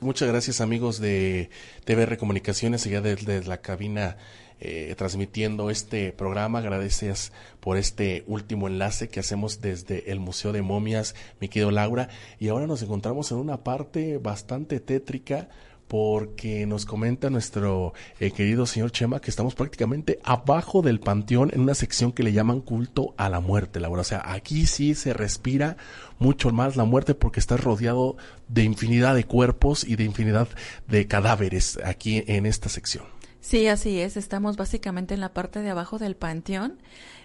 Muchas 0.00 0.28
gracias 0.28 0.60
amigos 0.60 0.98
de 0.98 1.50
TVR 1.84 2.16
Comunicaciones, 2.16 2.86
allá 2.86 3.02
desde 3.02 3.44
la 3.44 3.60
cabina 3.60 4.16
eh, 4.58 4.94
transmitiendo 4.96 5.70
este 5.70 6.12
programa. 6.12 6.60
Gracias 6.60 7.32
por 7.60 7.76
este 7.76 8.24
último 8.26 8.66
enlace 8.66 9.08
que 9.08 9.20
hacemos 9.20 9.60
desde 9.60 10.10
el 10.10 10.18
Museo 10.18 10.52
de 10.52 10.62
Momias, 10.62 11.14
mi 11.40 11.48
querido 11.48 11.70
Laura. 11.70 12.08
Y 12.38 12.48
ahora 12.48 12.66
nos 12.66 12.82
encontramos 12.82 13.30
en 13.30 13.38
una 13.38 13.62
parte 13.62 14.18
bastante 14.18 14.80
tétrica 14.80 15.48
porque 15.90 16.66
nos 16.66 16.86
comenta 16.86 17.30
nuestro 17.30 17.94
eh, 18.20 18.30
querido 18.30 18.64
señor 18.64 18.92
Chema 18.92 19.20
que 19.20 19.28
estamos 19.28 19.56
prácticamente 19.56 20.20
abajo 20.22 20.82
del 20.82 21.00
panteón 21.00 21.50
en 21.52 21.62
una 21.62 21.74
sección 21.74 22.12
que 22.12 22.22
le 22.22 22.32
llaman 22.32 22.60
culto 22.60 23.12
a 23.16 23.28
la 23.28 23.40
muerte, 23.40 23.80
Laura. 23.80 24.02
O 24.02 24.04
sea, 24.04 24.22
aquí 24.24 24.66
sí 24.66 24.94
se 24.94 25.12
respira 25.14 25.76
mucho 26.20 26.52
más 26.52 26.76
la 26.76 26.84
muerte 26.84 27.16
porque 27.16 27.40
está 27.40 27.56
rodeado 27.56 28.16
de 28.46 28.62
infinidad 28.62 29.16
de 29.16 29.24
cuerpos 29.24 29.82
y 29.82 29.96
de 29.96 30.04
infinidad 30.04 30.46
de 30.86 31.08
cadáveres 31.08 31.80
aquí 31.84 32.22
en 32.28 32.46
esta 32.46 32.68
sección. 32.68 33.02
Sí, 33.40 33.66
así 33.66 33.98
es. 33.98 34.16
Estamos 34.16 34.56
básicamente 34.56 35.14
en 35.14 35.20
la 35.20 35.32
parte 35.32 35.58
de 35.58 35.70
abajo 35.70 35.98
del 35.98 36.14
panteón 36.14 36.78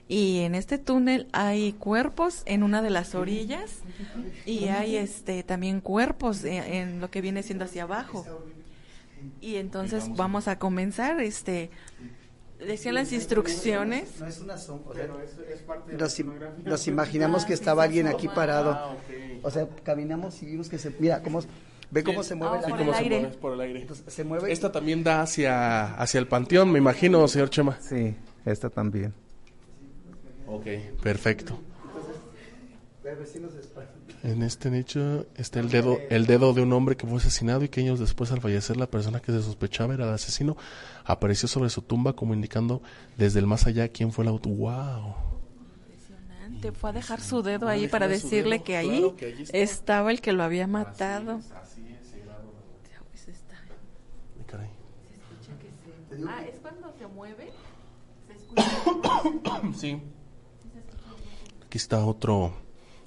y 0.08 0.40
en 0.40 0.56
este 0.56 0.80
túnel 0.80 1.28
hay 1.34 1.74
cuerpos 1.74 2.42
en 2.48 2.64
una 2.64 2.82
de 2.82 2.90
las 2.90 3.14
orillas 3.14 3.82
y 4.48 4.70
hay 4.70 4.98
este 4.98 5.44
también 5.44 5.82
cuerpos 5.82 6.44
en, 6.46 7.00
lo 7.00 7.12
que 7.12 7.22
viene 7.22 7.44
siendo 7.44 7.66
hacia 7.66 7.84
abajo 7.84 8.26
y 9.42 9.56
entonces 9.56 10.06
vamos 10.16 10.48
a 10.48 10.60
comenzar 10.60 11.20
este 11.22 11.70
decían 12.60 12.96
las 12.96 13.12
instrucciones. 13.12 14.20
no 14.20 14.28
es 14.28 14.40
una 14.40 14.56
nos, 16.64 16.88
imaginamos 16.88 17.46
que 17.46 17.54
estaba 17.54 17.84
alguien 17.84 18.08
aquí 18.08 18.28
parado. 18.28 18.72
Ah, 18.72 18.96
o 19.44 19.52
sea 19.52 19.68
caminamos 19.84 20.42
y 20.42 20.48
vimos 20.48 20.70
que 20.70 20.78
se 20.78 20.92
mira 21.00 21.22
cómo 21.22 21.42
ve 21.92 22.04
cómo 22.04 22.24
se 22.24 22.36
mueve 22.36 22.62
la 22.62 22.68
por, 22.68 22.82
el 22.82 22.94
aire. 22.94 23.28
por 23.42 23.54
el 23.54 23.62
aire. 23.62 23.88
Se 24.08 24.24
mueve 24.24 24.52
esta 24.52 24.72
también 24.72 25.04
da 25.04 25.22
hacia 25.22 25.96
hacia 25.96 26.20
el 26.20 26.28
panteón 26.28 26.72
me 26.72 26.80
imagino 26.80 27.28
señor 27.28 27.50
Chema. 27.50 27.78
Sí 27.82 28.16
esta 28.46 28.70
también. 28.70 29.14
Ok, 30.48 30.66
perfecto. 31.02 31.58
En 34.26 34.42
este 34.42 34.72
nicho 34.72 35.28
está 35.36 35.60
el 35.60 35.70
dedo, 35.70 36.00
el 36.10 36.26
dedo 36.26 36.52
de 36.54 36.64
un 36.64 36.74
hombre 36.74 36.98
que 36.98 37.06
fue 37.06 37.18
asesinado 37.18 37.64
y 37.64 37.70
que 37.70 37.82
años 37.82 38.00
después 38.00 38.32
al 38.32 38.42
fallecer 38.42 38.76
la 38.76 38.88
persona 38.88 39.20
que 39.20 39.32
se 39.32 39.40
sospechaba 39.44 39.94
era 39.94 40.06
el 40.06 40.16
asesino 40.16 40.58
apareció 41.04 41.48
sobre 41.48 41.70
su 41.70 41.84
tumba 41.84 42.14
como 42.14 42.34
indicando 42.34 42.82
desde 43.18 43.38
el 43.38 43.46
más 43.46 43.68
allá 43.68 43.88
quién 43.88 44.12
fue 44.12 44.24
el 44.24 44.30
auto. 44.30 44.50
¡Wow! 44.50 45.14
Impresionante. 45.86 46.72
Fue 46.72 46.90
a 46.90 46.94
dejar 46.94 47.22
su 47.22 47.44
dedo 47.44 47.68
ahí 47.68 47.88
para 47.88 48.08
decirle 48.08 48.64
que 48.64 48.78
ahí 48.78 49.14
estaba 49.54 50.10
el 50.10 50.22
que 50.22 50.34
lo 50.34 50.42
había 50.42 50.66
matado. 50.66 51.42
Ah, 56.28 56.44
es 56.46 56.60
cuando 56.62 56.94
se 56.98 57.06
mueve. 57.08 57.52
Se 58.26 58.34
escucha. 58.34 59.62
sí. 59.78 60.02
Aquí 61.68 61.78
está 61.78 62.04
otro, 62.06 62.54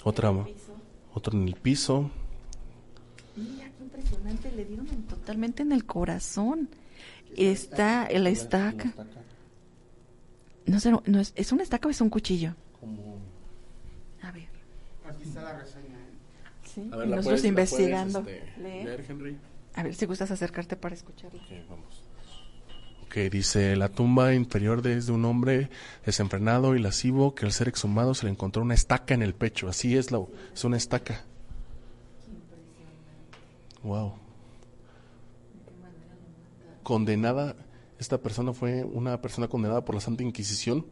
otra, 0.04 0.30
otro 1.18 1.38
en 1.38 1.46
el 1.46 1.54
piso. 1.54 2.10
Mira, 3.36 3.70
qué 3.76 3.84
impresionante, 3.84 4.50
le 4.52 4.64
dieron 4.64 4.86
totalmente 4.86 5.62
en 5.62 5.72
el 5.72 5.84
corazón. 5.84 6.68
Está 7.36 8.08
la 8.10 8.30
estaca. 8.30 8.94
No 10.66 10.80
sé, 10.80 10.90
no, 10.90 11.20
es, 11.20 11.32
¿es 11.36 11.52
una 11.52 11.62
estaca 11.62 11.88
o 11.88 11.90
es 11.90 12.00
un 12.00 12.10
cuchillo? 12.10 12.54
A 14.22 14.32
ver. 14.32 14.48
Aquí 15.08 15.22
está 15.24 15.42
la 15.42 15.58
reseña. 15.58 15.96
¿eh? 15.96 16.64
Sí, 16.64 16.80
nosotros 16.82 17.44
investigando. 17.44 18.20
Este, 18.20 18.60
leer. 18.60 19.04
Henry. 19.08 19.38
A 19.74 19.82
ver 19.82 19.94
si 19.94 20.06
gustas 20.06 20.30
acercarte 20.30 20.76
para 20.76 20.94
escucharlo. 20.94 21.40
vamos. 21.68 22.07
Que 23.08 23.30
dice 23.30 23.76
la 23.76 23.88
tumba 23.88 24.34
inferior 24.34 24.86
es 24.86 25.06
de 25.06 25.12
un 25.12 25.24
hombre 25.24 25.70
desenfrenado 26.04 26.76
y 26.76 26.80
lascivo 26.80 27.34
que 27.34 27.46
al 27.46 27.52
ser 27.52 27.68
exhumado 27.68 28.14
se 28.14 28.26
le 28.26 28.32
encontró 28.32 28.62
una 28.62 28.74
estaca 28.74 29.14
en 29.14 29.22
el 29.22 29.34
pecho. 29.34 29.68
Así 29.68 29.96
es, 29.96 30.10
la, 30.10 30.20
es 30.54 30.64
una 30.64 30.76
estaca. 30.76 31.24
Wow. 33.82 34.14
Condenada, 36.82 37.56
esta 37.98 38.18
persona 38.18 38.52
fue 38.52 38.84
una 38.84 39.20
persona 39.20 39.48
condenada 39.48 39.84
por 39.84 39.94
la 39.94 40.00
Santa 40.00 40.22
Inquisición 40.22 40.86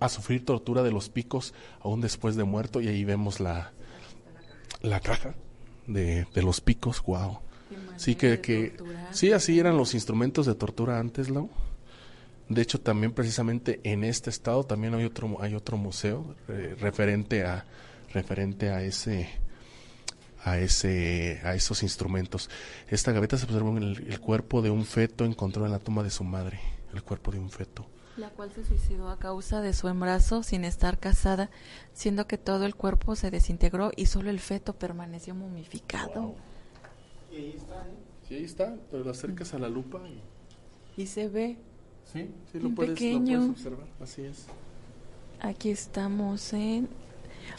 a 0.00 0.08
sufrir 0.08 0.44
tortura 0.44 0.82
de 0.82 0.90
los 0.90 1.08
picos 1.08 1.54
aún 1.80 2.00
después 2.00 2.36
de 2.36 2.44
muerto 2.44 2.80
y 2.80 2.88
ahí 2.88 3.04
vemos 3.04 3.40
la, 3.40 3.72
la 4.80 5.00
caja 5.00 5.34
de, 5.86 6.26
de 6.34 6.42
los 6.42 6.60
picos, 6.60 7.02
wow. 7.02 7.40
Sí, 7.96 8.14
que, 8.14 8.40
que 8.40 8.76
sí, 9.12 9.32
así 9.32 9.58
eran 9.58 9.76
los 9.76 9.94
instrumentos 9.94 10.46
de 10.46 10.54
tortura 10.54 10.98
antes, 10.98 11.30
Lau. 11.30 11.50
De 12.48 12.60
hecho, 12.60 12.80
también 12.80 13.12
precisamente 13.12 13.80
en 13.84 14.04
este 14.04 14.30
estado 14.30 14.64
también 14.64 14.94
hay 14.94 15.04
otro 15.04 15.40
hay 15.40 15.54
otro 15.54 15.76
museo 15.76 16.34
eh, 16.48 16.76
referente 16.78 17.44
a 17.44 17.64
referente 18.12 18.68
a 18.68 18.82
ese 18.82 19.30
a 20.42 20.58
ese 20.58 21.40
a 21.42 21.54
esos 21.54 21.82
instrumentos. 21.82 22.50
Esta 22.88 23.12
gaveta 23.12 23.38
se 23.38 23.44
observó 23.44 23.70
en 23.76 23.82
el, 23.82 24.06
el 24.08 24.20
cuerpo 24.20 24.60
de 24.60 24.70
un 24.70 24.84
feto 24.84 25.24
encontrado 25.24 25.66
en 25.66 25.72
la 25.72 25.78
tumba 25.78 26.02
de 26.02 26.10
su 26.10 26.22
madre, 26.22 26.60
el 26.92 27.02
cuerpo 27.02 27.32
de 27.32 27.38
un 27.38 27.50
feto. 27.50 27.86
La 28.16 28.28
cual 28.28 28.52
se 28.52 28.64
suicidó 28.64 29.08
a 29.08 29.18
causa 29.18 29.60
de 29.60 29.72
su 29.72 29.88
embarazo 29.88 30.44
sin 30.44 30.64
estar 30.64 30.98
casada, 30.98 31.50
siendo 31.94 32.28
que 32.28 32.38
todo 32.38 32.64
el 32.64 32.76
cuerpo 32.76 33.16
se 33.16 33.30
desintegró 33.30 33.90
y 33.96 34.06
solo 34.06 34.30
el 34.30 34.38
feto 34.38 34.74
permaneció 34.74 35.34
momificado. 35.34 36.36
Y 37.34 37.36
ahí 37.36 37.54
está, 37.56 37.74
¿eh? 37.74 37.94
Sí, 38.28 38.34
ahí 38.36 38.44
está, 38.44 38.76
pero 38.90 39.04
lo 39.04 39.10
acercas 39.10 39.52
a 39.54 39.58
la 39.58 39.68
lupa 39.68 40.00
y... 40.08 41.02
Y 41.02 41.06
se 41.06 41.28
ve. 41.28 41.56
Sí, 42.12 42.30
sí, 42.52 42.60
lo 42.60 42.70
puedes, 42.70 42.90
lo 42.90 42.94
pequeño. 42.94 43.38
puedes 43.38 43.50
observar, 43.50 43.86
así 44.00 44.22
es. 44.22 44.46
Aquí 45.40 45.70
estamos 45.70 46.52
en 46.52 46.88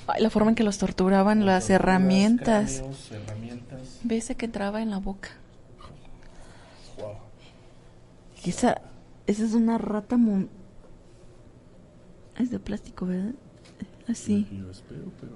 Ay, 0.07 0.23
la 0.23 0.29
forma 0.29 0.49
en 0.51 0.55
que 0.55 0.63
los 0.63 0.77
torturaban, 0.77 1.45
las 1.45 1.69
herramientas. 1.69 2.77
Cráneos, 2.77 3.11
herramientas. 3.11 3.99
Ve 4.03 4.17
ese 4.17 4.35
que 4.35 4.45
entraba 4.45 4.81
en 4.81 4.89
la 4.91 4.97
boca. 4.99 5.29
Wow. 6.97 7.15
Esa, 8.45 8.81
esa 9.27 9.43
es 9.45 9.53
una 9.53 9.77
rata. 9.77 10.17
Es 12.39 12.49
de 12.49 12.59
plástico, 12.59 13.05
¿verdad? 13.05 13.33
Así. 14.07 14.47
Yo 14.51 14.69
espero, 14.71 15.11
pero... 15.19 15.33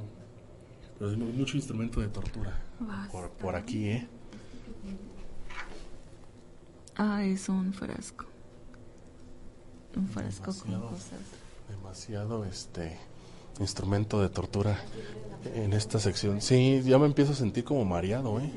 Pero 0.97 1.11
es 1.11 1.17
mu- 1.17 1.31
mucho 1.31 1.55
instrumento 1.57 2.01
de 2.01 2.07
tortura. 2.07 2.59
Por, 3.11 3.29
por 3.31 3.55
aquí, 3.55 3.85
¿eh? 3.89 4.07
Ah, 7.01 7.23
es 7.23 7.47
un 7.47 7.71
frasco. 7.73 8.25
Un 9.95 10.07
frasco 10.09 10.51
con 10.53 10.69
Demasiado. 10.69 10.89
cosas. 10.89 11.19
Demasiado, 11.69 12.45
este... 12.45 12.97
Instrumento 13.61 14.21
de 14.21 14.29
tortura 14.29 14.77
en 15.55 15.73
esta 15.73 15.99
sección. 15.99 16.41
Sí, 16.41 16.81
ya 16.83 16.97
me 16.97 17.05
empiezo 17.05 17.31
a 17.31 17.35
sentir 17.35 17.63
como 17.63 17.83
mareado, 17.85 18.39
¿eh? 18.39 18.51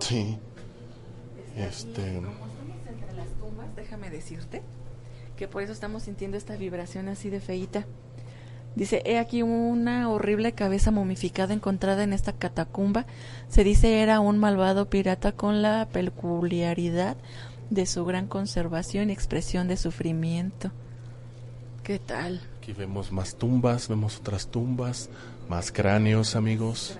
Sí. 0.00 0.36
Este... 1.56 2.16
entre 2.18 3.12
las 3.16 3.28
tumbas, 3.40 3.74
déjame 3.76 4.10
decirte 4.10 4.62
que 5.36 5.48
por 5.48 5.62
eso 5.62 5.72
estamos 5.72 6.04
sintiendo 6.04 6.36
esta 6.36 6.56
vibración 6.56 7.08
así 7.08 7.30
de 7.30 7.40
feíta. 7.40 7.86
Dice, 8.74 9.02
he 9.04 9.18
aquí 9.18 9.42
una 9.42 10.08
horrible 10.08 10.52
cabeza 10.52 10.90
momificada 10.90 11.52
encontrada 11.52 12.04
en 12.04 12.12
esta 12.12 12.32
catacumba. 12.32 13.06
Se 13.48 13.64
dice 13.64 14.00
era 14.00 14.20
un 14.20 14.38
malvado 14.38 14.88
pirata 14.88 15.32
con 15.32 15.60
la 15.60 15.88
peculiaridad 15.92 17.16
de 17.70 17.86
su 17.86 18.04
gran 18.04 18.26
conservación 18.26 19.10
y 19.10 19.12
expresión 19.12 19.68
de 19.68 19.76
sufrimiento. 19.76 20.72
¿Qué 21.82 21.98
tal? 21.98 22.40
Aquí 22.58 22.72
vemos 22.72 23.12
más 23.12 23.34
tumbas, 23.34 23.88
vemos 23.88 24.18
otras 24.18 24.46
tumbas, 24.46 25.10
más 25.48 25.72
cráneos, 25.72 26.36
amigos. 26.36 26.96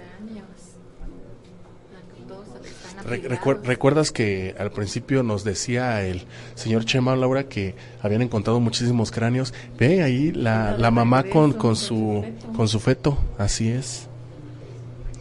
¿Recuerdas 3.04 4.12
que 4.12 4.54
al 4.58 4.70
principio 4.70 5.22
nos 5.22 5.44
decía 5.44 6.04
el 6.04 6.22
señor 6.54 6.84
Chema 6.84 7.16
Laura 7.16 7.44
que 7.44 7.74
habían 8.00 8.22
encontrado 8.22 8.60
muchísimos 8.60 9.10
cráneos? 9.10 9.52
Ve 9.78 10.02
ahí 10.02 10.32
la, 10.32 10.76
la 10.78 10.90
mamá 10.90 11.24
con, 11.24 11.52
con 11.52 11.76
su 11.76 12.24
con 12.56 12.68
su 12.68 12.80
feto, 12.80 13.18
así 13.38 13.68
es. 13.68 14.08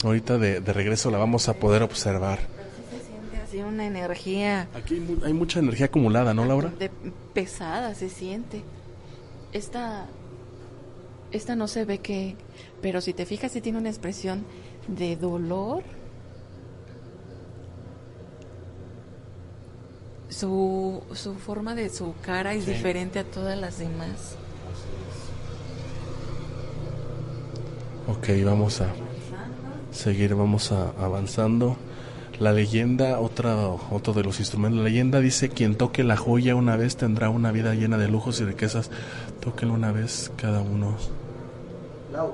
Ahorita 0.03 0.37
de, 0.37 0.61
de 0.61 0.73
regreso 0.73 1.11
la 1.11 1.17
vamos 1.17 1.47
a 1.49 1.53
poder 1.55 1.83
observar. 1.83 2.39
Se 2.39 3.05
siente 3.07 3.37
así 3.43 3.57
una 3.59 3.85
energía 3.85 4.67
Aquí 4.73 4.95
hay, 4.95 4.99
mu- 5.01 5.25
hay 5.25 5.33
mucha 5.33 5.59
energía 5.59 5.87
acumulada, 5.87 6.33
¿no, 6.33 6.45
Laura? 6.45 6.71
de- 6.79 6.89
pesada, 7.33 7.93
se 7.95 8.09
siente. 8.09 8.61
Esta, 9.53 10.05
esta 11.31 11.55
no 11.55 11.67
se 11.67 11.85
ve 11.85 11.99
que, 11.99 12.35
pero 12.81 13.01
si 13.01 13.13
te 13.13 13.25
fijas, 13.25 13.51
sí 13.51 13.61
tiene 13.61 13.77
una 13.77 13.89
expresión 13.89 14.43
de 14.87 15.15
dolor. 15.17 15.83
Su, 20.31 21.03
su 21.13 21.35
forma 21.35 21.75
de 21.75 21.89
su 21.89 22.13
cara 22.21 22.53
es 22.53 22.63
Sí. 22.65 22.71
diferente 22.71 23.19
a 23.19 23.23
todas 23.23 23.59
las 23.59 23.77
demás. 23.77 24.35
Ok, 28.07 28.29
vamos 28.45 28.81
a 28.81 28.87
seguir, 29.91 30.35
vamos 30.35 30.71
a 30.71 30.91
avanzando. 30.99 31.77
La 32.39 32.53
leyenda, 32.53 33.19
otra, 33.19 33.67
otro 33.67 34.13
de 34.13 34.23
los 34.23 34.39
instrumentos, 34.39 34.79
la 34.79 34.85
leyenda 34.85 35.19
dice, 35.19 35.49
quien 35.49 35.75
toque 35.75 36.03
la 36.03 36.17
joya 36.17 36.55
una 36.55 36.75
vez 36.75 36.95
tendrá 36.97 37.29
una 37.29 37.51
vida 37.51 37.75
llena 37.75 37.97
de 37.99 38.07
lujos 38.07 38.41
y 38.41 38.45
riquezas. 38.45 38.89
Tóquenlo 39.41 39.75
una 39.75 39.91
vez 39.91 40.31
cada 40.37 40.61
uno. 40.61 40.95
Lau. 42.11 42.33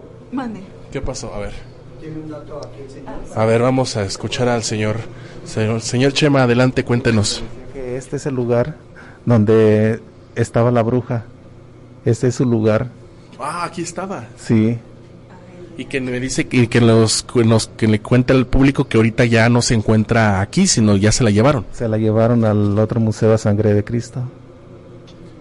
¿Qué 0.92 1.02
pasó? 1.02 1.34
A 1.34 1.40
ver. 1.40 1.54
tiene 2.00 2.20
un 2.20 2.30
dato 2.30 2.60
aquí 2.60 2.82
el 2.84 2.90
señor. 2.90 3.14
A 3.36 3.46
ver, 3.46 3.62
vamos 3.62 3.98
a 3.98 4.04
escuchar 4.04 4.48
al 4.48 4.64
señor. 4.64 4.98
Señor, 5.46 5.82
señor 5.82 6.14
Chema, 6.14 6.44
adelante, 6.44 6.86
cuéntenos. 6.86 7.44
Este 7.98 8.18
es 8.18 8.28
el 8.28 8.36
lugar 8.36 8.76
donde 9.26 10.00
estaba 10.36 10.70
la 10.72 10.84
bruja. 10.84 11.26
Este 12.06 12.28
es 12.28 12.36
su 12.36 12.46
lugar. 12.46 12.90
Ah, 13.40 13.66
aquí 13.66 13.82
estaba. 13.82 14.26
Sí. 14.38 14.78
Y 15.78 15.86
que 15.86 16.00
me 16.00 16.20
dice 16.20 16.48
que, 16.48 16.68
que, 16.70 16.80
los, 16.80 17.24
que 17.24 17.44
nos, 17.44 17.68
que 17.68 17.88
le 17.88 18.00
cuenta 18.00 18.34
al 18.36 18.46
público 18.46 18.88
que 18.88 18.98
ahorita 18.98 19.26
ya 19.26 19.50
no 19.50 19.64
se 19.64 19.74
encuentra 19.74 20.42
aquí, 20.42 20.68
sino 20.68 20.96
ya 20.96 21.12
se 21.12 21.24
la 21.24 21.32
llevaron. 21.32 21.66
Se 21.72 21.88
la 21.88 21.98
llevaron 21.98 22.46
al 22.46 22.78
otro 22.78 23.00
museo 23.00 23.34
a 23.34 23.38
Sangre 23.40 23.74
de 23.74 23.84
Cristo. 23.84 24.24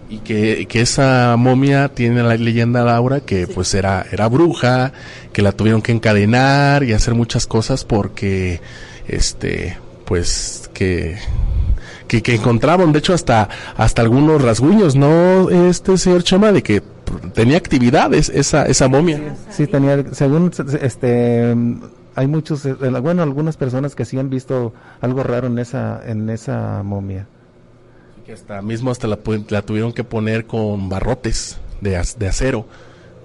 Y 0.08 0.18
que, 0.18 0.66
que 0.66 0.80
esa 0.80 1.36
momia 1.36 1.88
tiene 1.88 2.22
la 2.22 2.36
leyenda 2.36 2.84
Laura 2.84 3.20
que 3.20 3.46
pues 3.46 3.74
era, 3.74 4.06
era 4.10 4.28
bruja, 4.28 4.92
que 5.32 5.42
la 5.42 5.52
tuvieron 5.52 5.82
que 5.82 5.92
encadenar 5.92 6.84
y 6.84 6.92
hacer 6.94 7.14
muchas 7.14 7.46
cosas 7.46 7.84
porque 7.84 8.60
este 9.08 9.76
pues 10.06 10.70
que 10.72 11.18
que, 12.06 12.22
que 12.22 12.34
encontraban 12.36 12.92
de 12.92 12.98
hecho 13.00 13.14
hasta 13.14 13.48
hasta 13.76 14.02
algunos 14.02 14.42
rasguños, 14.42 14.96
¿no? 14.96 15.50
Este 15.50 15.96
señor 15.98 16.22
Chama 16.22 16.52
de 16.52 16.62
que 16.62 16.82
tenía 17.34 17.56
actividades 17.56 18.28
esa 18.28 18.66
esa 18.66 18.88
momia. 18.88 19.36
Sí, 19.50 19.66
tenía, 19.66 20.04
según 20.12 20.52
este, 20.80 21.54
hay 22.14 22.26
muchos, 22.26 22.64
eh, 22.64 22.74
bueno, 22.74 23.22
algunas 23.22 23.56
personas 23.56 23.94
que 23.94 24.04
sí 24.04 24.18
han 24.18 24.30
visto 24.30 24.72
algo 25.00 25.22
raro 25.22 25.46
en 25.48 25.58
esa, 25.58 26.00
en 26.06 26.30
esa 26.30 26.82
momia. 26.82 27.26
que 28.24 28.32
hasta 28.32 28.62
mismo 28.62 28.90
hasta 28.90 29.06
la, 29.06 29.18
la 29.50 29.62
tuvieron 29.62 29.92
que 29.92 30.02
poner 30.02 30.46
con 30.46 30.88
barrotes 30.88 31.58
de, 31.80 32.02
de 32.18 32.26
acero 32.28 32.66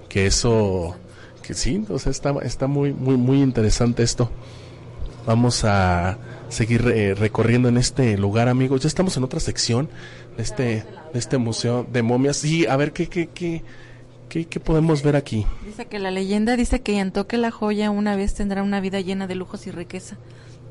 que 0.08 0.26
eso 0.26 0.94
que 1.42 1.54
sí 1.54 1.84
sea 1.98 2.12
está 2.12 2.34
está 2.42 2.66
muy 2.66 2.92
muy 2.92 3.16
muy 3.16 3.42
interesante 3.42 4.02
esto 4.02 4.30
vamos 5.26 5.64
a 5.64 6.18
seguir 6.52 6.86
eh, 6.86 7.14
recorriendo 7.14 7.68
en 7.68 7.78
este 7.78 8.16
lugar 8.18 8.48
amigos 8.48 8.82
ya 8.82 8.88
estamos 8.88 9.16
en 9.16 9.24
otra 9.24 9.40
sección 9.40 9.88
de 10.36 10.42
este 10.42 10.84
de 11.12 11.18
este 11.18 11.38
museo 11.38 11.86
de 11.90 12.02
momias 12.02 12.36
sí 12.36 12.66
a 12.66 12.76
ver 12.76 12.92
qué 12.92 13.08
qué 13.08 13.28
qué 13.28 13.62
qué, 14.28 14.46
qué 14.46 14.60
podemos 14.60 15.02
ver 15.02 15.16
aquí 15.16 15.46
Dice 15.66 15.86
que 15.86 15.98
la 15.98 16.10
leyenda 16.10 16.56
dice 16.56 16.80
que 16.82 16.92
quien 16.92 17.12
toque 17.12 17.38
la 17.38 17.50
joya 17.50 17.90
una 17.90 18.16
vez 18.16 18.34
tendrá 18.34 18.62
una 18.62 18.80
vida 18.80 19.00
llena 19.00 19.26
de 19.26 19.34
lujos 19.34 19.66
y 19.66 19.70
riqueza. 19.70 20.16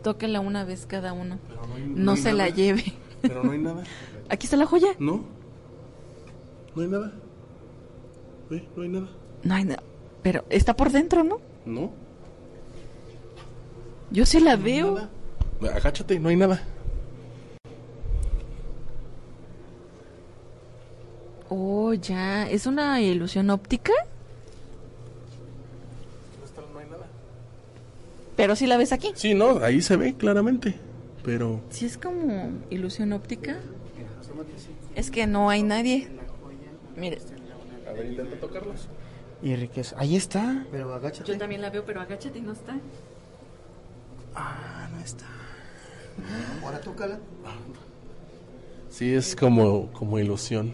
Tóquela 0.04 0.40
una 0.40 0.64
vez 0.64 0.86
cada 0.86 1.14
uno. 1.14 1.40
No, 1.50 1.96
no 1.96 2.12
hay 2.12 2.18
se 2.18 2.34
la 2.34 2.50
lleve. 2.50 2.84
pero 3.22 3.44
no 3.44 3.52
hay 3.52 3.60
nada 3.60 3.84
Aquí 4.30 4.46
está 4.46 4.58
la 4.58 4.66
joya. 4.66 4.90
no 5.00 5.24
no 6.76 6.82
hay 6.82 6.88
nada 6.88 7.14
Ve, 8.50 8.68
no 8.76 8.84
hay 8.84 8.90
nada 8.90 9.10
No 9.44 9.56
hay 9.56 9.64
nada. 9.64 9.84
Pero 10.22 10.46
está 10.50 10.76
por 10.76 10.92
dentro, 10.92 11.24
¿no? 11.24 11.40
no 11.66 11.92
Yo 14.12 14.26
sí 14.26 14.40
la 14.40 14.56
veo. 14.56 15.10
Agáchate 15.62 16.20
no 16.20 16.30
hay 16.30 16.36
nada 16.36 16.62
Oh, 21.54 21.94
ya. 21.94 22.50
¿Es 22.50 22.66
una 22.66 23.02
ilusión 23.02 23.50
óptica? 23.50 23.92
Pero 28.38 28.56
si 28.56 28.68
la 28.68 28.78
ves 28.78 28.94
aquí. 28.94 29.12
Sí, 29.16 29.34
no, 29.34 29.60
ahí 29.60 29.82
se 29.82 29.98
ve 29.98 30.14
claramente. 30.16 30.76
Pero 31.24 31.62
Si 31.70 31.86
es 31.86 31.98
como 31.98 32.52
ilusión 32.70 33.12
óptica. 33.12 33.60
Es 34.96 35.12
que 35.12 35.28
no 35.28 35.50
hay 35.50 35.62
nadie. 35.62 36.08
Mire. 36.96 37.20
A 37.88 37.92
ver, 37.92 38.06
intenta 38.06 38.38
tocarlos. 38.38 38.88
Y 39.44 39.56
riqueza. 39.56 39.96
Ahí 40.00 40.16
está. 40.16 40.66
Pero 40.72 40.94
agáchate. 40.94 41.34
Yo 41.34 41.38
también 41.38 41.62
la 41.62 41.70
veo, 41.70 41.84
pero 41.86 42.00
agáchate 42.00 42.40
y 42.40 42.42
no 42.42 42.54
está. 42.54 42.78
Ah, 44.34 44.88
no 44.94 45.00
está. 45.02 45.26
Ahora 46.64 46.80
tócala. 46.82 47.20
Sí, 48.90 49.14
es 49.14 49.36
como, 49.36 49.92
como 49.94 50.20
ilusión. 50.20 50.74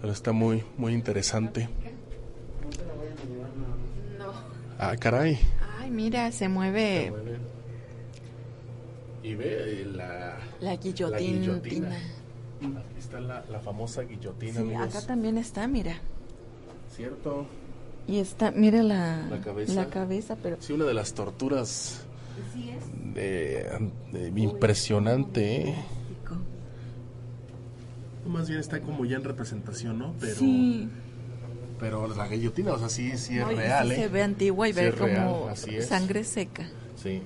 Pero 0.00 0.12
está 0.12 0.32
muy, 0.32 0.62
muy 0.76 0.92
interesante. 0.92 1.68
No. 4.18 4.32
Ah, 4.78 4.96
caray. 4.96 5.38
Ay, 5.80 5.90
mira, 5.90 6.30
se 6.32 6.48
mueve 6.48 7.12
Y 9.22 9.34
ve 9.34 9.82
eh, 9.82 9.86
la, 9.86 10.36
la 10.60 10.76
guillotina. 10.76 11.18
guillotina. 11.18 11.96
Aquí 12.60 12.98
está 12.98 13.20
la, 13.20 13.44
la 13.50 13.60
famosa 13.60 14.02
guillotina, 14.02 14.52
Sí, 14.54 14.58
amigos. 14.60 14.94
acá 14.94 15.06
también 15.06 15.38
está, 15.38 15.66
mira. 15.66 15.96
¿Cierto? 16.94 17.46
Y 18.06 18.18
está, 18.18 18.50
mira 18.50 18.82
la, 18.82 19.26
La 19.30 19.40
cabeza. 19.40 19.74
la 19.74 19.86
cabeza, 19.88 20.36
pero 20.42 20.56
Sí, 20.60 20.72
una 20.74 20.84
de 20.84 20.94
las 20.94 21.14
torturas 21.14 22.04
Sí 22.52 22.70
es. 22.70 22.84
De, 23.14 23.90
de- 24.12 24.40
impresionante. 24.40 25.68
¿eh? 25.70 25.74
Más 28.26 28.48
bien 28.48 28.60
está 28.60 28.80
como 28.80 29.04
ya 29.04 29.16
en 29.16 29.24
representación, 29.24 29.98
¿no? 29.98 30.14
Pero, 30.18 30.34
Sí. 30.36 30.88
pero 31.78 32.08
la 32.08 32.26
guillotina, 32.26 32.72
o 32.72 32.78
sea, 32.78 32.88
sí, 32.88 33.16
sí 33.18 33.34
es 33.38 33.44
No, 33.46 33.50
real, 33.52 33.88
sí 33.88 33.92
¿eh? 33.94 33.96
se 33.96 34.08
ve 34.08 34.22
antigua 34.22 34.68
y 34.68 34.72
Sí 34.72 34.80
ve 34.80 34.88
es 34.88 34.98
real, 34.98 35.26
como 35.28 35.56
sangre 35.82 36.24
seca. 36.24 36.66
Sí. 36.96 37.20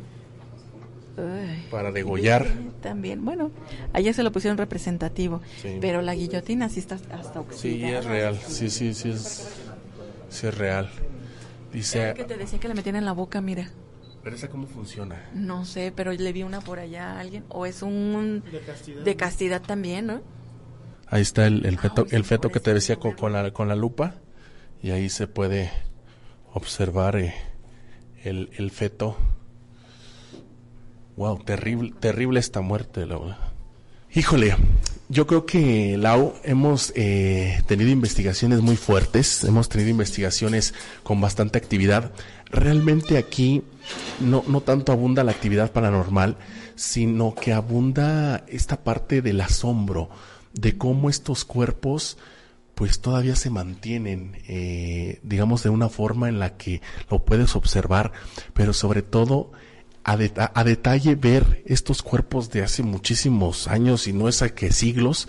Ay. 1.17 1.67
Para 1.71 1.91
degollar. 1.93 2.47
También, 2.81 3.25
bueno, 3.25 3.51
allá 3.93 4.13
se 4.13 4.23
lo 4.23 4.31
pusieron 4.33 4.57
representativo, 4.59 5.41
Sí. 5.63 5.79
pero 5.81 6.03
la 6.03 6.15
guillotina 6.15 6.69
sí 6.69 6.81
está 6.81 6.97
hasta 7.13 7.41
oxidada. 7.41 7.57
Sí, 7.57 7.85
es 7.85 8.05
real. 8.05 8.37
Sí, 8.47 8.69
sí, 8.71 8.95
sí 8.95 9.11
es, 9.11 9.49
sí 10.29 10.47
es 10.49 10.59
real. 10.59 10.91
Dice, 11.73 12.15
que 12.17 12.25
te 12.25 12.37
decía 12.37 12.59
que 12.59 12.67
le 12.69 12.75
metían 12.75 12.97
en 12.97 13.05
la 13.05 13.13
boca, 13.13 13.41
mira. 13.41 13.71
Pero 14.23 14.37
esa 14.37 14.49
cómo 14.49 14.67
funciona. 14.67 15.31
No 15.35 15.65
sé, 15.65 15.93
pero 15.95 16.13
le 16.13 16.33
vi 16.33 16.43
una 16.43 16.61
por 16.61 16.79
allá 16.79 17.13
a 17.13 17.21
alguien. 17.21 17.45
O 17.49 17.67
es 17.67 17.83
un... 17.83 18.43
De 18.51 18.61
castidad. 18.61 19.03
De 19.03 19.17
castidad 19.17 19.63
también, 19.63 20.07
¿no? 20.07 20.21
Ahí 21.07 21.23
está 21.23 21.47
el, 21.47 21.65
el 21.65 21.79
feto, 21.79 22.07
el 22.11 22.25
feto 22.25 22.51
que 22.51 22.61
te 22.61 22.75
decía 22.75 22.97
con, 22.97 23.13
con 23.13 23.33
la, 23.33 23.51
con 23.53 23.69
la 23.69 23.77
lupa 23.77 24.17
y 24.83 24.91
ahí 24.91 25.09
se 25.09 25.27
puede 25.27 25.71
observar 26.53 27.17
eh, 27.17 27.35
el, 28.25 28.51
el 28.57 28.71
feto. 28.71 29.17
Wow, 31.17 31.43
terrible, 31.45 31.95
terrible 31.99 32.41
esta 32.41 32.61
muerte, 32.61 33.07
Lau. 33.07 33.35
Híjole, 34.15 34.55
yo 35.09 35.27
creo 35.27 35.47
que, 35.47 35.97
Lau, 35.97 36.35
hemos 36.45 36.93
eh, 36.95 37.63
tenido 37.67 37.91
investigaciones 37.91 38.61
muy 38.61 38.77
fuertes, 38.77 39.45
hemos 39.45 39.69
tenido 39.69 39.91
investigaciones 39.91 40.75
con 41.03 41.21
bastante 41.21 41.59
actividad. 41.59 42.13
Realmente 42.51 43.17
aquí 43.17 43.63
no, 44.21 44.45
no 44.47 44.61
tanto 44.61 44.93
abunda 44.93 45.25
la 45.25 45.33
actividad 45.33 45.73
paranormal, 45.73 46.37
sino 46.75 47.35
que 47.35 47.53
abunda 47.53 48.45
esta 48.49 48.85
parte 48.85 49.23
del 49.23 49.41
asombro, 49.41 50.11
de 50.53 50.77
cómo 50.77 51.09
estos 51.09 51.45
cuerpos 51.45 52.19
pues 52.75 53.01
todavía 53.01 53.35
se 53.35 53.51
mantienen, 53.51 54.37
eh, 54.47 55.19
digamos, 55.25 55.65
de 55.65 55.69
una 55.69 55.89
forma 55.89 56.29
en 56.29 56.39
la 56.39 56.57
que 56.57 56.81
lo 57.11 57.25
puedes 57.25 57.57
observar, 57.57 58.13
pero 58.55 58.73
sobre 58.73 59.03
todo 59.03 59.51
a, 60.09 60.17
deta- 60.17 60.51
a 60.55 60.65
detalle 60.65 61.15
ver 61.17 61.63
estos 61.67 62.03
cuerpos 62.03 62.51
de 62.51 62.63
hace 62.63 62.83
muchísimos 62.83 63.69
años 63.69 64.07
y 64.09 64.13
no 64.15 64.29
es 64.29 64.41
a 64.43 64.49
que 64.55 64.73
siglos, 64.73 65.29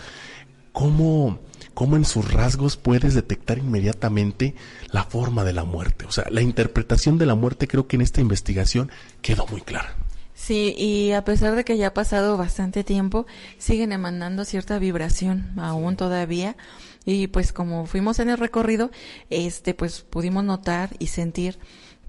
cómo, 0.72 1.40
cómo 1.74 1.98
en 1.98 2.06
sus 2.06 2.32
rasgos 2.32 2.78
puedes 2.78 3.14
detectar 3.14 3.58
inmediatamente 3.58 4.56
la 4.92 5.04
forma 5.04 5.44
de 5.44 5.54
la 5.54 5.66
muerte. 5.66 6.06
O 6.06 6.12
sea, 6.12 6.26
la 6.30 6.42
interpretación 6.42 7.18
de 7.18 7.26
la 7.26 7.36
muerte 7.36 7.68
creo 7.68 7.88
que 7.88 7.98
en 7.98 8.02
esta 8.04 8.22
investigación 8.22 8.90
quedó 9.22 9.46
muy 9.48 9.62
clara. 9.62 9.96
Sí, 10.34 10.74
y 10.78 11.12
a 11.12 11.26
pesar 11.26 11.56
de 11.56 11.66
que 11.66 11.78
ya 11.78 11.88
ha 11.88 11.94
pasado 11.94 12.38
bastante 12.38 12.86
tiempo, 12.86 13.28
siguen 13.58 13.92
emanando 13.92 14.46
cierta 14.46 14.80
vibración 14.80 15.52
aún 15.60 15.98
todavía. 15.98 16.56
Y 17.04 17.28
pues 17.28 17.52
como 17.52 17.86
fuimos 17.86 18.20
en 18.20 18.30
el 18.30 18.38
recorrido, 18.38 18.92
este, 19.30 19.74
pues 19.74 20.00
pudimos 20.02 20.46
notar 20.46 20.92
y 21.00 21.08
sentir 21.08 21.60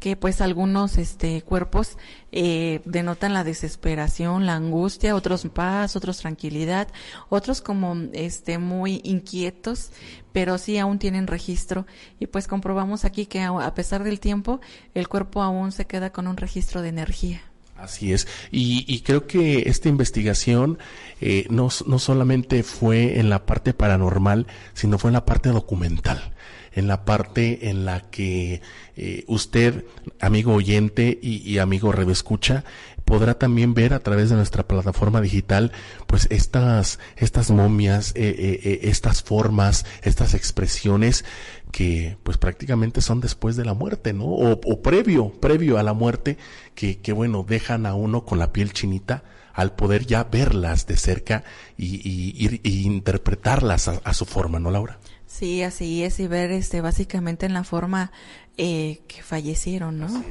que 0.01 0.17
pues 0.17 0.41
algunos 0.41 0.99
este 0.99 1.43
cuerpos 1.43 1.99
eh, 2.33 2.81
denotan 2.85 3.35
la 3.35 3.45
desesperación, 3.45 4.47
la 4.47 4.57
angustia, 4.57 5.15
otros 5.15 5.47
paz, 5.55 5.95
otros 5.95 6.19
tranquilidad, 6.19 6.89
otros 7.29 7.61
como 7.61 7.95
este 8.13 8.59
muy 8.59 9.01
inquietos, 9.05 9.91
pero 10.33 10.59
sí 10.59 10.79
aún 10.79 10.99
tienen 10.99 11.27
registro 11.27 11.87
y 12.19 12.27
pues 12.27 12.49
comprobamos 12.49 13.05
aquí 13.05 13.27
que 13.27 13.43
a 13.43 13.75
pesar 13.75 14.03
del 14.03 14.19
tiempo 14.19 14.61
el 14.95 15.07
cuerpo 15.07 15.43
aún 15.43 15.71
se 15.71 15.87
queda 15.87 16.11
con 16.11 16.27
un 16.27 16.37
registro 16.37 16.83
de 16.83 16.89
energía. 16.89 17.43
Así 17.77 18.13
es. 18.13 18.27
Y, 18.51 18.85
y 18.87 19.01
creo 19.01 19.27
que 19.27 19.69
esta 19.69 19.89
investigación 19.89 20.79
eh, 21.21 21.47
no, 21.51 21.69
no 21.87 21.99
solamente 21.99 22.63
fue 22.63 23.19
en 23.19 23.31
la 23.31 23.47
parte 23.47 23.73
paranormal, 23.73 24.47
sino 24.75 24.99
fue 24.99 25.09
en 25.09 25.15
la 25.15 25.25
parte 25.25 25.49
documental, 25.49 26.35
en 26.73 26.87
la 26.87 27.05
parte 27.05 27.69
en 27.71 27.85
la 27.85 28.11
que 28.11 28.63
eh, 28.97 29.25
usted, 29.27 29.85
amigo 30.21 30.55
oyente 30.55 31.19
y, 31.21 31.37
y 31.49 31.59
amigo 31.59 31.93
escucha, 32.11 32.65
podrá 33.05 33.35
también 33.35 33.75
ver 33.75 33.93
a 33.93 33.99
través 34.01 34.31
de 34.31 34.37
nuestra 34.37 34.69
plataforma 34.69 35.21
digital, 35.21 35.73
pues 36.07 36.29
estas, 36.31 37.01
estas 37.17 37.51
momias, 37.51 38.13
eh, 38.15 38.29
eh, 38.39 38.61
eh, 38.63 38.81
estas 38.85 39.23
formas, 39.25 39.85
estas 40.03 40.35
expresiones 40.35 41.25
que 41.73 42.17
pues 42.23 42.39
prácticamente 42.39 43.01
son 43.01 43.21
después 43.21 43.57
de 43.57 43.65
la 43.65 43.75
muerte, 43.75 44.13
¿no? 44.13 44.27
O, 44.27 44.83
previo, 44.83 45.33
previo 45.41 45.79
a 45.79 45.83
la 45.83 45.93
muerte, 45.93 46.39
que, 46.77 46.99
que 47.01 47.13
bueno, 47.13 47.45
dejan 47.49 47.85
a 47.85 47.95
uno 47.95 48.25
con 48.25 48.39
la 48.39 48.53
piel 48.53 48.73
chinita 48.73 49.25
al 49.55 49.75
poder 49.75 50.07
ya 50.07 50.23
verlas 50.25 50.87
de 50.87 50.97
cerca 50.97 51.43
y- 51.77 52.61
y 52.63 52.83
interpretarlas 52.87 53.89
a, 53.89 54.01
a 54.05 54.15
su 54.15 54.25
forma, 54.25 54.61
¿no, 54.61 54.71
Laura? 54.71 55.01
Sí, 55.41 55.63
así 55.63 56.05
es, 56.05 56.21
y 56.21 56.27
ver 56.27 56.51
este 56.51 56.83
básicamente 56.83 57.47
en 57.47 57.55
la 57.55 57.65
forma 57.65 58.13
eh, 58.59 59.01
que 59.09 59.23
fallecieron, 59.23 59.99
¿no? 59.99 60.23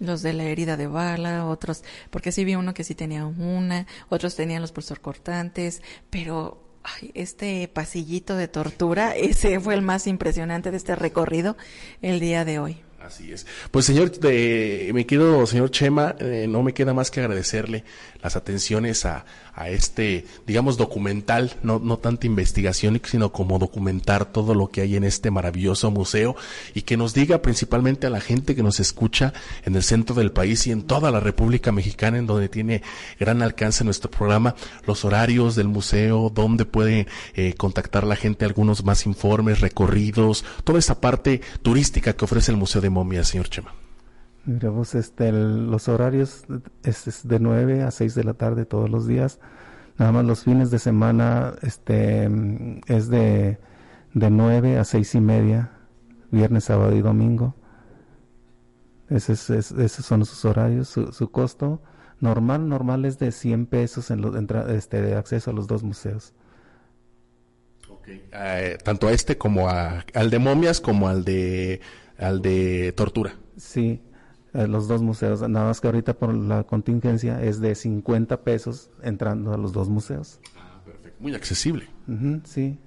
Los 0.00 0.22
de 0.22 0.32
la 0.32 0.44
herida 0.44 0.78
de 0.78 0.86
bala, 0.86 1.44
otros, 1.44 1.84
porque 2.08 2.32
sí 2.32 2.46
vi 2.46 2.54
uno 2.54 2.72
que 2.72 2.82
sí 2.82 2.94
tenía 2.94 3.26
una, 3.26 3.86
otros 4.08 4.36
tenían 4.36 4.62
los 4.62 4.72
pulsor 4.72 5.02
cortantes, 5.02 5.82
pero 6.08 6.64
ay, 6.82 7.10
este 7.12 7.68
pasillito 7.68 8.36
de 8.36 8.48
tortura, 8.48 9.14
ese 9.14 9.60
fue 9.60 9.74
el 9.74 9.82
más 9.82 10.06
impresionante 10.06 10.70
de 10.70 10.78
este 10.78 10.96
recorrido 10.96 11.58
el 12.00 12.18
día 12.18 12.46
de 12.46 12.58
hoy. 12.58 12.84
Así 13.04 13.32
es. 13.32 13.46
Pues 13.70 13.84
señor, 13.84 14.12
eh, 14.22 14.90
mi 14.94 15.04
querido 15.04 15.46
señor 15.46 15.70
Chema, 15.70 16.16
eh, 16.18 16.46
no 16.48 16.62
me 16.62 16.72
queda 16.72 16.94
más 16.94 17.10
que 17.10 17.20
agradecerle 17.20 17.84
las 18.22 18.34
atenciones 18.34 19.04
a, 19.04 19.26
a 19.54 19.68
este, 19.68 20.26
digamos, 20.46 20.76
documental, 20.76 21.52
no, 21.62 21.78
no 21.78 21.98
tanta 21.98 22.26
investigación, 22.26 23.00
sino 23.04 23.30
como 23.32 23.58
documentar 23.58 24.26
todo 24.26 24.54
lo 24.54 24.68
que 24.68 24.80
hay 24.80 24.96
en 24.96 25.04
este 25.04 25.30
maravilloso 25.30 25.90
museo 25.90 26.36
y 26.74 26.82
que 26.82 26.96
nos 26.96 27.14
diga 27.14 27.40
principalmente 27.40 28.06
a 28.06 28.10
la 28.10 28.20
gente 28.20 28.54
que 28.54 28.62
nos 28.62 28.80
escucha 28.80 29.32
en 29.64 29.76
el 29.76 29.82
centro 29.82 30.14
del 30.16 30.32
país 30.32 30.66
y 30.66 30.72
en 30.72 30.82
toda 30.82 31.10
la 31.10 31.20
República 31.20 31.72
Mexicana, 31.72 32.18
en 32.18 32.26
donde 32.26 32.48
tiene 32.48 32.82
gran 33.20 33.42
alcance 33.42 33.84
nuestro 33.84 34.10
programa, 34.10 34.56
los 34.86 35.04
horarios 35.04 35.54
del 35.54 35.68
museo, 35.68 36.30
dónde 36.34 36.64
puede 36.64 37.06
eh, 37.34 37.54
contactar 37.54 38.04
la 38.04 38.16
gente, 38.16 38.44
algunos 38.44 38.84
más 38.84 39.06
informes, 39.06 39.60
recorridos, 39.60 40.44
toda 40.64 40.78
esa 40.78 41.00
parte 41.00 41.40
turística 41.62 42.14
que 42.14 42.24
ofrece 42.24 42.50
el 42.50 42.56
Museo 42.56 42.80
de 42.80 42.90
Momias, 42.90 43.28
señor 43.28 43.48
Chema. 43.48 43.83
Mira, 44.46 44.70
pues 44.70 44.94
este, 44.94 45.28
el- 45.28 45.70
los 45.70 45.88
horarios 45.88 46.44
es, 46.82 47.06
es 47.06 47.26
de 47.26 47.40
9 47.40 47.82
a 47.82 47.90
6 47.90 48.14
de 48.14 48.24
la 48.24 48.34
tarde 48.34 48.66
todos 48.66 48.90
los 48.90 49.06
días. 49.06 49.40
Nada 49.98 50.12
más 50.12 50.24
los 50.24 50.44
fines 50.44 50.70
de 50.70 50.78
semana 50.78 51.54
este, 51.62 52.28
es 52.86 53.08
de, 53.08 53.58
de 54.12 54.30
9 54.30 54.78
a 54.78 54.84
6 54.84 55.14
y 55.14 55.20
media, 55.20 55.72
viernes, 56.30 56.64
sábado 56.64 56.94
y 56.94 57.00
domingo. 57.00 57.54
Ese 59.08 59.32
es- 59.34 59.50
es- 59.50 59.70
esos 59.72 60.04
son 60.04 60.24
sus 60.26 60.44
horarios. 60.44 60.88
Su, 60.88 61.12
su 61.12 61.30
costo 61.30 61.82
normal 62.20 62.68
normal 62.68 63.04
es 63.06 63.18
de 63.18 63.32
100 63.32 63.66
pesos 63.66 64.10
en 64.10 64.20
lo- 64.20 64.36
entra- 64.36 64.70
este, 64.74 65.00
de 65.00 65.14
acceso 65.16 65.50
a 65.50 65.54
los 65.54 65.66
dos 65.66 65.82
museos. 65.82 66.34
Eh, 68.06 68.76
tanto 68.84 69.08
a 69.08 69.12
este 69.12 69.38
como 69.38 69.68
a, 69.70 70.04
al 70.14 70.30
de 70.30 70.38
momias 70.38 70.80
como 70.80 71.08
al 71.08 71.24
de 71.24 71.80
al 72.18 72.42
de 72.42 72.92
tortura. 72.92 73.34
Sí, 73.56 74.02
eh, 74.54 74.66
los 74.66 74.88
dos 74.88 75.02
museos. 75.02 75.40
Nada 75.48 75.66
más 75.66 75.80
que 75.80 75.88
ahorita 75.88 76.14
por 76.14 76.32
la 76.32 76.64
contingencia 76.64 77.42
es 77.42 77.60
de 77.60 77.74
50 77.74 78.42
pesos 78.42 78.90
entrando 79.02 79.52
a 79.52 79.58
los 79.58 79.72
dos 79.72 79.88
museos. 79.88 80.40
Muy 81.20 81.34
accesible. 81.34 81.88
Sí. 82.44 82.78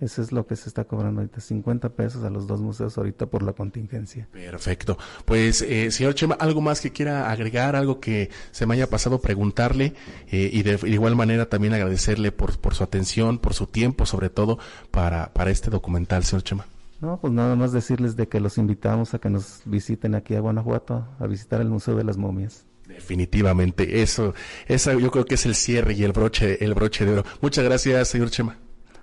Eso 0.00 0.22
es 0.22 0.32
lo 0.32 0.46
que 0.46 0.56
se 0.56 0.68
está 0.68 0.84
cobrando 0.84 1.20
ahorita, 1.20 1.42
50 1.42 1.90
pesos 1.90 2.24
a 2.24 2.30
los 2.30 2.46
dos 2.46 2.62
museos 2.62 2.96
ahorita 2.96 3.26
por 3.26 3.42
la 3.42 3.52
contingencia. 3.52 4.26
Perfecto. 4.32 4.96
Pues, 5.26 5.60
eh, 5.60 5.90
señor 5.90 6.14
Chema, 6.14 6.36
¿algo 6.36 6.62
más 6.62 6.80
que 6.80 6.90
quiera 6.90 7.30
agregar? 7.30 7.76
¿Algo 7.76 8.00
que 8.00 8.30
se 8.50 8.64
me 8.64 8.74
haya 8.74 8.88
pasado 8.88 9.20
preguntarle? 9.20 9.92
Eh, 10.30 10.48
y 10.50 10.62
de, 10.62 10.78
igual 10.88 11.16
manera 11.16 11.50
también 11.50 11.74
agradecerle 11.74 12.32
por, 12.32 12.58
por 12.58 12.74
su 12.74 12.82
atención, 12.82 13.38
por 13.38 13.52
su 13.52 13.66
tiempo, 13.66 14.06
sobre 14.06 14.30
todo 14.30 14.58
para, 14.90 15.34
para 15.34 15.50
este 15.50 15.68
documental, 15.68 16.24
señor 16.24 16.44
Chema. 16.44 16.66
No, 17.00 17.18
pues 17.18 17.32
nada 17.32 17.56
más 17.56 17.72
decirles 17.72 18.16
de 18.16 18.28
que 18.28 18.40
los 18.40 18.58
invitamos 18.58 19.14
a 19.14 19.18
que 19.18 19.30
nos 19.30 19.62
visiten 19.64 20.14
aquí 20.14 20.34
a 20.34 20.40
Guanajuato, 20.40 21.08
a 21.18 21.26
visitar 21.26 21.60
el 21.60 21.68
Museo 21.68 21.96
de 21.96 22.04
las 22.04 22.18
Momias. 22.18 22.66
Definitivamente, 22.86 24.02
eso, 24.02 24.34
eso 24.66 24.98
yo 24.98 25.10
creo 25.10 25.24
que 25.24 25.36
es 25.36 25.46
el 25.46 25.54
cierre 25.54 25.94
y 25.94 26.02
el 26.02 26.12
broche, 26.12 26.62
el 26.62 26.74
broche 26.74 27.06
de 27.06 27.12
oro. 27.12 27.24
Muchas 27.40 27.64
gracias, 27.64 28.08
señor 28.08 28.30
Chema. 28.30 28.58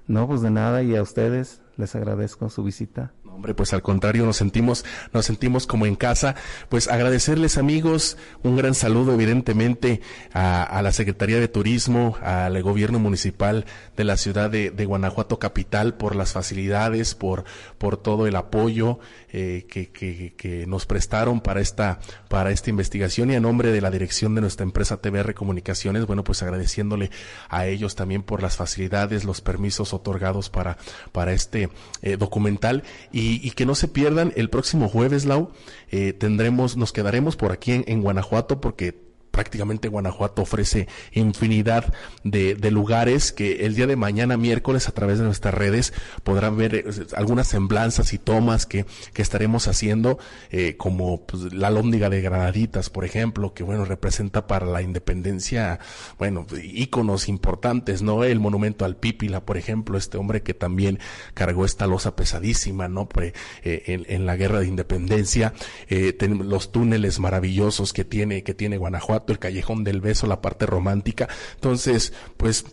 No, 0.06 0.28
pues 0.28 0.42
de 0.42 0.52
nada 0.52 0.84
y 0.84 0.96
a 0.96 1.02
ustedes 1.02 1.62
les 1.78 1.96
agradezco 1.96 2.50
su 2.50 2.64
visita. 2.64 3.14
Hombre, 3.38 3.54
pues 3.54 3.72
al 3.72 3.84
contrario, 3.84 4.26
nos 4.26 4.38
sentimos, 4.38 4.84
nos 5.14 5.28
sentimos 5.28 5.68
como 5.68 5.86
en 5.86 5.96
casa. 5.96 6.34
Pues 6.70 6.88
agradecerles 6.88 7.60
amigos, 7.60 8.18
un 8.42 8.58
gran 8.58 8.74
saludo 8.74 9.14
evidentemente 9.14 10.02
a, 10.34 10.82
la 10.82 10.92
Secretaría 10.92 11.40
de 11.40 11.48
Turismo, 11.48 12.18
al 12.24 12.60
gobierno 12.64 12.98
municipal 12.98 13.66
de 13.96 14.04
la 14.06 14.18
ciudad 14.18 14.50
de, 14.50 14.86
Guanajuato 14.88 15.38
Capital 15.38 15.94
por 15.98 16.16
las 16.16 16.32
facilidades, 16.32 17.14
por, 17.14 17.44
por 17.78 17.98
todo 17.98 18.26
el 18.26 18.36
apoyo 18.36 18.98
eh, 19.32 19.68
que, 19.70 19.92
que, 19.92 20.66
nos 20.66 20.88
prestaron 20.88 21.40
para 21.40 21.62
esta, 21.62 22.00
para 22.30 22.50
esta 22.50 22.72
investigación 22.72 23.30
y 23.30 23.36
a 23.36 23.40
nombre 23.40 23.72
de 23.72 23.82
la 23.82 23.92
dirección 23.92 24.34
de 24.34 24.42
nuestra 24.42 24.64
empresa 24.64 24.98
TVR 24.98 25.36
Comunicaciones, 25.36 26.08
bueno, 26.08 26.24
pues 26.24 26.42
agradeciéndole 26.42 27.12
a 27.50 27.68
ellos 27.68 27.94
también 27.94 28.24
por 28.24 28.42
las 28.42 28.56
facilidades, 28.56 29.26
los 29.26 29.42
permisos 29.42 29.94
otorgados 29.94 30.50
para, 30.50 30.78
para 31.12 31.34
este 31.34 31.70
eh, 32.02 32.18
documental 32.18 32.84
y 33.12 33.27
y, 33.36 33.52
que 33.52 33.66
no 33.66 33.76
se 33.76 33.88
pierdan 33.88 34.34
el 34.36 34.50
próximo 34.50 34.90
jueves, 34.90 35.26
Lau, 35.26 35.52
eh, 35.90 36.14
tendremos, 36.14 36.78
nos 36.78 36.94
quedaremos 36.94 37.36
por 37.36 37.52
aquí 37.52 37.74
en, 37.74 37.84
en 37.88 38.02
Guanajuato 38.02 38.62
porque 38.62 39.07
prácticamente 39.38 39.88
Guanajuato 39.88 40.42
ofrece 40.42 40.88
infinidad 41.12 41.94
de, 42.24 42.58
lugares 42.72 43.32
que 43.32 43.68
el 43.68 43.76
día 43.76 43.86
de 43.86 43.96
mañana, 43.96 44.36
miércoles, 44.36 44.90
a 44.90 44.94
través 44.94 45.20
de 45.20 45.26
nuestras 45.26 45.54
redes, 45.54 45.94
podrán 46.24 46.58
ver 46.58 46.74
eh, 46.74 46.86
algunas 47.16 47.48
semblanzas 47.48 48.14
y 48.14 48.18
tomas 48.18 48.66
que, 48.66 48.88
que 49.14 49.22
estaremos 49.22 49.68
haciendo, 49.68 50.18
eh, 50.50 50.76
como 50.76 51.22
pues, 51.28 51.54
la 51.54 51.70
lóndiga 51.70 52.10
de 52.10 52.22
Granaditas, 52.22 52.90
por 52.90 53.06
ejemplo, 53.06 53.54
que 53.54 53.62
bueno, 53.62 53.86
representa 53.86 54.48
para 54.48 54.66
la 54.66 54.82
independencia, 54.82 55.80
bueno, 56.18 56.48
íconos 56.64 57.30
importantes, 57.30 58.02
¿no? 58.02 58.24
El 58.24 58.40
monumento 58.40 58.86
al 58.86 58.96
Pípila, 58.96 59.46
por 59.46 59.58
ejemplo, 59.58 60.00
este 60.00 60.18
hombre 60.18 60.42
que 60.42 60.56
también 60.56 60.98
cargó 61.36 61.64
esta 61.64 61.86
losa 61.86 62.16
pesadísima, 62.16 62.88
¿no? 62.88 63.08
Eh, 63.64 63.84
en, 63.86 64.26
la 64.26 64.36
guerra 64.36 64.62
de 64.62 64.68
independencia, 64.68 65.54
los 66.20 66.72
túneles 66.72 67.20
maravillosos 67.20 67.94
que 67.94 68.04
tiene, 68.04 68.42
que 68.42 68.56
tiene 68.56 68.78
Guanajuato, 68.78 69.27
el 69.34 69.40
Callejón 69.40 69.84
del 69.84 70.02
Beso, 70.02 70.28
la 70.28 70.42
parte 70.42 70.66
romántica. 70.66 71.28
Entonces, 71.56 72.14
pues 72.38 72.66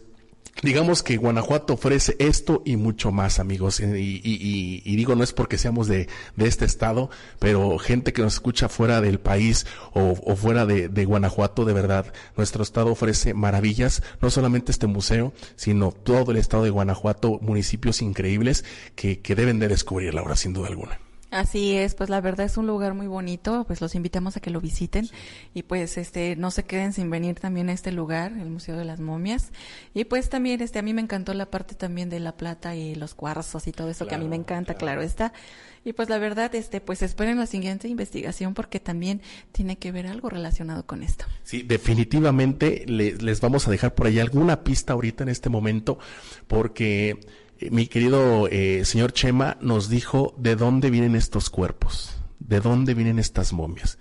digamos 0.62 1.02
que 1.02 1.16
Guanajuato 1.16 1.74
ofrece 1.74 2.16
esto 2.18 2.62
y 2.64 2.76
mucho 2.76 3.12
más, 3.12 3.38
amigos. 3.38 3.80
Y, 3.80 4.96
digo, 4.96 5.14
no 5.14 5.24
es 5.24 5.32
porque 5.32 5.58
seamos 5.58 5.88
de, 5.88 6.08
este 6.38 6.64
estado, 6.64 7.10
pero 7.38 7.78
gente 7.78 8.12
que 8.12 8.22
nos 8.22 8.34
escucha 8.34 8.68
fuera 8.68 9.00
del 9.00 9.18
país 9.20 9.66
o, 9.92 10.36
fuera 10.36 10.66
de, 10.66 11.04
Guanajuato, 11.04 11.64
de 11.64 11.72
verdad, 11.72 12.12
nuestro 12.36 12.62
estado 12.62 12.92
ofrece 12.92 13.34
maravillas, 13.34 14.02
no 14.20 14.30
solamente 14.30 14.72
este 14.72 14.86
museo, 14.86 15.32
sino 15.56 15.92
todo 15.92 16.32
el 16.32 16.38
estado 16.38 16.64
de 16.64 16.70
Guanajuato, 16.70 17.38
municipios 17.40 18.02
increíbles 18.02 18.64
que, 18.94 19.20
que 19.20 19.34
deben 19.34 19.58
de 19.58 19.68
descubrir, 19.68 20.14
Laura, 20.14 20.36
sin 20.36 20.52
duda 20.52 20.68
alguna. 20.68 21.03
Así 21.34 21.76
es, 21.76 21.96
pues 21.96 22.10
la 22.10 22.20
verdad 22.20 22.46
es 22.46 22.56
un 22.56 22.68
lugar 22.68 22.94
muy 22.94 23.08
bonito, 23.08 23.64
pues 23.66 23.80
los 23.80 23.96
invitamos 23.96 24.36
a 24.36 24.40
que 24.40 24.50
lo 24.50 24.60
visiten 24.60 25.08
y 25.52 25.64
pues 25.64 25.98
este 25.98 26.36
no 26.36 26.52
se 26.52 26.62
queden 26.62 26.92
sin 26.92 27.10
venir 27.10 27.40
también 27.40 27.68
a 27.70 27.72
este 27.72 27.90
lugar, 27.90 28.30
el 28.32 28.50
Museo 28.50 28.76
de 28.76 28.84
las 28.84 29.00
Momias. 29.00 29.50
Y 29.94 30.04
pues 30.04 30.28
también 30.28 30.60
este 30.60 30.78
a 30.78 30.82
mí 30.82 30.94
me 30.94 31.02
encantó 31.02 31.34
la 31.34 31.50
parte 31.50 31.74
también 31.74 32.08
de 32.08 32.20
la 32.20 32.36
plata 32.36 32.76
y 32.76 32.94
los 32.94 33.14
cuarzos 33.14 33.66
y 33.66 33.72
todo 33.72 33.90
eso 33.90 34.06
que 34.06 34.14
a 34.14 34.18
mí 34.18 34.28
me 34.28 34.36
encanta, 34.36 34.74
claro. 34.74 35.02
está. 35.02 35.32
Y 35.84 35.92
pues 35.92 36.08
la 36.08 36.18
verdad 36.18 36.54
este 36.54 36.80
pues 36.80 37.02
esperen 37.02 37.36
la 37.36 37.46
siguiente 37.46 37.88
investigación 37.88 38.54
porque 38.54 38.78
también 38.78 39.20
tiene 39.50 39.76
que 39.76 39.90
ver 39.90 40.06
algo 40.06 40.30
relacionado 40.30 40.86
con 40.86 41.02
esto. 41.02 41.24
Sí, 41.42 41.62
definitivamente 41.62 42.84
les 42.86 43.40
vamos 43.40 43.66
a 43.66 43.72
dejar 43.72 43.96
por 43.96 44.06
ahí 44.06 44.20
alguna 44.20 44.62
pista 44.62 44.92
ahorita 44.92 45.24
en 45.24 45.30
este 45.30 45.48
momento 45.48 45.98
porque 46.46 47.18
mi 47.70 47.86
querido 47.86 48.48
eh, 48.48 48.84
señor 48.84 49.12
Chema 49.12 49.56
nos 49.60 49.88
dijo 49.88 50.34
de 50.38 50.56
dónde 50.56 50.90
vienen 50.90 51.14
estos 51.14 51.50
cuerpos, 51.50 52.14
de 52.40 52.60
dónde 52.60 52.94
vienen 52.94 53.18
estas 53.18 53.52
momias. 53.52 53.98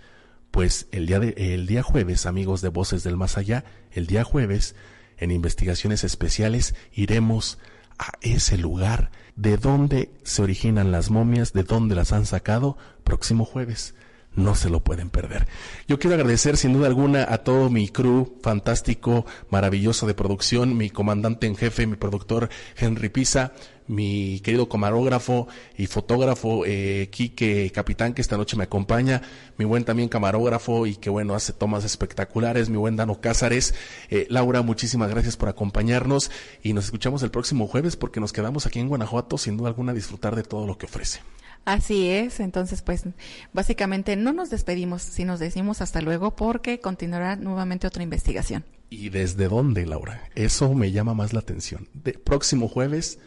Pues 0.52 0.88
el 0.92 1.08
día, 1.08 1.20
de, 1.20 1.34
el 1.54 1.66
día 1.66 1.82
jueves, 1.82 2.26
amigos 2.26 2.62
de 2.62 2.70
Voces 2.70 3.04
del 3.04 3.18
Más 3.18 3.38
Allá, 3.38 3.64
el 3.92 4.06
día 4.06 4.24
jueves, 4.24 4.76
en 5.18 5.32
investigaciones 5.32 6.04
especiales, 6.04 6.76
iremos 6.92 7.58
a 7.98 8.12
ese 8.22 8.58
lugar. 8.58 9.12
De 9.36 9.58
dónde 9.58 10.12
se 10.24 10.44
originan 10.44 10.92
las 10.92 11.10
momias, 11.10 11.54
de 11.54 11.64
dónde 11.64 11.96
las 11.96 12.12
han 12.12 12.28
sacado, 12.28 12.78
próximo 13.04 13.46
jueves 13.46 13.96
no 14.36 14.56
se 14.56 14.70
lo 14.70 14.84
pueden 14.84 15.10
perder. 15.10 15.48
Yo 15.88 16.00
quiero 16.00 16.16
agradecer 16.16 16.58
sin 16.58 16.74
duda 16.74 16.88
alguna 16.88 17.26
a 17.30 17.40
todo 17.40 17.70
mi 17.70 17.90
crew 17.90 18.38
fantástico, 18.42 19.26
maravilloso 19.50 20.08
de 20.08 20.14
producción, 20.14 20.76
mi 20.78 20.90
comandante 20.90 21.48
en 21.48 21.56
jefe, 21.56 21.88
mi 21.88 21.96
productor 21.96 22.50
Henry 22.78 23.10
Pisa, 23.10 23.54
mi 23.88 24.40
querido 24.40 24.70
camarógrafo 24.70 25.48
y 25.78 25.88
fotógrafo 25.88 26.64
eh, 26.66 27.10
Quique 27.12 27.72
Capitán 27.74 28.14
que 28.14 28.22
esta 28.22 28.38
noche 28.38 28.56
me 28.56 28.64
acompaña, 28.64 29.22
mi 29.58 29.66
buen 29.66 29.84
también 29.84 30.10
camarógrafo 30.10 30.88
y 30.88 30.96
que 30.96 31.10
bueno 31.10 31.36
hace 31.36 31.54
tomas 31.54 31.84
espectaculares, 31.84 32.70
mi 32.70 32.78
buen 32.78 32.96
Dano 32.96 33.20
Cázares. 33.20 33.74
Eh, 34.10 34.26
Laura, 34.30 34.62
muchísimas 34.62 35.10
gracias 35.10 35.38
por 35.38 35.50
acompañarnos 35.50 36.32
y 36.62 36.74
nos 36.74 36.86
escuchamos 36.86 37.24
el 37.24 37.32
próximo 37.32 37.68
jueves 37.68 37.96
porque 37.96 38.20
nos 38.20 38.34
quedamos 38.34 38.66
aquí 38.66 38.80
en 38.80 38.88
Guanajuato 38.88 39.38
sin 39.38 39.58
duda 39.58 39.70
alguna 39.70 39.92
a 39.92 39.96
disfrutar 39.96 40.36
de 40.36 40.44
todo 40.44 40.66
lo 40.66 40.78
que 40.78 40.86
ofrece. 40.86 41.20
Así 41.66 42.10
es, 42.10 42.40
entonces 42.42 42.82
pues 42.82 43.06
básicamente 43.54 44.16
no 44.18 44.34
nos 44.34 44.50
despedimos, 44.50 45.02
si 45.02 45.24
nos 45.24 45.40
decimos 45.40 45.82
hasta 45.82 46.02
luego 46.02 46.36
porque 46.36 46.80
continuará 46.80 47.38
nuevamente 47.38 47.88
otra 47.88 48.04
investigación. 48.04 48.66
¿Y 48.90 49.10
desde 49.10 49.48
dónde, 49.48 49.86
Laura? 49.86 50.30
Eso 50.36 50.74
me 50.74 50.92
llama 50.92 51.14
más 51.14 51.34
la 51.34 51.40
atención. 51.40 51.88
De, 51.94 52.14
próximo 52.14 52.68
jueves, 52.68 53.18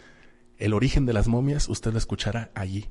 el 0.59 0.75
origen 0.75 1.07
de 1.07 1.15
las 1.15 1.29
momias, 1.29 1.69
usted 1.69 1.93
lo 1.93 1.99
escuchará 1.99 2.51
allí, 2.55 2.89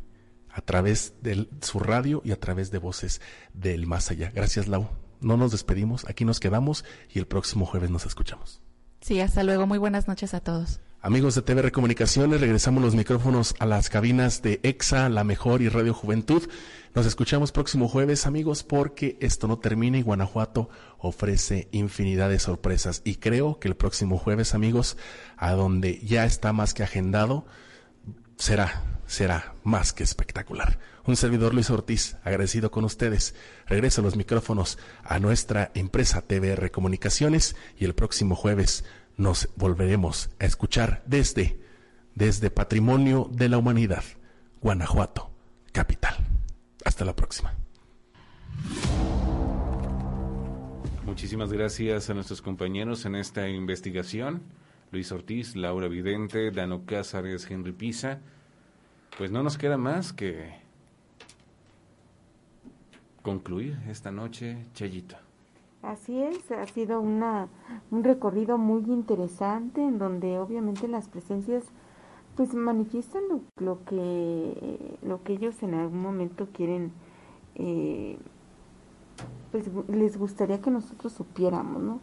a 0.49 0.61
través 0.61 1.13
de 1.21 1.47
su 1.61 1.79
radio 1.79 2.21
y 2.25 2.31
a 2.31 2.39
través 2.39 2.71
de 2.71 2.79
voces 2.79 3.21
del 3.53 3.85
más 3.85 4.09
allá. 4.09 4.31
Gracias, 4.33 4.67
Lau. 4.67 4.89
No 5.21 5.37
nos 5.37 5.51
despedimos, 5.51 6.05
aquí 6.09 6.25
nos 6.25 6.39
quedamos 6.39 6.85
y 7.13 7.19
el 7.19 7.27
próximo 7.27 7.65
jueves 7.65 7.89
nos 7.89 8.05
escuchamos. 8.05 8.61
Sí, 9.01 9.19
hasta 9.19 9.43
luego. 9.43 9.67
Muy 9.67 9.77
buenas 9.77 10.07
noches 10.07 10.33
a 10.33 10.39
todos. 10.39 10.79
Amigos 11.05 11.35
de 11.35 11.43
TVR 11.43 11.71
Comunicaciones, 11.71 12.41
regresamos 12.41 12.81
los 12.81 12.95
micrófonos 12.95 13.53
a 13.59 13.67
las 13.67 13.91
cabinas 13.91 14.41
de 14.41 14.59
EXA, 14.63 15.07
La 15.07 15.23
Mejor 15.23 15.61
y 15.61 15.69
Radio 15.69 15.93
Juventud. 15.93 16.49
Nos 16.95 17.05
escuchamos 17.05 17.51
próximo 17.51 17.87
jueves, 17.87 18.25
amigos, 18.25 18.63
porque 18.63 19.15
esto 19.21 19.47
no 19.47 19.59
termina 19.59 19.99
y 19.99 20.01
Guanajuato 20.01 20.67
ofrece 20.97 21.67
infinidad 21.71 22.31
de 22.31 22.39
sorpresas. 22.39 23.03
Y 23.05 23.17
creo 23.17 23.59
que 23.59 23.67
el 23.67 23.75
próximo 23.75 24.17
jueves, 24.17 24.55
amigos, 24.55 24.97
a 25.37 25.51
donde 25.51 25.99
ya 25.99 26.25
está 26.25 26.53
más 26.53 26.73
que 26.73 26.81
agendado, 26.81 27.45
será, 28.35 28.81
será 29.05 29.53
más 29.63 29.93
que 29.93 30.03
espectacular. 30.03 30.79
Un 31.05 31.17
servidor 31.17 31.53
Luis 31.53 31.69
Ortiz, 31.69 32.17
agradecido 32.23 32.71
con 32.71 32.83
ustedes. 32.83 33.35
Regreso 33.67 34.01
los 34.01 34.15
micrófonos 34.15 34.79
a 35.03 35.19
nuestra 35.19 35.69
empresa 35.75 36.21
TVR 36.21 36.71
Comunicaciones 36.71 37.55
y 37.77 37.85
el 37.85 37.93
próximo 37.93 38.35
jueves 38.35 38.83
nos 39.17 39.49
volveremos 39.55 40.29
a 40.39 40.45
escuchar 40.45 41.03
desde, 41.05 41.59
desde 42.13 42.49
Patrimonio 42.49 43.29
de 43.31 43.49
la 43.49 43.57
Humanidad, 43.57 44.03
Guanajuato, 44.61 45.31
capital. 45.71 46.15
Hasta 46.83 47.05
la 47.05 47.15
próxima. 47.15 47.53
Muchísimas 51.05 51.51
gracias 51.51 52.09
a 52.09 52.13
nuestros 52.13 52.41
compañeros 52.41 53.05
en 53.05 53.15
esta 53.15 53.47
investigación. 53.47 54.41
Luis 54.91 55.11
Ortiz, 55.11 55.55
Laura 55.55 55.87
Vidente, 55.87 56.51
Dano 56.51 56.85
Cázares, 56.85 57.49
Henry 57.49 57.71
Pisa. 57.71 58.19
Pues 59.17 59.31
no 59.31 59.43
nos 59.43 59.57
queda 59.57 59.77
más 59.77 60.13
que 60.13 60.53
concluir 63.21 63.77
esta 63.87 64.11
noche, 64.11 64.65
Chayito. 64.73 65.24
Así 65.85 66.19
es, 66.19 66.51
ha 66.51 66.65
sido 66.65 66.99
una, 66.99 67.47
un 67.91 68.03
recorrido 68.03 68.57
muy 68.57 68.81
interesante 68.91 69.81
en 69.81 69.99
donde 69.99 70.39
obviamente 70.39 70.87
las 70.87 71.07
presencias 71.07 71.63
pues 72.35 72.53
manifiestan 72.55 73.21
lo, 73.57 73.85
que 73.85 74.97
lo 75.03 75.23
que 75.23 75.33
ellos 75.33 75.61
en 75.61 75.75
algún 75.75 76.01
momento 76.01 76.47
quieren 76.51 76.91
eh, 77.53 78.17
pues 79.51 79.69
les 79.87 80.17
gustaría 80.17 80.59
que 80.59 80.71
nosotros 80.71 81.13
supiéramos, 81.13 81.81
¿no? 81.81 81.99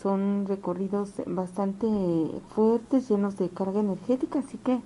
Son 0.00 0.46
recorridos 0.46 1.12
bastante 1.26 1.86
fuertes, 2.54 3.08
llenos 3.08 3.36
de 3.36 3.48
carga 3.50 3.80
energética, 3.80 4.40
así 4.40 4.58
que 4.58 4.80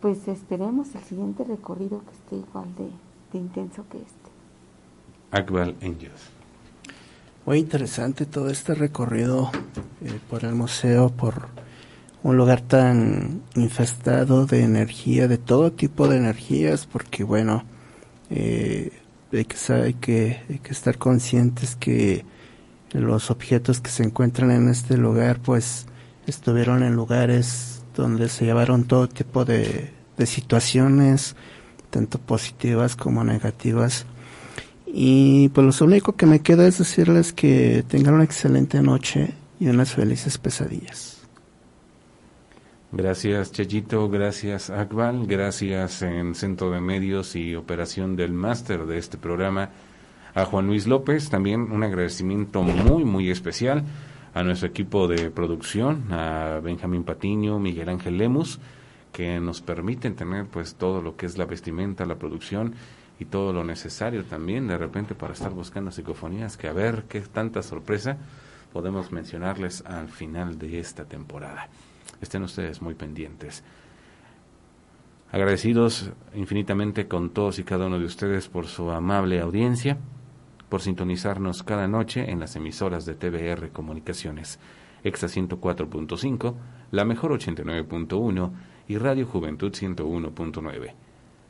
pues 0.00 0.26
esperemos 0.28 0.94
el 0.94 1.02
siguiente 1.02 1.44
recorrido 1.44 2.00
que 2.04 2.12
esté 2.12 2.36
igual 2.36 2.74
de, 2.74 2.90
de 3.32 3.38
intenso 3.38 3.84
que 3.90 3.98
este. 3.98 4.30
Akbal 5.30 5.76
Angels. 5.82 6.33
Muy 7.46 7.58
interesante 7.58 8.24
todo 8.24 8.48
este 8.48 8.74
recorrido 8.74 9.50
eh, 10.02 10.18
por 10.30 10.46
el 10.46 10.54
museo, 10.54 11.10
por 11.10 11.48
un 12.22 12.38
lugar 12.38 12.62
tan 12.62 13.42
infestado 13.54 14.46
de 14.46 14.62
energía, 14.62 15.28
de 15.28 15.36
todo 15.36 15.70
tipo 15.70 16.08
de 16.08 16.16
energías, 16.16 16.86
porque 16.86 17.22
bueno, 17.22 17.64
eh, 18.30 18.92
hay, 19.30 19.44
que, 19.44 19.72
hay, 19.74 19.92
que, 19.92 20.42
hay 20.48 20.58
que 20.58 20.72
estar 20.72 20.96
conscientes 20.96 21.76
que 21.76 22.24
los 22.92 23.30
objetos 23.30 23.78
que 23.78 23.90
se 23.90 24.04
encuentran 24.04 24.50
en 24.50 24.70
este 24.70 24.96
lugar 24.96 25.38
pues 25.40 25.84
estuvieron 26.26 26.82
en 26.82 26.96
lugares 26.96 27.82
donde 27.94 28.30
se 28.30 28.46
llevaron 28.46 28.84
todo 28.84 29.06
tipo 29.06 29.44
de, 29.44 29.92
de 30.16 30.26
situaciones, 30.26 31.36
tanto 31.90 32.18
positivas 32.18 32.96
como 32.96 33.22
negativas. 33.22 34.06
Y 34.96 35.48
pues 35.48 35.80
lo 35.80 35.86
único 35.88 36.14
que 36.14 36.24
me 36.24 36.38
queda 36.38 36.68
es 36.68 36.78
decirles 36.78 37.32
que 37.32 37.84
tengan 37.88 38.14
una 38.14 38.22
excelente 38.22 38.80
noche 38.80 39.34
y 39.58 39.66
unas 39.66 39.92
felices 39.92 40.38
pesadillas. 40.38 41.26
Gracias 42.92 43.50
Chayito, 43.50 44.08
gracias 44.08 44.70
Akbal, 44.70 45.26
gracias 45.26 46.02
en 46.02 46.36
Centro 46.36 46.70
de 46.70 46.80
Medios 46.80 47.34
y 47.34 47.56
Operación 47.56 48.14
del 48.14 48.32
Máster 48.32 48.86
de 48.86 48.98
este 48.98 49.18
programa 49.18 49.70
a 50.32 50.44
Juan 50.44 50.68
Luis 50.68 50.86
López, 50.86 51.28
también 51.28 51.72
un 51.72 51.82
agradecimiento 51.82 52.62
muy 52.62 53.04
muy 53.04 53.32
especial 53.32 53.82
a 54.32 54.44
nuestro 54.44 54.68
equipo 54.68 55.08
de 55.08 55.28
producción, 55.32 56.12
a 56.12 56.60
Benjamín 56.62 57.02
Patiño, 57.02 57.58
Miguel 57.58 57.88
Ángel 57.88 58.16
Lemus, 58.16 58.60
que 59.10 59.40
nos 59.40 59.60
permiten 59.60 60.14
tener 60.14 60.46
pues 60.46 60.76
todo 60.76 61.02
lo 61.02 61.16
que 61.16 61.26
es 61.26 61.36
la 61.36 61.46
vestimenta, 61.46 62.06
la 62.06 62.14
producción 62.14 62.76
y 63.24 63.26
todo 63.26 63.52
lo 63.52 63.64
necesario 63.64 64.24
también 64.24 64.68
de 64.68 64.78
repente 64.78 65.14
para 65.14 65.32
estar 65.32 65.52
buscando 65.52 65.90
psicofonías 65.90 66.56
que 66.56 66.68
a 66.68 66.72
ver 66.72 67.04
qué 67.08 67.20
tanta 67.20 67.62
sorpresa 67.62 68.16
podemos 68.72 69.12
mencionarles 69.12 69.84
al 69.86 70.08
final 70.08 70.58
de 70.58 70.78
esta 70.78 71.04
temporada 71.04 71.68
estén 72.20 72.42
ustedes 72.42 72.82
muy 72.82 72.94
pendientes. 72.94 73.62
Agradecidos 75.30 76.10
infinitamente 76.34 77.08
con 77.08 77.30
todos 77.30 77.58
y 77.58 77.64
cada 77.64 77.86
uno 77.86 77.98
de 77.98 78.04
ustedes 78.04 78.48
por 78.48 78.66
su 78.66 78.90
amable 78.90 79.40
audiencia, 79.40 79.98
por 80.68 80.80
sintonizarnos 80.80 81.62
cada 81.62 81.88
noche 81.88 82.30
en 82.30 82.40
las 82.40 82.56
emisoras 82.56 83.04
de 83.04 83.14
TBR 83.14 83.70
Comunicaciones, 83.70 84.58
Exa 85.02 85.26
104.5, 85.26 86.54
La 86.90 87.04
Mejor 87.04 87.32
89.1 87.32 88.50
y 88.88 88.98
Radio 88.98 89.26
Juventud 89.26 89.72
101.9. 89.72 90.94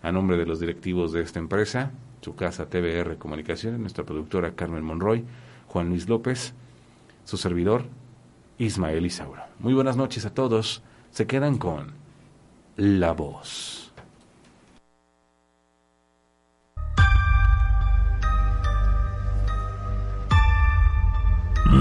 A 0.04 0.12
nombre 0.12 0.36
de 0.36 0.44
los 0.44 0.60
directivos 0.60 1.12
de 1.12 1.22
esta 1.22 1.38
empresa, 1.38 1.90
su 2.20 2.36
casa 2.36 2.68
TBR 2.68 3.16
Comunicaciones, 3.16 3.80
nuestra 3.80 4.04
productora 4.04 4.54
Carmen 4.54 4.84
Monroy, 4.84 5.24
Juan 5.68 5.88
Luis 5.88 6.10
López, 6.10 6.52
su 7.24 7.38
servidor 7.38 7.86
Ismael 8.58 9.06
Isauro. 9.06 9.42
Muy 9.60 9.72
buenas 9.72 9.96
noches 9.96 10.26
a 10.26 10.34
todos. 10.34 10.82
Se 11.10 11.26
quedan 11.26 11.56
con 11.56 11.92
La 12.76 13.12
Voz. 13.12 13.94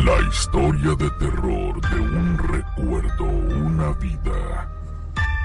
La 0.05 0.29
historia 0.29 0.95
de 0.95 1.09
terror 1.19 1.81
de 1.89 1.99
un 1.99 2.37
recuerdo, 2.37 3.25
una 3.25 3.91
vida. 3.95 4.72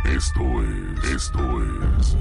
Esto 0.05 0.63
es, 0.63 1.05
esto 1.13 1.63
es... 1.63 2.17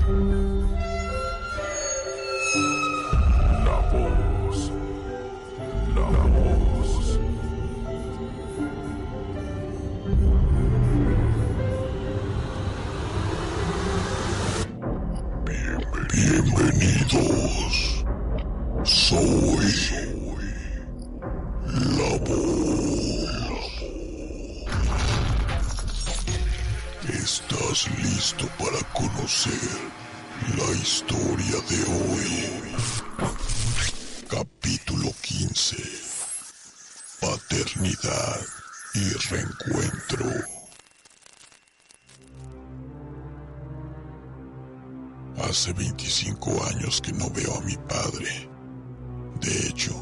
listo 28.28 28.48
para 28.58 28.80
conocer 28.94 29.54
la 30.58 30.70
historia 30.76 31.62
de 31.70 31.80
hoy? 31.94 32.32
Capítulo 34.28 35.14
15. 35.22 35.78
Paternidad 37.22 38.42
y 38.96 39.10
reencuentro. 39.30 40.26
Hace 45.50 45.72
25 45.72 46.66
años 46.66 47.02
que 47.02 47.14
no 47.14 47.30
veo 47.30 47.56
a 47.56 47.62
mi 47.62 47.78
padre. 47.78 48.50
De 49.40 49.68
hecho, 49.70 49.94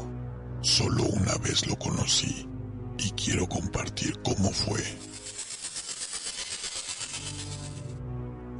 solo 0.62 1.04
una 1.04 1.36
vez 1.36 1.64
lo 1.68 1.78
conocí 1.78 2.48
y 2.98 3.10
quiero 3.12 3.46
compartir 3.48 4.20
cómo 4.22 4.50
fue. 4.50 4.82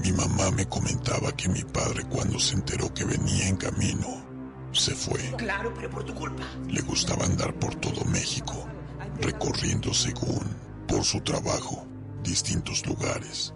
Mi 0.06 0.12
mamá 0.12 0.52
me 0.52 0.64
comentaba 0.66 1.32
que 1.32 1.48
mi 1.48 1.64
padre 1.64 2.04
cuando 2.04 2.38
se 2.38 2.54
enteró 2.54 2.94
que 2.94 3.04
venía 3.04 3.48
en 3.48 3.56
camino, 3.56 4.06
se 4.70 4.94
fue. 4.94 5.18
Claro, 5.36 5.74
pero 5.74 5.90
por 5.90 6.04
tu 6.04 6.14
culpa. 6.14 6.44
Le 6.68 6.80
gustaba 6.82 7.24
andar 7.24 7.52
por 7.54 7.74
todo 7.74 8.04
México, 8.04 8.54
recorriendo 9.20 9.92
según, 9.92 10.46
por 10.86 11.02
su 11.02 11.20
trabajo, 11.22 11.88
distintos 12.22 12.86
lugares. 12.86 13.52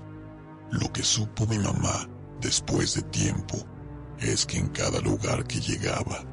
Lo 0.72 0.92
que 0.92 1.04
supo 1.04 1.46
mi 1.46 1.56
mamá 1.56 2.08
después 2.40 2.94
de 2.94 3.02
tiempo 3.02 3.56
es 4.18 4.44
que 4.44 4.58
en 4.58 4.70
cada 4.70 4.98
lugar 4.98 5.46
que 5.46 5.60
llegaba 5.60 6.24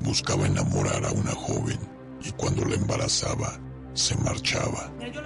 buscaba 0.00 0.46
enamorar 0.46 1.04
a 1.04 1.12
una 1.12 1.32
joven 1.32 1.78
y 2.24 2.30
cuando 2.30 2.64
la 2.64 2.76
embarazaba 2.76 3.60
se 3.92 4.16
marchaba. 4.16 4.90
Yo 5.12 5.20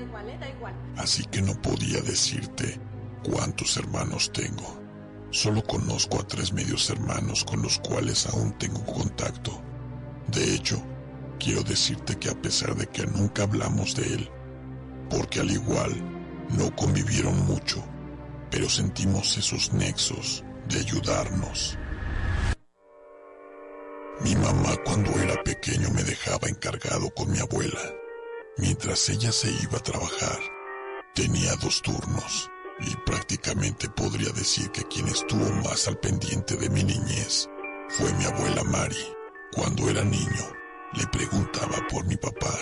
¿eh? 0.00 0.74
Así 0.96 1.24
que 1.24 1.42
no 1.42 1.60
podía 1.60 2.00
decirte 2.02 2.80
cuántos 3.22 3.76
hermanos 3.76 4.32
tengo. 4.32 4.80
Solo 5.30 5.62
conozco 5.62 6.20
a 6.20 6.26
tres 6.26 6.52
medios 6.52 6.90
hermanos 6.90 7.44
con 7.44 7.62
los 7.62 7.78
cuales 7.78 8.26
aún 8.26 8.52
tengo 8.58 8.84
contacto. 8.84 9.62
De 10.28 10.54
hecho, 10.54 10.82
quiero 11.38 11.62
decirte 11.62 12.16
que 12.18 12.30
a 12.30 12.40
pesar 12.40 12.74
de 12.74 12.86
que 12.86 13.06
nunca 13.06 13.44
hablamos 13.44 13.94
de 13.94 14.14
él, 14.14 14.30
porque 15.08 15.40
al 15.40 15.50
igual 15.50 15.92
no 16.50 16.74
convivieron 16.74 17.46
mucho, 17.46 17.82
pero 18.50 18.68
sentimos 18.68 19.36
esos 19.38 19.72
nexos 19.72 20.44
de 20.68 20.80
ayudarnos. 20.80 21.78
Mi 24.22 24.34
mamá 24.34 24.76
cuando 24.84 25.10
era 25.12 25.42
pequeño 25.42 25.90
me 25.90 26.02
dejaba 26.02 26.48
encargado 26.48 27.08
con 27.14 27.30
mi 27.30 27.38
abuela. 27.38 27.99
Mientras 28.58 29.08
ella 29.08 29.32
se 29.32 29.50
iba 29.62 29.78
a 29.78 29.82
trabajar, 29.82 30.38
tenía 31.14 31.54
dos 31.56 31.80
turnos 31.82 32.50
y 32.80 32.96
prácticamente 33.06 33.88
podría 33.88 34.30
decir 34.32 34.70
que 34.70 34.84
quien 34.84 35.08
estuvo 35.08 35.48
más 35.64 35.86
al 35.88 35.98
pendiente 35.98 36.56
de 36.56 36.68
mi 36.68 36.82
niñez 36.82 37.48
fue 37.88 38.12
mi 38.14 38.24
abuela 38.24 38.64
Mari. 38.64 39.16
Cuando 39.52 39.88
era 39.88 40.04
niño, 40.04 40.52
le 40.94 41.06
preguntaba 41.06 41.86
por 41.90 42.04
mi 42.06 42.16
papá 42.16 42.54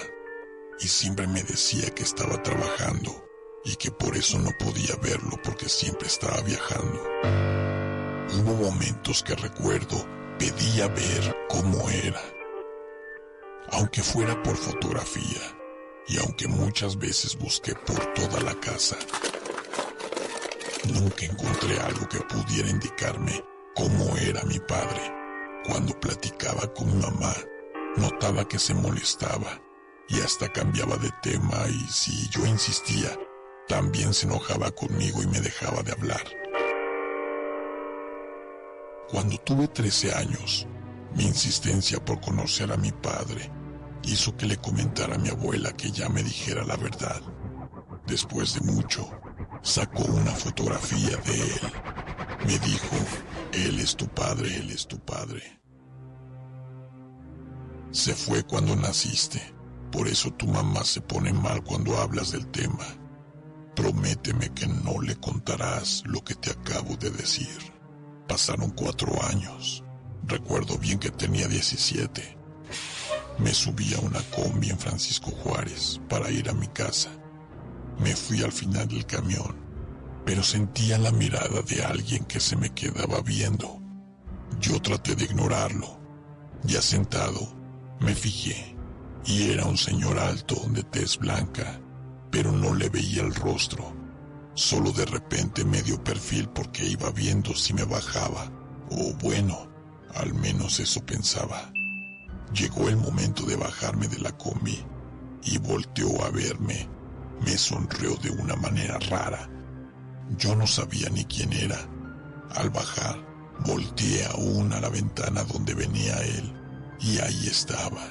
y 0.78 0.88
siempre 0.88 1.26
me 1.26 1.42
decía 1.42 1.90
que 1.94 2.02
estaba 2.02 2.42
trabajando 2.42 3.24
y 3.64 3.76
que 3.76 3.90
por 3.90 4.16
eso 4.16 4.38
no 4.38 4.50
podía 4.58 4.94
verlo 5.02 5.38
porque 5.42 5.68
siempre 5.68 6.06
estaba 6.06 6.40
viajando. 6.42 7.02
Hubo 8.38 8.54
momentos 8.54 9.22
que 9.22 9.34
recuerdo 9.34 10.06
pedía 10.38 10.86
ver 10.88 11.36
cómo 11.48 11.88
era, 11.90 12.22
aunque 13.72 14.02
fuera 14.02 14.40
por 14.42 14.56
fotografía 14.56 15.57
y 16.08 16.18
aunque 16.18 16.48
muchas 16.48 16.98
veces 16.98 17.36
busqué 17.36 17.74
por 17.74 17.98
toda 18.14 18.40
la 18.40 18.54
casa. 18.60 18.96
Nunca 20.92 21.26
encontré 21.26 21.78
algo 21.80 22.08
que 22.08 22.20
pudiera 22.20 22.68
indicarme 22.70 23.44
cómo 23.74 24.16
era 24.16 24.42
mi 24.44 24.58
padre. 24.58 25.14
Cuando 25.66 25.98
platicaba 26.00 26.72
con 26.72 26.86
mi 26.86 27.02
mamá, 27.02 27.34
notaba 27.96 28.48
que 28.48 28.58
se 28.58 28.72
molestaba 28.74 29.60
y 30.08 30.20
hasta 30.20 30.50
cambiaba 30.50 30.96
de 30.96 31.10
tema 31.22 31.66
y 31.68 31.86
si 31.92 32.28
yo 32.30 32.46
insistía, 32.46 33.10
también 33.66 34.14
se 34.14 34.26
enojaba 34.26 34.70
conmigo 34.70 35.22
y 35.22 35.26
me 35.26 35.40
dejaba 35.40 35.82
de 35.82 35.92
hablar. 35.92 36.24
Cuando 39.10 39.36
tuve 39.38 39.68
13 39.68 40.14
años, 40.14 40.66
mi 41.14 41.24
insistencia 41.24 42.02
por 42.02 42.20
conocer 42.20 42.72
a 42.72 42.76
mi 42.76 42.92
padre 42.92 43.50
hizo 44.08 44.36
que 44.36 44.46
le 44.46 44.56
comentara 44.56 45.14
a 45.14 45.18
mi 45.18 45.28
abuela 45.28 45.72
que 45.72 45.90
ya 45.90 46.08
me 46.08 46.22
dijera 46.22 46.64
la 46.64 46.76
verdad. 46.76 47.20
Después 48.06 48.54
de 48.54 48.60
mucho, 48.60 49.08
Sacó 49.62 50.04
una 50.04 50.30
fotografía 50.32 51.16
de 51.16 51.34
él. 51.34 51.72
Me 52.46 52.58
dijo, 52.58 52.96
él 53.52 53.78
es 53.80 53.96
tu 53.96 54.06
padre, 54.08 54.56
él 54.56 54.70
es 54.70 54.86
tu 54.86 54.98
padre. 55.00 55.42
Se 57.90 58.14
fue 58.14 58.44
cuando 58.44 58.76
naciste. 58.76 59.54
Por 59.90 60.06
eso 60.06 60.30
tu 60.32 60.46
mamá 60.46 60.84
se 60.84 61.00
pone 61.00 61.32
mal 61.32 61.64
cuando 61.64 61.96
hablas 61.98 62.32
del 62.32 62.46
tema. 62.48 62.84
Prométeme 63.74 64.50
que 64.50 64.66
no 64.66 65.00
le 65.00 65.16
contarás 65.16 66.02
lo 66.06 66.22
que 66.22 66.34
te 66.34 66.50
acabo 66.50 66.96
de 66.96 67.10
decir. 67.10 67.58
Pasaron 68.28 68.70
cuatro 68.70 69.12
años. 69.24 69.82
Recuerdo 70.24 70.78
bien 70.78 70.98
que 70.98 71.10
tenía 71.10 71.48
17. 71.48 72.37
Me 73.38 73.54
subí 73.54 73.94
a 73.94 74.00
una 74.00 74.20
combi 74.34 74.70
en 74.70 74.78
Francisco 74.78 75.30
Juárez 75.30 76.00
para 76.08 76.30
ir 76.30 76.48
a 76.50 76.54
mi 76.54 76.66
casa. 76.68 77.10
Me 78.00 78.16
fui 78.16 78.42
al 78.42 78.52
final 78.52 78.88
del 78.88 79.06
camión, 79.06 79.56
pero 80.24 80.42
sentía 80.42 80.98
la 80.98 81.12
mirada 81.12 81.62
de 81.62 81.84
alguien 81.84 82.24
que 82.24 82.40
se 82.40 82.56
me 82.56 82.70
quedaba 82.70 83.20
viendo. 83.22 83.80
Yo 84.60 84.80
traté 84.82 85.14
de 85.14 85.24
ignorarlo. 85.24 85.98
Ya 86.64 86.82
sentado, 86.82 87.54
me 88.00 88.14
fijé 88.14 88.76
y 89.24 89.50
era 89.50 89.66
un 89.66 89.76
señor 89.76 90.18
alto 90.18 90.56
de 90.70 90.82
tez 90.82 91.18
blanca, 91.18 91.80
pero 92.30 92.50
no 92.50 92.74
le 92.74 92.88
veía 92.88 93.22
el 93.22 93.34
rostro. 93.34 93.94
Solo 94.54 94.90
de 94.90 95.04
repente 95.04 95.64
medio 95.64 96.02
perfil 96.02 96.48
porque 96.48 96.84
iba 96.84 97.10
viendo 97.10 97.54
si 97.54 97.72
me 97.72 97.84
bajaba, 97.84 98.50
o 98.90 99.14
bueno, 99.22 99.70
al 100.14 100.34
menos 100.34 100.80
eso 100.80 101.04
pensaba. 101.04 101.70
Llegó 102.52 102.88
el 102.88 102.96
momento 102.96 103.44
de 103.44 103.56
bajarme 103.56 104.08
de 104.08 104.18
la 104.18 104.32
combi 104.36 104.78
y 105.44 105.58
volteó 105.58 106.24
a 106.24 106.30
verme. 106.30 106.88
Me 107.44 107.56
sonrió 107.56 108.16
de 108.16 108.30
una 108.30 108.56
manera 108.56 108.98
rara. 109.10 109.48
Yo 110.36 110.56
no 110.56 110.66
sabía 110.66 111.08
ni 111.10 111.24
quién 111.24 111.52
era. 111.52 111.78
Al 112.54 112.70
bajar, 112.70 113.16
volteé 113.64 114.24
aún 114.26 114.72
a 114.72 114.80
la 114.80 114.88
ventana 114.88 115.44
donde 115.44 115.74
venía 115.74 116.16
él 116.18 116.54
y 117.00 117.18
ahí 117.20 117.46
estaba, 117.46 118.02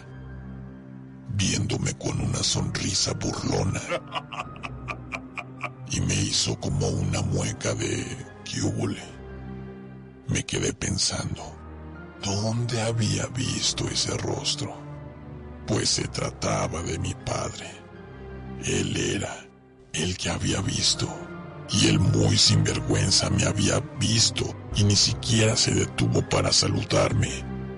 viéndome 1.36 1.94
con 1.98 2.22
una 2.22 2.42
sonrisa 2.44 3.14
burlona. 3.14 3.82
Y 5.90 6.02
me 6.02 6.16
hizo 6.16 6.60
como 6.60 6.88
una 6.88 7.22
mueca 7.22 7.74
de 7.74 8.06
húbole. 8.64 9.02
Me 10.28 10.46
quedé 10.46 10.74
pensando, 10.74 11.57
¿dónde 12.24 12.82
había 12.82 13.26
visto 13.28 13.88
ese 13.88 14.16
rostro? 14.18 14.76
Pues 15.66 15.90
se 15.90 16.08
trataba 16.08 16.82
de 16.84 16.98
mi 17.00 17.14
padre. 17.14 17.70
Él 18.64 18.96
era 18.98 19.48
el 19.94 20.18
que 20.18 20.30
había 20.30 20.62
visto. 20.62 21.08
Y 21.70 21.88
él 21.88 22.00
muy 22.00 22.38
sinvergüenza 22.38 23.30
me 23.30 23.44
había 23.44 23.80
visto 24.00 24.56
y 24.76 24.86
ni 24.86 24.96
siquiera 24.96 25.58
se 25.58 25.74
detuvo 25.74 26.22
para 26.30 26.54
saludarme 26.54 27.30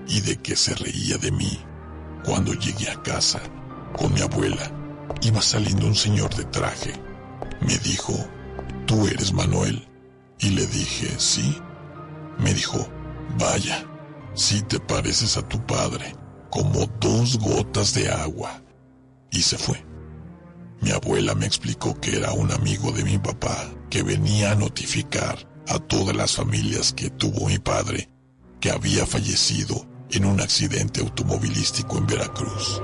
y 0.06 0.20
de 0.20 0.36
que 0.36 0.54
se 0.54 0.74
reía 0.74 1.18
de 1.18 1.32
mí. 1.32 1.58
Cuando 2.24 2.52
llegué 2.54 2.88
a 2.90 3.02
casa, 3.02 3.40
con 3.96 4.14
mi 4.14 4.20
abuela, 4.20 4.70
iba 5.22 5.42
saliendo 5.42 5.86
un 5.86 5.96
señor 5.96 6.34
de 6.34 6.44
traje. 6.44 6.92
Me 7.60 7.76
dijo, 7.78 8.14
¿tú 8.86 9.06
eres 9.08 9.32
Manuel? 9.32 9.88
Y 10.38 10.50
le 10.50 10.66
dije, 10.66 11.12
sí. 11.18 11.58
Me 12.38 12.54
dijo, 12.54 12.88
vaya, 13.38 13.84
si 14.34 14.62
te 14.62 14.80
pareces 14.80 15.36
a 15.36 15.48
tu 15.48 15.64
padre, 15.66 16.14
como 16.50 16.86
dos 17.00 17.38
gotas 17.38 17.94
de 17.94 18.08
agua. 18.08 18.62
Y 19.30 19.42
se 19.42 19.58
fue. 19.58 19.84
Mi 20.80 20.90
abuela 20.90 21.34
me 21.34 21.46
explicó 21.46 21.94
que 22.00 22.16
era 22.16 22.32
un 22.32 22.50
amigo 22.52 22.90
de 22.92 23.04
mi 23.04 23.18
papá 23.18 23.70
que 23.90 24.02
venía 24.02 24.52
a 24.52 24.54
notificar 24.54 25.38
a 25.68 25.78
todas 25.78 26.16
las 26.16 26.34
familias 26.34 26.92
que 26.92 27.10
tuvo 27.10 27.46
mi 27.46 27.58
padre 27.58 28.08
que 28.60 28.70
había 28.70 29.06
fallecido 29.06 29.86
en 30.10 30.24
un 30.24 30.40
accidente 30.40 31.00
automovilístico 31.00 31.98
en 31.98 32.06
Veracruz. 32.06 32.82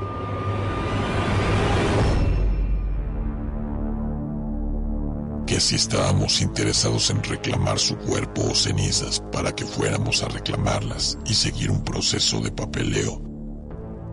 Que 5.46 5.60
si 5.60 5.76
estábamos 5.76 6.42
interesados 6.42 7.10
en 7.10 7.22
reclamar 7.22 7.78
su 7.78 7.96
cuerpo 7.96 8.42
o 8.50 8.54
cenizas 8.54 9.22
para 9.32 9.54
que 9.54 9.64
fuéramos 9.64 10.22
a 10.22 10.28
reclamarlas 10.28 11.18
y 11.24 11.34
seguir 11.34 11.70
un 11.70 11.84
proceso 11.84 12.40
de 12.40 12.50
papeleo, 12.50 13.22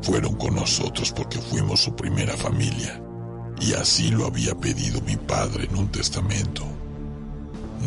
fueron 0.04 0.36
con 0.36 0.56
nosotros 0.56 1.12
porque 1.12 1.40
fuimos 1.40 1.82
su 1.82 1.96
primera 1.96 2.38
familia 2.38 3.02
y 3.60 3.74
así 3.74 4.12
lo 4.12 4.26
había 4.26 4.54
pedido 4.56 5.02
mi 5.02 5.16
padre 5.16 5.66
en 5.72 5.78
un 5.78 5.88
testamento. 5.92 6.64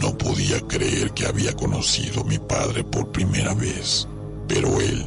No 0.01 0.17
podía 0.17 0.61
creer 0.67 1.13
que 1.13 1.27
había 1.27 1.55
conocido 1.55 2.23
a 2.23 2.25
mi 2.25 2.39
padre 2.39 2.85
por 2.85 3.13
primera 3.13 3.55
vez, 3.55 4.09
pero 4.49 4.81
él 4.81 5.05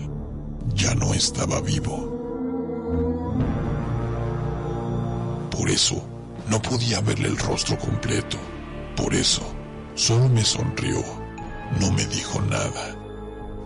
ya 0.75 0.93
no 0.95 1.13
estaba 1.13 1.61
vivo. 1.61 2.15
Por 5.51 5.69
eso, 5.69 6.01
no 6.49 6.61
podía 6.61 6.99
verle 7.01 7.27
el 7.27 7.37
rostro 7.37 7.77
completo. 7.77 8.37
Por 8.95 9.13
eso, 9.13 9.41
solo 9.95 10.29
me 10.29 10.43
sonrió. 10.43 11.03
No 11.79 11.91
me 11.91 12.05
dijo 12.07 12.41
nada. 12.41 12.95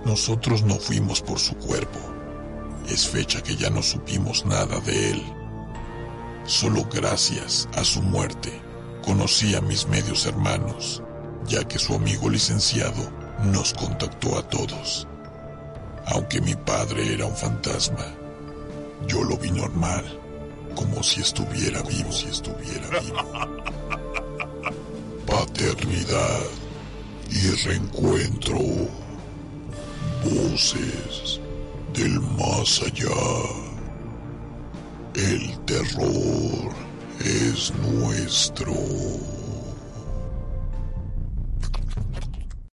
Nosotros 0.06 0.64
no 0.64 0.76
fuimos 0.76 1.22
por 1.22 1.40
su 1.40 1.56
cuerpo. 1.56 2.00
Es 2.90 3.08
fecha 3.08 3.42
que 3.42 3.56
ya 3.56 3.70
no 3.70 3.82
supimos 3.82 4.46
nada 4.46 4.80
de 4.82 5.12
él. 5.12 5.24
Solo 6.46 6.84
gracias 6.92 7.70
a 7.76 7.86
su 7.86 8.02
muerte 8.02 8.62
conocí 9.06 9.56
a 9.56 9.62
mis 9.62 9.88
medios 9.88 10.26
hermanos, 10.26 11.02
ya 11.46 11.64
que 11.66 11.80
su 11.80 11.94
amigo 11.94 12.30
licenciado 12.30 13.12
nos 13.44 13.74
contactó 13.74 14.38
a 14.38 14.48
todos. 14.48 15.08
Aunque 16.08 16.42
mi 16.42 16.56
padre 16.56 17.14
era 17.14 17.26
un 17.26 17.36
fantasma, 17.36 18.06
yo 19.08 19.24
lo 19.24 19.38
vi 19.38 19.52
normal, 19.52 20.20
como 20.76 21.02
si 21.04 21.22
estuviera 21.22 21.82
vivo, 21.84 22.12
si 22.12 22.28
estuviera 22.28 23.00
vivo. 23.00 23.18
Paternidad 25.26 26.42
y 27.30 27.50
reencuentro. 27.66 28.60
Voces 30.24 31.40
del 31.94 32.20
más 32.20 32.82
allá. 32.82 33.10
El 35.16 35.60
terror 35.66 36.74
es 37.20 37.72
nuestro. 37.76 38.74